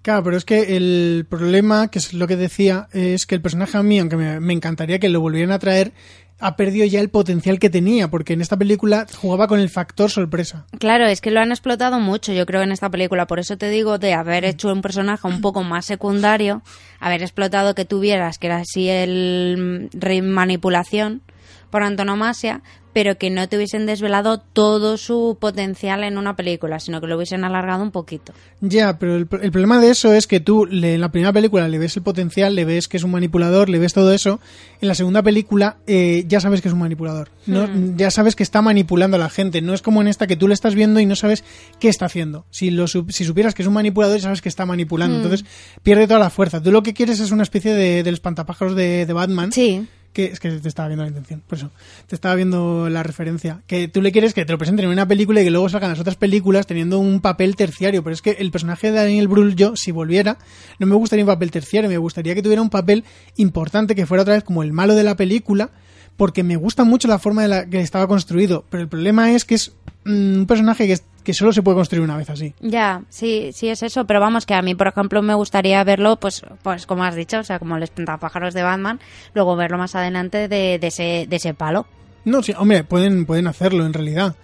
Claro, 0.07 0.23
pero 0.23 0.37
es 0.37 0.45
que 0.45 0.77
el 0.77 1.25
problema, 1.29 1.89
que 1.89 1.99
es 1.99 2.13
lo 2.13 2.27
que 2.27 2.37
decía, 2.37 2.87
es 2.93 3.25
que 3.25 3.35
el 3.35 3.41
personaje 3.41 3.77
a 3.77 3.83
mí, 3.83 3.99
aunque 3.99 4.15
me, 4.15 4.39
me 4.39 4.53
encantaría 4.53 4.99
que 4.99 5.09
lo 5.09 5.19
volvieran 5.19 5.51
a 5.51 5.59
traer, 5.59 5.91
ha 6.39 6.55
perdido 6.55 6.85
ya 6.85 7.01
el 7.01 7.09
potencial 7.09 7.59
que 7.59 7.69
tenía, 7.69 8.09
porque 8.09 8.31
en 8.31 8.39
esta 8.39 8.55
película 8.55 9.05
jugaba 9.17 9.49
con 9.49 9.59
el 9.59 9.67
factor 9.67 10.09
sorpresa. 10.09 10.65
Claro, 10.79 11.07
es 11.07 11.19
que 11.19 11.29
lo 11.29 11.41
han 11.41 11.51
explotado 11.51 11.99
mucho, 11.99 12.31
yo 12.31 12.45
creo, 12.45 12.61
en 12.61 12.71
esta 12.71 12.89
película. 12.89 13.27
Por 13.27 13.39
eso 13.39 13.57
te 13.57 13.69
digo 13.69 13.97
de 13.97 14.13
haber 14.13 14.45
hecho 14.45 14.71
un 14.71 14.81
personaje 14.81 15.27
un 15.27 15.41
poco 15.41 15.63
más 15.63 15.85
secundario, 15.85 16.61
haber 17.01 17.21
explotado 17.21 17.75
que 17.75 17.83
tuvieras, 17.83 18.37
que 18.37 18.47
era 18.47 18.59
así 18.59 18.87
el 18.87 19.89
mm, 19.91 19.99
rey 19.99 20.21
manipulación 20.21 21.21
por 21.69 21.83
antonomasia, 21.83 22.61
pero 22.97 23.19
que 23.19 23.29
no 23.29 23.47
te 23.47 23.57
hubiesen 23.57 23.85
desvelado 23.85 24.39
todo 24.39 24.97
su 24.97 25.37
potencial 25.39 26.03
en 26.03 26.17
una 26.17 26.35
película, 26.35 26.79
sino 26.79 26.99
que 26.99 27.05
lo 27.05 27.15
hubiesen 27.15 27.43
alargado 27.43 27.83
un 27.83 27.91
poquito. 27.91 28.33
Ya, 28.59 28.97
pero 28.97 29.17
el, 29.17 29.27
el 29.43 29.51
problema 29.51 29.79
de 29.79 29.91
eso 29.91 30.13
es 30.13 30.25
que 30.25 30.39
tú 30.39 30.65
le- 30.65 30.95
en 30.95 31.01
la 31.01 31.11
primera 31.11 31.31
película 31.31 31.67
le 31.67 31.77
ves 31.77 31.95
el 31.95 32.01
potencial, 32.01 32.55
le 32.55 32.65
ves 32.65 32.87
que 32.87 32.97
es 32.97 33.03
un 33.03 33.11
manipulador, 33.11 33.69
le 33.69 33.77
ves 33.77 33.93
todo 33.93 34.11
eso. 34.13 34.39
En 34.81 34.87
la 34.87 34.95
segunda 34.95 35.21
película 35.21 35.77
eh, 35.85 36.23
ya 36.27 36.39
sabes 36.39 36.63
que 36.63 36.69
es 36.69 36.73
un 36.73 36.79
manipulador. 36.79 37.29
No, 37.45 37.67
Hmm. 37.67 37.97
Ya 37.97 38.09
sabes 38.09 38.35
que 38.35 38.41
está 38.41 38.63
manipulando 38.63 39.15
a 39.17 39.19
la 39.19 39.29
gente. 39.29 39.61
No 39.61 39.75
es 39.75 39.83
como 39.83 40.01
en 40.01 40.07
esta 40.07 40.25
que 40.25 40.35
tú 40.35 40.47
le 40.47 40.55
estás 40.55 40.73
viendo 40.73 40.99
y 40.99 41.05
no 41.05 41.15
sabes 41.15 41.43
qué 41.79 41.89
está 41.89 42.07
haciendo. 42.07 42.45
Si, 42.49 42.71
lo, 42.71 42.87
si 42.87 43.25
supieras 43.25 43.53
que 43.53 43.61
es 43.61 43.67
un 43.67 43.75
manipulador, 43.75 44.17
ya 44.17 44.23
sabes 44.23 44.41
que 44.41 44.49
está 44.49 44.65
manipulando. 44.65 45.19
Hmm. 45.19 45.21
Entonces 45.21 45.45
pierde 45.83 46.07
toda 46.07 46.19
la 46.19 46.31
fuerza. 46.31 46.63
Tú 46.63 46.71
lo 46.71 46.81
que 46.81 46.95
quieres 46.95 47.19
es 47.19 47.29
una 47.29 47.43
especie 47.43 47.75
de, 47.75 48.01
del 48.01 48.15
espantapájaros 48.15 48.75
de, 48.75 49.05
de 49.05 49.13
Batman. 49.13 49.51
Sí. 49.51 49.85
Que 50.13 50.25
es 50.25 50.39
que 50.39 50.49
te 50.49 50.67
estaba 50.67 50.87
viendo 50.87 51.03
la 51.03 51.09
intención, 51.09 51.43
por 51.45 51.57
eso. 51.57 51.71
Te 52.07 52.15
estaba 52.15 52.33
viendo 52.35 52.89
la 52.89 53.03
referencia. 53.03 53.61
Que 53.67 53.87
tú 53.87 54.01
le 54.01 54.11
quieres 54.11 54.33
que 54.33 54.45
te 54.45 54.51
lo 54.51 54.57
presenten 54.57 54.85
en 54.85 54.91
una 54.91 55.07
película 55.07 55.41
y 55.41 55.43
que 55.43 55.51
luego 55.51 55.69
salgan 55.69 55.91
las 55.91 55.99
otras 55.99 56.15
películas 56.15 56.65
teniendo 56.65 56.99
un 56.99 57.21
papel 57.21 57.55
terciario. 57.55 58.03
Pero 58.03 58.13
es 58.13 58.21
que 58.21 58.31
el 58.31 58.49
personaje 58.51 58.91
de 58.91 58.97
Daniel 58.97 59.27
Brühl, 59.27 59.55
yo, 59.55 59.75
si 59.75 59.91
volviera, 59.91 60.37
no 60.79 60.87
me 60.87 60.95
gustaría 60.95 61.23
un 61.23 61.29
papel 61.29 61.51
terciario. 61.51 61.89
Me 61.89 61.97
gustaría 61.97 62.33
que 62.33 62.41
tuviera 62.41 62.61
un 62.61 62.69
papel 62.69 63.03
importante, 63.35 63.93
que 63.95 64.05
fuera 64.05 64.23
otra 64.23 64.33
vez 64.33 64.43
como 64.43 64.63
el 64.63 64.73
malo 64.73 64.95
de 64.95 65.03
la 65.03 65.15
película. 65.15 65.71
Porque 66.17 66.43
me 66.43 66.55
gusta 66.55 66.83
mucho 66.83 67.07
la 67.07 67.19
forma 67.19 67.43
de 67.43 67.47
la 67.47 67.65
que 67.69 67.79
estaba 67.79 68.07
construido. 68.07 68.65
Pero 68.69 68.83
el 68.83 68.89
problema 68.89 69.31
es 69.31 69.45
que 69.45 69.55
es 69.55 69.73
mm, 70.05 70.39
un 70.39 70.45
personaje 70.47 70.87
que, 70.87 70.93
es- 70.93 71.03
que 71.23 71.33
solo 71.33 71.53
se 71.53 71.61
puede 71.61 71.75
construir 71.77 72.03
una 72.03 72.17
vez 72.17 72.29
así. 72.29 72.53
Ya, 72.59 73.03
sí, 73.09 73.51
sí 73.53 73.67
es 73.69 73.83
eso, 73.83 74.05
pero 74.05 74.19
vamos 74.19 74.45
que 74.45 74.53
a 74.55 74.61
mí, 74.61 74.73
por 74.75 74.87
ejemplo, 74.87 75.21
me 75.21 75.33
gustaría 75.35 75.83
verlo, 75.83 76.15
pues, 76.19 76.41
pues 76.63 76.85
como 76.85 77.03
has 77.03 77.15
dicho, 77.15 77.39
o 77.39 77.43
sea, 77.43 77.59
como 77.59 77.77
el 77.77 77.83
espantapájaros 77.83 78.53
de 78.53 78.63
Batman, 78.63 78.99
luego 79.33 79.55
verlo 79.55 79.77
más 79.77 79.93
adelante 79.95 80.47
de, 80.47 80.79
de 80.79 80.87
ese, 80.87 81.25
de 81.29 81.35
ese 81.35 81.53
palo. 81.53 81.85
No, 82.25 82.41
sí, 82.41 82.53
hombre, 82.57 82.83
pueden, 82.83 83.25
pueden 83.25 83.47
hacerlo 83.47 83.85
en 83.85 83.93
realidad. 83.93 84.35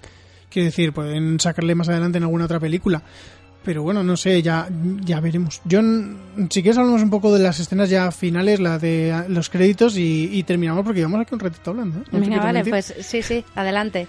Quiero 0.50 0.66
decir, 0.68 0.94
pueden 0.94 1.40
sacarle 1.40 1.74
más 1.74 1.90
adelante 1.90 2.18
en 2.20 2.26
alguna 2.26 2.46
otra 2.46 2.60
película. 2.60 3.02
Pero 3.64 3.82
bueno, 3.84 4.04
no 4.04 4.18
sé, 4.18 4.42
ya, 4.42 4.68
ya 5.06 5.20
veremos. 5.22 5.62
Yo, 5.64 5.80
si 6.50 6.62
quieres, 6.62 6.78
hablamos 6.78 7.02
un 7.02 7.10
poco 7.10 7.34
de 7.34 7.40
las 7.42 7.60
escenas 7.60 7.90
ya 7.90 8.12
finales, 8.12 8.60
la 8.60 8.78
de 8.78 9.12
ah, 9.14 9.26
los 9.30 9.50
créditos, 9.50 9.98
y, 9.98 10.30
y 10.34 10.44
terminamos 10.44 10.84
porque 10.84 11.00
llevamos 11.00 11.22
aquí 11.22 11.34
un 11.34 11.40
ratito 11.40 11.72
hablando. 11.72 12.00
¿eh? 12.00 12.04
No 12.12 12.38
vale, 12.40 12.66
pues 12.66 12.94
sí, 13.00 13.22
sí, 13.22 13.44
adelante. 13.56 14.08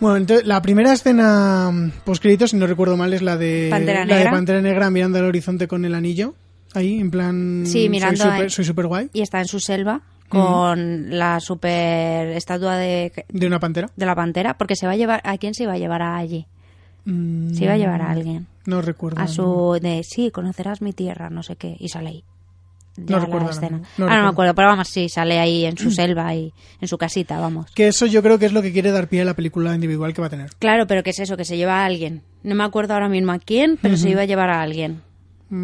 Bueno, 0.00 0.16
entonces, 0.16 0.46
la 0.46 0.60
primera 0.60 0.92
escena 0.92 1.70
post 2.04 2.20
créditos, 2.20 2.50
si 2.50 2.56
no 2.56 2.66
recuerdo 2.66 2.96
mal, 2.96 3.14
es 3.14 3.22
la 3.22 3.36
de 3.36 3.68
Pantera 3.70 4.00
la 4.04 4.06
de 4.06 4.20
Negra. 4.24 4.30
Pantera 4.32 4.60
Negra 4.60 4.90
mirando 4.90 5.18
al 5.18 5.24
horizonte 5.26 5.68
con 5.68 5.84
el 5.84 5.94
anillo. 5.94 6.34
Ahí, 6.74 6.98
en 7.00 7.10
plan. 7.10 7.62
Sí, 7.64 7.88
mirando 7.88 8.16
Soy 8.18 8.28
a- 8.28 8.34
super, 8.34 8.50
soy 8.50 8.64
super 8.64 8.86
guay. 8.88 9.08
Y 9.14 9.22
está 9.22 9.38
en 9.38 9.46
su 9.46 9.60
selva 9.60 10.02
con 10.28 11.16
la 11.16 11.38
super 11.40 12.26
estatua 12.30 12.76
de, 12.76 13.12
De 13.28 13.46
una 13.46 13.60
pantera. 13.60 13.88
de 13.96 14.04
la 14.04 14.14
pantera, 14.16 14.58
porque 14.58 14.74
se 14.76 14.84
va 14.86 14.92
a 14.92 14.96
llevar, 14.96 15.22
¿a 15.24 15.38
quién 15.38 15.54
se 15.54 15.62
iba 15.62 15.72
a 15.74 15.78
llevar 15.78 16.02
a 16.02 16.16
allí? 16.16 16.44
Mm, 17.04 17.54
Se 17.54 17.64
iba 17.64 17.74
a 17.74 17.76
llevar 17.78 18.02
a 18.02 18.10
alguien. 18.10 18.46
No 18.66 18.82
recuerdo. 18.82 19.20
A 19.20 19.28
su, 19.28 19.78
de, 19.80 20.02
sí, 20.04 20.30
conocerás 20.30 20.82
mi 20.82 20.92
tierra, 20.92 21.30
no 21.30 21.42
sé 21.42 21.56
qué, 21.56 21.76
y 21.78 21.88
sale 21.88 22.08
ahí. 22.08 22.24
No 22.96 23.20
recuerdo 23.20 23.50
escena. 23.50 23.82
no 23.98 24.04
Ahora 24.04 24.18
no 24.18 24.22
me 24.24 24.30
acuerdo, 24.30 24.54
pero 24.54 24.68
vamos, 24.68 24.88
sí, 24.88 25.08
sale 25.08 25.38
ahí 25.38 25.64
en 25.66 25.76
su 25.76 25.90
selva 25.92 26.34
y 26.34 26.52
en 26.80 26.88
su 26.88 26.96
casita, 26.96 27.38
vamos. 27.38 27.70
Que 27.72 27.88
eso 27.88 28.06
yo 28.06 28.22
creo 28.22 28.38
que 28.38 28.46
es 28.46 28.52
lo 28.52 28.62
que 28.62 28.72
quiere 28.72 28.90
dar 28.90 29.08
pie 29.08 29.22
a 29.22 29.24
la 29.24 29.34
película 29.34 29.74
individual 29.74 30.14
que 30.14 30.20
va 30.20 30.28
a 30.28 30.30
tener. 30.30 30.50
Claro, 30.58 30.86
pero 30.86 31.02
¿qué 31.02 31.10
es 31.10 31.18
eso? 31.18 31.36
Que 31.36 31.44
se 31.44 31.56
lleva 31.56 31.82
a 31.82 31.84
alguien. 31.84 32.22
No 32.42 32.54
me 32.54 32.64
acuerdo 32.64 32.94
ahora 32.94 33.08
mismo 33.08 33.32
a 33.32 33.38
quién, 33.38 33.78
pero 33.80 33.96
se 33.96 34.10
iba 34.10 34.22
a 34.22 34.24
llevar 34.24 34.50
a 34.50 34.62
alguien. 34.62 35.02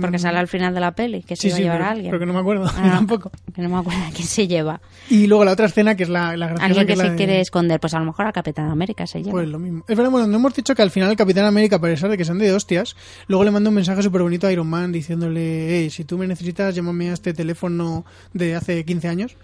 Porque 0.01 0.17
Mm. 0.17 0.21
sale 0.21 0.39
al 0.39 0.47
final 0.47 0.73
de 0.75 0.79
la 0.81 0.93
peli, 0.93 1.23
que 1.25 1.35
se 1.35 1.43
Sí, 1.43 1.49
iba 1.49 1.57
sí, 1.57 1.63
a 1.63 1.65
llevar 1.65 1.79
pero- 1.79 1.89
a 1.89 1.91
alguien. 1.91 2.11
pero 2.13 2.21
que 2.21 2.27
no 2.27 2.33
me 2.35 2.39
acuerdo, 2.39 2.67
Ah, 2.69 2.73
tampoco. 3.05 3.33
Que 3.53 3.63
no 3.63 3.69
me 3.69 3.79
acuerdo 3.79 4.01
a 4.01 4.11
quién 4.11 4.29
se 4.29 4.47
lleva. 4.47 4.81
Y 5.11 5.27
luego 5.27 5.45
la 5.45 5.51
otra 5.53 5.67
escena, 5.67 5.97
que 5.97 6.05
es 6.05 6.09
la, 6.09 6.37
la 6.37 6.47
graciosa, 6.47 6.67
Alguien 6.67 6.87
que 6.87 6.93
es 6.93 6.99
la 6.99 7.05
se 7.07 7.11
de- 7.11 7.17
quiere 7.17 7.41
esconder, 7.41 7.81
pues 7.81 7.93
a 7.95 7.99
lo 7.99 8.05
mejor 8.05 8.27
a 8.29 8.33
Capitán 8.33 8.71
América 8.71 9.09
se 9.09 9.19
lleva. 9.19 9.33
Pues 9.33 9.49
lo 9.49 9.59
mismo. 9.59 9.85
Es 9.89 9.97
verdad, 9.97 10.13
bueno, 10.13 10.29
no 10.29 10.37
hemos 10.37 10.55
dicho 10.55 10.77
que 10.77 10.83
al 10.83 10.93
final 10.93 11.11
el 11.11 11.17
Capitán 11.17 11.47
América, 11.47 11.77
a 11.77 11.81
pesar 11.81 12.11
de 12.11 12.17
que 12.17 12.25
sean 12.25 12.39
de 12.39 12.53
hostias, 12.53 12.95
luego 13.27 13.43
le 13.43 13.51
manda 13.51 13.71
un 13.71 13.75
mensaje 13.75 14.03
súper 14.03 14.23
bonito 14.23 14.47
a 14.47 14.53
Iron 14.53 14.69
Man 14.69 14.93
diciéndole, 14.93 15.67
hey, 15.81 15.91
si 15.91 16.05
tú 16.05 16.17
me 16.17 16.29
necesitas, 16.29 16.77
llámame 16.77 17.11
a 17.11 17.15
este 17.15 17.35
teléfono 17.35 18.05
de 18.33 18.55
hace 18.55 18.85
15 18.85 19.09
años. 19.09 19.37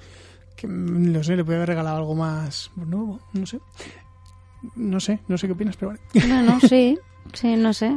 Que, 0.55 0.69
mm, 0.69 1.12
no 1.12 1.24
sé, 1.24 1.35
le 1.35 1.44
puede 1.44 1.56
haber 1.56 1.70
regalado 1.70 1.97
algo 1.97 2.15
más 2.15 2.70
nuevo, 2.77 3.19
no 3.32 3.44
sé. 3.44 3.59
No 4.77 4.98
sé, 5.01 5.20
no 5.28 5.39
sé 5.39 5.47
qué 5.47 5.52
opinas, 5.52 5.77
pero 5.77 5.89
vale. 5.93 6.01
Bueno, 6.15 6.59
sí, 6.60 6.98
sí, 7.32 7.56
no 7.56 7.72
sé. 7.72 7.88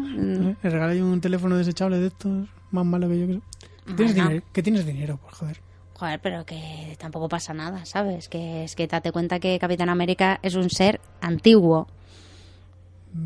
Yo 0.63 1.05
un 1.05 1.21
teléfono 1.21 1.57
desechable 1.57 1.99
de 1.99 2.07
estos, 2.07 2.47
más 2.71 2.85
malo 2.85 3.07
que 3.09 3.19
yo 3.19 3.27
que 3.27 3.33
sé. 3.33 3.41
¿Qué 3.85 3.93
tienes 3.93 4.15
Bueno. 4.15 4.29
dinero? 4.29 4.45
¿Qué 4.53 4.63
tienes 4.63 4.85
dinero? 4.85 5.19
Pues 5.21 5.35
joder. 5.35 5.61
Joder, 5.93 6.19
pero 6.21 6.45
que 6.45 6.95
tampoco 6.99 7.29
pasa 7.29 7.53
nada, 7.53 7.85
¿sabes? 7.85 8.27
Que 8.27 8.63
es 8.63 8.75
que 8.75 8.87
date 8.87 9.11
cuenta 9.11 9.39
que 9.39 9.57
Capitán 9.59 9.89
América 9.89 10.39
es 10.41 10.55
un 10.55 10.69
ser 10.69 10.99
antiguo. 11.21 11.87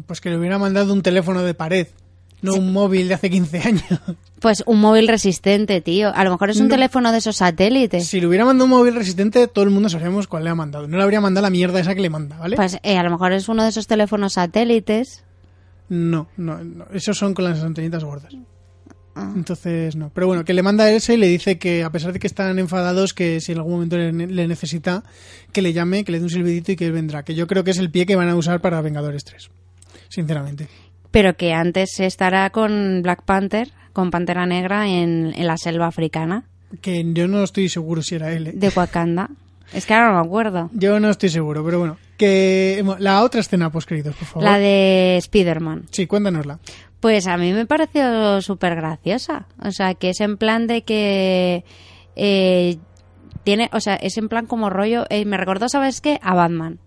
Pues 0.07 0.19
que 0.19 0.29
le 0.29 0.37
hubiera 0.37 0.57
mandado 0.57 0.91
un 0.93 1.01
teléfono 1.01 1.43
de 1.43 1.53
pared, 1.53 1.87
no 2.41 2.55
un 2.55 2.73
móvil 2.73 3.07
de 3.07 3.13
hace 3.13 3.29
15 3.29 3.59
años. 3.59 3.83
Pues 4.39 4.63
un 4.65 4.79
móvil 4.81 5.07
resistente, 5.07 5.79
tío. 5.81 6.13
A 6.13 6.23
lo 6.23 6.31
mejor 6.31 6.49
es 6.49 6.57
un 6.59 6.67
No. 6.67 6.73
teléfono 6.75 7.11
de 7.11 7.19
esos 7.19 7.37
satélites. 7.37 8.07
Si 8.07 8.19
le 8.19 8.27
hubiera 8.27 8.45
mandado 8.45 8.65
un 8.65 8.71
móvil 8.71 8.93
resistente, 8.95 9.47
todo 9.47 9.63
el 9.63 9.71
mundo 9.71 9.87
sabríamos 9.89 10.27
cuál 10.27 10.43
le 10.43 10.49
ha 10.49 10.55
mandado. 10.55 10.87
No 10.87 10.97
le 10.97 11.03
habría 11.03 11.21
mandado 11.21 11.43
la 11.43 11.49
mierda 11.51 11.79
esa 11.79 11.95
que 11.95 12.01
le 12.01 12.09
manda, 12.09 12.37
¿vale? 12.37 12.55
Pues 12.55 12.77
eh, 12.83 12.97
a 12.97 13.03
lo 13.03 13.09
mejor 13.11 13.31
es 13.31 13.47
uno 13.47 13.63
de 13.63 13.69
esos 13.69 13.87
teléfonos 13.87 14.33
satélites. 14.33 15.23
No, 15.89 16.27
no, 16.37 16.63
no. 16.63 16.85
Esos 16.93 17.17
son 17.17 17.33
con 17.33 17.45
las 17.45 17.61
antenitas 17.61 18.03
gordas. 18.03 18.33
Ah. 19.15 19.31
Entonces, 19.35 19.95
no. 19.95 20.11
Pero 20.13 20.27
bueno, 20.27 20.43
que 20.43 20.53
le 20.53 20.61
manda 20.61 20.85
a 20.85 20.91
ese 20.91 21.13
y 21.13 21.17
le 21.17 21.27
dice 21.27 21.57
que 21.57 21.83
a 21.83 21.89
pesar 21.91 22.11
de 22.11 22.19
que 22.19 22.27
están 22.27 22.59
enfadados, 22.59 23.13
que 23.13 23.39
si 23.39 23.53
en 23.53 23.59
algún 23.59 23.73
momento 23.73 23.97
le, 23.97 24.11
le 24.11 24.47
necesita, 24.47 25.03
que 25.53 25.61
le 25.61 25.71
llame, 25.73 26.03
que 26.03 26.11
le 26.11 26.17
dé 26.19 26.23
un 26.25 26.29
silbidito 26.29 26.71
y 26.73 26.75
que 26.75 26.85
él 26.87 26.91
vendrá. 26.91 27.23
Que 27.23 27.33
yo 27.35 27.47
creo 27.47 27.63
que 27.63 27.71
es 27.71 27.77
el 27.77 27.91
pie 27.91 28.05
que 28.05 28.15
van 28.15 28.27
a 28.29 28.35
usar 28.35 28.59
para 28.61 28.81
Vengadores 28.81 29.23
3. 29.23 29.49
Sinceramente. 30.09 30.67
Pero 31.11 31.37
que 31.37 31.53
antes 31.53 31.99
estará 31.99 32.49
con 32.49 33.01
Black 33.03 33.23
Panther, 33.23 33.71
con 33.93 34.11
Pantera 34.11 34.45
Negra 34.45 34.87
en, 34.89 35.33
en 35.33 35.47
la 35.47 35.55
selva 35.57 35.87
africana 35.87 36.43
Que 36.81 37.05
yo 37.13 37.29
no 37.29 37.41
estoy 37.43 37.69
seguro 37.69 38.01
si 38.01 38.15
era 38.15 38.33
él. 38.33 38.47
¿eh? 38.47 38.51
de 38.53 38.69
Wakanda. 38.75 39.29
Es 39.71 39.85
que 39.85 39.93
ahora 39.93 40.11
no 40.11 40.19
me 40.19 40.25
acuerdo. 40.27 40.69
Yo 40.73 40.99
no 40.99 41.09
estoy 41.09 41.29
seguro, 41.29 41.63
pero 41.63 41.79
bueno. 41.79 41.97
Que 42.17 42.83
la 42.99 43.23
otra 43.23 43.41
escena 43.41 43.71
post 43.71 43.87
créditos, 43.87 44.15
por 44.15 44.27
favor. 44.27 44.43
La 44.43 44.57
de 44.57 45.17
Spider-Man. 45.17 45.85
Sí, 45.91 46.07
cuéntanosla. 46.07 46.59
Pues 46.99 47.27
a 47.27 47.37
mí 47.37 47.51
me 47.53 47.65
pareció 47.65 48.41
súper 48.41 48.75
graciosa. 48.75 49.47
O 49.61 49.71
sea, 49.71 49.93
que 49.95 50.09
es 50.11 50.21
en 50.21 50.37
plan 50.37 50.65
de 50.67 50.83
que 50.83 51.63
eh, 52.15 52.77
tiene, 53.43 53.69
o 53.73 53.79
sea, 53.79 53.95
es 53.95 54.17
en 54.17 54.29
plan 54.29 54.45
como 54.45 54.69
rollo. 54.69 55.05
eh, 55.09 55.25
me 55.25 55.37
recordó, 55.37 55.67
¿sabes 55.69 56.01
qué? 56.01 56.19
A 56.23 56.33
Batman. 56.33 56.79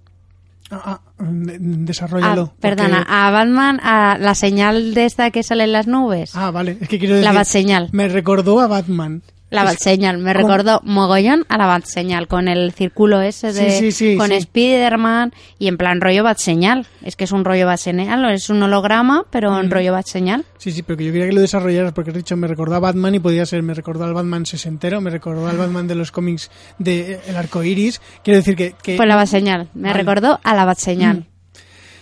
Ah, 0.71 1.01
ah, 1.19 1.25
de- 1.31 1.59
desarrollalo. 1.61 2.51
Ah, 2.53 2.57
perdona, 2.61 2.99
porque- 2.99 3.13
a 3.13 3.31
Batman, 3.31 3.81
a 3.83 4.19
la 4.19 4.35
señal 4.35 4.93
de 4.95 5.05
esta 5.07 5.31
que 5.31 5.43
sale 5.43 5.65
en 5.65 5.73
las 5.73 5.87
nubes. 5.87 6.35
Ah, 6.35 6.51
vale. 6.51 6.79
Es 6.81 6.89
que 6.89 6.99
quiero 6.99 7.15
decir... 7.15 7.25
La 7.25 7.33
Batseñal. 7.33 7.89
Me 7.93 8.09
recordó 8.09 8.61
a 8.61 8.67
Batman. 8.67 9.23
La 9.51 9.65
Batseñal, 9.65 10.19
me 10.19 10.35
recordó 10.35 10.83
mogollón 10.85 11.47
a 11.49 11.57
la 11.57 11.67
Batseñal, 11.67 12.29
con 12.29 12.49
el 12.49 12.73
círculo 12.73 13.23
ese 13.23 13.53
de. 13.55 13.71
Sí, 13.71 13.93
sí, 13.93 13.93
sí, 14.13 14.17
con. 14.19 14.31
Spider-Man 14.31 15.33
y 15.59 15.69
en 15.69 15.79
plan 15.79 16.01
rollo 16.03 16.23
Batseñal. 16.23 16.87
Es 17.03 17.17
que 17.17 17.25
es 17.25 17.33
un 17.33 17.47
rollo 17.47 17.65
Batseñal, 17.67 18.31
es 18.31 18.51
un 18.51 18.63
holograma, 18.63 19.25
pero 19.31 19.59
en 19.59 19.69
Mm. 19.69 19.71
rollo 19.71 19.93
Batseñal. 19.93 20.45
Sí, 20.59 20.71
sí, 20.71 20.83
pero 20.83 20.99
que 20.99 21.05
yo 21.07 21.13
quería 21.13 21.29
que 21.29 21.33
lo 21.35 21.41
desarrollaras 21.41 21.93
porque 21.95 22.11
has 22.11 22.17
dicho 22.19 22.37
me 22.37 22.47
recordó 22.47 22.75
a 22.75 22.81
Batman 22.81 23.15
y 23.15 23.21
podía 23.21 23.47
ser 23.47 23.63
me 23.63 23.73
recordó 23.73 24.05
al 24.05 24.13
Batman 24.13 24.45
sesentero, 24.45 25.01
me 25.01 25.09
recordó 25.11 25.49
al 25.49 25.57
Batman 25.57 25.89
de 25.89 25.95
los 25.95 26.11
cómics 26.13 26.51
de 26.79 27.13
eh, 27.13 27.21
El 27.29 27.37
Arco 27.37 27.63
Iris. 27.63 28.03
Quiero 28.23 28.37
decir 28.39 28.55
que... 28.55 28.75
que 28.83 28.97
Pues 28.97 29.09
la 29.09 29.17
Batseñal, 29.17 29.71
me 29.73 29.89
Vale. 29.89 29.95
recordó 30.03 30.41
a 30.45 30.55
la 30.55 30.67
Batseñal. 30.67 31.27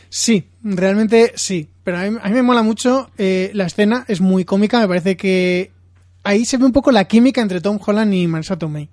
Sí, 0.09 0.48
realmente 0.62 1.32
sí. 1.36 1.68
Pero 1.85 1.98
a 1.98 2.02
mí, 2.02 2.18
a 2.20 2.28
mí 2.28 2.35
me 2.35 2.43
mola 2.43 2.62
mucho 2.62 3.10
eh, 3.18 3.51
la 3.55 3.66
escena, 3.66 4.05
es 4.09 4.20
muy 4.20 4.44
cómica, 4.44 4.81
me 4.81 4.89
parece 4.89 5.16
que 5.16 5.70
ahí 6.27 6.44
se 6.44 6.57
ve 6.59 6.65
un 6.66 6.73
poco 6.73 6.90
la 6.93 7.05
química 7.07 7.40
entre 7.40 7.61
Tom 7.61 7.78
Holland 7.85 8.12
y 8.15 8.27
Marisa 8.27 8.59
Tomei. 8.59 8.89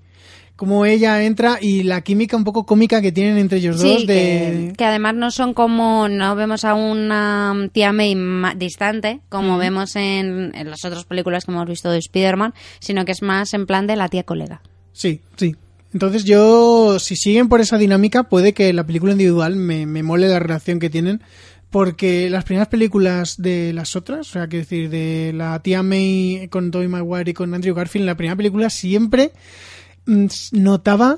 Cómo 0.55 0.85
ella 0.85 1.23
entra 1.23 1.57
y 1.59 1.81
la 1.81 2.01
química 2.01 2.37
un 2.37 2.43
poco 2.43 2.65
cómica 2.65 3.01
que 3.01 3.11
tienen 3.11 3.37
entre 3.39 3.57
ellos 3.57 3.81
Sí, 3.81 3.87
dos 3.87 3.97
que, 4.05 4.05
de... 4.05 4.73
que 4.77 4.85
además 4.85 5.15
no 5.15 5.31
son 5.31 5.55
como, 5.55 6.07
no 6.09 6.35
vemos 6.35 6.63
a 6.63 6.75
una 6.75 7.55
tía 7.71 7.91
May 7.91 8.13
ma- 8.15 8.53
distante, 8.53 9.21
como 9.29 9.57
vemos 9.57 9.95
en, 9.95 10.51
en 10.53 10.69
las 10.69 10.85
otras 10.85 11.05
películas 11.05 11.45
que 11.45 11.51
hemos 11.51 11.67
visto 11.67 11.89
de 11.89 11.97
Spider-Man, 11.97 12.53
sino 12.79 13.03
que 13.03 13.13
es 13.13 13.23
más 13.23 13.55
en 13.55 13.65
plan 13.65 13.87
de 13.87 13.95
la 13.95 14.09
tía 14.09 14.23
colega. 14.23 14.61
Sí, 14.91 15.21
sí. 15.37 15.55
Entonces 15.91 16.23
yo, 16.23 16.97
si 16.99 17.15
siguen 17.15 17.49
por 17.49 17.59
esa 17.59 17.77
dinámica, 17.79 18.23
puede 18.23 18.53
que 18.53 18.73
la 18.73 18.83
película 18.85 19.11
individual 19.13 19.55
me, 19.55 19.85
me 19.87 20.03
mole 20.03 20.27
la 20.27 20.39
relación 20.39 20.79
que 20.79 20.89
tienen, 20.91 21.21
porque 21.73 22.29
las 22.29 22.43
primeras 22.43 22.67
películas 22.67 23.41
de 23.41 23.73
las 23.73 23.95
otras, 23.95 24.29
o 24.29 24.31
sea, 24.33 24.47
quiero 24.47 24.63
decir, 24.63 24.91
de 24.91 25.31
la 25.33 25.57
tía 25.57 25.81
May 25.81 26.47
con 26.51 26.69
Tobey 26.69 26.87
Maguire 26.87 27.31
y 27.31 27.33
con 27.33 27.51
Andrew 27.51 27.73
Garfield, 27.73 28.03
en 28.03 28.05
la 28.05 28.15
primera 28.15 28.35
película 28.35 28.69
siempre 28.69 29.31
mm, 30.05 30.27
notaba 30.51 31.17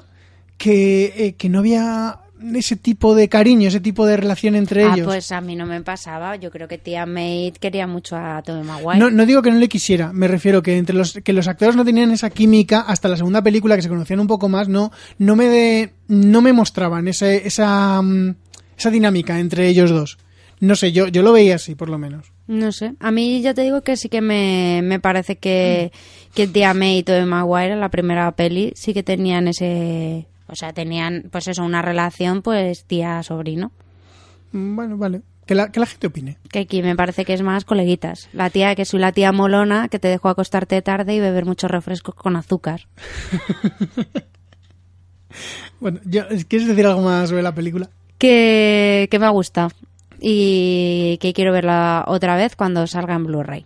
que, 0.57 1.13
eh, 1.17 1.33
que 1.33 1.49
no 1.49 1.59
había 1.59 2.19
ese 2.53 2.77
tipo 2.77 3.15
de 3.15 3.27
cariño, 3.27 3.67
ese 3.67 3.81
tipo 3.81 4.05
de 4.05 4.15
relación 4.15 4.55
entre 4.55 4.85
ah, 4.85 4.93
ellos. 4.93 5.05
pues 5.07 5.33
a 5.33 5.41
mí 5.41 5.57
no 5.57 5.65
me 5.65 5.81
pasaba. 5.81 6.37
Yo 6.37 6.51
creo 6.51 6.69
que 6.69 6.77
tía 6.77 7.05
May 7.05 7.51
quería 7.59 7.85
mucho 7.85 8.15
a 8.15 8.41
Tobey 8.41 8.63
Maguire. 8.63 8.97
No, 8.97 9.11
no 9.11 9.25
digo 9.25 9.41
que 9.41 9.51
no 9.51 9.59
le 9.59 9.67
quisiera, 9.67 10.13
me 10.13 10.29
refiero 10.29 10.63
que 10.63 10.77
entre 10.77 10.95
los 10.95 11.19
que 11.21 11.33
los 11.33 11.49
actores 11.49 11.75
no 11.75 11.83
tenían 11.83 12.11
esa 12.11 12.29
química 12.29 12.79
hasta 12.79 13.09
la 13.09 13.17
segunda 13.17 13.41
película 13.41 13.75
que 13.75 13.81
se 13.81 13.89
conocían 13.89 14.21
un 14.21 14.27
poco 14.27 14.47
más, 14.47 14.69
no 14.69 14.93
no 15.17 15.35
me 15.35 15.47
de- 15.47 15.93
no 16.07 16.41
me 16.41 16.53
mostraban 16.53 17.09
ese, 17.09 17.45
esa 17.45 18.01
mm, 18.01 18.35
esa 18.77 18.89
dinámica 18.89 19.37
entre 19.37 19.67
ellos 19.67 19.89
dos. 19.89 20.17
No 20.65 20.75
sé, 20.75 20.91
yo 20.91 21.07
yo 21.07 21.21
lo 21.21 21.31
veía 21.33 21.55
así 21.55 21.75
por 21.75 21.89
lo 21.89 21.97
menos. 21.97 22.31
No 22.47 22.71
sé. 22.71 22.93
A 22.99 23.11
mí 23.11 23.41
ya 23.41 23.53
te 23.53 23.61
digo 23.63 23.81
que 23.81 23.97
sí 23.97 24.09
que 24.09 24.21
me, 24.21 24.81
me 24.83 24.99
parece 24.99 25.37
que, 25.37 25.91
que 26.33 26.47
tía 26.47 26.73
May 26.73 26.99
y 26.99 27.03
Tobey 27.03 27.25
Maguire 27.25 27.75
la 27.75 27.89
primera 27.89 28.31
peli 28.31 28.71
sí 28.75 28.93
que 28.93 29.03
tenían 29.03 29.47
ese... 29.47 30.27
O 30.47 30.55
sea, 30.55 30.73
tenían, 30.73 31.25
pues 31.31 31.47
eso, 31.47 31.63
una 31.63 31.81
relación, 31.81 32.41
pues 32.41 32.85
tía-sobrino. 32.85 33.71
Mm, 34.51 34.75
Bueno, 34.75 34.97
vale. 34.97 35.21
Que 35.47 35.53
la, 35.55 35.71
que 35.71 35.79
la 35.79 35.85
gente 35.85 36.07
opine. 36.07 36.37
Que 36.51 36.59
aquí 36.59 36.81
me 36.81 36.95
parece 36.95 37.23
que 37.25 37.33
es 37.33 37.41
más 37.43 37.65
coleguitas. 37.65 38.29
La 38.33 38.49
tía, 38.49 38.73
que 38.75 38.85
soy 38.85 38.99
la 38.99 39.11
tía 39.11 39.31
molona 39.31 39.89
que 39.89 39.99
te 39.99 40.07
dejó 40.07 40.29
acostarte 40.29 40.81
tarde 40.81 41.13
y 41.15 41.19
beber 41.19 41.45
muchos 41.45 41.69
refrescos 41.69 42.15
con 42.15 42.35
azúcar. 42.35 42.87
Bueno, 45.79 45.99
yo- 46.05 46.23
¿quieres 46.47 46.67
decir 46.67 46.85
algo 46.85 47.01
más 47.01 47.29
sobre 47.29 47.43
la 47.43 47.53
película? 47.53 47.89
Que, 48.17 49.07
que 49.11 49.19
me 49.19 49.25
ha 49.25 49.29
gustado. 49.29 49.69
Y 50.27 51.19
que 51.19 51.33
quiero 51.33 51.51
verla 51.53 52.03
otra 52.07 52.35
vez 52.35 52.55
cuando 52.55 52.87
salga 52.87 53.13
en 53.13 53.25
Blu-ray. 53.25 53.65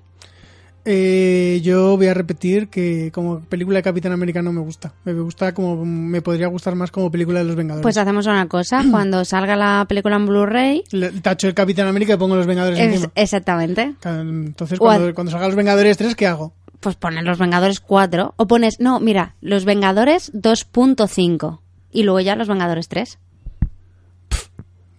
Eh, 0.84 1.61
yo 1.64 1.95
voy 1.95 2.07
a 2.07 2.14
repetir 2.14 2.68
que 2.68 3.11
como 3.14 3.40
película 3.41 3.77
de 3.77 3.84
Capitán 3.84 4.11
América 4.11 4.41
no 4.41 4.52
me 4.52 4.60
gusta. 4.60 4.91
Me 5.06 5.14
gusta 5.14 5.53
como 5.53 5.86
me 5.86 6.22
podría 6.22 6.48
gustar 6.48 6.76
más 6.76 6.91
como 6.91 7.10
película 7.10 7.40
de 7.40 7.45
los 7.45 7.56
Vengadores. 7.56 7.84
Pues 7.84 7.95
hacemos 7.95 8.26
una 8.27 8.48
cosa. 8.49 8.84
Cuando 8.91 9.23
salga 9.23 9.56
la 9.56 9.86
película 9.88 10.18
en 10.18 10.26
Blu-ray... 10.26 10.84
Tacho 11.22 11.48
el 11.48 11.53
Capitán 11.53 11.88
América 11.88 12.15
y 12.15 12.18
pongo 12.18 12.36
los 12.36 12.45
Vengadores 12.45 12.77
es- 12.77 12.86
encima. 12.88 13.11
exactamente. 13.15 13.94
Entonces 14.03 14.80
cuando, 14.80 15.14
cuando 15.15 15.31
salga 15.31 15.48
los 15.48 15.56
Vengadores 15.56 15.95
3, 15.98 16.14
¿qué 16.15 16.27
hago? 16.27 16.52
Pues 16.81 16.95
pones 16.98 17.23
los 17.23 17.38
Vengadores 17.40 17.80
4 17.80 18.34
o 18.36 18.48
pones, 18.48 18.81
no, 18.81 18.99
mira, 18.99 19.36
los 19.40 19.64
Vengadores 19.64 20.34
2.5 20.34 21.60
y 21.91 22.03
luego 22.03 22.19
ya 22.19 22.36
los 22.36 22.49
Vengadores 22.49 22.90
3. 22.90 23.18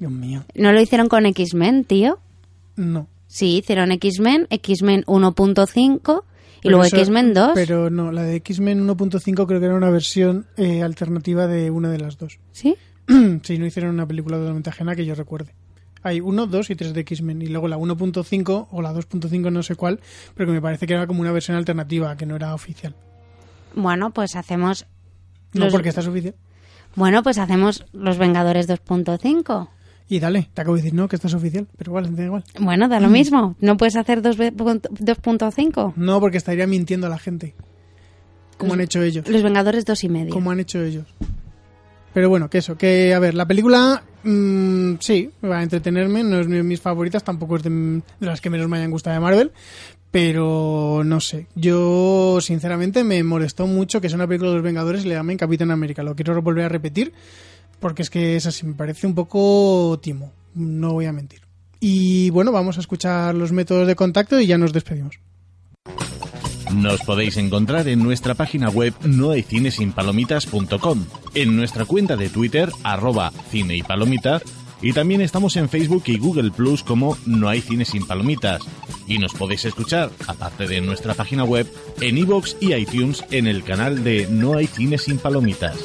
Dios 0.00 0.10
mío. 0.10 0.44
¿No 0.56 0.72
lo 0.72 0.80
hicieron 0.80 1.08
con 1.08 1.26
X-Men, 1.26 1.84
tío? 1.84 2.18
No. 2.74 3.06
Sí, 3.28 3.58
hicieron 3.58 3.92
X-Men, 3.92 4.48
X-Men 4.50 5.04
1.5 5.04 5.76
y 5.92 6.60
Pero 6.62 6.76
luego 6.78 6.84
X-Men 6.84 7.32
2. 7.34 7.50
Pero 7.54 7.90
no, 7.90 8.10
la 8.10 8.22
de 8.24 8.34
X-Men 8.36 8.86
1.5 8.88 9.46
creo 9.46 9.60
que 9.60 9.66
era 9.66 9.74
una 9.76 9.90
versión 9.90 10.46
eh, 10.56 10.82
alternativa 10.82 11.46
de 11.46 11.70
una 11.70 11.90
de 11.90 11.98
las 11.98 12.18
dos. 12.18 12.38
¿Sí? 12.50 12.76
sí, 13.42 13.58
no 13.58 13.66
hicieron 13.66 13.92
una 13.94 14.06
película 14.06 14.36
totalmente 14.38 14.70
ajena 14.70 14.96
que 14.96 15.04
yo 15.06 15.14
recuerde. 15.14 15.54
Hay 16.02 16.20
1, 16.20 16.46
2 16.46 16.70
y 16.70 16.74
3 16.76 16.94
de 16.94 17.00
X-Men. 17.02 17.42
Y 17.42 17.46
luego 17.48 17.68
la 17.68 17.76
1.5 17.76 18.68
o 18.70 18.82
la 18.82 18.92
2.5, 18.94 19.52
no 19.52 19.62
sé 19.62 19.74
cuál, 19.76 20.00
pero 20.34 20.46
que 20.48 20.52
me 20.54 20.62
parece 20.62 20.86
que 20.86 20.94
era 20.94 21.06
como 21.06 21.20
una 21.20 21.30
versión 21.30 21.56
alternativa, 21.58 22.16
que 22.16 22.24
no 22.26 22.36
era 22.36 22.54
oficial. 22.54 22.94
Bueno, 23.74 24.10
pues 24.10 24.34
hacemos... 24.34 24.86
No, 25.52 25.66
los- 25.66 25.72
porque 25.72 25.90
esta 25.90 26.00
es 26.00 26.06
oficial. 26.08 26.34
Bueno, 26.96 27.22
pues 27.22 27.38
hacemos 27.38 27.84
los 27.92 28.16
Vengadores 28.18 28.66
2.5. 28.68 29.68
Y 30.10 30.18
dale, 30.18 30.50
te 30.52 30.60
acabo 30.60 30.74
de 30.76 30.82
decir 30.82 30.94
no, 30.94 31.08
que 31.08 31.14
esta 31.16 31.28
es 31.28 31.34
oficial, 31.34 31.66
pero 31.78 31.92
igual, 31.92 32.14
da 32.16 32.24
igual. 32.24 32.44
Bueno, 32.58 32.88
da 32.88 32.98
lo 33.00 33.08
Mm. 33.08 33.12
mismo. 33.12 33.56
¿No 33.60 33.76
puedes 33.76 33.94
hacer 33.96 34.20
dos 34.20 34.36
ve- 34.36 34.50
punto- 34.52 34.88
2.5? 34.92 35.92
No, 35.96 36.18
porque 36.20 36.36
estaría 36.36 36.66
mintiendo 36.66 37.06
a 37.06 37.10
la 37.10 37.18
gente. 37.18 37.54
Como 38.58 38.74
han 38.74 38.80
hecho 38.80 39.00
ellos. 39.02 39.26
Los 39.28 39.42
Vengadores 39.42 39.84
2 39.86 40.04
y 40.04 40.08
medio. 40.10 40.32
Como 40.34 40.50
han 40.50 40.60
hecho 40.60 40.82
ellos. 40.82 41.06
Pero 42.12 42.28
bueno, 42.28 42.50
que 42.50 42.58
eso, 42.58 42.76
que 42.76 43.14
a 43.14 43.20
ver, 43.20 43.34
la 43.34 43.46
película 43.46 44.02
mm, 44.24 44.94
sí, 44.98 45.30
va 45.44 45.60
a 45.60 45.62
entretenerme, 45.62 46.24
no 46.24 46.40
es 46.40 46.48
de 46.48 46.62
mis 46.64 46.80
favoritas, 46.80 47.22
tampoco 47.22 47.56
es 47.56 47.62
de, 47.62 47.70
de 47.70 48.26
las 48.26 48.40
que 48.40 48.50
menos 48.50 48.68
me 48.68 48.78
hayan 48.78 48.90
gustado 48.90 49.14
de 49.14 49.20
Marvel, 49.20 49.52
pero 50.10 51.02
no 51.04 51.20
sé, 51.20 51.46
yo 51.54 52.38
sinceramente 52.40 53.04
me 53.04 53.22
molestó 53.22 53.66
mucho 53.68 54.00
que 54.00 54.08
sea 54.08 54.16
una 54.16 54.26
película 54.26 54.50
de 54.50 54.56
los 54.56 54.64
Vengadores 54.64 55.04
y 55.04 55.08
le 55.08 55.14
llamen 55.14 55.38
Capitán 55.38 55.70
América, 55.70 56.02
lo 56.02 56.16
quiero 56.16 56.42
volver 56.42 56.64
a 56.64 56.68
repetir, 56.68 57.12
porque 57.80 58.02
es 58.02 58.10
que 58.10 58.36
es 58.36 58.46
así, 58.46 58.66
me 58.66 58.74
parece 58.74 59.06
un 59.06 59.14
poco 59.14 59.98
timo, 60.02 60.32
no 60.54 60.92
voy 60.92 61.06
a 61.06 61.12
mentir. 61.12 61.40
Y 61.80 62.30
bueno, 62.30 62.52
vamos 62.52 62.76
a 62.76 62.80
escuchar 62.80 63.34
los 63.34 63.52
métodos 63.52 63.86
de 63.86 63.96
contacto 63.96 64.38
y 64.38 64.46
ya 64.46 64.58
nos 64.58 64.72
despedimos. 64.72 65.18
Nos 66.74 67.00
podéis 67.00 67.36
encontrar 67.36 67.88
en 67.88 68.02
nuestra 68.02 68.34
página 68.34 68.68
web 68.68 68.94
nohaycinesinpalomitas.com, 69.04 71.04
en 71.34 71.56
nuestra 71.56 71.84
cuenta 71.84 72.16
de 72.16 72.28
Twitter, 72.28 72.70
arroba 72.84 73.32
cine 73.50 73.76
y 73.76 73.82
palomitas, 73.82 74.42
y 74.82 74.92
también 74.92 75.20
estamos 75.20 75.56
en 75.56 75.68
Facebook 75.68 76.04
y 76.06 76.18
Google 76.18 76.50
Plus 76.50 76.82
como 76.82 77.16
No 77.26 77.48
hay 77.48 77.60
cine 77.60 77.84
sin 77.84 78.06
palomitas. 78.06 78.62
Y 79.06 79.18
nos 79.18 79.34
podéis 79.34 79.64
escuchar, 79.64 80.10
aparte 80.26 80.66
de 80.66 80.80
nuestra 80.80 81.14
página 81.14 81.44
web, 81.44 81.70
en 82.00 82.16
iVoox 82.16 82.56
y 82.60 82.74
iTunes 82.74 83.24
en 83.30 83.46
el 83.46 83.62
canal 83.62 84.02
de 84.04 84.26
No 84.30 84.56
hay 84.56 84.66
cine 84.66 84.96
sin 84.96 85.18
palomitas. 85.18 85.76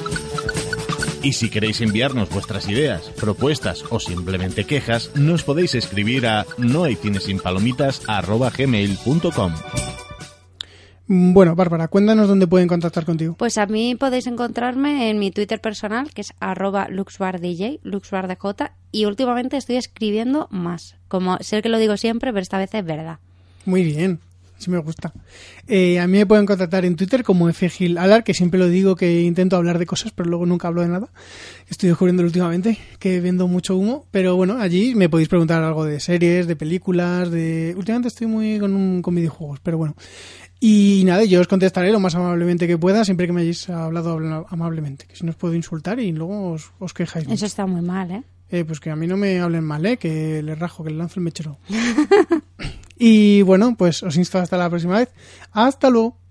Y 1.26 1.34
si 1.34 1.49
queréis 1.49 1.81
enviarnos 1.81 2.30
vuestras 2.30 2.69
ideas, 2.69 3.10
propuestas 3.19 3.84
o 3.89 3.99
simplemente 3.99 4.65
quejas, 4.65 5.10
nos 5.15 5.43
podéis 5.43 5.73
escribir 5.73 6.27
a 6.27 6.45
nohaycinesinpalomitas.gmail.com 6.60 9.53
Mm, 11.07 11.34
Bueno, 11.34 11.56
Bárbara, 11.56 11.88
cuéntanos 11.88 12.27
dónde 12.27 12.47
pueden 12.47 12.68
contactar 12.68 13.06
contigo. 13.06 13.35
Pues 13.38 13.57
a 13.57 13.65
mí 13.65 13.95
podéis 13.95 14.27
encontrarme 14.27 15.10
en 15.10 15.19
mi 15.19 15.31
Twitter 15.31 15.61
personal, 15.61 16.11
que 16.14 16.22
es 16.22 16.34
arroba 16.39 16.88
luxbardj, 16.89 17.80
luxbardj, 17.84 18.72
y 18.91 19.06
últimamente 19.06 19.57
estoy 19.57 19.76
escribiendo 19.76 20.47
más. 20.52 20.95
Como 21.07 21.38
sé 21.41 21.61
que 21.61 21.69
lo 21.69 21.77
digo 21.77 21.97
siempre, 21.97 22.31
pero 22.31 22.41
esta 22.41 22.57
vez 22.57 22.73
es 22.73 22.85
verdad. 22.85 23.19
Muy 23.65 23.84
bien, 23.84 24.19
sí 24.57 24.69
me 24.72 24.77
gusta. 24.80 25.14
Eh, 25.68 25.99
a 25.99 26.07
mí 26.07 26.18
me 26.18 26.26
pueden 26.26 26.45
contactar 26.45 26.86
en 26.86 26.95
Twitter 26.95 27.23
como 27.23 27.52
fgilalar, 27.52 28.23
que 28.23 28.34
siempre 28.34 28.60
lo 28.60 28.68
digo 28.68 28.95
que 28.95 29.22
intento 29.22 29.56
hablar 29.56 29.80
de 29.80 29.86
cosas, 29.86 30.11
pero 30.14 30.30
luego 30.30 30.45
nunca 30.45 30.68
hablo 30.68 30.82
de 30.82 30.88
nada. 30.88 31.10
Estoy 31.69 31.90
descubriendo 31.90 32.23
últimamente 32.23 32.77
que 32.99 33.19
vendo 33.22 33.48
mucho 33.48 33.76
humo, 33.77 34.06
pero 34.11 34.36
bueno, 34.36 34.57
allí 34.60 34.95
me 34.95 35.10
podéis 35.10 35.30
preguntar 35.30 35.64
algo 35.64 35.84
de 35.86 35.99
series, 35.99 36.48
de 36.48 36.56
películas, 36.56 37.30
de... 37.32 37.73
Últimamente 37.77 38.07
estoy 38.07 38.27
muy 38.27 38.60
con, 38.60 38.73
un, 38.73 39.02
con 39.02 39.15
videojuegos, 39.15 39.60
pero 39.61 39.77
bueno. 39.77 39.95
Y 40.60 41.03
nada, 41.06 41.23
yo 41.26 41.41
os 41.41 41.48
contestaré 41.48 41.91
lo 41.91 41.99
más 41.99 42.15
amablemente 42.15 42.65
que 42.65 42.77
pueda, 42.77 43.03
siempre 43.03 43.27
que 43.27 43.34
me 43.34 43.41
hayáis 43.41 43.69
hablado 43.69 44.14
habla- 44.14 44.45
amablemente, 44.49 45.06
que 45.06 45.15
si 45.15 45.26
no 45.26 45.32
os 45.32 45.36
puedo 45.36 45.53
insultar 45.53 45.99
y 45.99 46.11
luego 46.11 46.52
os, 46.53 46.72
os 46.80 46.94
quejáis. 46.94 47.26
mucho. 47.26 47.36
Eso 47.36 47.45
está 47.45 47.65
muy 47.65 47.82
mal, 47.82 48.10
¿eh? 48.11 48.23
Eh, 48.49 48.64
pues 48.64 48.80
que 48.80 48.90
a 48.90 48.95
mí 48.95 49.06
no 49.06 49.18
me 49.18 49.40
hablen 49.41 49.64
mal, 49.64 49.86
¿eh? 49.86 49.98
Que 49.98 50.41
le 50.41 50.56
rajo, 50.56 50.84
que 50.84 50.91
le 50.91 50.98
lanzo 50.98 51.19
el 51.19 51.23
mechero. 51.26 51.57
y 52.97 53.41
bueno, 53.41 53.76
pues 53.77 54.03
os 54.03 54.17
insto 54.17 54.39
hasta 54.39 54.57
la 54.57 54.69
próxima 54.69 54.99
vez. 54.99 55.13
Hasta 55.51 55.89
luego. 55.89 56.24